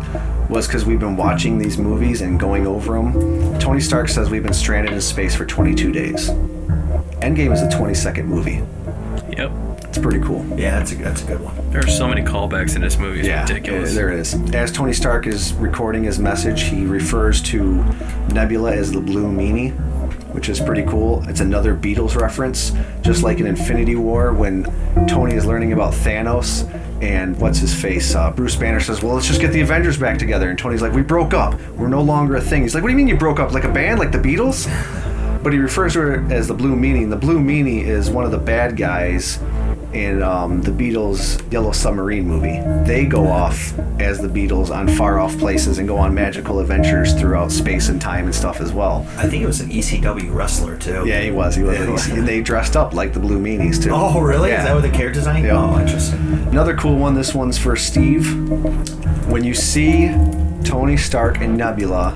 was 0.51 0.66
because 0.66 0.84
we've 0.84 1.01
been 1.01 1.16
watching 1.16 1.59
these 1.59 1.78
movies 1.78 2.20
and 2.20 2.39
going 2.39 2.66
over 2.66 2.94
them. 2.94 3.59
Tony 3.59 3.80
Stark 3.80 4.09
says 4.09 4.28
we've 4.28 4.43
been 4.43 4.52
stranded 4.52 4.93
in 4.93 5.01
space 5.01 5.34
for 5.34 5.47
22 5.47 5.93
days. 5.93 6.28
Endgame 7.20 7.52
is 7.52 7.62
a 7.62 7.70
20 7.70 7.94
second 7.94 8.26
movie. 8.26 8.62
Yep. 9.36 9.72
It's 9.93 9.98
pretty 9.98 10.20
cool. 10.20 10.43
yeah, 10.59 10.78
that's 10.78 10.93
a 10.93 10.94
that's 10.94 11.23
a 11.23 11.27
good 11.27 11.40
one. 11.43 11.55
There 11.70 11.85
are 11.85 11.86
so 11.86 12.09
many 12.09 12.23
callbacks 12.23 12.77
in 12.77 12.81
this 12.81 12.97
movie. 12.97 13.19
It's 13.19 13.28
Yeah, 13.28 13.43
ridiculous. 13.43 13.94
there 13.94 14.10
is. 14.10 14.32
As 14.55 14.73
Tony 14.73 14.94
Stark 14.94 15.27
is 15.27 15.52
recording 15.52 16.05
his 16.05 16.19
message, 16.19 16.62
he 16.62 16.86
refers 16.86 17.43
to 17.43 17.85
Nebula 18.32 18.73
as 18.73 18.90
the 18.90 19.01
Blue 19.02 19.31
Meanie, 19.31 19.73
which 20.32 20.48
is 20.48 20.60
pretty 20.60 20.85
cool. 20.85 21.23
It's 21.28 21.40
another 21.40 21.74
Beatles 21.74 22.19
reference, 22.19 22.73
just 23.02 23.23
like 23.23 23.39
in 23.39 23.47
Infinity 23.47 23.97
War 23.97 24.32
when 24.32 24.64
Tony 25.06 25.35
is 25.35 25.44
learning 25.44 25.74
about 25.74 25.93
Thanos. 25.93 26.66
And 27.02 27.39
what's 27.39 27.59
his 27.59 27.74
face? 27.74 28.14
Uh, 28.14 28.31
Bruce 28.31 28.56
Banner 28.56 28.81
says, 28.81 29.02
"Well, 29.02 29.14
let's 29.16 29.27
just 29.27 29.43
get 29.43 29.52
the 29.52 29.60
Avengers 29.60 29.98
back 29.98 30.16
together." 30.19 30.48
And 30.48 30.59
Tony's 30.59 30.81
like, 30.81 30.94
"We 30.94 31.02
broke 31.02 31.35
up. 31.35 31.60
We're 31.77 31.89
no 31.89 32.01
longer 32.01 32.36
a 32.36 32.40
thing." 32.40 32.62
He's 32.62 32.74
like, 32.74 32.82
"What 32.82 32.89
do 32.89 32.93
you 32.93 32.97
mean 32.97 33.09
you 33.09 33.16
broke 33.19 33.39
up? 33.40 33.52
Like 33.52 33.64
a 33.64 33.69
band, 33.73 33.98
like 34.01 34.10
the 34.12 34.19
Beatles?" 34.19 34.66
But 35.43 35.52
he 35.52 35.59
refers 35.59 35.94
to 35.94 36.12
it 36.12 36.32
as 36.32 36.47
the 36.47 36.55
Blue 36.55 36.77
Meanie. 36.77 37.02
And 37.02 37.10
the 37.12 37.16
Blue 37.16 37.40
Meanie 37.40 37.82
is 37.85 38.09
one 38.09 38.24
of 38.24 38.31
the 38.31 38.39
bad 38.39 38.77
guys 38.77 39.40
in 39.94 40.23
um, 40.23 40.62
the 40.62 40.70
Beatles' 40.70 41.40
Yellow 41.52 41.73
Submarine 41.73 42.27
movie. 42.27 42.60
They 42.86 43.05
go 43.05 43.27
off 43.27 43.78
as 44.01 44.19
the 44.20 44.28
Beatles 44.28 44.70
on 44.74 44.89
far 44.89 45.19
off 45.19 45.36
places 45.39 45.78
and 45.78 45.86
go 45.86 45.97
on 45.97 46.14
magical 46.14 46.60
adventures 46.60 47.14
throughout 47.14 47.52
space 47.52 47.89
and 47.89 48.01
time 48.01 48.24
and 48.24 48.35
stuff 48.35 48.60
as 48.60 48.73
well. 48.73 49.06
I 49.16 49.28
think 49.28 49.43
it 49.43 49.47
was 49.47 49.60
an 49.60 49.70
ECW 49.70 50.35
wrestler 50.35 50.77
too. 50.77 51.05
Yeah, 51.06 51.20
he 51.20 51.31
was. 51.31 51.56
He 51.56 51.62
was. 51.62 52.09
Yeah. 52.09 52.14
and 52.14 52.27
they 52.27 52.40
dressed 52.40 52.77
up 52.77 52.94
like 52.94 53.12
the 53.12 53.20
Blue 53.20 53.39
Meanies 53.39 53.82
too. 53.82 53.90
Oh, 53.93 54.20
really? 54.20 54.51
Yeah. 54.51 54.60
Is 54.60 54.64
that 54.66 54.74
what 54.74 54.82
the 54.82 54.90
character 54.90 55.20
design? 55.20 55.44
Yeah. 55.44 55.59
Oh, 55.59 55.78
interesting. 55.81 56.19
Another 56.48 56.77
cool 56.77 56.97
one. 56.97 57.14
This 57.14 57.35
one's 57.35 57.59
for 57.59 57.77
Steve. 57.77 58.27
When 59.28 59.44
you 59.44 59.55
see 59.55 60.09
Tony 60.64 60.97
Stark 60.97 61.39
and 61.39 61.56
Nebula, 61.56 62.12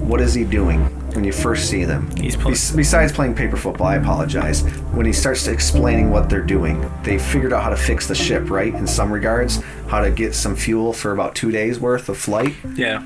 what 0.00 0.20
is 0.20 0.34
he 0.34 0.44
doing 0.44 0.95
when 1.16 1.24
you 1.24 1.32
first 1.32 1.68
see 1.68 1.84
them? 1.84 2.14
He's. 2.16 2.36
Bes- 2.36 2.70
besides 2.70 3.10
playing 3.12 3.34
paper 3.34 3.56
football, 3.56 3.88
I 3.88 3.96
apologize. 3.96 4.62
When 4.92 5.06
he 5.06 5.12
starts 5.12 5.46
explaining 5.48 6.10
what 6.10 6.28
they're 6.30 6.42
doing, 6.42 6.88
they 7.02 7.18
figured 7.18 7.52
out 7.52 7.62
how 7.62 7.70
to 7.70 7.76
fix 7.76 8.06
the 8.06 8.14
ship, 8.14 8.50
right? 8.50 8.72
In 8.74 8.86
some 8.86 9.10
regards, 9.10 9.62
how 9.88 10.00
to 10.00 10.10
get 10.10 10.34
some 10.34 10.54
fuel 10.54 10.92
for 10.92 11.12
about 11.12 11.34
two 11.34 11.50
days 11.50 11.80
worth 11.80 12.08
of 12.08 12.18
flight. 12.18 12.54
Yeah. 12.74 13.04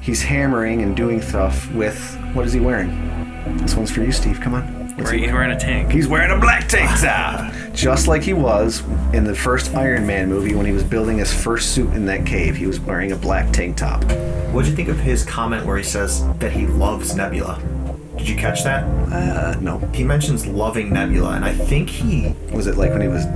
He's 0.00 0.22
hammering 0.22 0.82
and 0.82 0.96
doing 0.96 1.22
stuff 1.22 1.72
with 1.72 1.98
what 2.34 2.44
is 2.46 2.52
he 2.52 2.60
wearing? 2.60 2.90
This 3.58 3.74
one's 3.74 3.90
for 3.90 4.02
you, 4.02 4.12
Steve. 4.12 4.40
Come 4.40 4.54
on. 4.54 4.81
What's 5.02 5.12
Right, 5.12 5.20
he 5.20 5.26
he's 5.26 5.32
wearing 5.32 5.50
a 5.50 5.58
tank. 5.58 5.90
He's 5.90 6.08
wearing 6.08 6.30
a 6.30 6.38
black 6.38 6.68
tank 6.68 6.90
top, 7.00 7.52
just 7.74 8.06
like 8.06 8.22
he 8.22 8.32
was 8.32 8.82
in 9.12 9.24
the 9.24 9.34
first 9.34 9.74
Iron 9.74 10.06
Man 10.06 10.28
movie 10.28 10.54
when 10.54 10.64
he 10.64 10.72
was 10.72 10.84
building 10.84 11.18
his 11.18 11.32
first 11.32 11.74
suit 11.74 11.92
in 11.92 12.06
that 12.06 12.24
cave. 12.24 12.56
He 12.56 12.66
was 12.66 12.78
wearing 12.78 13.12
a 13.12 13.16
black 13.16 13.52
tank 13.52 13.76
top. 13.76 14.04
What'd 14.52 14.70
you 14.70 14.76
think 14.76 14.88
of 14.88 14.98
his 14.98 15.24
comment 15.24 15.66
where 15.66 15.76
he 15.76 15.82
says 15.82 16.24
that 16.38 16.52
he 16.52 16.66
loves 16.66 17.16
Nebula? 17.16 17.60
Did 18.16 18.28
you 18.28 18.36
catch 18.36 18.62
that? 18.62 18.84
Uh, 19.12 19.58
no. 19.60 19.78
He 19.92 20.04
mentions 20.04 20.46
loving 20.46 20.92
Nebula, 20.92 21.32
and 21.32 21.44
I 21.44 21.52
think 21.52 21.88
he 21.88 22.34
Was 22.52 22.68
it 22.68 22.76
like 22.76 22.92
when 22.92 23.00
he 23.00 23.08
was 23.08 23.26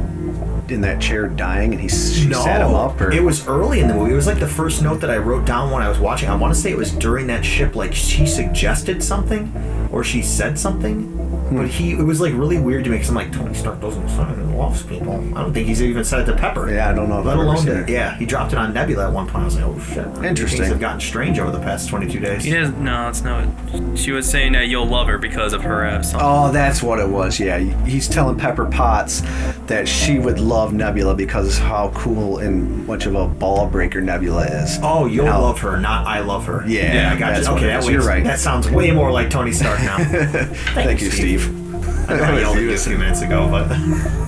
in 0.71 0.81
that 0.81 1.01
chair 1.01 1.29
dying 1.29 1.73
and 1.73 1.81
he 1.81 1.89
she 1.89 2.29
no, 2.29 2.43
sat 2.43 2.61
him 2.61 2.75
up? 2.75 3.01
Or 3.01 3.11
it 3.11 3.23
was 3.23 3.47
early 3.47 3.81
in 3.81 3.89
the 3.89 3.95
movie. 3.95 4.13
It 4.13 4.17
was 4.17 4.27
like 4.27 4.39
the 4.39 4.49
first 4.49 4.83
note 4.83 5.01
that 5.01 5.11
I 5.11 5.17
wrote 5.17 5.45
down 5.45 5.71
when 5.71 5.83
I 5.83 5.89
was 5.89 5.99
watching. 5.99 6.29
I 6.29 6.37
want 6.37 6.55
to 6.55 6.61
say 6.61 6.71
it 6.71 6.77
was 6.77 6.93
during 6.93 7.27
that 7.29 7.45
ship. 7.45 7.75
Like 7.75 7.95
she 7.95 8.27
suggested 8.27 9.03
something, 9.03 9.53
or 9.91 10.05
she 10.05 10.23
said 10.23 10.59
something. 10.59 11.03
Hmm. 11.05 11.57
But 11.59 11.69
he, 11.69 11.93
it 11.93 12.03
was 12.03 12.21
like 12.21 12.33
really 12.35 12.59
weird 12.59 12.85
to 12.85 12.91
me 12.91 12.97
because 12.97 13.09
I'm 13.11 13.15
like 13.15 13.33
Tony 13.33 13.55
Stark 13.55 13.81
doesn't 13.81 14.09
sign 14.09 14.33
and 14.35 14.57
loves 14.59 14.83
people. 14.83 15.13
I 15.37 15.43
don't 15.43 15.53
think 15.55 15.69
he's 15.69 15.81
even 15.83 16.05
said 16.05 16.21
it 16.29 16.33
to 16.33 16.37
Pepper. 16.37 16.71
Yeah, 16.71 16.91
I 16.91 16.95
don't 16.95 17.09
know 17.09 17.21
if 17.21 17.27
Let 17.27 17.35
I've 17.35 17.41
ever 17.41 17.49
alone, 17.51 17.59
seen 17.59 17.77
it. 17.77 17.89
yeah, 17.89 18.17
he 18.17 18.27
dropped 18.27 18.53
it 18.53 18.59
on 18.59 18.73
Nebula 18.75 19.07
at 19.09 19.13
one 19.13 19.27
point. 19.27 19.43
I 19.43 19.45
was 19.45 19.57
like, 19.57 19.65
oh 19.65 19.79
shit. 19.79 20.07
Interesting. 20.25 20.59
Things 20.61 20.71
have 20.73 20.81
gotten 20.81 21.01
strange 21.01 21.39
over 21.39 21.51
the 21.53 21.61
past 21.61 21.89
22 21.89 22.19
days. 22.19 22.43
He 22.45 22.51
doesn't. 22.53 22.83
No, 22.83 23.09
it's 23.09 23.23
not. 23.23 23.47
She 23.97 24.11
was 24.13 24.29
saying 24.29 24.53
that 24.53 24.69
you'll 24.69 24.87
love 24.87 25.07
her 25.07 25.19
because 25.19 25.53
of 25.53 25.63
her 25.63 25.85
uh. 25.87 26.03
Oh, 26.17 26.51
that's 26.53 26.83
what 26.83 26.99
it 26.99 27.09
was. 27.09 27.39
Yeah, 27.39 27.59
he's 27.85 28.09
telling 28.09 28.37
Pepper 28.39 28.67
Potts 28.67 29.23
that 29.67 29.87
she 29.89 30.19
would 30.19 30.41
love 30.41 30.73
Nebula 30.73 31.15
because 31.15 31.59
how 31.59 31.91
cool 31.95 32.39
and 32.39 32.87
much 32.87 33.07
of 33.07 33.15
a 33.15 33.27
ball 33.29 33.67
breaker 33.69 34.01
Nebula 34.01 34.47
is. 34.47 34.79
Oh, 34.83 35.07
you'll 35.07 35.27
How- 35.27 35.43
love 35.43 35.61
her, 35.61 35.79
not 35.79 36.07
I 36.07 36.21
love 36.21 36.45
her. 36.47 36.65
Yeah, 36.67 36.93
yeah, 36.95 37.13
I 37.13 37.17
got 37.19 37.41
you. 37.43 37.49
Okay, 37.49 37.65
it 37.65 37.69
that 37.69 37.79
is. 37.81 37.87
way, 37.87 37.93
You're 37.93 38.03
right. 38.03 38.25
That 38.25 38.39
sounds 38.39 38.69
way 38.71 38.91
more 38.91 39.11
like 39.13 39.31
Tony 39.31 39.53
Stark 39.53 39.76
now. 39.81 39.97
Thank, 40.75 41.01
you, 41.01 41.11
Steve. 41.11 41.47
I 42.09 42.17
know 42.17 42.23
I 42.25 42.39
yelled 42.41 42.57
at 42.57 42.63
you 42.63 42.73
a 42.73 42.77
few 42.77 42.99
minutes 42.99 43.23
ago, 43.23 43.49
but 43.51 43.67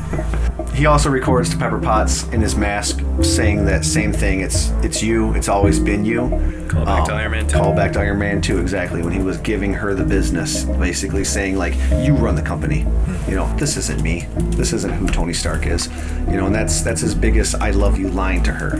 He 0.78 0.86
also 0.86 1.10
records 1.10 1.50
to 1.50 1.56
Pepper 1.56 1.80
Potts 1.80 2.22
in 2.28 2.40
his 2.40 2.54
mask 2.54 3.02
saying 3.20 3.64
that 3.64 3.84
same 3.84 4.12
thing. 4.12 4.42
It's 4.42 4.70
it's 4.84 5.02
you. 5.02 5.34
It's 5.34 5.48
always 5.48 5.80
been 5.80 6.04
you. 6.04 6.28
Call 6.68 6.84
back 6.84 7.04
to 7.06 7.12
um, 7.12 7.18
Iron 7.18 7.32
Man 7.32 7.48
2. 7.48 7.58
Call 7.58 7.74
back 7.74 7.92
to 7.94 7.98
Iron 7.98 8.20
Man 8.20 8.40
2, 8.40 8.60
exactly. 8.60 9.02
When 9.02 9.12
he 9.12 9.18
was 9.18 9.38
giving 9.38 9.74
her 9.74 9.92
the 9.94 10.04
business, 10.04 10.62
basically 10.62 11.24
saying 11.24 11.56
like, 11.56 11.74
"You 12.04 12.14
run 12.14 12.36
the 12.36 12.42
company. 12.42 12.86
You 13.26 13.34
know, 13.34 13.52
this 13.56 13.76
isn't 13.76 14.02
me. 14.02 14.28
This 14.50 14.72
isn't 14.72 14.92
who 14.92 15.08
Tony 15.08 15.32
Stark 15.32 15.66
is. 15.66 15.88
You 16.28 16.36
know, 16.36 16.46
and 16.46 16.54
that's 16.54 16.80
that's 16.82 17.00
his 17.00 17.12
biggest 17.12 17.56
"I 17.56 17.72
love 17.72 17.98
you" 17.98 18.08
line 18.10 18.44
to 18.44 18.52
her. 18.52 18.78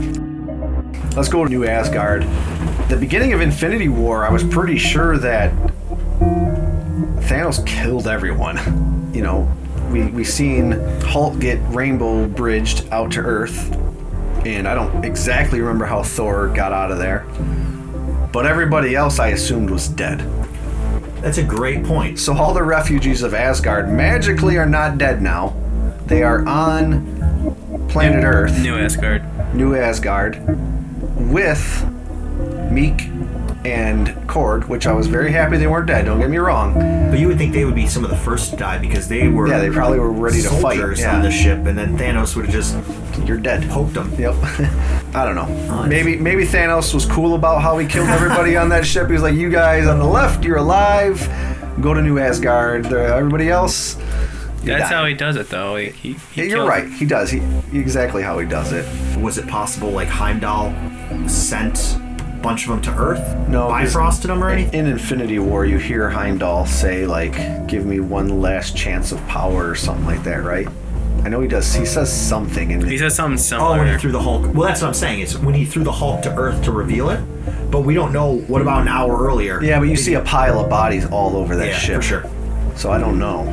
let's 1.17 1.27
go 1.27 1.43
to 1.43 1.49
New 1.49 1.65
Asgard. 1.65 2.23
The 2.87 2.95
beginning 2.97 3.33
of 3.33 3.41
Infinity 3.41 3.89
War, 3.89 4.25
I 4.25 4.31
was 4.31 4.45
pretty 4.45 4.77
sure 4.77 5.17
that 5.17 5.51
Thanos 7.29 7.63
killed 7.63 8.07
everyone. 8.07 9.11
You 9.13 9.21
know, 9.21 9.55
we 9.91 10.07
we 10.07 10.23
seen 10.23 10.71
Hulk 11.01 11.37
get 11.39 11.59
rainbow 11.69 12.25
bridged 12.25 12.89
out 12.89 13.11
to 13.11 13.19
Earth, 13.19 13.71
and 14.47 14.67
I 14.67 14.73
don't 14.73 15.05
exactly 15.05 15.59
remember 15.59 15.85
how 15.85 16.01
Thor 16.01 16.47
got 16.47 16.71
out 16.71 16.89
of 16.91 16.97
there. 16.97 17.27
But 18.33 18.47
everybody 18.47 18.95
else 18.95 19.19
I 19.19 19.27
assumed 19.27 19.69
was 19.69 19.87
dead. 19.87 20.21
That's 21.21 21.37
a 21.37 21.43
great 21.43 21.83
point. 21.83 22.17
So 22.17 22.35
all 22.35 22.51
the 22.51 22.63
refugees 22.63 23.21
of 23.21 23.35
Asgard 23.35 23.89
magically 23.89 24.57
are 24.57 24.65
not 24.65 24.97
dead 24.97 25.21
now. 25.21 25.55
They 26.07 26.23
are 26.23 26.43
on 26.47 27.85
planet 27.89 28.23
Earth, 28.23 28.59
New 28.59 28.75
Asgard. 28.75 29.23
New 29.53 29.75
Asgard, 29.75 30.39
with 31.29 31.61
Miek 32.71 33.18
and 33.65 34.07
Korg, 34.27 34.67
which 34.69 34.87
I 34.87 34.93
was 34.93 35.07
very 35.07 35.31
happy 35.31 35.57
they 35.57 35.67
weren't 35.67 35.87
dead. 35.87 36.05
Don't 36.05 36.19
get 36.19 36.29
me 36.29 36.37
wrong. 36.37 36.73
But 37.09 37.19
you 37.19 37.27
would 37.27 37.37
think 37.37 37.53
they 37.53 37.65
would 37.65 37.75
be 37.75 37.87
some 37.87 38.03
of 38.05 38.09
the 38.09 38.15
first 38.15 38.51
to 38.51 38.55
die 38.55 38.77
because 38.77 39.07
they 39.09 39.27
were 39.27 39.47
Yeah, 39.47 39.59
they 39.59 39.69
probably 39.69 39.99
were 39.99 40.11
ready 40.11 40.41
to 40.41 40.49
fight, 40.49 40.77
soldiers 40.77 40.99
yeah. 41.01 41.15
on 41.15 41.21
the 41.23 41.31
ship, 41.31 41.65
and 41.65 41.77
then 41.77 41.97
Thanos 41.97 42.35
would 42.35 42.45
have 42.45 42.53
just 42.53 42.75
You're 43.27 43.37
dead. 43.37 43.69
poked 43.69 43.93
them. 43.95 44.13
Yep. 44.17 44.35
I 45.13 45.25
don't 45.25 45.35
know. 45.35 45.83
Maybe 45.87 46.15
maybe 46.17 46.43
Thanos 46.45 46.93
was 46.93 47.05
cool 47.05 47.35
about 47.35 47.61
how 47.61 47.77
he 47.77 47.85
killed 47.87 48.07
everybody 48.09 48.55
on 48.55 48.69
that 48.69 48.85
ship. 48.85 49.07
He 49.07 49.13
was 49.13 49.23
like, 49.23 49.33
"You 49.35 49.49
guys 49.49 49.87
on 49.87 49.99
the 49.99 50.05
left, 50.05 50.45
you're 50.45 50.57
alive. 50.57 51.19
Go 51.81 51.93
to 51.93 52.01
New 52.01 52.17
Asgard. 52.19 52.85
Everybody 52.93 53.49
else." 53.49 53.95
That's 54.63 54.89
die." 54.89 54.95
how 54.95 55.05
he 55.05 55.13
does 55.15 55.35
it, 55.35 55.49
though. 55.49 55.75
He, 55.77 55.89
he, 55.89 56.13
he 56.13 56.41
Yeah, 56.41 56.43
you're 56.47 56.57
kills- 56.57 56.69
right. 56.69 56.89
He 56.89 57.05
does. 57.05 57.29
He 57.31 57.39
exactly 57.73 58.21
how 58.23 58.37
he 58.39 58.47
does 58.47 58.71
it. 58.71 58.85
Was 59.19 59.37
it 59.37 59.47
possible 59.47 59.89
like 59.89 60.07
Heimdall 60.07 60.73
sent 61.27 61.95
a 61.95 62.08
bunch 62.41 62.63
of 62.63 62.69
them 62.69 62.81
to 62.81 62.91
Earth? 63.01 63.47
No, 63.47 63.67
'cause 63.67 63.93
bifrosted 63.93 64.27
them 64.27 64.43
or 64.43 64.49
anything? 64.49 64.79
In 64.79 64.85
Infinity 64.87 65.39
War, 65.39 65.65
you 65.65 65.77
hear 65.77 66.09
Heimdall 66.09 66.65
say 66.65 67.05
like, 67.05 67.67
"Give 67.67 67.85
me 67.85 67.99
one 67.99 68.41
last 68.41 68.75
chance 68.75 69.11
of 69.11 69.25
power" 69.27 69.69
or 69.69 69.75
something 69.75 70.05
like 70.05 70.23
that, 70.23 70.43
right? 70.43 70.67
I 71.25 71.27
know 71.27 71.41
he 71.41 71.49
does. 71.49 71.73
He 71.75 71.85
says 71.85 72.11
something, 72.11 72.71
and 72.71 72.81
He 72.87 72.97
says 72.97 73.13
something 73.15 73.59
Oh, 73.59 73.77
when 73.77 73.87
he 73.91 73.97
threw 73.97 74.11
the 74.13 74.21
Hulk. 74.21 74.53
Well, 74.53 74.67
that's 74.67 74.81
what 74.81 74.87
I'm 74.87 74.93
saying. 74.93 75.19
It's 75.19 75.37
when 75.37 75.53
he 75.53 75.65
threw 75.65 75.83
the 75.83 75.91
Hulk 75.91 76.21
to 76.21 76.33
Earth 76.35 76.61
to 76.63 76.71
reveal 76.71 77.09
it, 77.09 77.19
but 77.69 77.81
we 77.81 77.93
don't 77.93 78.13
know. 78.13 78.41
What 78.47 78.61
about 78.61 78.83
an 78.83 78.87
hour 78.87 79.17
earlier? 79.17 79.61
yeah, 79.61 79.79
but 79.79 79.89
you 79.89 79.97
see 79.97 80.13
a 80.13 80.21
pile 80.21 80.59
of 80.61 80.69
bodies 80.69 81.05
all 81.11 81.35
over 81.35 81.57
that 81.57 81.67
Yeah, 81.67 81.73
ship. 81.77 81.95
for 81.97 82.01
sure. 82.01 82.23
So 82.75 82.89
I 82.91 82.99
don't 82.99 83.19
know, 83.19 83.45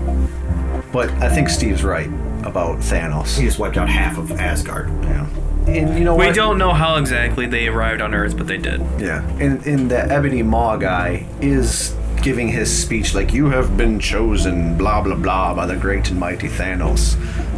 but 0.92 1.10
I 1.20 1.28
think 1.28 1.48
Steve's 1.48 1.82
right 1.82 2.08
about 2.44 2.78
Thanos. 2.78 3.36
He 3.36 3.44
just 3.46 3.58
wiped 3.58 3.76
out 3.76 3.88
half 3.88 4.16
of 4.16 4.30
Asgard. 4.40 4.88
Yeah. 5.02 5.26
And 5.66 5.98
you 5.98 6.04
know 6.04 6.14
we 6.14 6.26
what? 6.26 6.34
don't 6.34 6.58
know 6.58 6.72
how 6.72 6.96
exactly 6.96 7.46
they 7.46 7.66
arrived 7.68 8.00
on 8.00 8.14
Earth, 8.14 8.36
but 8.36 8.46
they 8.46 8.58
did. 8.58 8.80
Yeah. 9.00 9.26
And, 9.40 9.64
and 9.66 9.90
the 9.90 9.98
Ebony 10.12 10.42
Maw 10.42 10.76
guy 10.76 11.26
is 11.40 11.94
giving 12.22 12.48
his 12.48 12.70
speech 12.76 13.14
like, 13.14 13.32
You 13.32 13.50
have 13.50 13.76
been 13.76 13.98
chosen, 13.98 14.76
blah, 14.78 15.02
blah, 15.02 15.16
blah, 15.16 15.54
by 15.54 15.66
the 15.66 15.76
great 15.76 16.08
and 16.10 16.20
mighty 16.20 16.48
Thanos. 16.48 17.16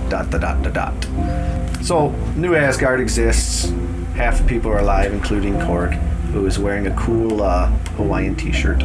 Dot, 0.09 0.31
dot, 0.31 0.41
dot, 0.41 0.63
dot, 0.63 0.73
dot. 0.73 1.85
So, 1.85 2.11
New 2.35 2.55
Asgard 2.55 3.01
exists. 3.01 3.71
Half 4.15 4.39
the 4.39 4.45
people 4.45 4.71
are 4.73 4.79
alive, 4.79 5.13
including 5.13 5.55
Korg, 5.55 5.93
who 6.33 6.47
is 6.47 6.59
wearing 6.59 6.87
a 6.87 6.97
cool 6.97 7.43
uh, 7.43 7.67
Hawaiian 7.97 8.35
t 8.37 8.53
shirt. 8.53 8.83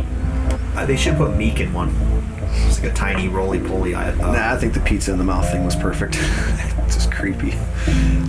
Uh, 0.75 0.85
they 0.85 0.97
should 0.97 1.15
put 1.15 1.31
Miek 1.31 1.59
in 1.59 1.71
one. 1.73 1.95
It's 2.67 2.79
like 2.81 2.91
a 2.91 2.93
tiny 2.93 3.29
roly 3.29 3.59
poly. 3.59 3.95
Uh, 3.95 4.13
Nah, 4.15 4.53
I 4.53 4.57
think 4.57 4.73
the 4.73 4.79
pizza 4.81 5.11
in 5.11 5.17
the 5.17 5.23
mouth 5.23 5.49
thing 5.49 5.63
was 5.65 5.75
perfect. 5.75 6.15
it's 6.95 7.05
just 7.05 7.11
creepy. 7.15 7.53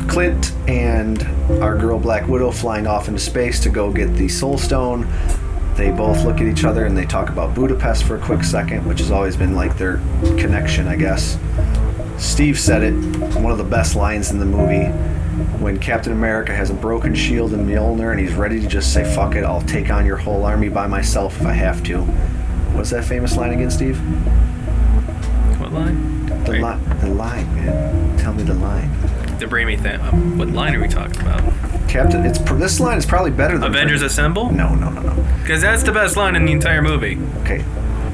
Clint 0.09 0.53
and 0.69 1.23
our 1.63 1.77
girl 1.77 1.99
Black 1.99 2.29
Widow 2.29 2.51
flying 2.51 2.87
off 2.87 3.09
into 3.09 3.21
space 3.21 3.61
to 3.61 3.69
go 3.69 3.93
get 3.93 4.15
the 4.15 4.29
Soul 4.29 4.59
Stone. 4.59 5.09
They 5.77 5.91
both 5.91 6.25
look 6.25 6.37
at 6.37 6.47
each 6.47 6.65
other 6.65 6.87
and 6.87 6.97
they 6.97 7.05
talk 7.05 7.31
about 7.31 7.55
Budapest 7.55 8.05
for 8.05 8.17
a 8.17 8.21
quick 8.21 8.45
second, 8.45 8.87
which 8.87 9.01
has 9.01 9.11
always 9.11 9.37
been 9.37 9.55
like 9.55 9.77
their 9.77 9.97
connection, 10.39 10.87
I 10.87 10.97
guess. 10.97 11.39
Steve 12.17 12.59
said 12.59 12.83
it, 12.83 12.95
one 13.41 13.51
of 13.51 13.59
the 13.59 13.65
best 13.65 13.97
lines 13.97 14.31
in 14.31 14.39
the 14.39 14.47
movie, 14.47 14.87
when 15.61 15.79
Captain 15.81 16.13
America 16.13 16.55
has 16.55 16.71
a 16.71 16.75
broken 16.75 17.13
shield 17.15 17.53
and 17.53 17.69
Mjolnir 17.69 18.13
and 18.13 18.21
he's 18.21 18.35
ready 18.35 18.61
to 18.61 18.69
just 18.69 18.93
say, 18.93 19.05
fuck 19.15 19.35
it, 19.35 19.43
I'll 19.43 19.63
take 19.63 19.91
on 19.91 20.07
your 20.07 20.17
whole 20.17 20.45
army 20.45 20.69
by 20.69 20.87
myself 20.87 21.41
if 21.41 21.47
I 21.47 21.53
have 21.53 21.83
to. 21.85 22.03
What's 22.75 22.91
that 22.91 23.05
famous 23.05 23.37
line 23.37 23.53
again, 23.53 23.71
Steve? 23.71 24.01
What 25.59 25.73
line? 25.73 26.27
The, 26.45 26.59
line, 26.59 26.99
the 27.01 27.09
line, 27.09 27.55
man. 27.55 28.19
Tell 28.19 28.33
me 28.35 28.43
the 28.43 28.55
line. 28.55 28.91
The 29.39 29.47
Brainy 29.47 29.77
thing. 29.77 30.01
uh, 30.01 30.11
What 30.37 30.49
line 30.49 30.75
are 30.75 30.81
we 30.81 30.89
talking 30.89 31.21
about? 31.23 31.41
Captain, 31.89 32.25
it's 32.27 32.39
pr- 32.39 32.55
this 32.55 32.81
line 32.81 32.99
is 32.99 33.07
probably 33.07 33.31
better 33.31 33.57
than 33.59 33.69
Avengers 33.71 34.03
Assemble? 34.03 34.51
No, 34.53 34.75
no, 34.75 34.91
no, 34.91 35.01
no. 35.01 35.27
Because 35.43 35.63
that's 35.63 35.83
the 35.83 35.93
best 35.93 36.17
line 36.17 36.35
in 36.37 36.45
the 36.45 36.53
entire 36.53 36.83
movie. 36.83 37.19
Okay, 37.43 37.65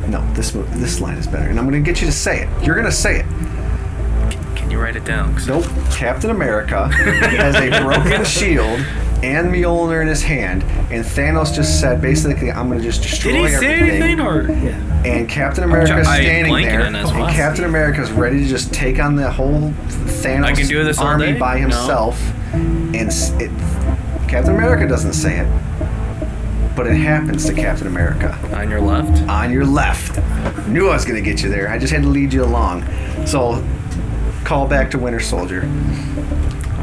no, 0.08 0.24
this 0.34 0.54
mo- 0.54 0.62
this 0.74 1.00
line 1.00 1.16
is 1.16 1.26
better, 1.26 1.48
and 1.48 1.58
I'm 1.58 1.64
gonna 1.64 1.80
get 1.80 2.00
you 2.00 2.06
to 2.06 2.12
say 2.12 2.42
it. 2.42 2.48
You're 2.64 2.76
gonna 2.76 2.92
say 2.92 3.20
it. 3.20 3.26
Can 4.56 4.70
you 4.70 4.80
write 4.80 4.96
it 4.96 5.04
down? 5.04 5.34
Nope. 5.46 5.64
Captain 5.90 6.30
America 6.30 6.88
has 6.92 7.54
a 7.56 7.70
broken 7.82 8.24
shield 8.24 8.80
and 9.22 9.52
Mjolnir 9.52 10.02
in 10.02 10.09
his 10.09 10.22
hand, 10.22 10.62
and 10.90 11.05
Thanos 11.05 11.55
just 11.55 11.80
said, 11.80 12.01
basically, 12.01 12.51
I'm 12.51 12.68
gonna 12.68 12.80
just 12.80 13.02
destroy 13.02 13.44
everything. 13.44 13.51
Did 13.51 13.52
he 13.52 13.59
say 13.59 13.74
everything. 13.80 14.02
anything 14.02 14.20
or? 14.20 14.40
And 15.06 15.28
Captain 15.28 15.64
America's 15.64 16.06
I 16.06 16.20
standing 16.22 16.55
there, 16.62 16.80
and 16.82 16.94
one. 17.06 17.32
Captain 17.32 17.64
America's 17.64 18.10
ready 18.10 18.40
to 18.40 18.47
just 18.47 18.72
take 18.72 18.98
on 18.98 19.16
the 19.16 19.30
whole 19.30 19.70
Thanos 19.88 20.44
I 20.44 20.52
can 20.52 20.66
do 20.66 20.84
this 20.84 20.98
all 20.98 21.06
army 21.06 21.32
by 21.34 21.55
No. 21.56 21.60
himself. 21.62 22.20
And 22.52 22.97
it, 23.40 23.51
Captain 24.28 24.55
America 24.55 24.86
doesn't 24.88 25.12
say 25.14 25.38
it, 25.38 25.47
but 26.76 26.86
it 26.86 26.97
happens 26.97 27.44
to 27.47 27.55
Captain 27.55 27.86
America. 27.86 28.36
On 28.55 28.68
your 28.68 28.80
left? 28.80 29.22
On 29.28 29.51
your 29.52 29.64
left. 29.64 30.18
Knew 30.68 30.88
I 30.88 30.94
was 30.94 31.05
gonna 31.05 31.20
get 31.20 31.42
you 31.42 31.48
there. 31.48 31.68
I 31.70 31.78
just 31.78 31.92
had 31.92 32.02
to 32.02 32.09
lead 32.09 32.32
you 32.32 32.44
along. 32.44 32.84
So, 33.26 33.64
call 34.44 34.66
back 34.66 34.90
to 34.92 34.98
Winter 34.98 35.20
Soldier. 35.20 35.62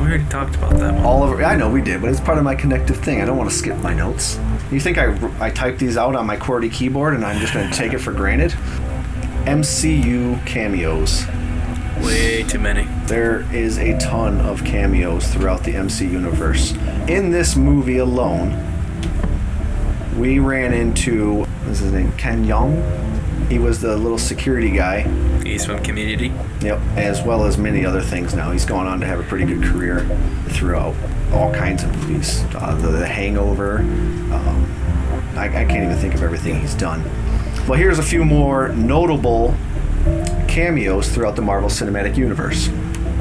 We 0.07 0.13
already 0.13 0.29
talked 0.29 0.55
about 0.55 0.77
that 0.77 0.93
one. 0.93 1.03
All 1.03 1.21
over. 1.21 1.43
I 1.43 1.57
know 1.57 1.69
we 1.69 1.81
did, 1.81 1.99
but 1.99 2.09
it's 2.09 2.21
part 2.21 2.37
of 2.37 2.45
my 2.45 2.55
connective 2.55 2.95
thing. 2.95 3.21
I 3.21 3.25
don't 3.25 3.35
want 3.35 3.49
to 3.49 3.55
skip 3.55 3.75
my 3.79 3.93
notes. 3.93 4.39
You 4.71 4.79
think 4.79 4.97
I 4.97 5.13
I 5.37 5.49
typed 5.49 5.79
these 5.79 5.97
out 5.97 6.15
on 6.15 6.25
my 6.25 6.37
QWERTY 6.37 6.71
keyboard 6.71 7.13
and 7.13 7.25
I'm 7.25 7.41
just 7.41 7.53
gonna 7.53 7.73
take 7.73 7.91
it 7.91 7.97
for 7.97 8.13
granted? 8.13 8.51
MCU 9.43 10.45
cameos. 10.45 11.27
Way 12.05 12.43
too 12.43 12.57
many. 12.57 12.87
There 13.07 13.41
is 13.53 13.79
a 13.79 13.97
ton 13.97 14.39
of 14.39 14.63
cameos 14.63 15.27
throughout 15.27 15.65
the 15.65 15.75
MC 15.75 16.07
universe. 16.07 16.71
In 17.09 17.31
this 17.31 17.57
movie 17.57 17.97
alone, 17.97 18.55
we 20.17 20.39
ran 20.39 20.71
into 20.71 21.43
what's 21.65 21.79
his 21.79 21.91
name? 21.91 22.13
Ken 22.13 22.45
Jeong. 22.45 23.49
He 23.49 23.59
was 23.59 23.81
the 23.81 23.97
little 23.97 24.17
security 24.17 24.69
guy. 24.69 25.03
From 25.47 25.81
Community. 25.81 26.31
Yep, 26.59 26.79
as 26.97 27.21
well 27.21 27.45
as 27.45 27.57
many 27.57 27.85
other 27.85 28.01
things 28.01 28.33
now. 28.33 28.51
He's 28.51 28.65
gone 28.65 28.85
on 28.85 28.99
to 28.99 29.05
have 29.05 29.19
a 29.19 29.23
pretty 29.23 29.45
good 29.45 29.63
career 29.63 30.01
throughout 30.49 30.93
all 31.31 31.53
kinds 31.53 31.83
of 31.83 31.95
movies. 31.95 32.43
Uh, 32.53 32.75
the, 32.75 32.89
the 32.89 33.07
Hangover. 33.07 33.79
Um, 33.79 34.69
I, 35.37 35.45
I 35.45 35.65
can't 35.65 35.85
even 35.85 35.97
think 35.97 36.15
of 36.15 36.21
everything 36.21 36.59
he's 36.59 36.75
done. 36.75 37.01
Well, 37.65 37.79
here's 37.79 37.97
a 37.97 38.03
few 38.03 38.25
more 38.25 38.69
notable 38.69 39.55
cameos 40.49 41.09
throughout 41.09 41.37
the 41.37 41.41
Marvel 41.41 41.69
Cinematic 41.69 42.17
Universe. 42.17 42.69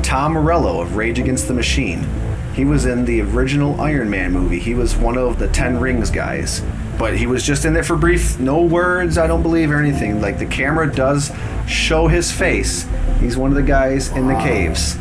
Tom 0.03 0.33
Morello 0.33 0.81
of 0.81 0.97
Rage 0.97 1.21
Against 1.21 1.47
the 1.47 1.55
Machine. 1.55 2.07
He 2.55 2.65
was 2.65 2.87
in 2.87 3.05
the 3.05 3.21
original 3.21 3.81
Iron 3.81 4.11
Man 4.11 4.33
movie. 4.33 4.59
He 4.59 4.75
was 4.75 4.97
one 4.97 5.17
of 5.17 5.39
the 5.39 5.47
Ten 5.49 5.79
Rings 5.79 6.11
guys. 6.11 6.61
But 6.99 7.17
he 7.17 7.27
was 7.27 7.45
just 7.45 7.65
in 7.65 7.73
there 7.73 7.85
for 7.85 7.97
brief, 7.97 8.41
no 8.41 8.63
words, 8.63 9.17
I 9.17 9.27
don't 9.27 9.43
believe, 9.43 9.71
or 9.71 9.77
anything. 9.77 10.21
Like 10.21 10.39
the 10.39 10.47
camera 10.47 10.93
does 10.93 11.31
show 11.67 12.09
his 12.09 12.33
face. 12.33 12.87
He's 13.21 13.37
one 13.37 13.51
of 13.51 13.57
the 13.57 13.63
guys 13.63 14.09
in 14.13 14.27
the 14.27 14.35
caves. 14.35 14.97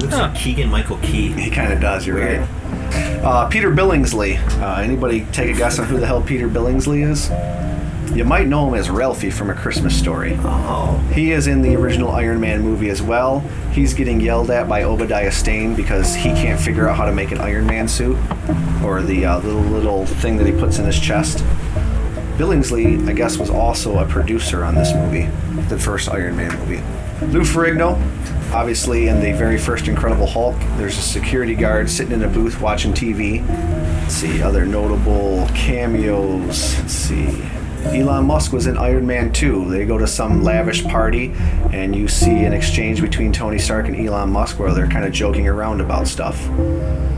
Looks 0.00 0.14
like 0.14 0.34
Keegan 0.34 0.68
Michael 0.68 0.98
Key. 0.98 1.32
He 1.32 1.50
kind 1.50 1.72
of 1.72 1.80
does, 1.80 2.06
you're 2.06 2.18
right. 2.18 2.48
Uh, 3.24 3.48
Peter 3.48 3.70
Billingsley. 3.70 4.38
Uh, 4.60 4.80
anybody 4.80 5.26
take 5.32 5.54
a 5.54 5.56
guess 5.56 5.78
on 5.78 5.86
who 5.86 5.98
the 5.98 6.06
hell 6.06 6.20
Peter 6.20 6.48
Billingsley 6.48 7.08
is? 7.08 7.30
You 8.14 8.24
might 8.24 8.46
know 8.46 8.68
him 8.68 8.74
as 8.74 8.90
Ralphie 8.90 9.30
from 9.30 9.50
A 9.50 9.54
Christmas 9.54 9.98
Story. 9.98 10.36
Oh. 10.42 10.96
He 11.12 11.32
is 11.32 11.46
in 11.48 11.62
the 11.62 11.74
original 11.74 12.10
Iron 12.12 12.38
Man 12.38 12.62
movie 12.62 12.90
as 12.90 13.02
well. 13.02 13.40
He's 13.72 13.92
getting 13.92 14.20
yelled 14.20 14.50
at 14.50 14.68
by 14.68 14.84
Obadiah 14.84 15.32
Stane 15.32 15.74
because 15.74 16.14
he 16.14 16.28
can't 16.30 16.60
figure 16.60 16.88
out 16.88 16.96
how 16.96 17.06
to 17.06 17.12
make 17.12 17.32
an 17.32 17.38
Iron 17.38 17.66
Man 17.66 17.88
suit 17.88 18.16
or 18.84 19.02
the 19.02 19.24
uh, 19.24 19.38
little 19.40 19.62
little 19.62 20.06
thing 20.06 20.36
that 20.36 20.46
he 20.46 20.52
puts 20.52 20.78
in 20.78 20.84
his 20.84 21.00
chest. 21.00 21.38
Billingsley, 22.36 23.08
I 23.08 23.12
guess, 23.14 23.36
was 23.38 23.50
also 23.50 23.98
a 23.98 24.06
producer 24.06 24.64
on 24.64 24.74
this 24.74 24.92
movie, 24.92 25.28
the 25.68 25.78
first 25.78 26.08
Iron 26.08 26.36
Man 26.36 26.56
movie. 26.58 26.82
Lou 27.32 27.40
Ferrigno, 27.42 27.94
obviously 28.52 29.08
in 29.08 29.20
the 29.20 29.32
very 29.32 29.58
first 29.58 29.88
Incredible 29.88 30.26
Hulk, 30.26 30.56
there's 30.76 30.98
a 30.98 31.02
security 31.02 31.54
guard 31.54 31.88
sitting 31.88 32.12
in 32.12 32.24
a 32.24 32.28
booth 32.28 32.60
watching 32.60 32.92
TV. 32.92 33.46
Let's 33.48 34.14
see, 34.14 34.42
other 34.42 34.66
notable 34.66 35.48
cameos. 35.54 36.78
Let's 36.78 36.92
see. 36.92 37.42
Elon 37.86 38.24
Musk 38.24 38.52
was 38.52 38.66
in 38.66 38.78
Iron 38.78 39.06
Man 39.06 39.32
2. 39.32 39.70
They 39.70 39.84
go 39.84 39.98
to 39.98 40.06
some 40.06 40.42
lavish 40.42 40.84
party, 40.84 41.32
and 41.72 41.94
you 41.94 42.08
see 42.08 42.44
an 42.44 42.52
exchange 42.52 43.00
between 43.00 43.30
Tony 43.32 43.58
Stark 43.58 43.86
and 43.86 43.96
Elon 43.96 44.30
Musk 44.30 44.58
where 44.58 44.72
they're 44.72 44.88
kind 44.88 45.04
of 45.04 45.12
joking 45.12 45.46
around 45.46 45.80
about 45.80 46.08
stuff. 46.08 46.38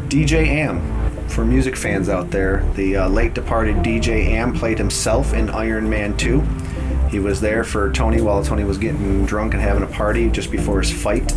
DJ 0.09 0.47
AM. 0.47 0.81
for 1.29 1.45
music 1.45 1.77
fans 1.77 2.09
out 2.09 2.31
there, 2.31 2.65
the 2.75 2.97
uh, 2.97 3.09
late 3.09 3.35
departed 3.35 3.77
DJ 3.77 4.27
AM 4.29 4.53
played 4.53 4.79
himself 4.79 5.35
in 5.35 5.51
Iron 5.51 5.89
Man 5.89 6.17
2. 6.17 6.41
He 7.11 7.19
was 7.19 7.41
there 7.41 7.65
for 7.65 7.91
Tony 7.93 8.21
while 8.21 8.45
Tony 8.45 8.65
was 8.65 8.79
getting 8.79 9.25
drunk 9.27 9.55
and 9.55 9.63
having 9.63 9.83
a 9.83 9.87
party 9.87 10.29
just 10.29 10.51
before 10.51 10.81
his 10.81 10.93
fight 10.93 11.33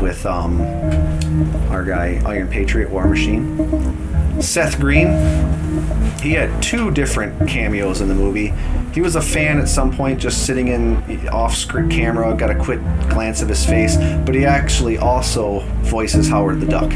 with 0.00 0.26
um, 0.26 0.60
our 1.70 1.84
guy 1.84 2.20
Iron 2.24 2.48
Patriot 2.48 2.90
War 2.90 3.06
Machine. 3.06 4.42
Seth 4.42 4.78
Green, 4.78 5.06
he 6.20 6.32
had 6.32 6.62
two 6.62 6.90
different 6.90 7.48
cameos 7.48 8.00
in 8.00 8.08
the 8.08 8.14
movie. 8.14 8.52
He 8.92 9.00
was 9.00 9.16
a 9.16 9.22
fan 9.22 9.58
at 9.58 9.68
some 9.68 9.94
point, 9.94 10.20
just 10.20 10.44
sitting 10.44 10.68
in 10.68 11.28
off 11.28 11.54
script 11.54 11.90
camera, 11.90 12.34
got 12.34 12.50
a 12.50 12.54
quick 12.54 12.80
glance 13.08 13.40
of 13.42 13.48
his 13.48 13.64
face, 13.64 13.96
but 13.96 14.34
he 14.34 14.44
actually 14.44 14.98
also 14.98 15.60
voices 15.82 16.28
Howard 16.28 16.60
the 16.60 16.66
Duck. 16.66 16.92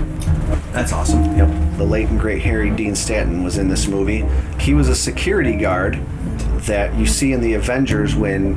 That's 0.73 0.93
awesome. 0.93 1.37
Yep. 1.37 1.79
The 1.79 1.85
late 1.85 2.09
and 2.09 2.21
great 2.21 2.43
Harry 2.43 2.71
Dean 2.71 2.95
Stanton 2.95 3.43
was 3.43 3.59
in 3.59 3.69
this 3.69 3.87
movie. 3.87 4.27
He 4.59 4.75
was 4.75 4.89
a 4.89 4.95
security 4.95 5.57
guard 5.57 6.01
that 6.66 6.95
you 6.97 7.07
see 7.07 7.32
in 7.32 7.41
the 7.41 7.55
Avengers 7.55 8.15
when 8.15 8.55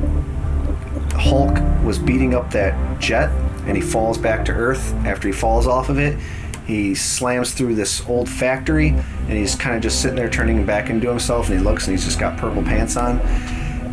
Hulk 1.12 1.58
was 1.84 1.98
beating 1.98 2.34
up 2.34 2.50
that 2.50 3.00
jet 3.00 3.30
and 3.66 3.76
he 3.76 3.82
falls 3.82 4.18
back 4.18 4.44
to 4.46 4.52
Earth 4.52 4.92
after 5.06 5.28
he 5.28 5.32
falls 5.32 5.66
off 5.66 5.88
of 5.88 5.98
it. 5.98 6.18
He 6.66 6.94
slams 6.94 7.52
through 7.52 7.74
this 7.74 8.06
old 8.08 8.28
factory 8.28 8.88
and 8.88 9.32
he's 9.32 9.54
kind 9.54 9.76
of 9.76 9.82
just 9.82 10.00
sitting 10.00 10.16
there 10.16 10.30
turning 10.30 10.64
back 10.64 10.90
into 10.90 11.08
himself 11.08 11.48
and 11.48 11.58
he 11.58 11.64
looks 11.64 11.86
and 11.86 11.96
he's 11.96 12.04
just 12.04 12.18
got 12.18 12.38
purple 12.38 12.62
pants 12.62 12.96
on. 12.96 13.20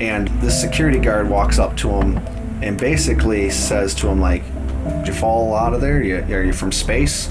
And 0.02 0.30
this 0.42 0.60
security 0.60 1.00
guard 1.00 1.30
walks 1.30 1.60
up 1.60 1.76
to 1.78 1.90
him 1.90 2.18
and 2.62 2.80
basically 2.80 3.50
says 3.50 3.94
to 3.96 4.08
him, 4.08 4.20
like, 4.20 4.44
Did 5.00 5.08
you 5.08 5.14
fall 5.14 5.56
out 5.56 5.74
of 5.74 5.82
there? 5.82 5.98
Are 5.98 6.04
you, 6.04 6.18
are 6.36 6.44
you 6.44 6.54
from 6.54 6.72
space? 6.72 7.28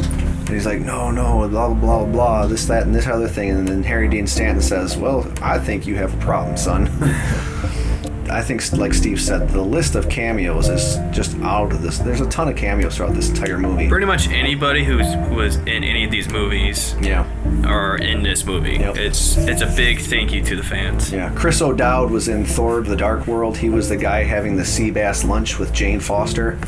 And 0.50 0.56
he's 0.56 0.66
like, 0.66 0.80
No, 0.80 1.12
no, 1.12 1.48
blah, 1.48 1.68
blah, 1.68 1.74
blah, 1.74 2.04
blah, 2.06 2.46
this, 2.48 2.66
that, 2.66 2.82
and 2.82 2.92
this 2.92 3.06
other 3.06 3.28
thing. 3.28 3.50
And 3.50 3.68
then 3.68 3.84
Harry 3.84 4.08
Dean 4.08 4.26
Stanton 4.26 4.60
says, 4.60 4.96
Well, 4.96 5.32
I 5.40 5.60
think 5.60 5.86
you 5.86 5.94
have 5.94 6.12
a 6.12 6.16
problem, 6.16 6.56
son. 6.56 6.88
I 8.28 8.42
think, 8.42 8.72
like 8.72 8.92
Steve 8.92 9.20
said, 9.20 9.48
the 9.50 9.62
list 9.62 9.94
of 9.94 10.08
cameos 10.08 10.68
is 10.68 10.98
just 11.14 11.36
out 11.38 11.72
of 11.72 11.82
this. 11.82 11.98
There's 11.98 12.20
a 12.20 12.28
ton 12.28 12.48
of 12.48 12.56
cameos 12.56 12.96
throughout 12.96 13.14
this 13.14 13.28
entire 13.28 13.58
movie. 13.58 13.88
Pretty 13.88 14.06
much 14.06 14.28
anybody 14.28 14.82
who's 14.82 15.06
who 15.14 15.36
was 15.36 15.56
in 15.56 15.84
any 15.84 16.04
of 16.04 16.10
these 16.10 16.28
movies, 16.28 16.96
yeah, 17.00 17.24
are 17.64 17.96
in 17.96 18.24
this 18.24 18.44
movie. 18.44 18.76
It's 18.76 19.36
it's 19.36 19.62
a 19.62 19.66
big 19.76 20.00
thank 20.00 20.32
you 20.32 20.42
to 20.44 20.56
the 20.56 20.64
fans. 20.64 21.12
Yeah, 21.12 21.32
Chris 21.36 21.62
O'Dowd 21.62 22.10
was 22.10 22.26
in 22.26 22.44
Thor: 22.44 22.82
The 22.82 22.96
Dark 22.96 23.28
World. 23.28 23.56
He 23.56 23.68
was 23.68 23.88
the 23.88 23.96
guy 23.96 24.24
having 24.24 24.56
the 24.56 24.64
sea 24.64 24.90
bass 24.90 25.24
lunch 25.24 25.60
with 25.60 25.72
Jane 25.72 26.00
Foster. 26.00 26.58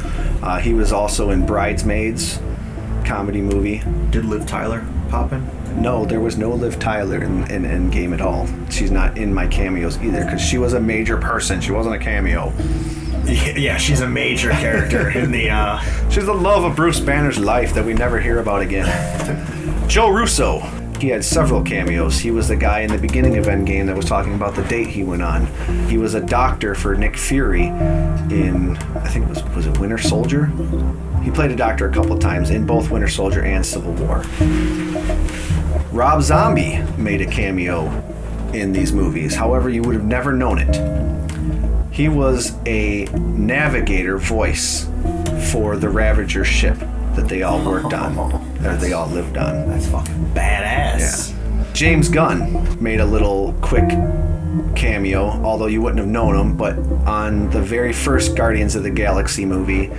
Uh, 0.41 0.61
he 0.61 0.73
was 0.73 0.93
also 0.93 1.31
in 1.31 1.47
Bridesmaids, 1.47 2.41
comedy 3.05 3.41
movie. 3.41 3.83
Did 4.11 4.25
Liv 4.25 4.47
Tyler 4.47 4.87
pop 5.09 5.33
in? 5.33 5.47
No, 5.81 6.05
there 6.05 6.21
was 6.21 6.37
no 6.37 6.53
Liv 6.55 6.79
Tyler 6.79 7.23
in, 7.23 7.51
in 7.51 7.63
Endgame 7.63 8.13
at 8.13 8.21
all. 8.21 8.47
She's 8.71 8.91
not 8.91 9.17
in 9.17 9.33
my 9.33 9.47
cameos 9.47 9.99
either 10.03 10.25
because 10.25 10.41
she 10.41 10.59
was 10.59 10.75
a 10.75 10.81
major 10.81 11.17
person. 11.17 11.61
She 11.61 11.73
wasn't 11.73 11.95
a 11.95 11.99
cameo. 11.99 12.53
Yeah, 13.25 13.77
she's 13.77 14.01
a 14.01 14.09
major 14.09 14.51
character 14.51 15.11
in 15.11 15.31
the. 15.31 15.49
Uh... 15.49 15.79
She's 16.11 16.27
the 16.27 16.35
love 16.35 16.65
of 16.65 16.75
Bruce 16.75 16.99
Banner's 16.99 17.39
life 17.39 17.73
that 17.75 17.85
we 17.85 17.95
never 17.95 18.19
hear 18.19 18.41
about 18.41 18.63
again. 18.63 18.89
Joe 19.89 20.11
Russo. 20.11 20.59
He 20.99 21.09
had 21.09 21.25
several 21.25 21.63
cameos. 21.63 22.19
He 22.19 22.33
was 22.33 22.49
the 22.49 22.57
guy 22.57 22.81
in 22.81 22.91
the 22.91 22.99
beginning 22.99 23.39
of 23.39 23.47
Endgame 23.47 23.87
that 23.87 23.97
was 23.97 24.07
talking 24.07 24.35
about 24.35 24.57
the 24.57 24.65
date 24.65 24.89
he 24.89 25.05
went 25.05 25.23
on. 25.23 25.47
He 25.89 25.99
was 25.99 26.15
a 26.15 26.21
doctor 26.21 26.75
for 26.75 26.97
Nick 26.97 27.17
Fury 27.17 27.67
in, 27.67 28.77
I 28.97 29.09
think 29.09 29.27
it 29.27 29.29
was 29.29 29.45
was 29.55 29.67
it 29.67 29.79
Winter 29.79 29.99
Soldier. 29.99 30.47
He 31.23 31.31
played 31.31 31.51
a 31.51 31.57
doctor 31.57 31.89
a 31.89 31.93
couple 31.93 32.19
times 32.19 32.51
in 32.51 32.67
both 32.67 32.91
Winter 32.91 33.09
Soldier 33.09 33.45
and 33.45 33.65
Civil 33.65 33.93
War. 33.93 34.25
Rob 35.93 36.23
Zombie 36.23 36.83
made 36.97 37.21
a 37.21 37.27
cameo 37.27 37.87
in 38.53 38.73
these 38.73 38.93
movies. 38.93 39.35
However, 39.35 39.69
you 39.71 39.83
would 39.83 39.95
have 39.95 40.05
never 40.05 40.33
known 40.33 40.59
it. 40.59 41.93
He 41.93 42.09
was 42.09 42.57
a 42.67 43.05
navigator 43.05 44.19
voice 44.19 44.89
for 45.53 45.77
the 45.77 45.89
Ravager 45.89 46.45
ship 46.45 46.79
that 47.15 47.29
they 47.29 47.43
all 47.43 47.63
worked 47.65 47.93
on, 47.93 48.15
that 48.61 48.81
they 48.81 48.93
all 48.93 49.09
lived 49.09 49.37
on. 49.37 49.69
That's 49.69 49.87
fucking 49.87 50.33
badass. 50.35 51.31
Yeah. 51.31 51.65
James 51.75 52.09
Gunn 52.09 52.83
made 52.83 53.01
a 53.01 53.07
little 53.07 53.55
quick 53.61 53.89
cameo, 54.75 55.25
although 55.45 55.67
you 55.67 55.83
wouldn't 55.83 55.99
have 55.99 56.09
known 56.09 56.35
him, 56.35 56.57
but 56.57 56.79
on 57.07 57.51
the 57.51 57.61
very 57.61 57.93
first 57.93 58.37
Guardians 58.37 58.75
of 58.75 58.83
the 58.83 58.91
Galaxy 58.91 59.45
movie, 59.45 59.91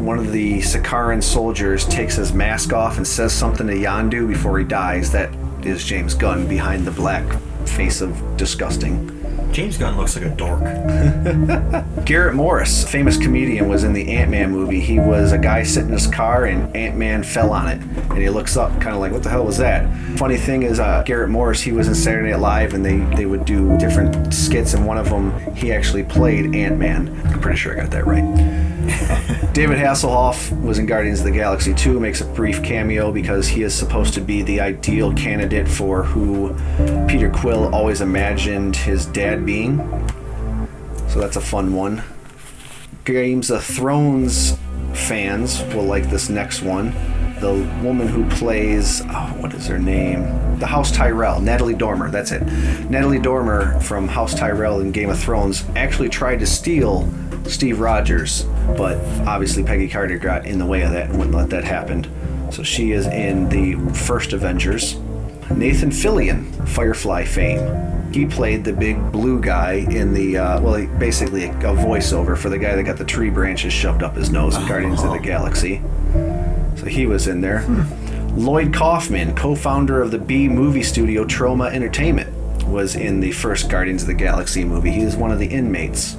one 0.00 0.18
of 0.18 0.32
the 0.32 0.58
Sakaaran 0.60 1.22
soldiers 1.22 1.86
takes 1.86 2.16
his 2.16 2.32
mask 2.32 2.72
off 2.72 2.96
and 2.96 3.06
says 3.06 3.32
something 3.32 3.66
to 3.66 3.74
Yondu 3.74 4.26
before 4.26 4.58
he 4.58 4.64
dies. 4.64 5.12
That 5.12 5.30
is 5.64 5.84
James 5.84 6.14
Gunn 6.14 6.48
behind 6.48 6.86
the 6.86 6.90
black 6.90 7.24
face 7.66 8.00
of 8.00 8.36
disgusting. 8.36 9.19
James 9.52 9.76
Gunn 9.76 9.96
looks 9.96 10.16
like 10.16 10.24
a 10.24 10.34
dork. 10.34 10.60
Garrett 12.04 12.34
Morris, 12.34 12.84
famous 12.84 13.16
comedian, 13.16 13.68
was 13.68 13.84
in 13.84 13.92
the 13.92 14.12
Ant 14.12 14.30
Man 14.30 14.50
movie. 14.50 14.80
He 14.80 14.98
was 14.98 15.32
a 15.32 15.38
guy 15.38 15.62
sitting 15.64 15.88
in 15.88 15.94
his 15.94 16.06
car 16.06 16.44
and 16.44 16.74
Ant 16.76 16.96
Man 16.96 17.22
fell 17.22 17.52
on 17.52 17.68
it. 17.68 17.80
And 17.80 18.18
he 18.18 18.28
looks 18.28 18.56
up, 18.56 18.70
kind 18.80 18.94
of 18.94 19.00
like, 19.00 19.12
what 19.12 19.22
the 19.22 19.30
hell 19.30 19.44
was 19.44 19.58
that? 19.58 19.92
Funny 20.18 20.36
thing 20.36 20.62
is, 20.62 20.78
uh, 20.78 21.02
Garrett 21.04 21.30
Morris, 21.30 21.60
he 21.60 21.72
was 21.72 21.88
in 21.88 21.94
Saturday 21.94 22.30
Night 22.30 22.40
Live 22.40 22.74
and 22.74 22.84
they, 22.84 22.98
they 23.16 23.26
would 23.26 23.44
do 23.44 23.76
different 23.78 24.32
skits, 24.32 24.74
and 24.74 24.86
one 24.86 24.98
of 24.98 25.08
them, 25.10 25.38
he 25.54 25.72
actually 25.72 26.04
played 26.04 26.54
Ant 26.54 26.78
Man. 26.78 27.08
I'm 27.26 27.40
pretty 27.40 27.58
sure 27.58 27.72
I 27.72 27.76
got 27.76 27.90
that 27.90 28.06
right. 28.06 28.70
David 29.52 29.78
Hasselhoff 29.78 30.58
was 30.62 30.78
in 30.78 30.86
Guardians 30.86 31.20
of 31.20 31.26
the 31.26 31.30
Galaxy 31.30 31.74
2, 31.74 32.00
makes 32.00 32.20
a 32.20 32.24
brief 32.24 32.62
cameo 32.62 33.12
because 33.12 33.46
he 33.46 33.62
is 33.62 33.74
supposed 33.74 34.14
to 34.14 34.20
be 34.20 34.42
the 34.42 34.60
ideal 34.60 35.12
candidate 35.12 35.68
for 35.68 36.02
who 36.02 36.54
Peter 37.06 37.30
Quill 37.30 37.72
always 37.74 38.00
imagined 38.00 38.74
his 38.74 39.06
dad 39.06 39.29
being. 39.36 39.78
So 41.08 41.20
that's 41.20 41.36
a 41.36 41.40
fun 41.40 41.74
one. 41.74 42.02
Games 43.04 43.50
of 43.50 43.64
Thrones 43.64 44.56
fans 44.92 45.62
will 45.74 45.84
like 45.84 46.10
this 46.10 46.28
next 46.28 46.62
one. 46.62 46.92
The 47.40 47.54
woman 47.82 48.06
who 48.06 48.28
plays, 48.28 49.02
oh, 49.06 49.34
what 49.38 49.54
is 49.54 49.66
her 49.66 49.78
name? 49.78 50.58
The 50.58 50.66
House 50.66 50.92
Tyrell, 50.92 51.40
Natalie 51.40 51.74
Dormer, 51.74 52.10
that's 52.10 52.32
it. 52.32 52.42
Natalie 52.90 53.18
Dormer 53.18 53.80
from 53.80 54.06
House 54.06 54.34
Tyrell 54.34 54.80
in 54.80 54.92
Game 54.92 55.08
of 55.08 55.18
Thrones 55.18 55.64
actually 55.74 56.10
tried 56.10 56.40
to 56.40 56.46
steal 56.46 57.10
Steve 57.46 57.80
Rogers, 57.80 58.44
but 58.76 58.98
obviously 59.26 59.64
Peggy 59.64 59.88
Carter 59.88 60.18
got 60.18 60.44
in 60.44 60.58
the 60.58 60.66
way 60.66 60.82
of 60.82 60.92
that 60.92 61.08
and 61.08 61.18
wouldn't 61.18 61.34
let 61.34 61.50
that 61.50 61.64
happen. 61.64 62.06
So 62.52 62.62
she 62.62 62.92
is 62.92 63.06
in 63.06 63.48
the 63.48 63.76
first 63.94 64.32
Avengers. 64.32 64.96
Nathan 65.50 65.90
Fillion, 65.90 66.68
Firefly 66.68 67.24
fame. 67.24 67.89
He 68.12 68.26
played 68.26 68.64
the 68.64 68.72
big 68.72 69.12
blue 69.12 69.40
guy 69.40 69.74
in 69.74 70.12
the, 70.12 70.38
uh, 70.38 70.60
well, 70.60 70.84
basically 70.98 71.44
a, 71.44 71.50
a, 71.50 71.74
voiceover 71.74 72.36
for 72.36 72.48
the 72.48 72.58
guy 72.58 72.74
that 72.74 72.82
got 72.82 72.98
the 72.98 73.04
tree 73.04 73.30
branches 73.30 73.72
shoved 73.72 74.02
up 74.02 74.16
his 74.16 74.30
nose 74.30 74.56
in 74.56 74.66
Guardians 74.66 75.02
of 75.02 75.12
the 75.12 75.18
Galaxy. 75.18 75.80
So 76.76 76.86
he 76.86 77.06
was 77.06 77.28
in 77.28 77.40
there. 77.40 77.64
Lloyd 78.34 78.72
Kaufman, 78.72 79.34
co 79.36 79.54
founder 79.54 80.02
of 80.02 80.10
the 80.10 80.18
B 80.18 80.48
movie 80.48 80.82
studio 80.82 81.24
Troma 81.24 81.72
Entertainment, 81.72 82.32
was 82.66 82.96
in 82.96 83.20
the 83.20 83.32
first 83.32 83.68
Guardians 83.68 84.02
of 84.02 84.08
the 84.08 84.14
Galaxy 84.14 84.64
movie. 84.64 84.90
He 84.90 85.04
was 85.04 85.16
one 85.16 85.30
of 85.30 85.38
the 85.38 85.46
inmates. 85.46 86.14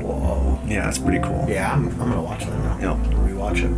Whoa. 0.00 0.60
Yeah, 0.66 0.84
that's 0.84 0.98
pretty 0.98 1.20
cool. 1.20 1.46
Yeah, 1.48 1.72
I'm, 1.72 1.88
I'm 2.00 2.10
gonna 2.10 2.22
watch 2.22 2.40
that 2.40 2.80
now. 2.80 2.94
Yep. 2.94 3.06
Rewatch 3.14 3.64
it. 3.64 3.72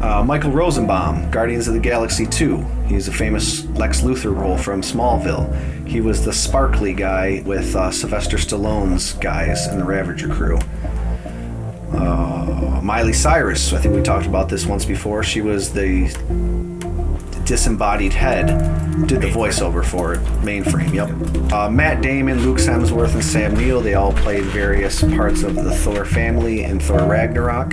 Uh, 0.00 0.22
Michael 0.22 0.50
Rosenbaum, 0.50 1.30
Guardians 1.30 1.68
of 1.68 1.74
the 1.74 1.80
Galaxy 1.80 2.26
2. 2.26 2.58
He's 2.86 3.08
a 3.08 3.12
famous 3.12 3.64
Lex 3.70 4.02
Luthor 4.02 4.36
role 4.36 4.58
from 4.58 4.82
Smallville. 4.82 5.88
He 5.88 6.00
was 6.00 6.24
the 6.24 6.32
sparkly 6.32 6.92
guy 6.92 7.42
with 7.46 7.74
uh, 7.74 7.90
Sylvester 7.90 8.36
Stallone's 8.36 9.14
guys 9.14 9.66
in 9.68 9.78
the 9.78 9.84
Ravager 9.84 10.28
crew. 10.28 10.58
Uh, 11.92 12.80
Miley 12.82 13.14
Cyrus, 13.14 13.72
I 13.72 13.78
think 13.78 13.94
we 13.94 14.02
talked 14.02 14.26
about 14.26 14.48
this 14.48 14.66
once 14.66 14.84
before. 14.84 15.22
She 15.22 15.40
was 15.40 15.72
the 15.72 16.08
disembodied 17.44 18.12
head, 18.12 18.46
did 19.06 19.22
the 19.22 19.28
voiceover 19.28 19.84
for 19.84 20.14
it. 20.14 20.20
Mainframe, 20.42 20.92
yep. 20.92 21.52
Uh, 21.52 21.70
Matt 21.70 22.02
Damon, 22.02 22.42
Luke 22.42 22.58
Hemsworth, 22.58 23.14
and 23.14 23.24
Sam 23.24 23.54
Neill, 23.54 23.80
they 23.80 23.94
all 23.94 24.12
played 24.12 24.44
various 24.44 25.02
parts 25.02 25.42
of 25.42 25.54
the 25.54 25.70
Thor 25.74 26.04
family 26.04 26.64
in 26.64 26.80
Thor 26.80 27.04
Ragnarok. 27.06 27.72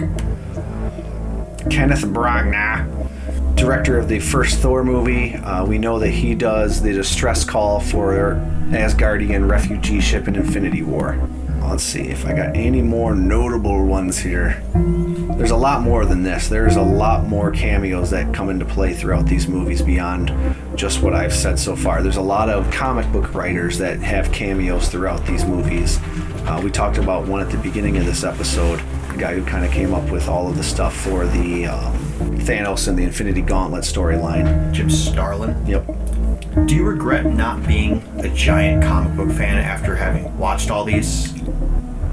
Kenneth 1.70 2.04
Branagh, 2.04 3.56
director 3.56 3.98
of 3.98 4.08
the 4.08 4.20
first 4.20 4.60
Thor 4.60 4.84
movie, 4.84 5.36
uh, 5.36 5.66
we 5.66 5.78
know 5.78 6.00
that 6.00 6.10
he 6.10 6.36
does 6.36 6.82
the 6.82 6.94
distress 6.94 7.44
call 7.46 7.80
for 7.80 8.36
Asgardian 8.72 9.50
refugee 9.50 10.02
ship 10.02 10.28
in 10.28 10.36
Infinity 10.36 10.82
War. 10.82 11.18
Let's 11.62 11.84
see 11.84 12.02
if 12.02 12.26
I 12.26 12.34
got 12.34 12.56
any 12.56 12.82
more 12.82 13.16
notable 13.16 13.86
ones 13.86 14.20
here. 14.20 14.62
There's 15.38 15.52
a 15.52 15.58
lot 15.58 15.82
more 15.82 16.06
than 16.06 16.22
this. 16.22 16.48
There's 16.48 16.76
a 16.76 16.82
lot 16.82 17.26
more 17.26 17.52
cameos 17.52 18.12
that 18.12 18.34
come 18.34 18.50
into 18.50 18.66
play 18.66 18.94
throughout 18.94 19.26
these 19.26 19.48
movies 19.48 19.82
beyond 19.82 20.32
just 20.76 21.02
what 21.02 21.14
I've 21.14 21.34
said 21.34 21.58
so 21.58 21.76
far. 21.76 22.04
There's 22.04 22.18
a 22.18 22.22
lot 22.22 22.50
of 22.50 22.70
comic 22.72 23.12
book 23.12 23.34
writers 23.34 23.78
that 23.80 24.00
have 24.02 24.32
cameos 24.32 24.90
throughout 24.90 25.26
these 25.26 25.46
movies. 25.46 26.00
Uh, 26.46 26.62
we 26.64 26.70
talked 26.70 26.98
about 26.98 27.26
one 27.26 27.42
at 27.42 27.50
the 27.50 27.58
beginning 27.58 27.98
of 27.98 28.06
this 28.06 28.24
episode, 28.24 28.80
the 29.14 29.20
guy 29.20 29.36
who 29.36 29.46
kind 29.46 29.64
of 29.64 29.72
came 29.72 29.94
up 29.94 30.10
with 30.10 30.28
all 30.28 30.50
of 30.50 30.58
the 30.58 30.64
stuff 30.64 30.96
for 30.96 31.26
the 31.28 31.68
um, 31.68 31.94
Thanos 32.40 32.88
and 32.88 32.98
the 32.98 33.04
Infinity 33.04 33.42
Gauntlet 33.42 33.84
storyline. 33.84 34.72
Jim 34.74 34.90
Starlin. 34.90 35.66
Yep. 35.68 35.86
Do 36.66 36.76
you 36.76 36.84
regret 36.84 37.26
not 37.26 37.66
being 37.68 38.04
a 38.20 38.30
giant 38.30 38.84
comic 38.84 39.16
book 39.16 39.32
fan 39.32 39.58
after 39.58 39.96
having 39.96 40.36
watched 40.38 40.72
all 40.72 40.84
these? 40.84 41.34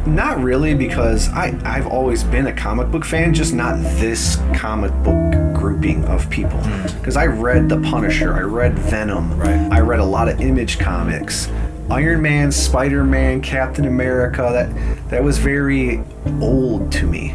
Not 0.07 0.43
really, 0.43 0.75
because 0.75 1.29
I, 1.29 1.59
I've 1.65 1.87
always 1.87 2.25
been 2.25 2.47
a 2.47 2.53
comic 2.53 2.91
book 2.91 3.05
fan, 3.05 3.35
just 3.35 3.53
not 3.53 3.77
this 3.99 4.37
comic 4.55 4.93
book 5.03 5.55
grouping 5.55 6.05
of 6.07 6.29
people. 6.31 6.59
Because 6.99 7.17
I 7.17 7.27
read 7.27 7.69
The 7.69 7.81
Punisher, 7.81 8.35
I 8.35 8.41
read 8.41 8.79
Venom, 8.79 9.39
Right. 9.39 9.71
I 9.71 9.81
read 9.81 10.01
a 10.01 10.05
lot 10.05 10.29
of 10.29 10.41
Image 10.41 10.79
comics, 10.79 11.49
Iron 11.91 12.23
Man, 12.23 12.53
Spider 12.53 13.03
Man, 13.03 13.43
Captain 13.43 13.85
America. 13.85 14.49
That 14.53 15.11
that 15.11 15.25
was 15.25 15.39
very 15.39 16.03
old 16.41 16.93
to 16.93 17.07
me. 17.07 17.35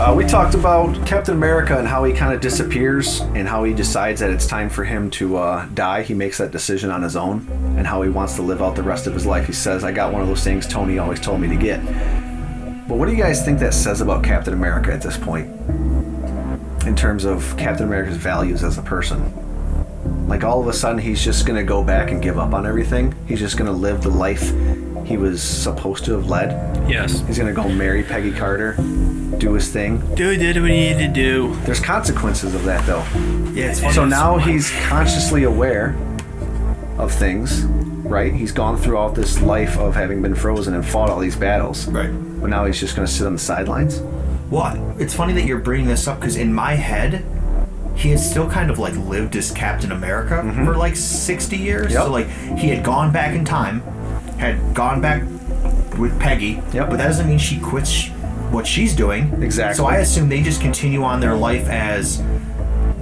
Uh, 0.00 0.14
we 0.14 0.24
talked 0.24 0.54
about 0.54 1.06
Captain 1.06 1.34
America 1.34 1.78
and 1.78 1.88
how 1.88 2.04
he 2.04 2.12
kind 2.12 2.32
of 2.32 2.40
disappears 2.40 3.20
and 3.20 3.48
how 3.48 3.64
he 3.64 3.74
decides 3.74 4.20
that 4.20 4.30
it's 4.30 4.46
time 4.46 4.70
for 4.70 4.84
him 4.84 5.10
to 5.10 5.36
uh, 5.36 5.66
die. 5.74 6.02
He 6.02 6.14
makes 6.14 6.38
that 6.38 6.50
decision 6.50 6.90
on 6.90 7.02
his 7.02 7.16
own 7.16 7.46
and 7.76 7.86
how 7.86 8.00
he 8.02 8.08
wants 8.08 8.34
to 8.36 8.42
live 8.42 8.62
out 8.62 8.76
the 8.76 8.82
rest 8.82 9.06
of 9.06 9.14
his 9.14 9.26
life. 9.26 9.46
He 9.46 9.52
says, 9.52 9.84
I 9.84 9.92
got 9.92 10.12
one 10.12 10.22
of 10.22 10.28
those 10.28 10.44
things 10.44 10.66
Tony 10.66 10.98
always 10.98 11.20
told 11.20 11.40
me 11.40 11.48
to 11.48 11.56
get. 11.56 11.84
But 12.86 12.96
what 12.96 13.06
do 13.06 13.12
you 13.14 13.22
guys 13.22 13.44
think 13.44 13.58
that 13.60 13.74
says 13.74 14.00
about 14.00 14.24
Captain 14.24 14.54
America 14.54 14.92
at 14.92 15.02
this 15.02 15.16
point? 15.16 15.48
In 16.86 16.94
terms 16.96 17.24
of 17.24 17.54
Captain 17.58 17.86
America's 17.86 18.16
values 18.16 18.62
as 18.62 18.78
a 18.78 18.82
person? 18.82 19.49
Like 20.30 20.44
all 20.44 20.60
of 20.60 20.68
a 20.68 20.72
sudden 20.72 20.98
he's 20.98 21.22
just 21.22 21.44
gonna 21.44 21.64
go 21.64 21.82
back 21.82 22.12
and 22.12 22.22
give 22.22 22.38
up 22.38 22.54
on 22.54 22.64
everything? 22.64 23.12
He's 23.26 23.40
just 23.40 23.58
gonna 23.58 23.72
live 23.72 24.00
the 24.02 24.10
life 24.10 24.52
he 25.04 25.16
was 25.16 25.42
supposed 25.42 26.04
to 26.04 26.12
have 26.12 26.28
led? 26.28 26.88
Yes. 26.88 27.20
He's 27.26 27.36
gonna 27.36 27.52
go 27.52 27.68
marry 27.68 28.04
Peggy 28.04 28.30
Carter, 28.30 28.74
do 29.38 29.54
his 29.54 29.72
thing. 29.72 29.98
Do 30.14 30.36
did 30.36 30.60
what 30.60 30.70
he 30.70 30.76
needed 30.76 31.08
to 31.08 31.12
do. 31.12 31.56
There's 31.64 31.80
consequences 31.80 32.54
of 32.54 32.62
that 32.62 32.86
though. 32.86 33.04
Yeah, 33.52 33.70
it's 33.70 33.80
funny. 33.80 33.92
So 33.92 34.04
now 34.04 34.38
he's 34.38 34.70
consciously 34.86 35.42
aware 35.42 35.96
of 36.96 37.12
things, 37.12 37.64
right? 37.64 38.32
He's 38.32 38.52
gone 38.52 38.76
through 38.76 38.98
all 38.98 39.10
this 39.10 39.42
life 39.42 39.78
of 39.78 39.96
having 39.96 40.22
been 40.22 40.36
frozen 40.36 40.74
and 40.74 40.86
fought 40.86 41.10
all 41.10 41.18
these 41.18 41.34
battles. 41.34 41.88
Right. 41.88 42.10
But 42.40 42.50
now 42.50 42.66
he's 42.66 42.78
just 42.78 42.94
going 42.94 43.06
to 43.06 43.12
sit 43.12 43.26
on 43.26 43.32
the 43.32 43.38
sidelines. 43.38 44.00
What? 44.48 44.76
It's 45.00 45.14
funny 45.14 45.32
that 45.32 45.44
you're 45.44 45.58
bringing 45.58 45.88
this 45.88 46.06
up 46.06 46.20
because 46.20 46.36
in 46.36 46.52
my 46.52 46.74
head, 46.74 47.24
he 47.96 48.10
had 48.10 48.20
still 48.20 48.48
kind 48.48 48.70
of 48.70 48.78
like 48.78 48.94
lived 48.96 49.36
as 49.36 49.50
Captain 49.50 49.92
America 49.92 50.42
for 50.64 50.76
like 50.76 50.96
60 50.96 51.56
years. 51.56 51.86
Mm-hmm. 51.86 51.92
Yep. 51.92 52.02
So 52.04 52.10
like 52.10 52.58
he 52.58 52.68
had 52.68 52.84
gone 52.84 53.12
back 53.12 53.34
in 53.34 53.44
time, 53.44 53.80
had 54.38 54.74
gone 54.74 55.00
back 55.00 55.22
with 55.98 56.18
Peggy. 56.18 56.62
Yep. 56.72 56.90
But 56.90 56.96
that 56.96 57.06
doesn't 57.06 57.28
mean 57.28 57.38
she 57.38 57.60
quits 57.60 57.90
sh- 57.90 58.10
what 58.50 58.66
she's 58.66 58.94
doing. 58.94 59.42
Exactly. 59.42 59.76
So 59.76 59.86
I 59.86 59.96
assume 59.96 60.28
they 60.28 60.42
just 60.42 60.60
continue 60.60 61.02
on 61.02 61.20
their 61.20 61.34
life 61.34 61.68
as 61.68 62.22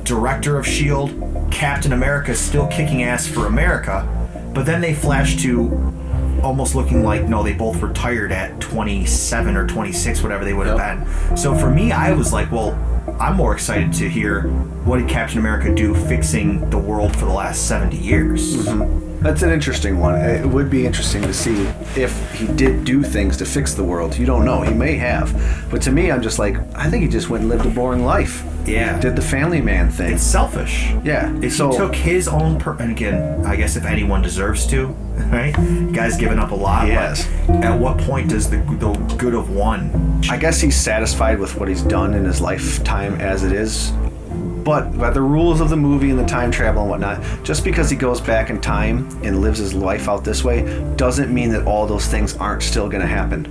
director 0.02 0.58
of 0.58 0.66
Shield, 0.66 1.10
Captain 1.50 1.92
America, 1.92 2.34
still 2.34 2.66
kicking 2.66 3.02
ass 3.02 3.26
for 3.26 3.46
America. 3.46 4.06
But 4.54 4.66
then 4.66 4.80
they 4.80 4.94
flash 4.94 5.36
to 5.42 5.94
almost 6.42 6.74
looking 6.74 7.02
like 7.02 7.24
no, 7.28 7.42
they 7.42 7.52
both 7.52 7.82
retired 7.82 8.32
at 8.32 8.60
27 8.60 9.56
or 9.56 9.66
26, 9.66 10.22
whatever 10.22 10.44
they 10.44 10.54
would 10.54 10.66
have 10.66 10.76
been. 10.76 11.36
So 11.36 11.56
for 11.56 11.70
me, 11.70 11.92
I 11.92 12.12
was 12.12 12.32
like, 12.32 12.50
well, 12.50 12.76
I'm 13.20 13.36
more 13.36 13.52
excited 13.52 13.92
to 13.94 14.08
hear 14.08 14.42
what 14.84 14.98
did 14.98 15.08
Captain 15.08 15.38
America 15.38 15.74
do 15.74 15.94
fixing 15.94 16.70
the 16.70 16.78
world 16.78 17.16
for 17.16 17.24
the 17.24 17.32
last 17.32 17.66
70 17.66 17.96
years. 17.96 18.56
Mm-hmm. 18.56 19.07
That's 19.20 19.42
an 19.42 19.50
interesting 19.50 19.98
one. 19.98 20.14
It 20.16 20.46
would 20.46 20.70
be 20.70 20.86
interesting 20.86 21.22
to 21.22 21.34
see 21.34 21.64
if 22.00 22.32
he 22.32 22.46
did 22.46 22.84
do 22.84 23.02
things 23.02 23.36
to 23.38 23.44
fix 23.46 23.74
the 23.74 23.82
world. 23.84 24.16
You 24.16 24.26
don't 24.26 24.44
know. 24.44 24.62
He 24.62 24.72
may 24.72 24.96
have. 24.96 25.66
But 25.70 25.82
to 25.82 25.92
me, 25.92 26.10
I'm 26.12 26.22
just 26.22 26.38
like, 26.38 26.56
I 26.76 26.88
think 26.88 27.02
he 27.02 27.08
just 27.08 27.28
went 27.28 27.42
and 27.42 27.50
lived 27.50 27.66
a 27.66 27.70
boring 27.70 28.04
life. 28.04 28.44
Yeah. 28.64 29.00
Did 29.00 29.16
the 29.16 29.22
family 29.22 29.60
man 29.60 29.90
thing. 29.90 30.12
It's 30.14 30.22
selfish. 30.22 30.90
Yeah. 31.02 31.34
If 31.40 31.54
so 31.54 31.70
he 31.70 31.76
took 31.78 31.94
his 31.94 32.28
own, 32.28 32.58
per- 32.58 32.76
and 32.78 32.92
again, 32.92 33.44
I 33.46 33.56
guess 33.56 33.76
if 33.76 33.84
anyone 33.84 34.22
deserves 34.22 34.66
to, 34.68 34.86
right? 35.32 35.52
Guy's 35.92 36.16
given 36.16 36.38
up 36.38 36.50
a 36.50 36.54
lot. 36.54 36.86
Yes. 36.86 37.26
At 37.48 37.78
what 37.78 37.98
point 37.98 38.30
does 38.30 38.50
the 38.50 38.58
the 38.58 38.92
good 39.16 39.34
of 39.34 39.50
one? 39.50 40.20
I 40.30 40.36
guess 40.36 40.60
he's 40.60 40.76
satisfied 40.76 41.38
with 41.38 41.56
what 41.56 41.68
he's 41.68 41.82
done 41.82 42.14
in 42.14 42.24
his 42.24 42.40
lifetime 42.40 43.14
as 43.20 43.42
it 43.42 43.52
is. 43.52 43.92
But 44.68 44.98
by 44.98 45.08
the 45.08 45.22
rules 45.22 45.62
of 45.62 45.70
the 45.70 45.78
movie 45.78 46.10
and 46.10 46.18
the 46.18 46.26
time 46.26 46.50
travel 46.50 46.82
and 46.82 46.90
whatnot, 46.90 47.22
just 47.42 47.64
because 47.64 47.88
he 47.88 47.96
goes 47.96 48.20
back 48.20 48.50
in 48.50 48.60
time 48.60 49.08
and 49.24 49.40
lives 49.40 49.58
his 49.58 49.72
life 49.72 50.10
out 50.10 50.24
this 50.24 50.44
way 50.44 50.60
doesn't 50.96 51.32
mean 51.32 51.48
that 51.52 51.66
all 51.66 51.86
those 51.86 52.06
things 52.06 52.36
aren't 52.36 52.62
still 52.62 52.86
going 52.86 53.00
to 53.00 53.06
happen. 53.06 53.46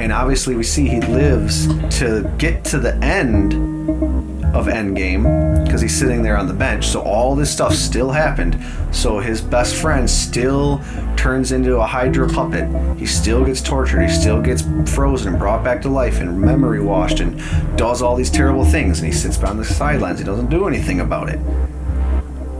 And 0.00 0.12
obviously, 0.12 0.54
we 0.54 0.62
see 0.62 0.86
he 0.86 1.00
lives 1.00 1.66
to 1.98 2.32
get 2.38 2.64
to 2.66 2.78
the 2.78 2.94
end 2.98 4.21
of 4.54 4.66
Endgame 4.66 5.64
because 5.64 5.80
he's 5.80 5.96
sitting 5.96 6.22
there 6.22 6.36
on 6.36 6.46
the 6.46 6.54
bench. 6.54 6.86
So 6.86 7.00
all 7.00 7.34
this 7.34 7.50
stuff 7.50 7.74
still 7.74 8.10
happened. 8.10 8.62
So 8.90 9.18
his 9.18 9.40
best 9.40 9.74
friend 9.76 10.08
still 10.08 10.82
turns 11.16 11.52
into 11.52 11.76
a 11.76 11.86
Hydra 11.86 12.28
puppet. 12.28 12.68
He 12.98 13.06
still 13.06 13.44
gets 13.44 13.62
tortured. 13.62 14.02
He 14.02 14.08
still 14.08 14.42
gets 14.42 14.62
frozen 14.86 15.28
and 15.28 15.38
brought 15.38 15.64
back 15.64 15.80
to 15.82 15.88
life 15.88 16.20
and 16.20 16.40
memory 16.40 16.80
washed 16.80 17.20
and 17.20 17.38
does 17.76 18.02
all 18.02 18.14
these 18.14 18.30
terrible 18.30 18.64
things. 18.64 18.98
And 18.98 19.06
he 19.06 19.12
sits 19.12 19.42
on 19.42 19.56
the 19.56 19.64
sidelines. 19.64 20.18
He 20.18 20.24
doesn't 20.24 20.50
do 20.50 20.68
anything 20.68 21.00
about 21.00 21.28
it. 21.30 21.40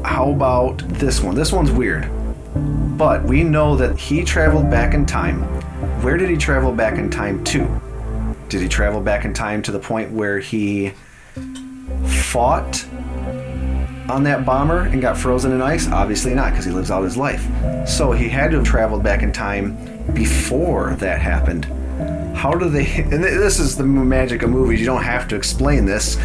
How 0.05 0.31
about 0.31 0.78
this 0.89 1.23
one? 1.23 1.35
This 1.35 1.52
one's 1.52 1.70
weird. 1.70 2.09
But 2.97 3.24
we 3.24 3.44
know 3.44 3.77
that 3.77 3.98
he 3.98 4.24
traveled 4.24 4.70
back 4.70 4.94
in 4.94 5.06
time. 5.06 5.43
Where 6.02 6.16
did 6.16 6.31
he 6.31 6.36
travel 6.36 6.73
back 6.73 6.98
in 6.98 7.10
time 7.10 7.44
to? 7.44 7.81
Did 8.48 8.60
he 8.60 8.69
travel 8.69 9.01
back 9.01 9.24
in 9.24 9.32
time 9.32 9.62
to 9.62 9.73
the 9.73 9.78
point 9.78 10.10
where 10.10 10.39
he 10.39 10.93
fought 12.04 12.84
on 14.08 14.24
that 14.24 14.44
bomber 14.44 14.80
and 14.82 15.00
got 15.00 15.16
frozen 15.16 15.52
in 15.52 15.62
ice? 15.62 15.88
Obviously 15.88 16.34
not, 16.34 16.50
because 16.50 16.64
he 16.64 16.70
lives 16.70 16.90
out 16.90 17.02
his 17.02 17.16
life. 17.16 17.46
So 17.86 18.12
he 18.12 18.28
had 18.28 18.50
to 18.50 18.58
have 18.58 18.66
traveled 18.66 19.02
back 19.02 19.22
in 19.22 19.32
time 19.32 19.76
before 20.14 20.94
that 20.96 21.20
happened. 21.20 21.66
How 22.34 22.52
do 22.54 22.68
they? 22.68 22.84
And 23.12 23.22
this 23.22 23.58
is 23.58 23.76
the 23.76 23.84
magic 23.84 24.42
of 24.42 24.50
movies. 24.50 24.80
You 24.80 24.86
don't 24.86 25.02
have 25.02 25.28
to 25.28 25.36
explain 25.36 25.84
this. 25.84 26.16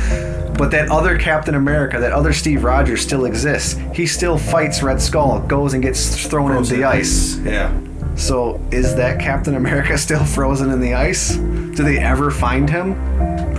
But 0.58 0.72
that 0.72 0.90
other 0.90 1.20
Captain 1.20 1.54
America, 1.54 2.00
that 2.00 2.14
other 2.14 2.34
Steve 2.34 2.64
Rogers 2.64 3.02
still 3.02 3.26
exists. 3.26 3.80
He 3.94 4.08
still 4.08 4.40
fights 4.40 4.82
Red 4.82 5.00
Skull, 5.00 5.40
goes 5.42 5.76
and 5.76 5.84
gets 5.84 6.26
thrown 6.26 6.56
into 6.56 6.76
the 6.76 6.84
ice. 6.84 7.38
Yeah. 7.40 7.72
So 8.16 8.60
is 8.72 8.96
that 8.96 9.20
Captain 9.20 9.54
America 9.54 9.96
still 10.00 10.26
frozen 10.26 10.72
in 10.72 10.80
the 10.80 10.96
ice? 10.96 11.36
Do 11.36 11.84
they 11.84 12.00
ever 12.00 12.32
find 12.32 12.68
him? 12.68 12.94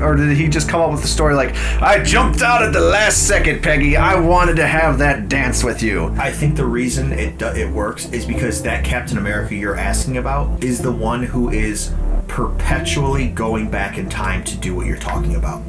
Or 0.01 0.15
did 0.17 0.37
he 0.37 0.49
just 0.49 0.69
come 0.69 0.81
up 0.81 0.91
with 0.91 1.03
the 1.03 1.09
story 1.09 1.35
like, 1.35 1.55
I 1.83 2.03
jumped 2.03 2.43
out 2.43 2.63
at 2.63 2.73
the 2.73 2.81
last 2.81 3.27
second, 3.27 3.63
Peggy. 3.63 3.97
I 3.97 4.19
wanted 4.19 4.57
to 4.57 4.67
have 4.67 4.99
that 4.99 5.29
dance 5.29 5.65
with 5.65 5.83
you. 5.83 6.15
I 6.19 6.31
think 6.33 6.57
the 6.57 6.65
reason 6.67 7.13
it 7.13 7.39
do- 7.39 7.47
it 7.47 7.71
works 7.71 8.07
is 8.11 8.25
because 8.27 8.63
that 8.63 8.85
Captain 8.85 9.19
America 9.19 9.55
you're 9.55 9.77
asking 9.77 10.17
about 10.17 10.63
is 10.63 10.81
the 10.81 10.93
one 10.93 11.23
who 11.23 11.51
is 11.51 11.93
perpetually 12.29 13.29
going 13.29 13.71
back 13.71 13.99
in 13.99 14.09
time 14.09 14.45
to 14.45 14.57
do 14.57 14.75
what 14.75 14.87
you're 14.87 14.97
talking 14.97 15.35
about. 15.35 15.63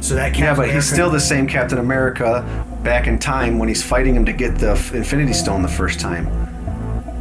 So 0.00 0.14
that 0.14 0.28
Captain 0.28 0.42
Yeah, 0.44 0.50
but 0.54 0.62
America, 0.64 0.74
he's 0.74 0.90
still 0.90 1.10
the 1.10 1.20
same 1.20 1.46
Captain 1.46 1.78
America 1.78 2.44
back 2.82 3.06
in 3.06 3.18
time 3.18 3.58
when 3.58 3.68
he's 3.68 3.82
fighting 3.82 4.14
him 4.14 4.24
to 4.24 4.32
get 4.32 4.58
the 4.58 4.72
Infinity 4.92 5.32
Stone 5.32 5.62
the 5.62 5.68
first 5.68 6.00
time. 6.00 6.26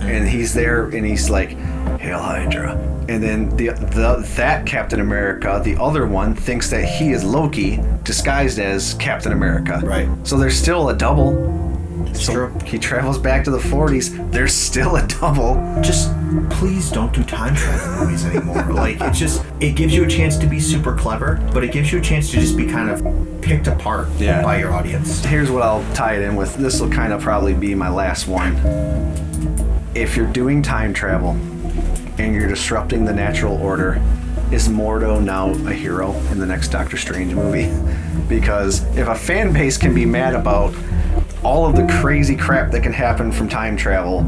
And 0.01 0.27
he's 0.27 0.53
there 0.53 0.85
and 0.85 1.05
he's 1.05 1.29
like, 1.29 1.57
Hail 1.99 2.19
Hydra. 2.19 2.73
And 3.07 3.21
then 3.21 3.55
the, 3.55 3.69
the 3.69 4.23
that 4.35 4.65
Captain 4.65 4.99
America, 4.99 5.61
the 5.63 5.75
other 5.77 6.07
one, 6.07 6.33
thinks 6.35 6.69
that 6.71 6.85
he 6.85 7.11
is 7.11 7.23
Loki 7.23 7.79
disguised 8.03 8.59
as 8.59 8.93
Captain 8.95 9.31
America. 9.31 9.79
Right. 9.83 10.07
So 10.27 10.37
there's 10.37 10.55
still 10.57 10.89
a 10.89 10.95
double. 10.95 11.53
so 12.13 12.47
he 12.65 12.79
travels 12.79 13.17
back 13.19 13.43
to 13.43 13.51
the 13.51 13.59
40s. 13.59 14.31
There's 14.31 14.53
still 14.53 14.95
a 14.95 15.05
double. 15.07 15.55
Just 15.81 16.11
please 16.49 16.89
don't 16.91 17.13
do 17.13 17.23
time 17.23 17.55
travel 17.55 18.05
movies 18.05 18.25
anymore. 18.25 18.63
like 18.73 18.99
it 19.01 19.13
just 19.13 19.45
it 19.59 19.75
gives 19.75 19.93
you 19.95 20.03
a 20.03 20.07
chance 20.07 20.37
to 20.37 20.47
be 20.47 20.59
super 20.59 20.95
clever, 20.95 21.39
but 21.53 21.63
it 21.63 21.71
gives 21.71 21.91
you 21.93 21.99
a 21.99 22.01
chance 22.01 22.31
to 22.31 22.37
just 22.39 22.57
be 22.57 22.65
kind 22.65 22.89
of 22.89 23.41
picked 23.41 23.67
apart 23.67 24.07
Yeah. 24.17 24.41
by 24.41 24.57
your 24.59 24.73
audience. 24.73 25.23
Here's 25.25 25.51
what 25.51 25.61
I'll 25.61 25.85
tie 25.93 26.15
it 26.15 26.23
in 26.23 26.35
with. 26.35 26.55
This 26.55 26.81
will 26.81 26.89
kind 26.89 27.13
of 27.13 27.21
probably 27.21 27.53
be 27.53 27.75
my 27.75 27.89
last 27.89 28.27
one. 28.27 28.55
If 29.93 30.17
you're 30.17 30.31
doing 30.31 30.61
time 30.63 30.93
travel 30.93 31.37
and 32.17 32.33
you're 32.33 32.47
disrupting 32.47 33.05
the 33.05 33.13
natural 33.13 33.61
order, 33.61 34.01
is 34.51 34.67
Mordo 34.69 35.21
now 35.21 35.49
a 35.67 35.73
hero 35.73 36.13
in 36.31 36.39
the 36.39 36.45
next 36.45 36.69
Doctor 36.69 36.97
Strange 36.97 37.33
movie? 37.33 37.71
Because 38.27 38.83
if 38.97 39.07
a 39.07 39.15
fan 39.15 39.51
base 39.53 39.77
can 39.77 39.93
be 39.93 40.05
mad 40.05 40.33
about 40.33 40.73
all 41.43 41.65
of 41.65 41.75
the 41.75 41.85
crazy 42.01 42.35
crap 42.35 42.71
that 42.71 42.83
can 42.83 42.93
happen 42.93 43.31
from 43.31 43.47
time 43.49 43.77
travel 43.77 44.19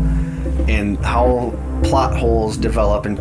and 0.68 0.97
how 0.99 1.53
plot 1.84 2.15
holes 2.18 2.57
develop 2.57 3.05
and 3.05 3.18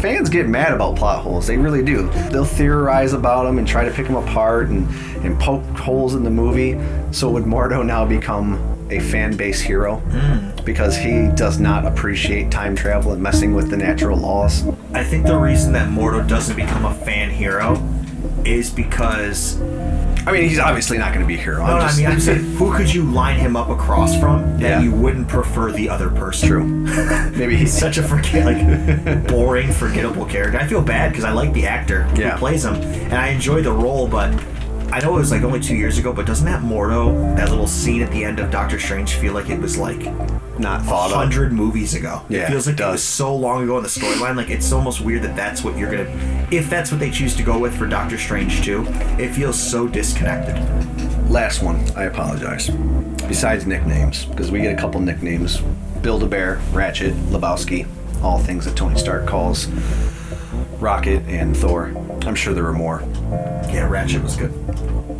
fans 0.00 0.28
get 0.28 0.48
mad 0.48 0.72
about 0.72 0.96
plot 0.96 1.22
holes. 1.22 1.46
They 1.46 1.56
really 1.56 1.82
do. 1.82 2.10
They'll 2.30 2.44
theorize 2.44 3.12
about 3.12 3.44
them 3.44 3.58
and 3.58 3.66
try 3.66 3.84
to 3.84 3.90
pick 3.90 4.06
them 4.06 4.16
apart 4.16 4.68
and, 4.68 4.86
and 5.24 5.38
poke 5.40 5.64
holes 5.78 6.14
in 6.14 6.24
the 6.24 6.30
movie. 6.30 6.78
So 7.10 7.30
would 7.30 7.44
Mordo 7.44 7.84
now 7.84 8.04
become 8.04 8.58
a 8.90 8.98
fan 9.00 9.36
base 9.36 9.60
hero 9.60 10.02
because 10.64 10.96
he 10.96 11.28
does 11.34 11.58
not 11.58 11.86
appreciate 11.86 12.50
time 12.50 12.74
travel 12.76 13.12
and 13.12 13.22
messing 13.22 13.54
with 13.54 13.70
the 13.70 13.76
natural 13.76 14.18
laws? 14.18 14.66
I 14.92 15.02
think 15.04 15.26
the 15.26 15.36
reason 15.36 15.72
that 15.72 15.88
Mordo 15.88 16.26
doesn't 16.28 16.56
become 16.56 16.84
a 16.84 16.94
fan 16.94 17.30
hero 17.30 17.82
is 18.44 18.70
because 18.70 19.60
I 20.26 20.32
mean, 20.32 20.48
he's 20.48 20.58
obviously 20.58 20.96
not 20.96 21.12
going 21.12 21.20
to 21.20 21.26
be 21.26 21.34
a 21.34 21.42
hero. 21.42 21.66
no, 21.66 21.78
just, 21.80 21.98
I 21.98 22.02
mean, 22.02 22.06
I'm 22.12 22.20
saying, 22.20 22.38
who 22.56 22.74
could 22.74 22.92
you 22.92 23.02
line 23.02 23.38
him 23.38 23.56
up 23.56 23.68
across 23.68 24.18
from 24.18 24.58
that 24.58 24.62
Yeah. 24.62 24.80
you 24.80 24.90
wouldn't 24.90 25.28
prefer 25.28 25.70
the 25.70 25.90
other 25.90 26.08
person? 26.08 26.48
True. 26.48 26.64
Maybe 27.36 27.56
he's 27.56 27.78
such 27.78 27.98
a 27.98 28.02
forget, 28.02 28.46
like 28.46 29.26
boring, 29.28 29.70
forgettable 29.70 30.24
character. 30.24 30.58
I 30.58 30.66
feel 30.66 30.80
bad 30.80 31.10
because 31.10 31.24
I 31.24 31.32
like 31.32 31.52
the 31.52 31.66
actor 31.66 32.08
Yeah. 32.16 32.32
who 32.32 32.38
plays 32.38 32.64
him, 32.64 32.74
and 32.76 33.12
I 33.14 33.28
enjoy 33.28 33.60
the 33.60 33.72
role. 33.72 34.08
But 34.08 34.30
I 34.94 35.00
know 35.00 35.16
it 35.16 35.18
was 35.18 35.32
like 35.32 35.42
only 35.42 35.58
two 35.58 35.74
years 35.74 35.98
ago. 35.98 36.12
But 36.12 36.24
doesn't 36.24 36.46
that 36.46 36.62
Mordo, 36.62 37.34
that 37.34 37.50
little 37.50 37.66
scene 37.66 38.00
at 38.00 38.12
the 38.12 38.22
end 38.22 38.38
of 38.38 38.52
Doctor 38.52 38.78
Strange, 38.78 39.14
feel 39.14 39.32
like 39.32 39.50
it 39.50 39.58
was 39.58 39.76
like 39.76 40.04
not 40.56 40.82
hundred 40.82 41.52
movies 41.52 41.96
ago? 41.96 42.22
Yeah, 42.28 42.42
it 42.42 42.50
feels 42.50 42.68
like 42.68 42.78
it 42.78 42.82
it 42.84 42.92
was 42.92 43.02
so 43.02 43.34
long 43.34 43.64
ago 43.64 43.76
in 43.76 43.82
the 43.82 43.88
storyline. 43.88 44.36
Like 44.36 44.50
it's 44.50 44.70
almost 44.70 45.00
weird 45.00 45.22
that 45.22 45.34
that's 45.34 45.64
what 45.64 45.76
you're 45.76 45.90
gonna, 45.90 46.46
if 46.52 46.70
that's 46.70 46.92
what 46.92 47.00
they 47.00 47.10
choose 47.10 47.34
to 47.34 47.42
go 47.42 47.58
with 47.58 47.76
for 47.76 47.88
Doctor 47.88 48.16
Strange 48.16 48.62
too. 48.62 48.86
It 49.18 49.30
feels 49.30 49.60
so 49.60 49.88
disconnected. 49.88 50.54
Last 51.28 51.60
one. 51.60 51.84
I 51.96 52.04
apologize. 52.04 52.70
Besides 53.26 53.66
nicknames, 53.66 54.26
because 54.26 54.52
we 54.52 54.60
get 54.60 54.78
a 54.78 54.80
couple 54.80 55.00
nicknames: 55.00 55.60
Build-A-Bear, 56.02 56.60
Ratchet, 56.70 57.14
Lebowski, 57.30 57.88
all 58.22 58.38
things 58.38 58.64
that 58.66 58.76
Tony 58.76 58.96
Stark 58.96 59.26
calls 59.26 59.66
Rocket 60.78 61.22
and 61.26 61.56
Thor. 61.56 61.86
I'm 62.26 62.36
sure 62.36 62.54
there 62.54 62.62
were 62.62 62.72
more. 62.72 63.02
Yeah, 63.72 63.88
Ratchet 63.88 64.22
was 64.22 64.36
good. 64.36 64.52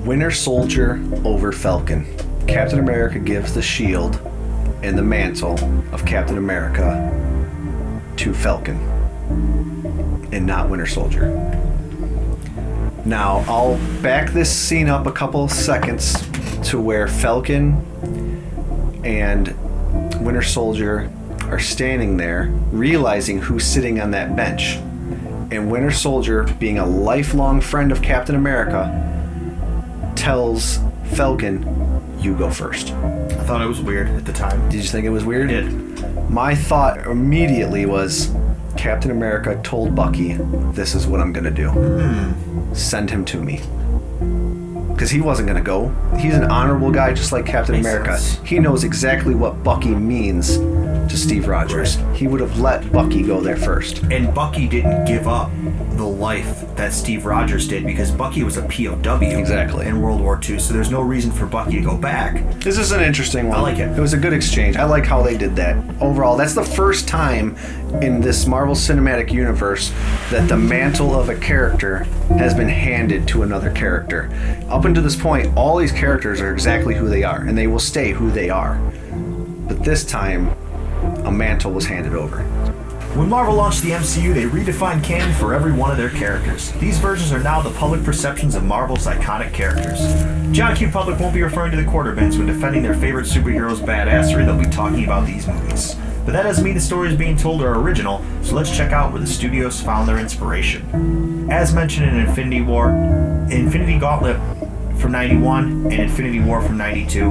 Winter 0.05 0.31
Soldier 0.31 1.02
over 1.24 1.51
Falcon. 1.51 2.05
Captain 2.47 2.78
America 2.78 3.18
gives 3.18 3.55
the 3.55 3.62
shield 3.62 4.20
and 4.82 4.98
the 4.98 5.02
mantle 5.02 5.59
of 5.94 6.05
Captain 6.05 6.36
America 6.36 7.10
to 8.18 8.35
Falcon 8.35 8.76
and 10.31 10.44
not 10.44 10.68
Winter 10.68 10.85
Soldier. 10.85 11.31
Now, 13.06 13.44
I'll 13.48 13.78
back 14.02 14.31
this 14.31 14.55
scene 14.55 14.90
up 14.90 15.06
a 15.06 15.12
couple 15.12 15.48
seconds 15.48 16.12
to 16.68 16.78
where 16.78 17.09
Falcon 17.09 17.72
and 19.05 19.55
Winter 20.22 20.43
Soldier 20.43 21.10
are 21.44 21.59
standing 21.59 22.18
there, 22.18 22.51
realizing 22.72 23.40
who's 23.40 23.64
sitting 23.64 24.02
on 24.02 24.10
that 24.10 24.36
bench. 24.36 24.76
And 25.51 25.70
Winter 25.70 25.93
Soldier, 25.93 26.44
being 26.59 26.78
a 26.78 26.85
lifelong 26.85 27.62
friend 27.62 27.90
of 27.90 28.02
Captain 28.02 28.35
America, 28.35 29.12
tells 30.25 30.79
Falcon, 31.13 31.63
You 32.19 32.35
go 32.35 32.51
first. 32.51 32.93
I 32.93 33.45
thought 33.45 33.61
it 33.61 33.67
was 33.67 33.83
weird 33.83 34.09
at 34.09 34.25
the 34.25 34.33
time. 34.33 34.71
Did 34.71 34.79
you 34.83 34.89
think 34.89 35.05
it 35.05 35.11
was 35.11 35.23
weird? 35.23 35.51
I 35.51 35.61
did. 35.61 36.31
My 36.31 36.55
thought 36.55 37.07
immediately 37.07 37.85
was 37.85 38.35
Captain 38.79 39.11
America 39.11 39.61
told 39.63 39.95
Bucky, 39.95 40.33
This 40.73 40.95
is 40.95 41.07
what 41.07 41.21
I'm 41.21 41.31
going 41.35 41.45
to 41.45 41.51
do. 41.51 41.69
Hmm. 41.69 42.73
Send 42.73 43.11
him 43.11 43.27
to 43.27 43.39
me. 43.39 43.61
Because 44.95 45.11
he 45.11 45.21
wasn't 45.21 45.47
going 45.47 45.63
to 45.63 45.67
go. 45.67 45.89
He's 46.17 46.35
an 46.35 46.45
honorable 46.45 46.91
guy 46.91 47.13
just 47.13 47.31
like 47.31 47.45
Captain 47.45 47.75
Makes 47.75 47.87
America. 47.87 48.17
sense. 48.17 48.49
He 48.49 48.59
knows 48.61 48.83
exactly 48.83 49.35
what 49.35 49.63
Bucky 49.63 49.95
means 49.95 50.57
to 51.09 51.16
Steve 51.16 51.48
Rogers. 51.48 51.98
He 52.14 52.26
would 52.26 52.40
have 52.40 52.59
let 52.59 52.90
Bucky 52.93 53.22
go 53.22 53.40
there 53.40 53.56
first. 53.56 54.02
And 54.05 54.35
Bucky 54.35 54.66
didn't 54.68 55.05
give 55.05 55.26
up 55.28 55.51
the 55.97 56.05
life 56.05 56.64
that 56.76 56.93
Steve 56.93 57.24
Rogers 57.24 57.68
did 57.68 57.86
because 57.86 58.10
Bucky 58.10 58.43
was 58.43 58.56
a 58.56 58.62
POW 58.62 59.20
Exactly. 59.20 59.86
in 59.86 60.01
World 60.01 60.20
War 60.20 60.40
II. 60.43 60.59
So 60.59 60.72
there's 60.74 60.90
no 60.90 61.01
reason 61.01 61.31
for 61.31 61.47
Bucky 61.47 61.76
to 61.76 61.81
go 61.82 61.97
back. 61.97 62.43
This 62.60 62.78
is 62.78 62.93
an 62.93 63.02
interesting 63.02 63.48
one. 63.48 63.59
I 63.59 63.62
like 63.62 63.78
it. 63.78 63.97
It 63.97 64.01
was 64.01 64.12
a 64.12 64.18
good 64.18 64.32
exchange. 64.32 64.76
I 64.76 64.85
like 64.85 65.05
how 65.06 65.22
they 65.22 65.36
did 65.36 65.55
that. 65.56 65.76
Overall, 66.01 66.36
that's 66.36 66.55
the 66.55 66.64
first 66.64 67.06
time 67.06 67.56
in 68.02 68.20
this 68.20 68.47
Marvel 68.47 68.74
Cinematic 68.74 69.32
Universe 69.32 69.93
that 70.31 70.48
the 70.48 70.56
mantle 70.56 71.18
of 71.18 71.28
a 71.28 71.36
character 71.36 71.98
has 72.39 72.55
been 72.55 72.68
handed 72.68 73.28
to 73.28 73.43
another 73.43 73.70
character. 73.70 74.31
Up 74.68 74.85
until 74.85 75.02
this 75.02 75.16
point, 75.16 75.56
all 75.56 75.76
these 75.76 75.93
characters 75.93 76.40
are 76.40 76.52
exactly 76.52 76.94
who 76.94 77.09
they 77.09 77.22
are, 77.22 77.43
and 77.43 77.56
they 77.56 77.66
will 77.68 77.78
stay 77.78 78.10
who 78.10 78.31
they 78.31 78.51
are. 78.51 78.76
But 79.68 79.82
this 79.85 80.05
time, 80.05 80.55
a 81.24 81.31
mantle 81.31 81.72
was 81.72 81.86
handed 81.86 82.14
over. 82.14 82.43
When 83.14 83.28
Marvel 83.28 83.55
launched 83.55 83.82
the 83.82 83.90
MCU, 83.90 84.35
they 84.35 84.43
redefined 84.43 85.05
canon 85.05 85.32
for 85.35 85.55
every 85.55 85.70
one 85.70 85.93
of 85.93 85.97
their 85.97 86.10
characters. 86.10 86.72
These 86.72 86.98
versions 86.98 87.31
are 87.32 87.39
now 87.39 87.62
the 87.62 87.70
public 87.70 88.02
perceptions 88.02 88.56
of 88.56 88.64
Marvel's 88.64 89.06
iconic 89.06 89.52
characters. 89.52 90.01
John 90.51 90.74
Q. 90.74 90.90
Public 90.90 91.20
won't 91.20 91.32
be 91.32 91.43
referring 91.43 91.70
to 91.70 91.76
the 91.76 91.85
quarterbins 91.85 92.39
when 92.39 92.48
defending 92.48 92.82
their 92.82 92.94
favorite 92.94 93.26
superheroes' 93.26 93.78
badassery, 93.78 94.44
they'll 94.44 94.59
be 94.59 94.64
talking 94.64 95.05
about 95.05 95.26
these 95.26 95.47
movies. 95.47 95.94
But 96.24 96.32
that 96.32 96.43
doesn't 96.43 96.64
mean 96.64 96.74
the 96.74 96.81
stories 96.81 97.16
being 97.16 97.36
told 97.36 97.62
are 97.62 97.78
original, 97.78 98.24
so 98.43 98.56
let's 98.56 98.74
check 98.74 98.93
out 98.93 99.12
where 99.12 99.20
the 99.20 99.26
studios 99.28 99.81
found 99.81 100.09
their 100.09 100.18
inspiration. 100.18 101.48
As 101.51 101.72
mentioned 101.72 102.09
in 102.09 102.16
Infinity 102.16 102.62
War, 102.62 102.89
Infinity 103.51 103.98
Gauntlet 103.98 104.40
from 104.98 105.12
91 105.12 105.85
and 105.85 105.93
Infinity 105.93 106.40
War 106.40 106.62
from 106.62 106.78
92, 106.78 107.31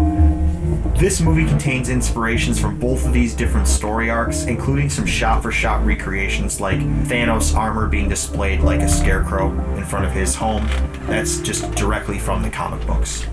this 0.95 1.22
movie 1.22 1.45
contains 1.45 1.89
inspirations 1.89 2.60
from 2.60 2.80
both 2.80 3.05
of 3.05 3.14
these 3.14 3.34
different 3.34 3.68
story 3.68 4.10
arcs, 4.10 4.45
including 4.45 4.89
some 4.89 5.05
shot 5.05 5.41
for 5.41 5.51
shot 5.51 5.85
recreations 5.85 6.61
like 6.61 6.80
Thanos' 6.80 7.55
armor 7.55 7.88
being 7.88 8.07
displayed 8.07 8.61
like 8.61 8.81
a 8.81 8.89
scarecrow 8.89 9.51
in 9.76 9.84
front 9.85 10.05
of 10.05 10.11
his 10.11 10.35
home. 10.35 10.65
That's 11.07 11.39
just 11.39 11.72
directly 11.76 12.19
from 12.19 12.41
the 12.41 12.49
comic 12.49 12.85
books. 12.85 13.26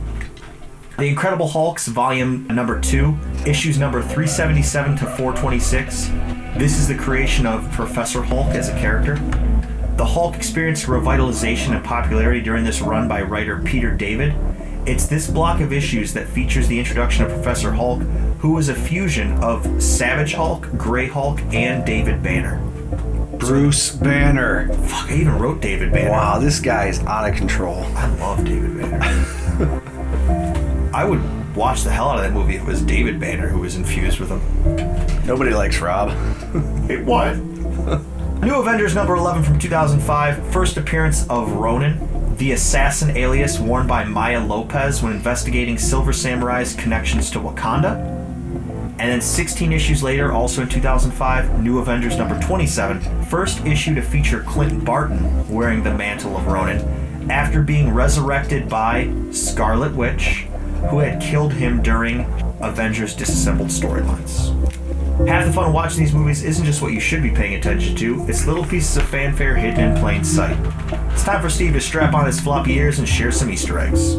The 0.98 1.08
Incredible 1.08 1.48
Hulks, 1.48 1.88
volume 1.88 2.46
number 2.48 2.78
2, 2.78 3.16
issues 3.46 3.78
number 3.78 4.00
377 4.00 4.98
to 4.98 5.06
426. 5.06 6.08
This 6.58 6.78
is 6.78 6.88
the 6.88 6.94
creation 6.94 7.46
of 7.46 7.70
Professor 7.72 8.22
Hulk 8.22 8.48
as 8.48 8.68
a 8.68 8.72
character. 8.72 9.14
The 9.96 10.04
Hulk 10.04 10.34
experienced 10.34 10.86
revitalization 10.86 11.74
and 11.74 11.84
popularity 11.84 12.40
during 12.40 12.64
this 12.64 12.80
run 12.80 13.08
by 13.08 13.22
writer 13.22 13.60
Peter 13.60 13.90
David. 13.90 14.34
It's 14.86 15.06
this 15.06 15.28
block 15.28 15.60
of 15.60 15.72
issues 15.72 16.14
that 16.14 16.26
features 16.26 16.66
the 16.66 16.78
introduction 16.78 17.24
of 17.24 17.30
Professor 17.30 17.72
Hulk, 17.72 18.00
who 18.38 18.56
is 18.58 18.70
a 18.70 18.74
fusion 18.74 19.32
of 19.42 19.82
Savage 19.82 20.32
Hulk, 20.32 20.62
Grey 20.76 21.06
Hulk, 21.06 21.40
and 21.52 21.84
David 21.84 22.22
Banner. 22.22 22.58
Bruce 23.38 23.90
Banner. 23.94 24.72
Fuck, 24.72 25.10
I 25.10 25.16
even 25.16 25.38
wrote 25.38 25.60
David 25.60 25.92
Banner. 25.92 26.10
Wow, 26.10 26.38
this 26.38 26.60
guy 26.60 26.86
is 26.86 27.00
out 27.00 27.28
of 27.28 27.36
control. 27.36 27.84
I 27.94 28.06
love 28.16 28.44
David 28.44 28.78
Banner. 28.78 29.82
I 30.94 31.04
would 31.04 31.20
watch 31.54 31.82
the 31.82 31.90
hell 31.90 32.08
out 32.08 32.16
of 32.16 32.22
that 32.22 32.32
movie 32.32 32.56
if 32.56 32.62
it 32.62 32.66
was 32.66 32.80
David 32.82 33.20
Banner 33.20 33.48
who 33.48 33.60
was 33.60 33.76
infused 33.76 34.18
with 34.18 34.30
him. 34.30 34.40
Nobody 35.26 35.52
likes 35.52 35.80
Rob. 35.80 36.08
Wait, 36.88 37.04
what? 37.04 37.36
New 38.40 38.54
Avengers 38.54 38.94
number 38.94 39.14
11 39.16 39.42
from 39.42 39.58
2005, 39.58 40.52
first 40.52 40.78
appearance 40.78 41.28
of 41.28 41.52
Ronin, 41.52 41.98
the 42.40 42.52
assassin 42.52 43.14
alias 43.18 43.60
worn 43.60 43.86
by 43.86 44.02
Maya 44.02 44.42
Lopez 44.42 45.02
when 45.02 45.12
investigating 45.12 45.76
Silver 45.76 46.10
Samurai's 46.10 46.74
connections 46.74 47.30
to 47.32 47.38
Wakanda. 47.38 47.98
And 48.98 48.98
then 48.98 49.20
16 49.20 49.70
issues 49.74 50.02
later, 50.02 50.32
also 50.32 50.62
in 50.62 50.68
2005, 50.70 51.62
New 51.62 51.80
Avengers 51.80 52.16
number 52.16 52.40
27, 52.40 53.26
first 53.26 53.66
issue 53.66 53.94
to 53.94 54.00
feature 54.00 54.42
Clinton 54.44 54.82
Barton 54.82 55.50
wearing 55.50 55.82
the 55.82 55.92
mantle 55.92 56.34
of 56.34 56.46
Ronin 56.46 57.30
after 57.30 57.60
being 57.60 57.92
resurrected 57.92 58.70
by 58.70 59.12
Scarlet 59.32 59.94
Witch, 59.94 60.46
who 60.88 61.00
had 61.00 61.20
killed 61.20 61.52
him 61.52 61.82
during 61.82 62.24
Avengers 62.60 63.14
Disassembled 63.14 63.68
storylines. 63.68 64.56
Half 65.26 65.46
the 65.46 65.52
fun 65.52 65.66
of 65.66 65.74
watching 65.74 66.00
these 66.00 66.14
movies 66.14 66.42
isn't 66.42 66.64
just 66.64 66.80
what 66.80 66.92
you 66.92 67.00
should 67.00 67.22
be 67.22 67.30
paying 67.30 67.54
attention 67.54 67.94
to, 67.96 68.24
it's 68.26 68.46
little 68.46 68.64
pieces 68.64 68.96
of 68.96 69.06
fanfare 69.08 69.54
hidden 69.54 69.92
in 69.92 70.00
plain 70.00 70.24
sight. 70.24 70.56
It's 71.12 71.24
time 71.24 71.42
for 71.42 71.50
Steve 71.50 71.74
to 71.74 71.80
strap 71.80 72.14
on 72.14 72.24
his 72.24 72.40
floppy 72.40 72.74
ears 72.74 72.98
and 72.98 73.08
share 73.08 73.30
some 73.30 73.50
Easter 73.50 73.78
eggs. 73.78 74.16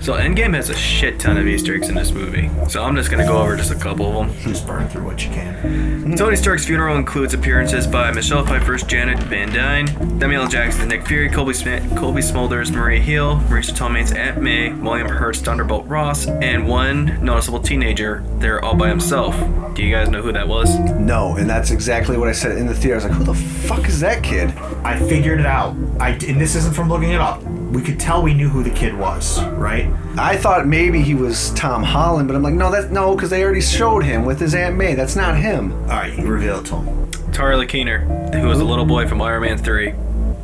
So 0.00 0.14
Endgame 0.14 0.54
has 0.54 0.70
a 0.70 0.74
shit 0.74 1.20
ton 1.20 1.36
of 1.36 1.46
Easter 1.46 1.74
eggs 1.74 1.90
in 1.90 1.94
this 1.94 2.10
movie. 2.10 2.50
So 2.68 2.82
I'm 2.82 2.96
just 2.96 3.10
gonna 3.10 3.26
go 3.26 3.36
over 3.36 3.54
just 3.54 3.70
a 3.70 3.74
couple 3.74 4.06
of 4.06 4.26
them. 4.26 4.36
Just 4.40 4.66
burn 4.66 4.88
through 4.88 5.04
what 5.04 5.22
you 5.22 5.30
can. 5.30 6.16
Tony 6.16 6.36
Stark's 6.36 6.64
funeral 6.64 6.96
includes 6.96 7.34
appearances 7.34 7.86
by 7.86 8.10
Michelle 8.10 8.44
Pfeiffer's 8.44 8.82
Janet 8.82 9.18
Van 9.24 9.52
Dyne, 9.52 9.86
Samuel 10.18 10.48
Jackson's 10.48 10.86
Nick 10.86 11.06
Fury, 11.06 11.28
Colby, 11.28 11.52
Smith, 11.52 11.84
Colby 11.96 12.22
Smulders' 12.22 12.72
Maria 12.72 13.00
Hill, 13.00 13.36
Marisa 13.48 13.76
Tomei's 13.76 14.10
Aunt 14.12 14.40
May, 14.40 14.72
William 14.72 15.06
Hurt's 15.08 15.40
Thunderbolt 15.40 15.86
Ross, 15.86 16.26
and 16.26 16.66
one 16.66 17.22
noticeable 17.40 17.60
teenager 17.60 18.22
there 18.38 18.62
all 18.62 18.76
by 18.76 18.86
himself. 18.86 19.34
Do 19.74 19.82
you 19.82 19.90
guys 19.90 20.10
know 20.10 20.20
who 20.20 20.30
that 20.30 20.46
was? 20.46 20.78
No, 20.78 21.36
and 21.36 21.48
that's 21.48 21.70
exactly 21.70 22.18
what 22.18 22.28
I 22.28 22.32
said 22.32 22.58
in 22.58 22.66
the 22.66 22.74
theater. 22.74 22.92
I 22.92 22.96
was 22.96 23.04
like, 23.04 23.14
who 23.14 23.24
the 23.24 23.34
fuck 23.34 23.88
is 23.88 23.98
that 24.00 24.22
kid? 24.22 24.50
I 24.84 24.98
figured 24.98 25.40
it 25.40 25.46
out. 25.46 25.74
I 25.98 26.10
and 26.10 26.38
this 26.38 26.54
isn't 26.54 26.74
from 26.74 26.90
looking 26.90 27.12
it 27.12 27.20
up. 27.20 27.42
We 27.42 27.80
could 27.80 27.98
tell 27.98 28.22
we 28.22 28.34
knew 28.34 28.50
who 28.50 28.62
the 28.62 28.68
kid 28.68 28.94
was, 28.94 29.42
right? 29.54 29.90
I 30.18 30.36
thought 30.36 30.66
maybe 30.66 31.00
he 31.00 31.14
was 31.14 31.48
Tom 31.54 31.82
Holland, 31.82 32.28
but 32.28 32.36
I'm 32.36 32.42
like, 32.42 32.52
no, 32.52 32.70
that's 32.70 32.90
no, 32.90 33.14
because 33.14 33.30
they 33.30 33.42
already 33.42 33.62
showed 33.62 34.04
him 34.04 34.26
with 34.26 34.38
his 34.38 34.54
Aunt 34.54 34.76
May. 34.76 34.94
That's 34.94 35.16
not 35.16 35.34
him. 35.38 35.72
All 35.84 35.88
right, 35.88 36.18
you 36.18 36.26
reveal 36.26 36.58
it 36.58 36.66
to 36.66 36.76
him. 36.76 37.10
Tyler 37.32 37.64
Keener, 37.64 38.00
who 38.34 38.48
was 38.48 38.60
a 38.60 38.64
little 38.64 38.84
boy 38.84 39.08
from 39.08 39.22
Iron 39.22 39.44
Man 39.44 39.56
3. 39.56 39.94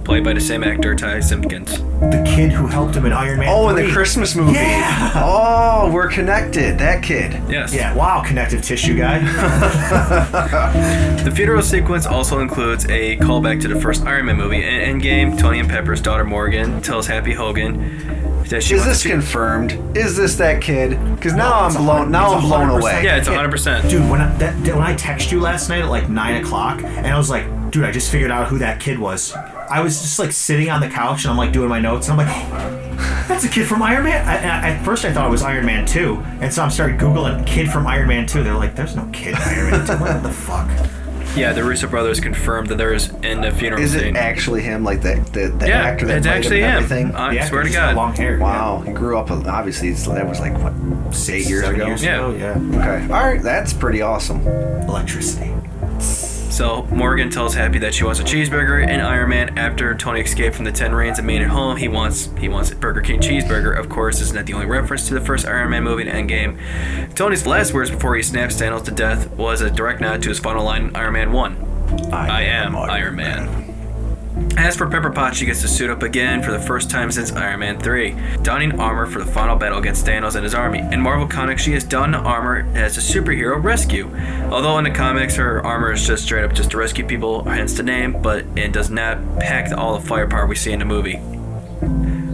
Played 0.06 0.22
by 0.22 0.32
the 0.32 0.40
same 0.40 0.62
actor, 0.62 0.94
Ty 0.94 1.18
Simpkins. 1.18 1.72
The 1.98 2.22
kid 2.24 2.52
who 2.52 2.68
helped 2.68 2.94
him 2.94 3.06
in 3.06 3.12
Iron 3.12 3.40
Man. 3.40 3.48
Oh, 3.50 3.68
in 3.70 3.74
the 3.76 3.90
Christmas 3.92 4.36
movie. 4.36 4.52
Yeah. 4.52 5.10
Oh, 5.16 5.90
we're 5.92 6.08
connected. 6.08 6.78
That 6.78 7.02
kid. 7.02 7.32
Yes. 7.50 7.74
Yeah. 7.74 7.92
Wow, 7.92 8.22
connective 8.24 8.62
tissue 8.62 8.96
guy. 8.96 9.18
The 11.26 11.32
funeral 11.34 11.62
sequence 11.62 12.06
also 12.06 12.38
includes 12.38 12.84
a 12.84 13.16
callback 13.16 13.60
to 13.62 13.68
the 13.68 13.80
first 13.80 14.04
Iron 14.06 14.26
Man 14.26 14.36
movie. 14.36 14.62
In 14.62 15.00
Endgame, 15.00 15.36
Tony 15.36 15.58
and 15.58 15.68
Pepper's 15.68 16.00
daughter 16.00 16.24
Morgan 16.24 16.80
tells 16.82 17.08
Happy 17.08 17.32
Hogan 17.34 18.44
that 18.48 18.62
she 18.62 18.74
Is 18.76 18.84
this 18.84 19.02
to 19.02 19.08
confirmed? 19.08 19.72
Is 19.96 20.16
this 20.16 20.36
that 20.36 20.62
kid? 20.62 20.90
Because 21.16 21.32
now 21.32 21.48
No, 21.48 21.54
I'm 21.66 21.74
blown. 21.74 22.10
Now 22.12 22.34
I'm 22.34 22.42
blown 22.42 22.68
away. 22.80 23.02
Yeah, 23.02 23.16
it's 23.16 23.28
100%. 23.28 23.90
Dude, 23.90 24.08
when 24.08 24.20
I, 24.20 24.32
that, 24.36 24.62
that- 24.64 24.74
when 24.74 24.84
I 24.84 24.94
text 24.94 25.32
you 25.32 25.40
last 25.40 25.68
night 25.68 25.80
at 25.82 25.88
like 25.88 26.08
nine 26.08 26.44
o'clock, 26.44 26.80
and 26.84 27.08
I 27.08 27.18
was 27.18 27.28
like, 27.28 27.44
dude, 27.76 27.84
I 27.84 27.90
just 27.92 28.10
figured 28.10 28.30
out 28.30 28.48
who 28.48 28.56
that 28.58 28.80
kid 28.80 28.98
was. 28.98 29.34
I 29.34 29.80
was 29.82 30.00
just 30.00 30.18
like 30.18 30.32
sitting 30.32 30.70
on 30.70 30.80
the 30.80 30.88
couch 30.88 31.24
and 31.24 31.30
I'm 31.30 31.36
like 31.36 31.52
doing 31.52 31.68
my 31.68 31.78
notes, 31.78 32.08
and 32.08 32.18
I'm 32.18 32.26
like, 32.26 32.98
that's 33.28 33.44
a 33.44 33.48
kid 33.48 33.66
from 33.66 33.82
Iron 33.82 34.04
Man. 34.04 34.26
I, 34.26 34.34
I, 34.36 34.68
at 34.70 34.84
first, 34.84 35.04
I 35.04 35.12
thought 35.12 35.26
it 35.26 35.30
was 35.30 35.42
Iron 35.42 35.66
Man 35.66 35.84
Two, 35.86 36.16
and 36.40 36.52
so 36.52 36.62
I'm 36.62 36.70
started 36.70 36.98
googling 36.98 37.46
kid 37.46 37.70
from 37.70 37.86
Iron 37.86 38.08
Man 38.08 38.26
Two. 38.26 38.42
They're 38.42 38.54
like, 38.54 38.74
there's 38.74 38.96
no 38.96 39.06
kid 39.12 39.34
in 39.34 39.42
Iron 39.42 39.70
Man 39.72 39.86
Two. 39.86 39.92
What 39.98 40.22
the 40.22 40.30
fuck? 40.32 40.70
Yeah, 41.36 41.52
the 41.52 41.62
Russo 41.62 41.86
brothers 41.86 42.18
confirmed 42.18 42.68
that 42.68 42.78
there 42.78 42.94
is 42.94 43.10
in 43.22 43.42
the 43.42 43.50
funeral 43.50 43.82
Is 43.82 43.92
scene. 43.92 44.16
it 44.16 44.16
actually 44.16 44.62
him? 44.62 44.84
Like 44.84 45.02
the 45.02 45.16
the, 45.32 45.48
the 45.48 45.68
Yeah, 45.68 45.82
actor 45.82 46.06
that 46.06 46.18
it's 46.18 46.26
played 46.26 46.36
actually 46.38 46.60
him 46.60 46.64
him. 46.70 46.76
and 46.76 46.84
everything? 46.84 47.14
I 47.14 47.32
Yeah, 47.32 47.44
swear 47.44 47.62
to 47.62 47.68
he's 47.68 47.76
got 47.76 47.88
God. 47.88 47.96
long 47.96 48.14
hair. 48.16 48.38
Wow, 48.38 48.80
he 48.86 48.92
grew 48.92 49.18
up. 49.18 49.30
Obviously, 49.30 49.88
it's- 49.88 50.06
that 50.06 50.26
was 50.26 50.40
like 50.40 50.54
what 50.58 50.72
eight 51.28 51.46
years 51.46 51.62
Seven 51.64 51.74
ago. 51.74 51.86
years 51.88 52.02
Yeah. 52.02 52.26
ago, 52.28 52.30
yeah. 52.38 52.78
Okay. 52.80 53.12
All 53.12 53.22
right, 53.22 53.42
that's 53.42 53.74
pretty 53.74 54.00
awesome. 54.00 54.46
Electricity. 54.46 55.52
So 56.56 56.84
Morgan 56.84 57.28
tells 57.28 57.52
Happy 57.52 57.78
that 57.80 57.92
she 57.92 58.04
wants 58.04 58.18
a 58.18 58.24
cheeseburger 58.24 58.82
and 58.82 59.02
Iron 59.02 59.28
Man 59.28 59.58
after 59.58 59.94
Tony 59.94 60.22
escaped 60.22 60.56
from 60.56 60.64
the 60.64 60.72
Ten 60.72 60.94
Rings 60.94 61.18
and 61.18 61.26
made 61.26 61.42
it 61.42 61.48
home. 61.48 61.76
He 61.76 61.86
wants 61.86 62.30
he 62.38 62.48
wants 62.48 62.70
a 62.70 62.76
Burger 62.76 63.02
King 63.02 63.20
cheeseburger. 63.20 63.78
Of 63.78 63.90
course, 63.90 64.22
isn't 64.22 64.34
that 64.34 64.46
the 64.46 64.54
only 64.54 64.64
reference 64.64 65.06
to 65.08 65.12
the 65.12 65.20
first 65.20 65.44
Iron 65.44 65.68
Man 65.68 65.84
movie 65.84 66.08
in 66.08 66.08
Endgame? 66.08 67.14
Tony's 67.14 67.46
last 67.46 67.74
words 67.74 67.90
before 67.90 68.16
he 68.16 68.22
snaps 68.22 68.58
Thanos 68.58 68.86
to 68.86 68.90
death 68.90 69.30
was 69.32 69.60
a 69.60 69.70
direct 69.70 70.00
nod 70.00 70.22
to 70.22 70.30
his 70.30 70.38
final 70.38 70.64
line 70.64 70.86
in 70.86 70.96
Iron 70.96 71.12
Man 71.12 71.30
One. 71.30 71.56
I, 72.10 72.44
am 72.44 72.74
Iron 72.74 73.16
Man. 73.16 73.65
As 74.58 74.76
for 74.76 74.86
Pepper 74.88 75.10
Potts, 75.10 75.38
she 75.38 75.46
gets 75.46 75.62
to 75.62 75.68
suit 75.68 75.88
up 75.88 76.02
again 76.02 76.42
for 76.42 76.50
the 76.50 76.60
first 76.60 76.90
time 76.90 77.10
since 77.10 77.32
Iron 77.32 77.60
Man 77.60 77.80
3, 77.80 78.14
donning 78.42 78.78
armor 78.78 79.06
for 79.06 79.18
the 79.18 79.30
final 79.30 79.56
battle 79.56 79.78
against 79.78 80.04
Thanos 80.04 80.34
and 80.34 80.44
his 80.44 80.54
army. 80.54 80.80
In 80.80 81.00
Marvel 81.00 81.26
Comics, 81.26 81.62
she 81.62 81.72
has 81.72 81.84
donned 81.84 82.14
armor 82.14 82.68
as 82.74 82.98
a 82.98 83.00
superhero 83.00 83.62
rescue. 83.62 84.10
Although 84.50 84.76
in 84.76 84.84
the 84.84 84.90
comics, 84.90 85.36
her 85.36 85.64
armor 85.64 85.92
is 85.92 86.06
just 86.06 86.24
straight 86.24 86.44
up 86.44 86.52
just 86.52 86.70
to 86.72 86.76
rescue 86.76 87.06
people, 87.06 87.44
hence 87.44 87.74
the 87.74 87.82
name, 87.82 88.20
but 88.20 88.44
it 88.56 88.72
does 88.72 88.90
not 88.90 89.18
pack 89.38 89.72
all 89.72 89.98
the 89.98 90.06
firepower 90.06 90.46
we 90.46 90.54
see 90.54 90.72
in 90.72 90.80
the 90.80 90.84
movie. 90.84 91.18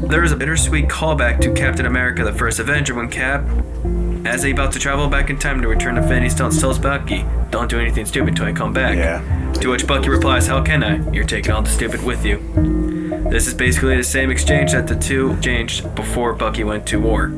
There 0.08 0.24
is 0.24 0.32
a 0.32 0.36
bittersweet 0.36 0.88
callback 0.88 1.40
to 1.42 1.52
Captain 1.52 1.86
America 1.86 2.24
the 2.24 2.32
First 2.32 2.58
Avenger 2.58 2.94
when 2.94 3.10
Cap, 3.10 3.44
as 4.24 4.42
they 4.42 4.50
about 4.50 4.72
to 4.72 4.78
travel 4.78 5.08
back 5.08 5.30
in 5.30 5.38
time 5.38 5.60
to 5.62 5.68
return 5.68 5.96
to 5.96 6.02
Infinity 6.02 6.30
Stones, 6.30 6.60
tells 6.60 6.78
Bucky, 6.78 7.24
Don't 7.50 7.68
do 7.68 7.78
anything 7.78 8.06
stupid 8.06 8.36
till 8.36 8.46
I 8.46 8.52
come 8.52 8.72
back. 8.72 8.96
Yeah. 8.96 9.52
To 9.60 9.70
which 9.70 9.86
Bucky 9.86 10.08
replies, 10.08 10.46
How 10.46 10.62
can 10.62 10.82
I? 10.82 11.10
You're 11.12 11.24
taking 11.24 11.52
all 11.52 11.62
the 11.62 11.70
stupid 11.70 12.02
with 12.02 12.24
you. 12.24 12.38
This 13.30 13.46
is 13.46 13.54
basically 13.54 13.96
the 13.96 14.04
same 14.04 14.30
exchange 14.30 14.72
that 14.72 14.86
the 14.86 14.96
two 14.96 15.32
exchanged 15.32 15.94
before 15.94 16.34
Bucky 16.34 16.64
went 16.64 16.86
to 16.88 17.00
war. 17.00 17.28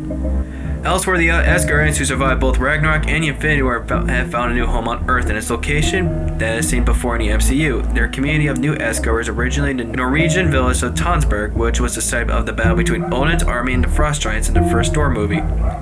Elsewhere, 0.85 1.17
the 1.17 1.29
Asgardians 1.29 1.97
who 1.97 2.05
survived 2.05 2.43
both 2.43 2.59
Ragnarok 2.59 3.09
and 3.09 3.25
Infinity 3.25 3.63
War 3.63 3.81
have 3.89 4.31
found 4.31 4.53
a 4.53 4.55
new 4.55 4.67
home 4.67 4.87
on 4.87 5.09
Earth 5.09 5.31
in 5.31 5.37
its 5.37 5.49
location 5.49 6.37
that 6.37 6.59
is 6.59 6.69
seen 6.69 6.85
before 6.85 7.17
in 7.17 7.23
the 7.23 7.29
MCU. 7.29 7.95
Their 7.95 8.07
community 8.07 8.49
of 8.49 8.59
new 8.59 8.75
Asgard 8.77 9.17
was 9.17 9.31
originally 9.31 9.71
in 9.71 9.79
the 9.79 9.85
Norwegian 9.85 10.51
village 10.51 10.83
of 10.83 10.93
Tonsberg, 10.93 11.55
which 11.55 11.81
was 11.81 11.95
the 11.95 12.03
site 12.03 12.29
of 12.29 12.45
the 12.45 12.53
battle 12.53 12.77
between 12.77 13.05
Odin's 13.15 13.43
army 13.43 13.73
and 13.73 13.83
the 13.83 13.89
Frost 13.89 14.21
Giants 14.21 14.49
in 14.49 14.55
the 14.55 14.71
first 14.71 14.93
Thor 14.93 15.09
movie. 15.09 15.41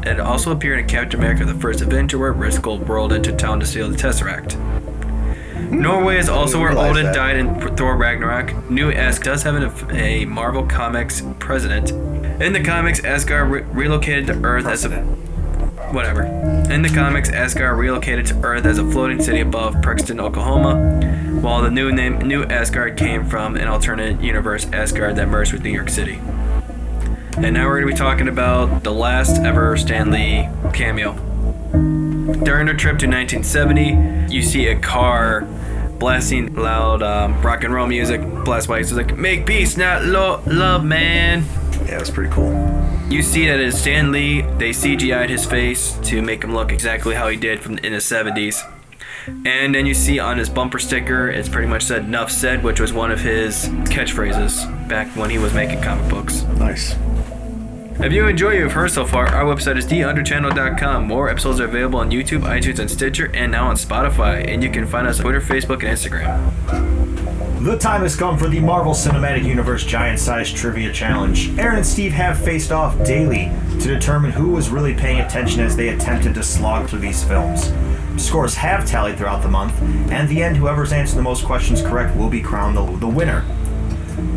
It 0.09 0.21
also 0.21 0.53
appeared 0.53 0.79
in 0.79 0.87
Captain 0.87 1.19
America: 1.19 1.45
The 1.45 1.55
First 1.55 1.81
Avenger, 1.81 2.19
where 2.19 2.33
Red 2.33 2.55
Skull 2.55 2.79
rolled 2.79 3.13
into 3.13 3.33
town 3.33 3.59
to 3.59 3.67
steal 3.67 3.89
the 3.89 3.97
Tesseract. 3.97 4.57
Norway 5.73 6.19
is 6.19 6.29
also 6.29 6.61
where 6.61 6.69
realize 6.69 6.91
Odin 6.91 7.07
that. 7.07 7.15
died 7.15 7.37
in 7.37 7.77
Thor 7.77 7.97
Ragnarok. 7.97 8.71
New 8.71 8.93
Ask 8.93 9.23
does 9.23 9.43
have 9.45 9.55
an, 9.55 9.97
a 9.97 10.27
Marvel 10.27 10.67
Comics 10.67 11.23
president. 11.39 11.91
In 12.43 12.53
the 12.53 12.63
comics, 12.63 13.03
Asgard 13.03 13.51
re- 13.51 13.63
relocated 13.63 14.27
to 14.27 14.35
Earth 14.45 14.67
as 14.67 14.85
a 14.85 14.91
whatever. 15.93 16.25
In 16.71 16.83
the 16.83 16.91
comics, 16.91 17.31
Asgard 17.31 17.79
relocated 17.79 18.27
to 18.27 18.35
Earth 18.43 18.67
as 18.67 18.79
a 18.79 18.91
floating 18.91 19.23
city 19.23 19.41
above 19.41 19.81
Broxton, 19.81 20.21
Oklahoma, 20.21 21.41
while 21.41 21.63
the 21.63 21.71
new 21.71 21.91
name 21.91 22.19
New 22.19 22.45
Asgard 22.45 22.99
came 22.99 23.25
from 23.27 23.57
an 23.57 23.67
alternate 23.67 24.21
universe 24.21 24.67
Asgard 24.75 25.17
that 25.17 25.29
merged 25.29 25.55
with 25.55 25.63
New 25.63 25.71
York 25.71 25.89
City. 25.89 26.21
And 27.39 27.55
now 27.55 27.67
we're 27.67 27.81
going 27.81 27.89
to 27.89 27.95
be 27.95 27.99
talking 27.99 28.29
about 28.29 28.85
the 28.85 28.93
last 28.93 29.41
ever 29.41 29.75
Stan 29.79 30.11
Lee 30.11 30.51
cameo. 30.75 31.15
During 32.45 32.69
a 32.69 32.75
trip 32.75 32.99
to 32.99 33.07
1970, 33.07 34.33
you 34.33 34.43
see 34.43 34.67
a 34.67 34.79
car 34.79 35.47
blasting 36.03 36.53
loud 36.57 37.01
um, 37.01 37.41
rock 37.43 37.63
and 37.63 37.73
roll 37.73 37.87
music. 37.87 38.21
Blast 38.45 38.69
White 38.69 38.81
is 38.81 38.93
like, 38.93 39.17
"Make 39.17 39.47
peace, 39.47 39.77
not 39.77 40.05
lo- 40.05 40.43
love, 40.49 40.85
man." 40.85 41.45
Yeah, 41.87 41.95
it 41.95 42.01
was 42.01 42.11
pretty 42.11 42.33
cool. 42.33 42.51
You 43.09 43.23
see 43.23 43.47
that 43.47 43.61
it's 43.61 43.79
Stan 43.79 44.11
Lee. 44.11 44.41
They 44.59 44.71
CGI'd 44.71 45.31
his 45.31 45.47
face 45.47 45.97
to 46.03 46.21
make 46.21 46.43
him 46.43 46.55
look 46.55 46.73
exactly 46.73 47.15
how 47.15 47.29
he 47.29 47.37
did 47.37 47.61
from 47.61 47.79
in 47.79 47.93
the 47.93 47.99
70s. 48.01 48.69
And 49.47 49.73
then 49.73 49.87
you 49.87 49.95
see 49.95 50.19
on 50.19 50.39
his 50.39 50.49
bumper 50.51 50.81
sticker, 50.81 51.29
it's 51.29 51.49
pretty 51.49 51.69
much 51.69 51.85
said 51.85 52.09
"Nuff 52.09 52.33
said," 52.33 52.65
which 52.65 52.81
was 52.81 52.93
one 52.93 53.13
of 53.13 53.21
his 53.21 53.67
catchphrases 53.87 54.67
back 54.89 55.07
when 55.15 55.31
he 55.31 55.39
was 55.39 55.55
making 55.55 55.83
comic 55.83 56.11
books. 56.11 56.43
Nice. 56.59 56.97
If 58.01 58.13
you 58.13 58.27
enjoy 58.27 58.47
what 58.47 58.57
you've 58.57 58.73
heard 58.73 58.91
so 58.91 59.05
far, 59.05 59.29
our 59.29 59.45
website 59.45 59.77
is 59.77 59.87
theunderchannel.com. 59.87 61.07
More 61.07 61.29
episodes 61.29 61.61
are 61.61 61.67
available 61.67 62.01
on 62.01 62.11
YouTube, 62.11 62.41
iTunes, 62.41 62.79
and 62.79 62.91
Stitcher, 62.91 63.31
and 63.35 63.53
now 63.53 63.69
on 63.69 63.77
Spotify. 63.77 64.49
And 64.49 64.63
you 64.63 64.71
can 64.71 64.87
find 64.87 65.07
us 65.07 65.19
on 65.19 65.25
Twitter, 65.25 65.41
Facebook, 65.41 65.85
and 65.85 65.97
Instagram. 65.97 67.65
The 67.65 67.79
time 67.79 68.01
has 68.03 68.17
come 68.17 68.39
for 68.39 68.49
the 68.49 68.59
Marvel 68.59 68.93
Cinematic 68.93 69.45
Universe 69.45 69.85
Giant 69.85 70.19
Size 70.19 70.53
Trivia 70.53 70.93
Challenge. 70.93 71.57
Erin 71.59 71.77
and 71.77 71.87
Steve 71.87 72.13
have 72.13 72.43
faced 72.43 72.73
off 72.73 72.97
daily 73.05 73.53
to 73.79 73.87
determine 73.87 74.33
who 74.33 74.51
was 74.51 74.69
really 74.69 74.95
paying 74.95 75.21
attention 75.21 75.61
as 75.61 75.77
they 75.77 75.91
attempted 75.91 76.35
to 76.35 76.43
slog 76.43 76.89
through 76.89 76.99
these 77.01 77.23
films. 77.23 77.73
Scores 78.17 78.55
have 78.57 78.85
tallied 78.85 79.17
throughout 79.17 79.43
the 79.43 79.49
month, 79.49 79.81
and 80.11 80.29
the 80.29 80.43
end, 80.43 80.57
whoever's 80.57 80.93
answered 80.93 81.17
the 81.17 81.23
most 81.23 81.45
questions 81.45 81.83
correct 81.83 82.17
will 82.17 82.29
be 82.29 82.41
crowned 82.41 82.77
the, 82.77 82.85
the 82.97 83.09
winner. 83.09 83.45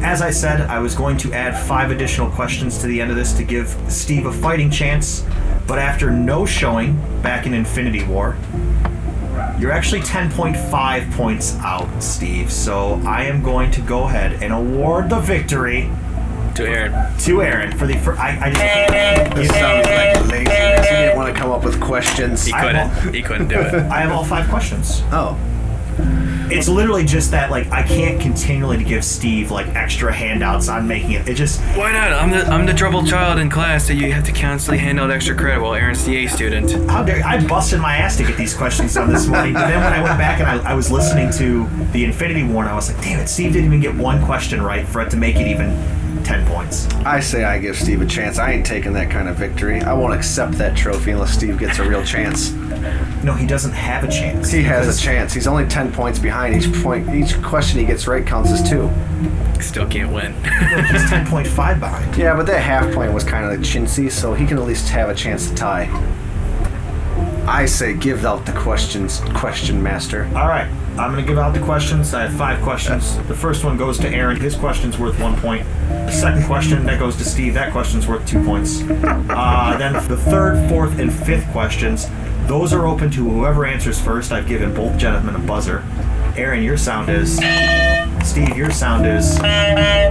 As 0.02 0.22
I 0.22 0.32
said, 0.32 0.62
I 0.62 0.80
was 0.80 0.96
going 0.96 1.18
to 1.18 1.34
add 1.34 1.58
five 1.68 1.92
additional 1.92 2.30
questions 2.30 2.78
to 2.80 2.88
the 2.88 3.02
end 3.02 3.12
of 3.12 3.18
this 3.18 3.34
to 3.34 3.44
give 3.44 3.76
Steve 3.88 4.26
a 4.26 4.32
fighting 4.32 4.70
chance, 4.70 5.26
but 5.68 5.80
after 5.80 6.12
no 6.12 6.46
showing 6.46 6.96
back 7.22 7.46
in 7.46 7.54
Infinity 7.54 8.04
War, 8.04 8.38
you're 9.60 9.72
actually 9.72 10.02
10.5 10.02 11.12
points 11.14 11.56
out, 11.60 11.88
Steve. 12.02 12.52
So 12.52 13.02
I 13.06 13.24
am 13.24 13.42
going 13.42 13.72
to 13.72 13.82
go 13.82 14.04
ahead 14.04 14.44
and 14.44 14.54
award 14.54 15.10
the 15.10 15.20
victory 15.20 15.90
to 16.56 16.66
Erin. 16.66 17.18
To 17.20 17.42
Erin 17.42 17.78
for 17.78 17.86
the. 17.86 17.98
For, 17.98 18.18
I, 18.18 18.38
I 18.40 18.50
just. 18.52 19.36
This 19.36 19.50
sounds 19.50 19.88
like 19.88 20.32
laziness. 20.32 20.90
He 20.90 20.96
didn't 20.96 21.18
want 21.18 21.34
to 21.34 21.40
come 21.40 21.52
up 21.52 21.64
with 21.64 21.82
questions. 21.82 22.46
He 22.46 22.54
couldn't. 22.54 23.14
He 23.14 23.22
couldn't 23.22 23.48
do 23.48 23.60
it. 23.60 23.74
I 23.92 24.02
have 24.02 24.12
all 24.12 24.24
five 24.24 24.50
questions. 24.50 25.02
Oh. 25.12 25.38
It's 26.52 26.68
literally 26.68 27.04
just 27.06 27.32
that, 27.32 27.50
like, 27.52 27.72
I 27.72 27.84
can't 27.84 28.20
continually 28.22 28.84
give 28.84 29.04
Steve 29.04 29.52
like 29.52 29.68
extra 29.76 30.14
handouts 30.14 30.70
on 30.70 30.88
making 30.88 31.12
it. 31.14 31.28
It 31.28 31.36
just 31.36 31.62
Why 31.76 31.92
not? 31.92 32.14
I'm 32.14 32.32
the 32.32 32.46
I'm 32.46 32.66
the 32.66 32.74
troubled 32.74 33.08
child 33.08 33.40
in 33.40 33.50
class 33.50 33.88
that 33.88 33.96
you 33.96 34.12
have 34.12 34.24
to 34.26 34.32
constantly 34.32 34.78
hand 34.78 35.00
out 35.00 35.12
extra 35.12 35.36
credit 35.36 35.62
while 35.62 35.74
Erin's 35.74 36.06
the 36.06 36.26
A 36.26 36.28
student. 36.28 36.72
How 36.90 37.04
dare 37.04 37.26
I 37.26 37.46
busted 37.46 37.80
my 37.80 37.98
ass 37.98 38.18
to 38.18 38.24
get 38.24 38.38
these 38.38 38.54
questions 38.54 38.94
done 38.94 39.12
this 39.12 39.28
morning, 39.28 39.54
but 39.54 39.68
then 39.68 39.84
when 39.84 39.94
I 39.94 40.02
went 40.04 40.18
back 40.18 40.40
and 40.40 40.50
I, 40.50 40.72
I 40.72 40.74
was 40.76 40.92
listening 40.92 41.32
to 41.34 41.68
the 41.92 42.04
Infinity 42.06 42.44
War, 42.44 42.64
and 42.64 42.72
I 42.72 42.76
was 42.76 42.92
like, 42.92 43.02
damn 43.04 43.20
it, 43.20 43.28
Steve 43.28 43.54
didn't 43.54 43.68
even 43.68 43.82
get 43.82 43.96
one 43.96 44.24
question 44.26 44.62
right 44.62 44.88
for 44.88 45.02
it 45.02 45.10
to 45.12 45.18
make 45.18 45.38
it 45.38 45.48
even 45.48 45.70
ten 46.26 46.46
points. 46.48 46.88
I 47.06 47.20
say 47.20 47.44
I 47.44 47.60
give 47.60 47.78
Steve 47.78 48.02
a 48.02 48.06
chance. 48.06 48.40
I 48.40 48.52
ain't 48.52 48.66
taking 48.66 48.94
that 48.94 49.10
kind 49.10 49.30
of 49.30 49.36
victory. 49.36 49.82
I 49.82 49.94
won't 49.94 50.14
accept 50.14 50.54
that 50.54 50.76
trophy 50.76 51.12
unless 51.12 51.32
Steve 51.32 51.58
gets 51.60 51.80
a 51.80 51.88
real 51.88 52.04
chance. 52.04 52.52
No, 53.24 53.34
he 53.34 53.48
doesn't 53.48 53.72
have 53.72 54.04
a 54.04 54.08
chance. 54.08 54.52
He 54.52 54.64
has 54.64 55.00
a 55.00 55.02
chance. 55.02 55.34
He's 55.34 55.48
only 55.48 55.66
ten 55.68 55.92
points 55.92 56.20
behind. 56.20 56.56
Each 56.56 56.72
point, 56.82 57.10
each 57.14 57.42
question 57.42 57.80
he 57.80 57.86
gets 57.86 58.08
right 58.08 58.26
counts 58.26 58.52
as 58.52 58.68
two. 58.68 58.92
Still 59.62 59.88
can't 59.88 60.12
win. 60.12 60.34
He's 60.92 61.10
ten 61.10 61.26
point 61.26 61.48
five 61.48 61.80
behind. 61.80 62.18
Yeah, 62.18 62.36
but 62.36 62.46
that 62.48 62.62
half 62.62 62.94
point 62.94 63.14
was 63.14 63.24
kind 63.24 63.46
of 63.46 63.60
chintzy, 63.62 64.12
so 64.12 64.34
he 64.34 64.46
can 64.46 64.58
at 64.58 64.66
least 64.66 64.90
have 64.90 65.10
a 65.10 65.16
chance 65.16 65.50
to 65.50 65.56
tie. 65.56 65.90
I 67.48 67.66
say 67.66 67.94
give 67.96 68.26
out 68.26 68.46
the 68.46 68.52
questions, 68.54 69.22
question 69.36 69.82
master. 69.82 70.26
All 70.36 70.48
right, 70.48 70.68
I'm 70.98 71.12
going 71.12 71.24
to 71.24 71.28
give 71.28 71.38
out 71.38 71.54
the 71.54 71.60
questions. 71.60 72.14
I 72.14 72.22
have 72.26 72.38
five 72.38 72.62
questions. 72.62 73.18
The 73.28 73.36
first 73.36 73.66
one 73.66 73.76
goes 73.76 74.00
to 74.00 74.08
Erin. 74.10 74.40
His 74.40 74.56
question's 74.56 74.98
worth 74.98 75.20
one 75.20 75.36
point. 75.42 75.68
The 75.90 76.12
second 76.12 76.46
question 76.46 76.86
that 76.86 77.00
goes 77.00 77.18
to 77.18 77.26
Steve. 77.26 77.54
That 77.54 77.74
question's 77.74 78.08
worth 78.08 78.26
two 78.26 78.42
points. 78.46 78.82
Uh, 78.82 79.76
then 79.78 79.94
the 80.08 80.16
third, 80.16 80.70
fourth, 80.70 80.98
and 80.98 81.12
fifth 81.12 81.46
questions. 81.52 82.08
Those 82.48 82.72
are 82.72 82.86
open 82.86 83.12
to 83.12 83.30
whoever 83.30 83.66
answers 83.66 84.00
first. 84.00 84.32
I've 84.32 84.48
given 84.48 84.74
both 84.74 84.98
gentlemen 84.98 85.36
a 85.36 85.40
buzzer. 85.40 85.84
Erin, 86.38 86.64
your 86.64 86.78
sound 86.78 87.10
is 87.10 87.36
Steve, 88.24 88.56
your 88.56 88.72
sound 88.72 89.06
is. 89.06 89.36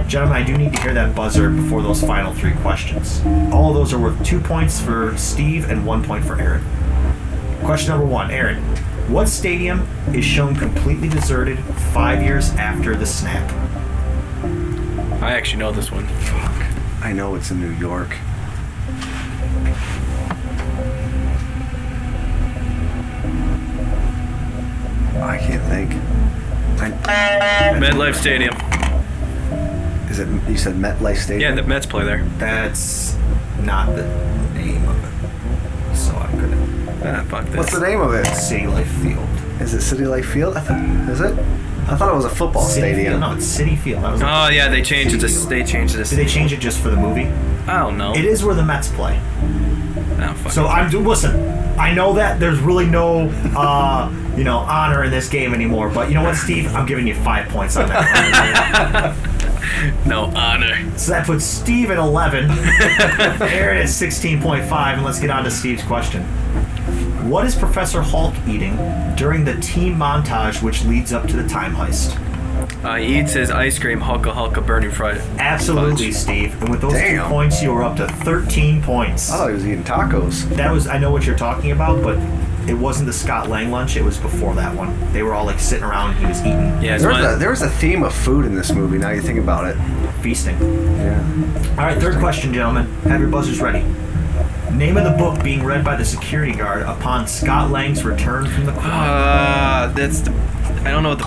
Gentlemen, 0.07 0.37
I 0.37 0.43
do 0.43 0.57
need 0.57 0.73
to 0.73 0.81
hear 0.81 0.93
that 0.93 1.15
buzzer 1.15 1.49
before 1.49 1.81
those 1.81 2.01
final 2.01 2.33
three 2.33 2.53
questions. 2.55 3.21
All 3.51 3.69
of 3.69 3.75
those 3.75 3.91
are 3.91 3.99
worth 3.99 4.23
two 4.23 4.39
points 4.39 4.79
for 4.79 5.17
Steve 5.17 5.69
and 5.69 5.85
one 5.85 6.03
point 6.03 6.23
for 6.23 6.39
Erin. 6.39 6.63
Question 7.63 7.89
number 7.89 8.05
one 8.05 8.31
Erin, 8.31 8.63
what 9.07 9.29
stadium 9.29 9.87
is 10.13 10.25
shown 10.25 10.55
completely 10.55 11.07
deserted 11.07 11.59
five 11.93 12.23
years 12.23 12.49
after 12.51 12.95
the 12.95 13.05
snap? 13.05 13.49
I 15.21 15.31
actually 15.31 15.59
know 15.59 15.71
this 15.71 15.91
one. 15.91 16.05
Fuck. 16.07 16.65
I 17.03 17.13
know 17.13 17.35
it's 17.35 17.51
in 17.51 17.59
New 17.59 17.71
York. 17.71 18.17
I 25.21 25.37
can't 25.37 25.63
think. 25.63 25.93
I, 26.81 27.79
MetLife 27.79 28.15
Stadium. 28.15 28.53
is 30.09 30.19
it? 30.19 30.27
You 30.49 30.57
said 30.57 30.75
MetLife 30.75 31.17
Stadium. 31.17 31.55
Yeah, 31.55 31.61
the 31.61 31.67
Mets 31.67 31.85
play 31.85 32.03
there. 32.05 32.23
That's 32.37 33.15
not 33.61 33.95
the 33.95 34.03
name 34.53 34.87
of 34.87 35.23
it. 35.23 35.24
So 36.15 37.07
Ah, 37.07 37.23
fuck 37.27 37.45
this. 37.45 37.57
What's 37.57 37.73
the 37.73 37.81
name 37.85 38.01
of 38.01 38.13
it? 38.13 38.25
City 38.35 38.67
Life 38.67 38.89
Field. 39.01 39.27
Is 39.61 39.73
it 39.73 39.81
City 39.81 40.05
Life 40.05 40.25
Field? 40.25 40.57
I 40.57 40.61
thought, 40.61 41.09
is 41.09 41.21
it? 41.21 41.37
I 41.87 41.95
thought 41.95 42.11
it 42.11 42.15
was 42.15 42.25
a 42.25 42.29
football 42.29 42.63
City 42.63 42.93
stadium. 42.93 43.11
Field? 43.13 43.21
No, 43.21 43.31
it's 43.37 43.45
Citi 43.45 43.77
Field. 43.77 44.03
That 44.03 44.11
was 44.13 44.21
Oh 44.23 44.47
yeah, 44.49 44.69
they 44.69 44.81
changed 44.81 45.13
it. 45.15 45.19
To, 45.19 45.27
they 45.47 45.63
changed 45.63 45.95
it. 45.95 46.07
Did 46.09 46.17
they 46.17 46.25
change 46.25 46.51
it 46.51 46.59
just 46.59 46.79
for 46.79 46.89
the 46.89 46.95
movie? 46.97 47.27
I 47.67 47.77
don't 47.79 47.97
know. 47.97 48.13
It 48.15 48.25
is 48.25 48.43
where 48.43 48.55
the 48.55 48.63
Mets 48.63 48.89
play. 48.89 49.19
Oh, 50.17 50.33
fuck 50.41 50.51
So 50.51 50.65
it. 50.65 50.69
I'm 50.69 50.89
do 50.89 50.99
listen. 50.99 51.35
I 51.77 51.93
know 51.93 52.13
that 52.13 52.39
there's 52.39 52.59
really 52.59 52.85
no, 52.85 53.29
uh, 53.55 54.09
you 54.37 54.43
know, 54.45 54.59
honor 54.59 55.03
in 55.03 55.11
this 55.11 55.27
game 55.29 55.53
anymore. 55.53 55.89
But 55.89 56.07
you 56.07 56.15
know 56.15 56.23
what, 56.23 56.37
Steve? 56.37 56.73
I'm 56.73 56.85
giving 56.85 57.05
you 57.05 57.13
five 57.15 57.49
points 57.49 57.75
on 57.77 57.89
that. 57.89 59.15
no 60.05 60.25
honor. 60.35 60.75
so 60.97 61.11
that 61.11 61.25
puts 61.25 61.43
Steve 61.45 61.91
at 61.91 61.97
11, 61.97 62.49
Erin 62.51 63.77
at 63.77 63.87
16.5, 63.87 64.93
and 64.93 65.03
let's 65.03 65.19
get 65.19 65.29
on 65.29 65.43
to 65.43 65.51
Steve's 65.51 65.83
question. 65.83 66.23
What 67.29 67.45
is 67.45 67.55
Professor 67.55 68.01
Hulk 68.01 68.35
eating 68.47 68.75
during 69.15 69.43
the 69.45 69.55
team 69.61 69.95
montage 69.95 70.61
which 70.61 70.83
leads 70.85 71.11
up 71.13 71.27
to 71.27 71.35
the 71.35 71.47
time 71.47 71.73
heist? 71.73 72.21
Uh, 72.83 72.95
he 72.95 73.19
eats 73.19 73.33
his 73.33 73.49
ice 73.49 73.79
cream, 73.79 73.99
Hulka 73.99 74.33
Hulka 74.33 74.65
burning 74.65 74.91
fudge. 74.91 75.17
Absolutely, 75.39 76.11
Steve. 76.11 76.59
And 76.61 76.69
with 76.69 76.81
those 76.81 76.93
Damn. 76.93 77.23
two 77.23 77.29
points, 77.29 77.61
you 77.61 77.71
were 77.71 77.83
up 77.83 77.97
to 77.97 78.07
13 78.07 78.81
points. 78.83 79.31
I 79.31 79.37
thought 79.37 79.47
he 79.49 79.53
was 79.55 79.65
eating 79.67 79.83
tacos. 79.83 80.47
That 80.55 80.71
was 80.71 80.87
I 80.87 80.97
know 80.99 81.11
what 81.11 81.25
you're 81.25 81.37
talking 81.37 81.71
about, 81.71 82.03
but 82.03 82.17
it 82.67 82.73
wasn't 82.73 83.05
the 83.07 83.13
Scott 83.13 83.49
Lang 83.49 83.71
lunch. 83.71 83.95
It 83.95 84.03
was 84.03 84.17
before 84.17 84.55
that 84.55 84.75
one. 84.75 84.95
They 85.13 85.21
were 85.23 85.33
all 85.33 85.45
like 85.45 85.59
sitting 85.59 85.83
around. 85.83 86.11
and 86.11 86.19
He 86.19 86.25
was 86.25 86.39
eating. 86.41 86.81
Yeah, 86.81 86.97
There 86.97 87.09
was, 87.09 87.25
a, 87.35 87.37
there 87.37 87.49
was 87.51 87.61
a 87.61 87.69
theme 87.69 88.03
of 88.03 88.13
food 88.13 88.45
in 88.45 88.55
this 88.55 88.71
movie. 88.71 88.97
Now 88.97 89.09
you 89.11 89.21
think 89.21 89.39
about 89.39 89.65
it. 89.67 89.75
feasting. 90.21 90.57
Yeah. 90.59 91.21
All 91.77 91.85
right, 91.85 91.97
third 92.01 92.17
question, 92.19 92.53
gentlemen. 92.53 92.85
Have 93.03 93.19
your 93.21 93.29
buzzers 93.29 93.59
ready. 93.61 93.83
Name 94.73 94.97
of 94.97 95.03
the 95.05 95.11
book 95.17 95.41
being 95.43 95.63
read 95.63 95.85
by 95.85 95.95
the 95.95 96.03
security 96.03 96.51
guard 96.51 96.81
upon 96.81 97.27
Scott 97.27 97.71
Lang's 97.71 98.03
return 98.03 98.45
from 98.47 98.65
the 98.65 98.73
quad. 98.73 98.85
Uh, 98.85 99.87
that's 99.93 100.19
the. 100.21 100.31
I 100.83 100.91
don't 100.91 101.03
know 101.03 101.09
what 101.09 101.19
the. 101.19 101.25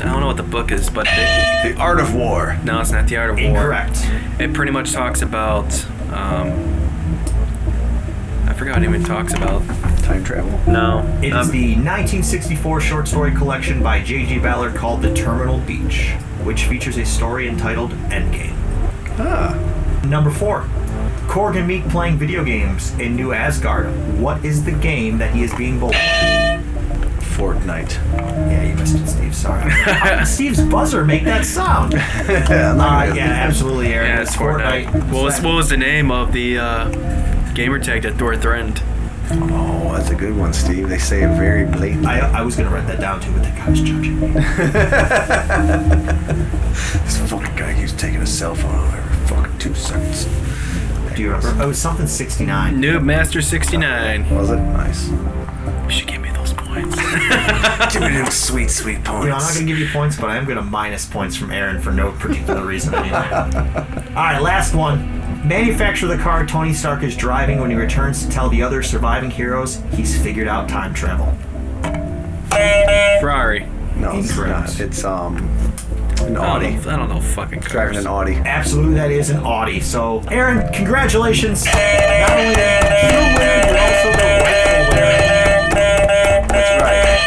I 0.00 0.04
don't 0.10 0.20
know 0.20 0.26
what 0.26 0.36
the 0.38 0.42
book 0.42 0.70
is, 0.72 0.88
but 0.90 1.04
the, 1.04 1.70
The 1.72 1.76
Art 1.78 2.00
of 2.00 2.14
War. 2.14 2.58
no, 2.64 2.80
it's 2.80 2.90
not 2.90 3.06
the 3.06 3.16
Art 3.18 3.30
of 3.30 3.36
War. 3.36 3.44
Incorrect. 3.46 3.98
It 4.38 4.52
pretty 4.54 4.72
much 4.72 4.92
talks 4.92 5.22
about. 5.22 5.66
Um, 6.10 6.50
I 8.46 8.52
forgot 8.54 8.74
what 8.76 8.82
it 8.82 8.88
even 8.88 9.04
talks 9.04 9.32
about. 9.34 9.62
Time 10.10 10.24
travel. 10.24 10.50
No, 10.72 11.06
It 11.22 11.28
is 11.28 11.34
um, 11.46 11.50
the 11.52 11.74
1964 11.76 12.80
short 12.80 13.06
story 13.06 13.32
collection 13.32 13.80
by 13.80 14.02
J.G. 14.02 14.40
Ballard 14.40 14.74
called 14.74 15.02
The 15.02 15.14
Terminal 15.14 15.58
Beach, 15.60 16.10
which 16.42 16.64
features 16.64 16.96
a 16.98 17.04
story 17.06 17.46
entitled 17.48 17.92
Endgame. 18.10 18.54
Ah. 19.20 19.54
Number 20.04 20.30
four. 20.30 20.62
Korg 21.28 21.56
and 21.56 21.70
Miek 21.70 21.88
playing 21.90 22.18
video 22.18 22.42
games 22.42 22.90
in 22.98 23.14
New 23.14 23.32
Asgard. 23.32 23.86
What 24.18 24.44
is 24.44 24.64
the 24.64 24.72
game 24.72 25.18
that 25.18 25.32
he 25.32 25.44
is 25.44 25.54
being 25.54 25.78
bullied? 25.78 25.94
Fortnite. 27.36 27.92
Yeah, 28.50 28.64
you 28.64 28.74
missed 28.74 28.96
it, 28.96 29.06
Steve. 29.06 29.34
Sorry. 29.36 29.70
How 29.70 30.16
did 30.18 30.26
Steve's 30.26 30.60
buzzer 30.64 31.04
make 31.04 31.22
that 31.22 31.46
sound? 31.46 31.92
yeah, 31.94 32.74
Uh, 32.76 33.14
yeah, 33.14 33.26
absolutely, 33.46 33.94
Erin. 33.94 34.08
yeah, 34.08 34.22
it's 34.22 34.34
Fortnite. 34.34 34.92
What 35.12 35.22
was, 35.22 35.40
what 35.40 35.54
was 35.54 35.68
the 35.68 35.76
name 35.76 36.10
of 36.10 36.32
the 36.32 36.58
uh, 36.58 36.88
gamer 37.54 37.78
tag 37.78 38.02
that 38.02 38.14
Thor 38.16 38.36
threatened? 38.36 38.82
Oh, 39.32 39.92
that's 39.96 40.10
a 40.10 40.14
good 40.14 40.36
one, 40.36 40.52
Steve. 40.52 40.88
They 40.88 40.98
say 40.98 41.22
it 41.22 41.36
very 41.36 41.64
blatantly. 41.64 42.08
I, 42.08 42.40
I 42.40 42.42
was 42.42 42.56
gonna 42.56 42.70
write 42.70 42.86
that 42.88 43.00
down 43.00 43.20
too, 43.20 43.32
but 43.32 43.42
that 43.42 43.56
guy 43.56 43.70
was 43.70 43.80
judging 43.80 44.20
me. 44.20 44.30
This 47.04 47.18
fucking 47.28 47.56
guy 47.56 47.74
keeps 47.74 47.92
taking 47.92 48.20
a 48.22 48.26
cell 48.26 48.54
phone 48.54 48.86
every 48.94 49.26
fucking 49.26 49.58
two 49.58 49.74
seconds. 49.74 50.24
Do 51.14 51.22
you 51.22 51.32
remember? 51.32 51.60
Oh, 51.60 51.64
it 51.64 51.68
was 51.68 51.78
something 51.78 52.06
69. 52.06 52.80
Noob 52.80 53.04
Master 53.04 53.42
69. 53.42 54.34
Was 54.34 54.50
it? 54.50 54.56
Nice. 54.56 55.08
You 55.10 55.90
should 55.90 56.08
give 56.08 56.20
me 56.20 56.30
those 56.30 56.52
points. 56.52 56.96
Give 57.92 58.02
me 58.02 58.10
them 58.10 58.30
sweet, 58.30 58.70
sweet 58.70 59.02
points. 59.02 59.24
You 59.24 59.30
know, 59.30 59.36
I'm 59.36 59.42
not 59.42 59.54
gonna 59.54 59.66
give 59.66 59.78
you 59.78 59.88
points, 59.92 60.16
but 60.16 60.30
I 60.30 60.36
am 60.36 60.46
gonna 60.46 60.62
minus 60.62 61.04
points 61.04 61.34
from 61.36 61.50
Erin 61.50 61.80
for 61.80 61.90
no 61.90 62.12
particular 62.12 62.64
reason. 62.64 62.94
Anyway. 62.94 63.18
All 63.18 64.14
right, 64.14 64.40
last 64.40 64.72
one. 64.74 65.19
Manufacture 65.44 66.06
the 66.06 66.18
car 66.18 66.46
Tony 66.46 66.72
Stark 66.74 67.02
is 67.02 67.16
driving 67.16 67.60
when 67.60 67.70
he 67.70 67.76
returns 67.76 68.24
to 68.24 68.30
tell 68.30 68.48
the 68.50 68.62
other 68.62 68.82
surviving 68.82 69.30
heroes 69.30 69.82
he's 69.94 70.20
figured 70.22 70.46
out 70.48 70.68
time 70.68 70.92
travel. 70.92 71.26
Ferrari. 73.20 73.66
No, 73.96 74.12
it's 74.18 74.30
Incorrect. 74.30 74.50
not. 74.78 74.80
It's 74.80 75.02
um 75.04 75.36
an 76.22 76.36
I 76.36 76.44
Audi. 76.46 76.66
don't 76.74 76.84
know, 76.84 76.90
I 76.92 76.96
don't 76.96 77.08
know 77.08 77.20
fucking 77.20 77.60
cars. 77.60 77.72
Driving 77.72 77.96
an 77.98 78.06
Audi. 78.06 78.34
Absolutely, 78.34 78.94
that 78.94 79.10
is 79.10 79.30
an 79.30 79.38
Audi. 79.38 79.80
So, 79.80 80.20
Erin, 80.30 80.70
congratulations. 80.74 81.64
Not 81.64 81.74
only 81.74 82.54
did 82.54 82.82
you 83.10 83.18
win, 83.38 83.66
you're 83.66 83.80
also 83.80 84.10
the 84.12 84.28
rightful 84.44 84.80
winner. 84.90 85.16
That's 86.52 86.72
right. 86.82 87.18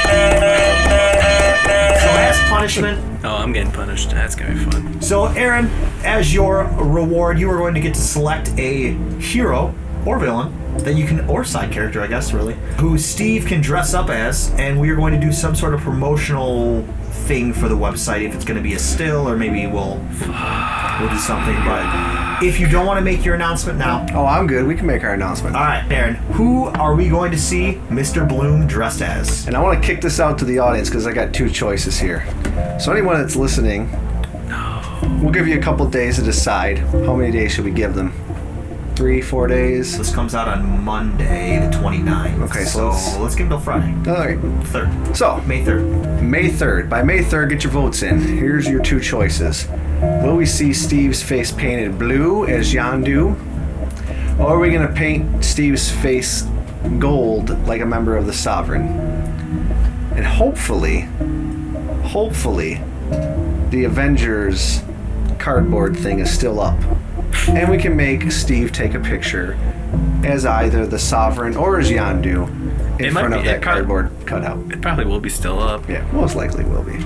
So, 2.00 2.10
as 2.10 2.38
punishment, 2.50 3.00
Oh, 3.26 3.36
I'm 3.38 3.54
getting 3.54 3.72
punished. 3.72 4.12
That's 4.12 4.36
gonna 4.36 4.54
be 4.54 4.60
fun. 4.66 5.02
So, 5.02 5.26
Erin, 5.28 5.70
as 6.04 6.34
your 6.34 6.66
reward, 6.78 7.40
you 7.40 7.50
are 7.50 7.58
going 7.58 7.74
to 7.76 7.80
get 7.82 7.94
to 7.96 8.02
select 8.02 8.50
a 8.60 8.94
hero 9.20 9.74
or 10.06 10.20
villain 10.20 10.54
that 10.80 10.96
you 10.96 11.06
can, 11.06 11.22
or 11.30 11.44
side 11.46 11.72
character, 11.72 12.02
I 12.02 12.08
guess, 12.08 12.34
really, 12.34 12.56
who 12.80 12.98
Steve 12.98 13.46
can 13.46 13.62
dress 13.62 13.94
up 13.94 14.10
as, 14.10 14.52
and 14.58 14.80
we 14.80 14.90
are 14.90 14.96
going 14.96 15.14
to 15.14 15.20
do 15.20 15.32
some 15.32 15.56
sort 15.56 15.74
of 15.74 15.82
promotional 15.82 16.82
thing 17.28 17.54
for 17.54 17.70
the 17.70 17.76
website. 17.76 18.24
If 18.28 18.34
it's 18.36 18.44
going 18.44 18.58
to 18.58 18.64
be 18.64 18.74
a 18.74 18.80
still, 18.80 19.30
or 19.30 19.38
maybe 19.38 19.66
we'll 19.68 19.96
we'll 21.00 21.10
do 21.10 21.18
something. 21.20 21.56
But 21.64 22.44
if 22.44 22.60
you 22.60 22.68
don't 22.68 22.86
want 22.88 22.98
to 22.98 23.04
make 23.04 23.24
your 23.24 23.36
announcement 23.36 23.78
now, 23.78 24.06
Oh, 24.14 24.26
I'm 24.26 24.48
good. 24.48 24.66
We 24.66 24.76
can 24.76 24.88
make 24.88 25.04
our 25.04 25.14
announcement. 25.14 25.56
all 25.56 25.62
right, 25.62 25.90
Erin, 25.92 26.16
who 26.34 26.66
are 26.66 26.96
we 26.96 27.08
going 27.08 27.32
to 27.32 27.38
see 27.38 27.80
Mr. 27.90 28.28
Bloom 28.28 28.68
dressed 28.68 29.02
as? 29.04 29.46
And 29.48 29.56
I 29.56 29.62
want 29.62 29.82
to 29.82 29.88
kick 29.88 30.02
this 30.02 30.20
out 30.20 30.38
to 30.40 30.46
the 30.46 30.60
audience 30.60 30.90
because 30.90 31.06
I 31.08 31.14
got 31.14 31.34
two 31.34 31.50
choices 31.50 31.98
here. 32.00 32.26
So 32.80 32.92
anyone 32.92 33.20
that's 33.22 33.36
listening, 33.36 33.88
we'll 35.22 35.32
give 35.32 35.48
you 35.48 35.58
a 35.58 35.62
couple 35.62 35.88
days 35.90 36.18
to 36.18 36.24
decide. 36.24 36.80
How 36.80 37.16
many 37.16 37.32
days 37.32 37.52
should 37.54 37.66
we 37.66 37.72
give 37.72 37.94
them? 37.96 38.14
Three, 38.96 39.22
four 39.22 39.48
days? 39.48 39.98
This 39.98 40.14
comes 40.14 40.36
out 40.36 40.48
on 40.48 40.84
Monday, 40.84 41.58
the 41.60 41.76
29th. 41.76 42.44
Okay, 42.44 42.64
so 42.64 42.70
so 42.70 42.88
let's, 42.92 43.18
let's- 43.20 43.36
give 43.36 43.48
it 43.48 43.50
till 43.50 43.60
Friday, 43.60 43.92
All 44.10 44.16
right. 44.18 44.40
third, 44.68 45.18
So 45.18 45.42
May 45.48 45.64
3rd. 45.66 46.22
May 46.22 46.50
3rd. 46.50 46.90
By 46.90 47.02
May 47.02 47.20
3rd, 47.24 47.50
get 47.50 47.64
your 47.64 47.74
votes 47.74 48.04
in. 48.04 48.22
Here's 48.22 48.68
your 48.68 48.82
two 48.84 49.00
choices. 49.00 49.68
Will 50.02 50.36
we 50.36 50.46
see 50.46 50.74
Steve's 50.74 51.24
face 51.24 51.52
painted 51.52 51.98
blue 51.98 52.46
as 52.46 52.72
Yondu? 52.74 53.36
Or 54.40 54.56
are 54.56 54.60
we 54.60 54.70
going 54.72 54.88
to 54.88 54.94
paint 54.94 55.44
Steve's 55.44 55.90
face 55.90 56.44
gold 57.00 57.50
like 57.68 57.82
a 57.82 57.86
member 57.86 58.16
of 58.16 58.26
the 58.28 58.34
Sovereign? 58.34 58.84
And 60.16 60.26
hopefully, 60.26 61.08
hopefully, 62.04 62.80
the 63.70 63.86
Avengers 63.86 64.82
cardboard 65.48 65.98
thing 65.98 66.20
is 66.20 66.32
still 66.32 66.62
up. 66.62 66.80
And 67.50 67.70
we 67.70 67.78
can 67.78 67.98
make 67.98 68.32
Steve 68.32 68.72
take 68.72 68.94
a 68.94 69.00
picture 69.00 69.58
as 70.24 70.46
either 70.46 70.88
the 70.88 70.98
Sovereign 70.98 71.58
or 71.58 71.80
as 71.82 71.92
Yondu 71.92 72.48
in 72.98 73.06
It 73.08 73.12
front 73.12 73.34
be- 73.34 73.40
of 73.40 73.46
that 73.46 73.62
cardboard 73.62 74.10
cutout. 74.26 74.58
It 74.72 74.82
probably 74.82 75.04
will 75.04 75.20
be 75.20 75.28
still 75.30 75.60
up. 75.60 75.90
Yeah, 75.90 76.10
most 76.14 76.36
likely 76.38 76.64
will 76.64 76.84
be. 76.84 76.98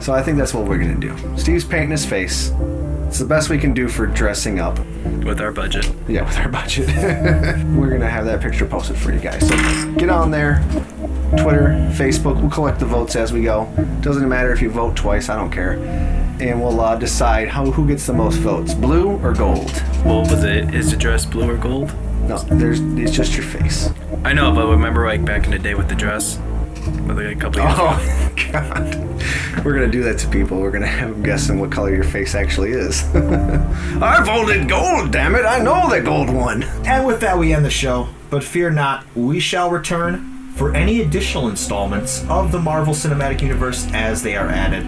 So 0.00 0.12
I 0.12 0.22
think 0.24 0.38
that's 0.38 0.52
what 0.54 0.66
we're 0.66 0.78
gonna 0.78 0.96
do. 0.96 1.14
Steve's 1.36 1.64
painting 1.64 1.90
his 1.92 2.04
face. 2.04 2.50
It's 3.06 3.20
the 3.20 3.24
best 3.24 3.48
we 3.48 3.58
can 3.58 3.72
do 3.72 3.86
for 3.86 4.06
dressing 4.06 4.58
up. 4.58 4.80
With 5.24 5.40
our 5.40 5.52
budget. 5.52 5.88
Yeah, 6.08 6.22
with 6.24 6.36
our 6.38 6.48
budget. 6.48 6.88
we're 7.76 7.90
gonna 7.90 8.10
have 8.10 8.24
that 8.24 8.40
picture 8.40 8.66
posted 8.66 8.96
for 8.98 9.12
you 9.12 9.20
guys. 9.20 9.46
So 9.48 9.92
get 9.92 10.10
on 10.10 10.32
there. 10.32 10.64
Twitter, 11.38 11.68
Facebook. 11.94 12.40
We'll 12.40 12.50
collect 12.50 12.80
the 12.80 12.86
votes 12.86 13.14
as 13.14 13.32
we 13.32 13.42
go. 13.42 13.68
Doesn't 14.00 14.28
matter 14.28 14.52
if 14.52 14.60
you 14.60 14.68
vote 14.70 14.96
twice. 14.96 15.28
I 15.28 15.36
don't 15.36 15.50
care. 15.52 15.76
And 16.40 16.60
we'll 16.60 16.80
uh, 16.80 16.96
decide 16.96 17.48
how 17.48 17.70
who 17.70 17.86
gets 17.86 18.06
the 18.06 18.12
most 18.12 18.36
votes, 18.36 18.74
blue 18.74 19.16
or 19.22 19.32
gold. 19.32 19.70
What 20.04 20.30
was 20.30 20.44
it? 20.44 20.74
Is 20.74 20.90
the 20.90 20.96
dress 20.96 21.24
blue 21.24 21.50
or 21.50 21.56
gold? 21.56 21.94
No, 22.28 22.38
there's 22.38 22.80
it's 22.98 23.12
just 23.12 23.34
your 23.34 23.44
face. 23.44 23.88
I 24.24 24.32
know, 24.32 24.52
but 24.52 24.66
remember 24.66 25.06
like 25.06 25.24
back 25.24 25.44
in 25.44 25.50
the 25.50 25.58
day 25.58 25.74
with 25.74 25.88
the 25.88 25.94
dress? 25.94 26.38
Like 27.06 27.18
a 27.18 27.34
couple 27.36 27.62
years 27.62 27.74
ago. 27.74 27.88
Oh 27.90 28.32
God! 28.52 29.64
We're 29.64 29.74
gonna 29.74 29.88
do 29.88 30.02
that 30.04 30.18
to 30.18 30.28
people. 30.28 30.60
We're 30.60 30.70
gonna 30.70 30.86
have 30.86 31.10
them 31.10 31.22
guessing 31.22 31.58
what 31.58 31.72
color 31.72 31.94
your 31.94 32.04
face 32.04 32.34
actually 32.34 32.72
is. 32.72 33.02
I 33.14 34.22
voted 34.24 34.68
gold. 34.68 35.10
Damn 35.12 35.34
it! 35.36 35.44
I 35.44 35.58
know 35.58 35.88
the 35.88 36.00
gold 36.00 36.28
one. 36.30 36.62
And 36.84 37.06
with 37.06 37.20
that, 37.20 37.38
we 37.38 37.52
end 37.54 37.64
the 37.64 37.70
show. 37.70 38.08
But 38.28 38.44
fear 38.44 38.70
not, 38.70 39.04
we 39.16 39.40
shall 39.40 39.70
return 39.70 40.52
for 40.54 40.74
any 40.74 41.00
additional 41.00 41.48
installments 41.48 42.24
of 42.28 42.50
the 42.52 42.58
Marvel 42.58 42.94
Cinematic 42.94 43.40
Universe 43.40 43.86
as 43.92 44.22
they 44.22 44.36
are 44.36 44.48
added. 44.48 44.84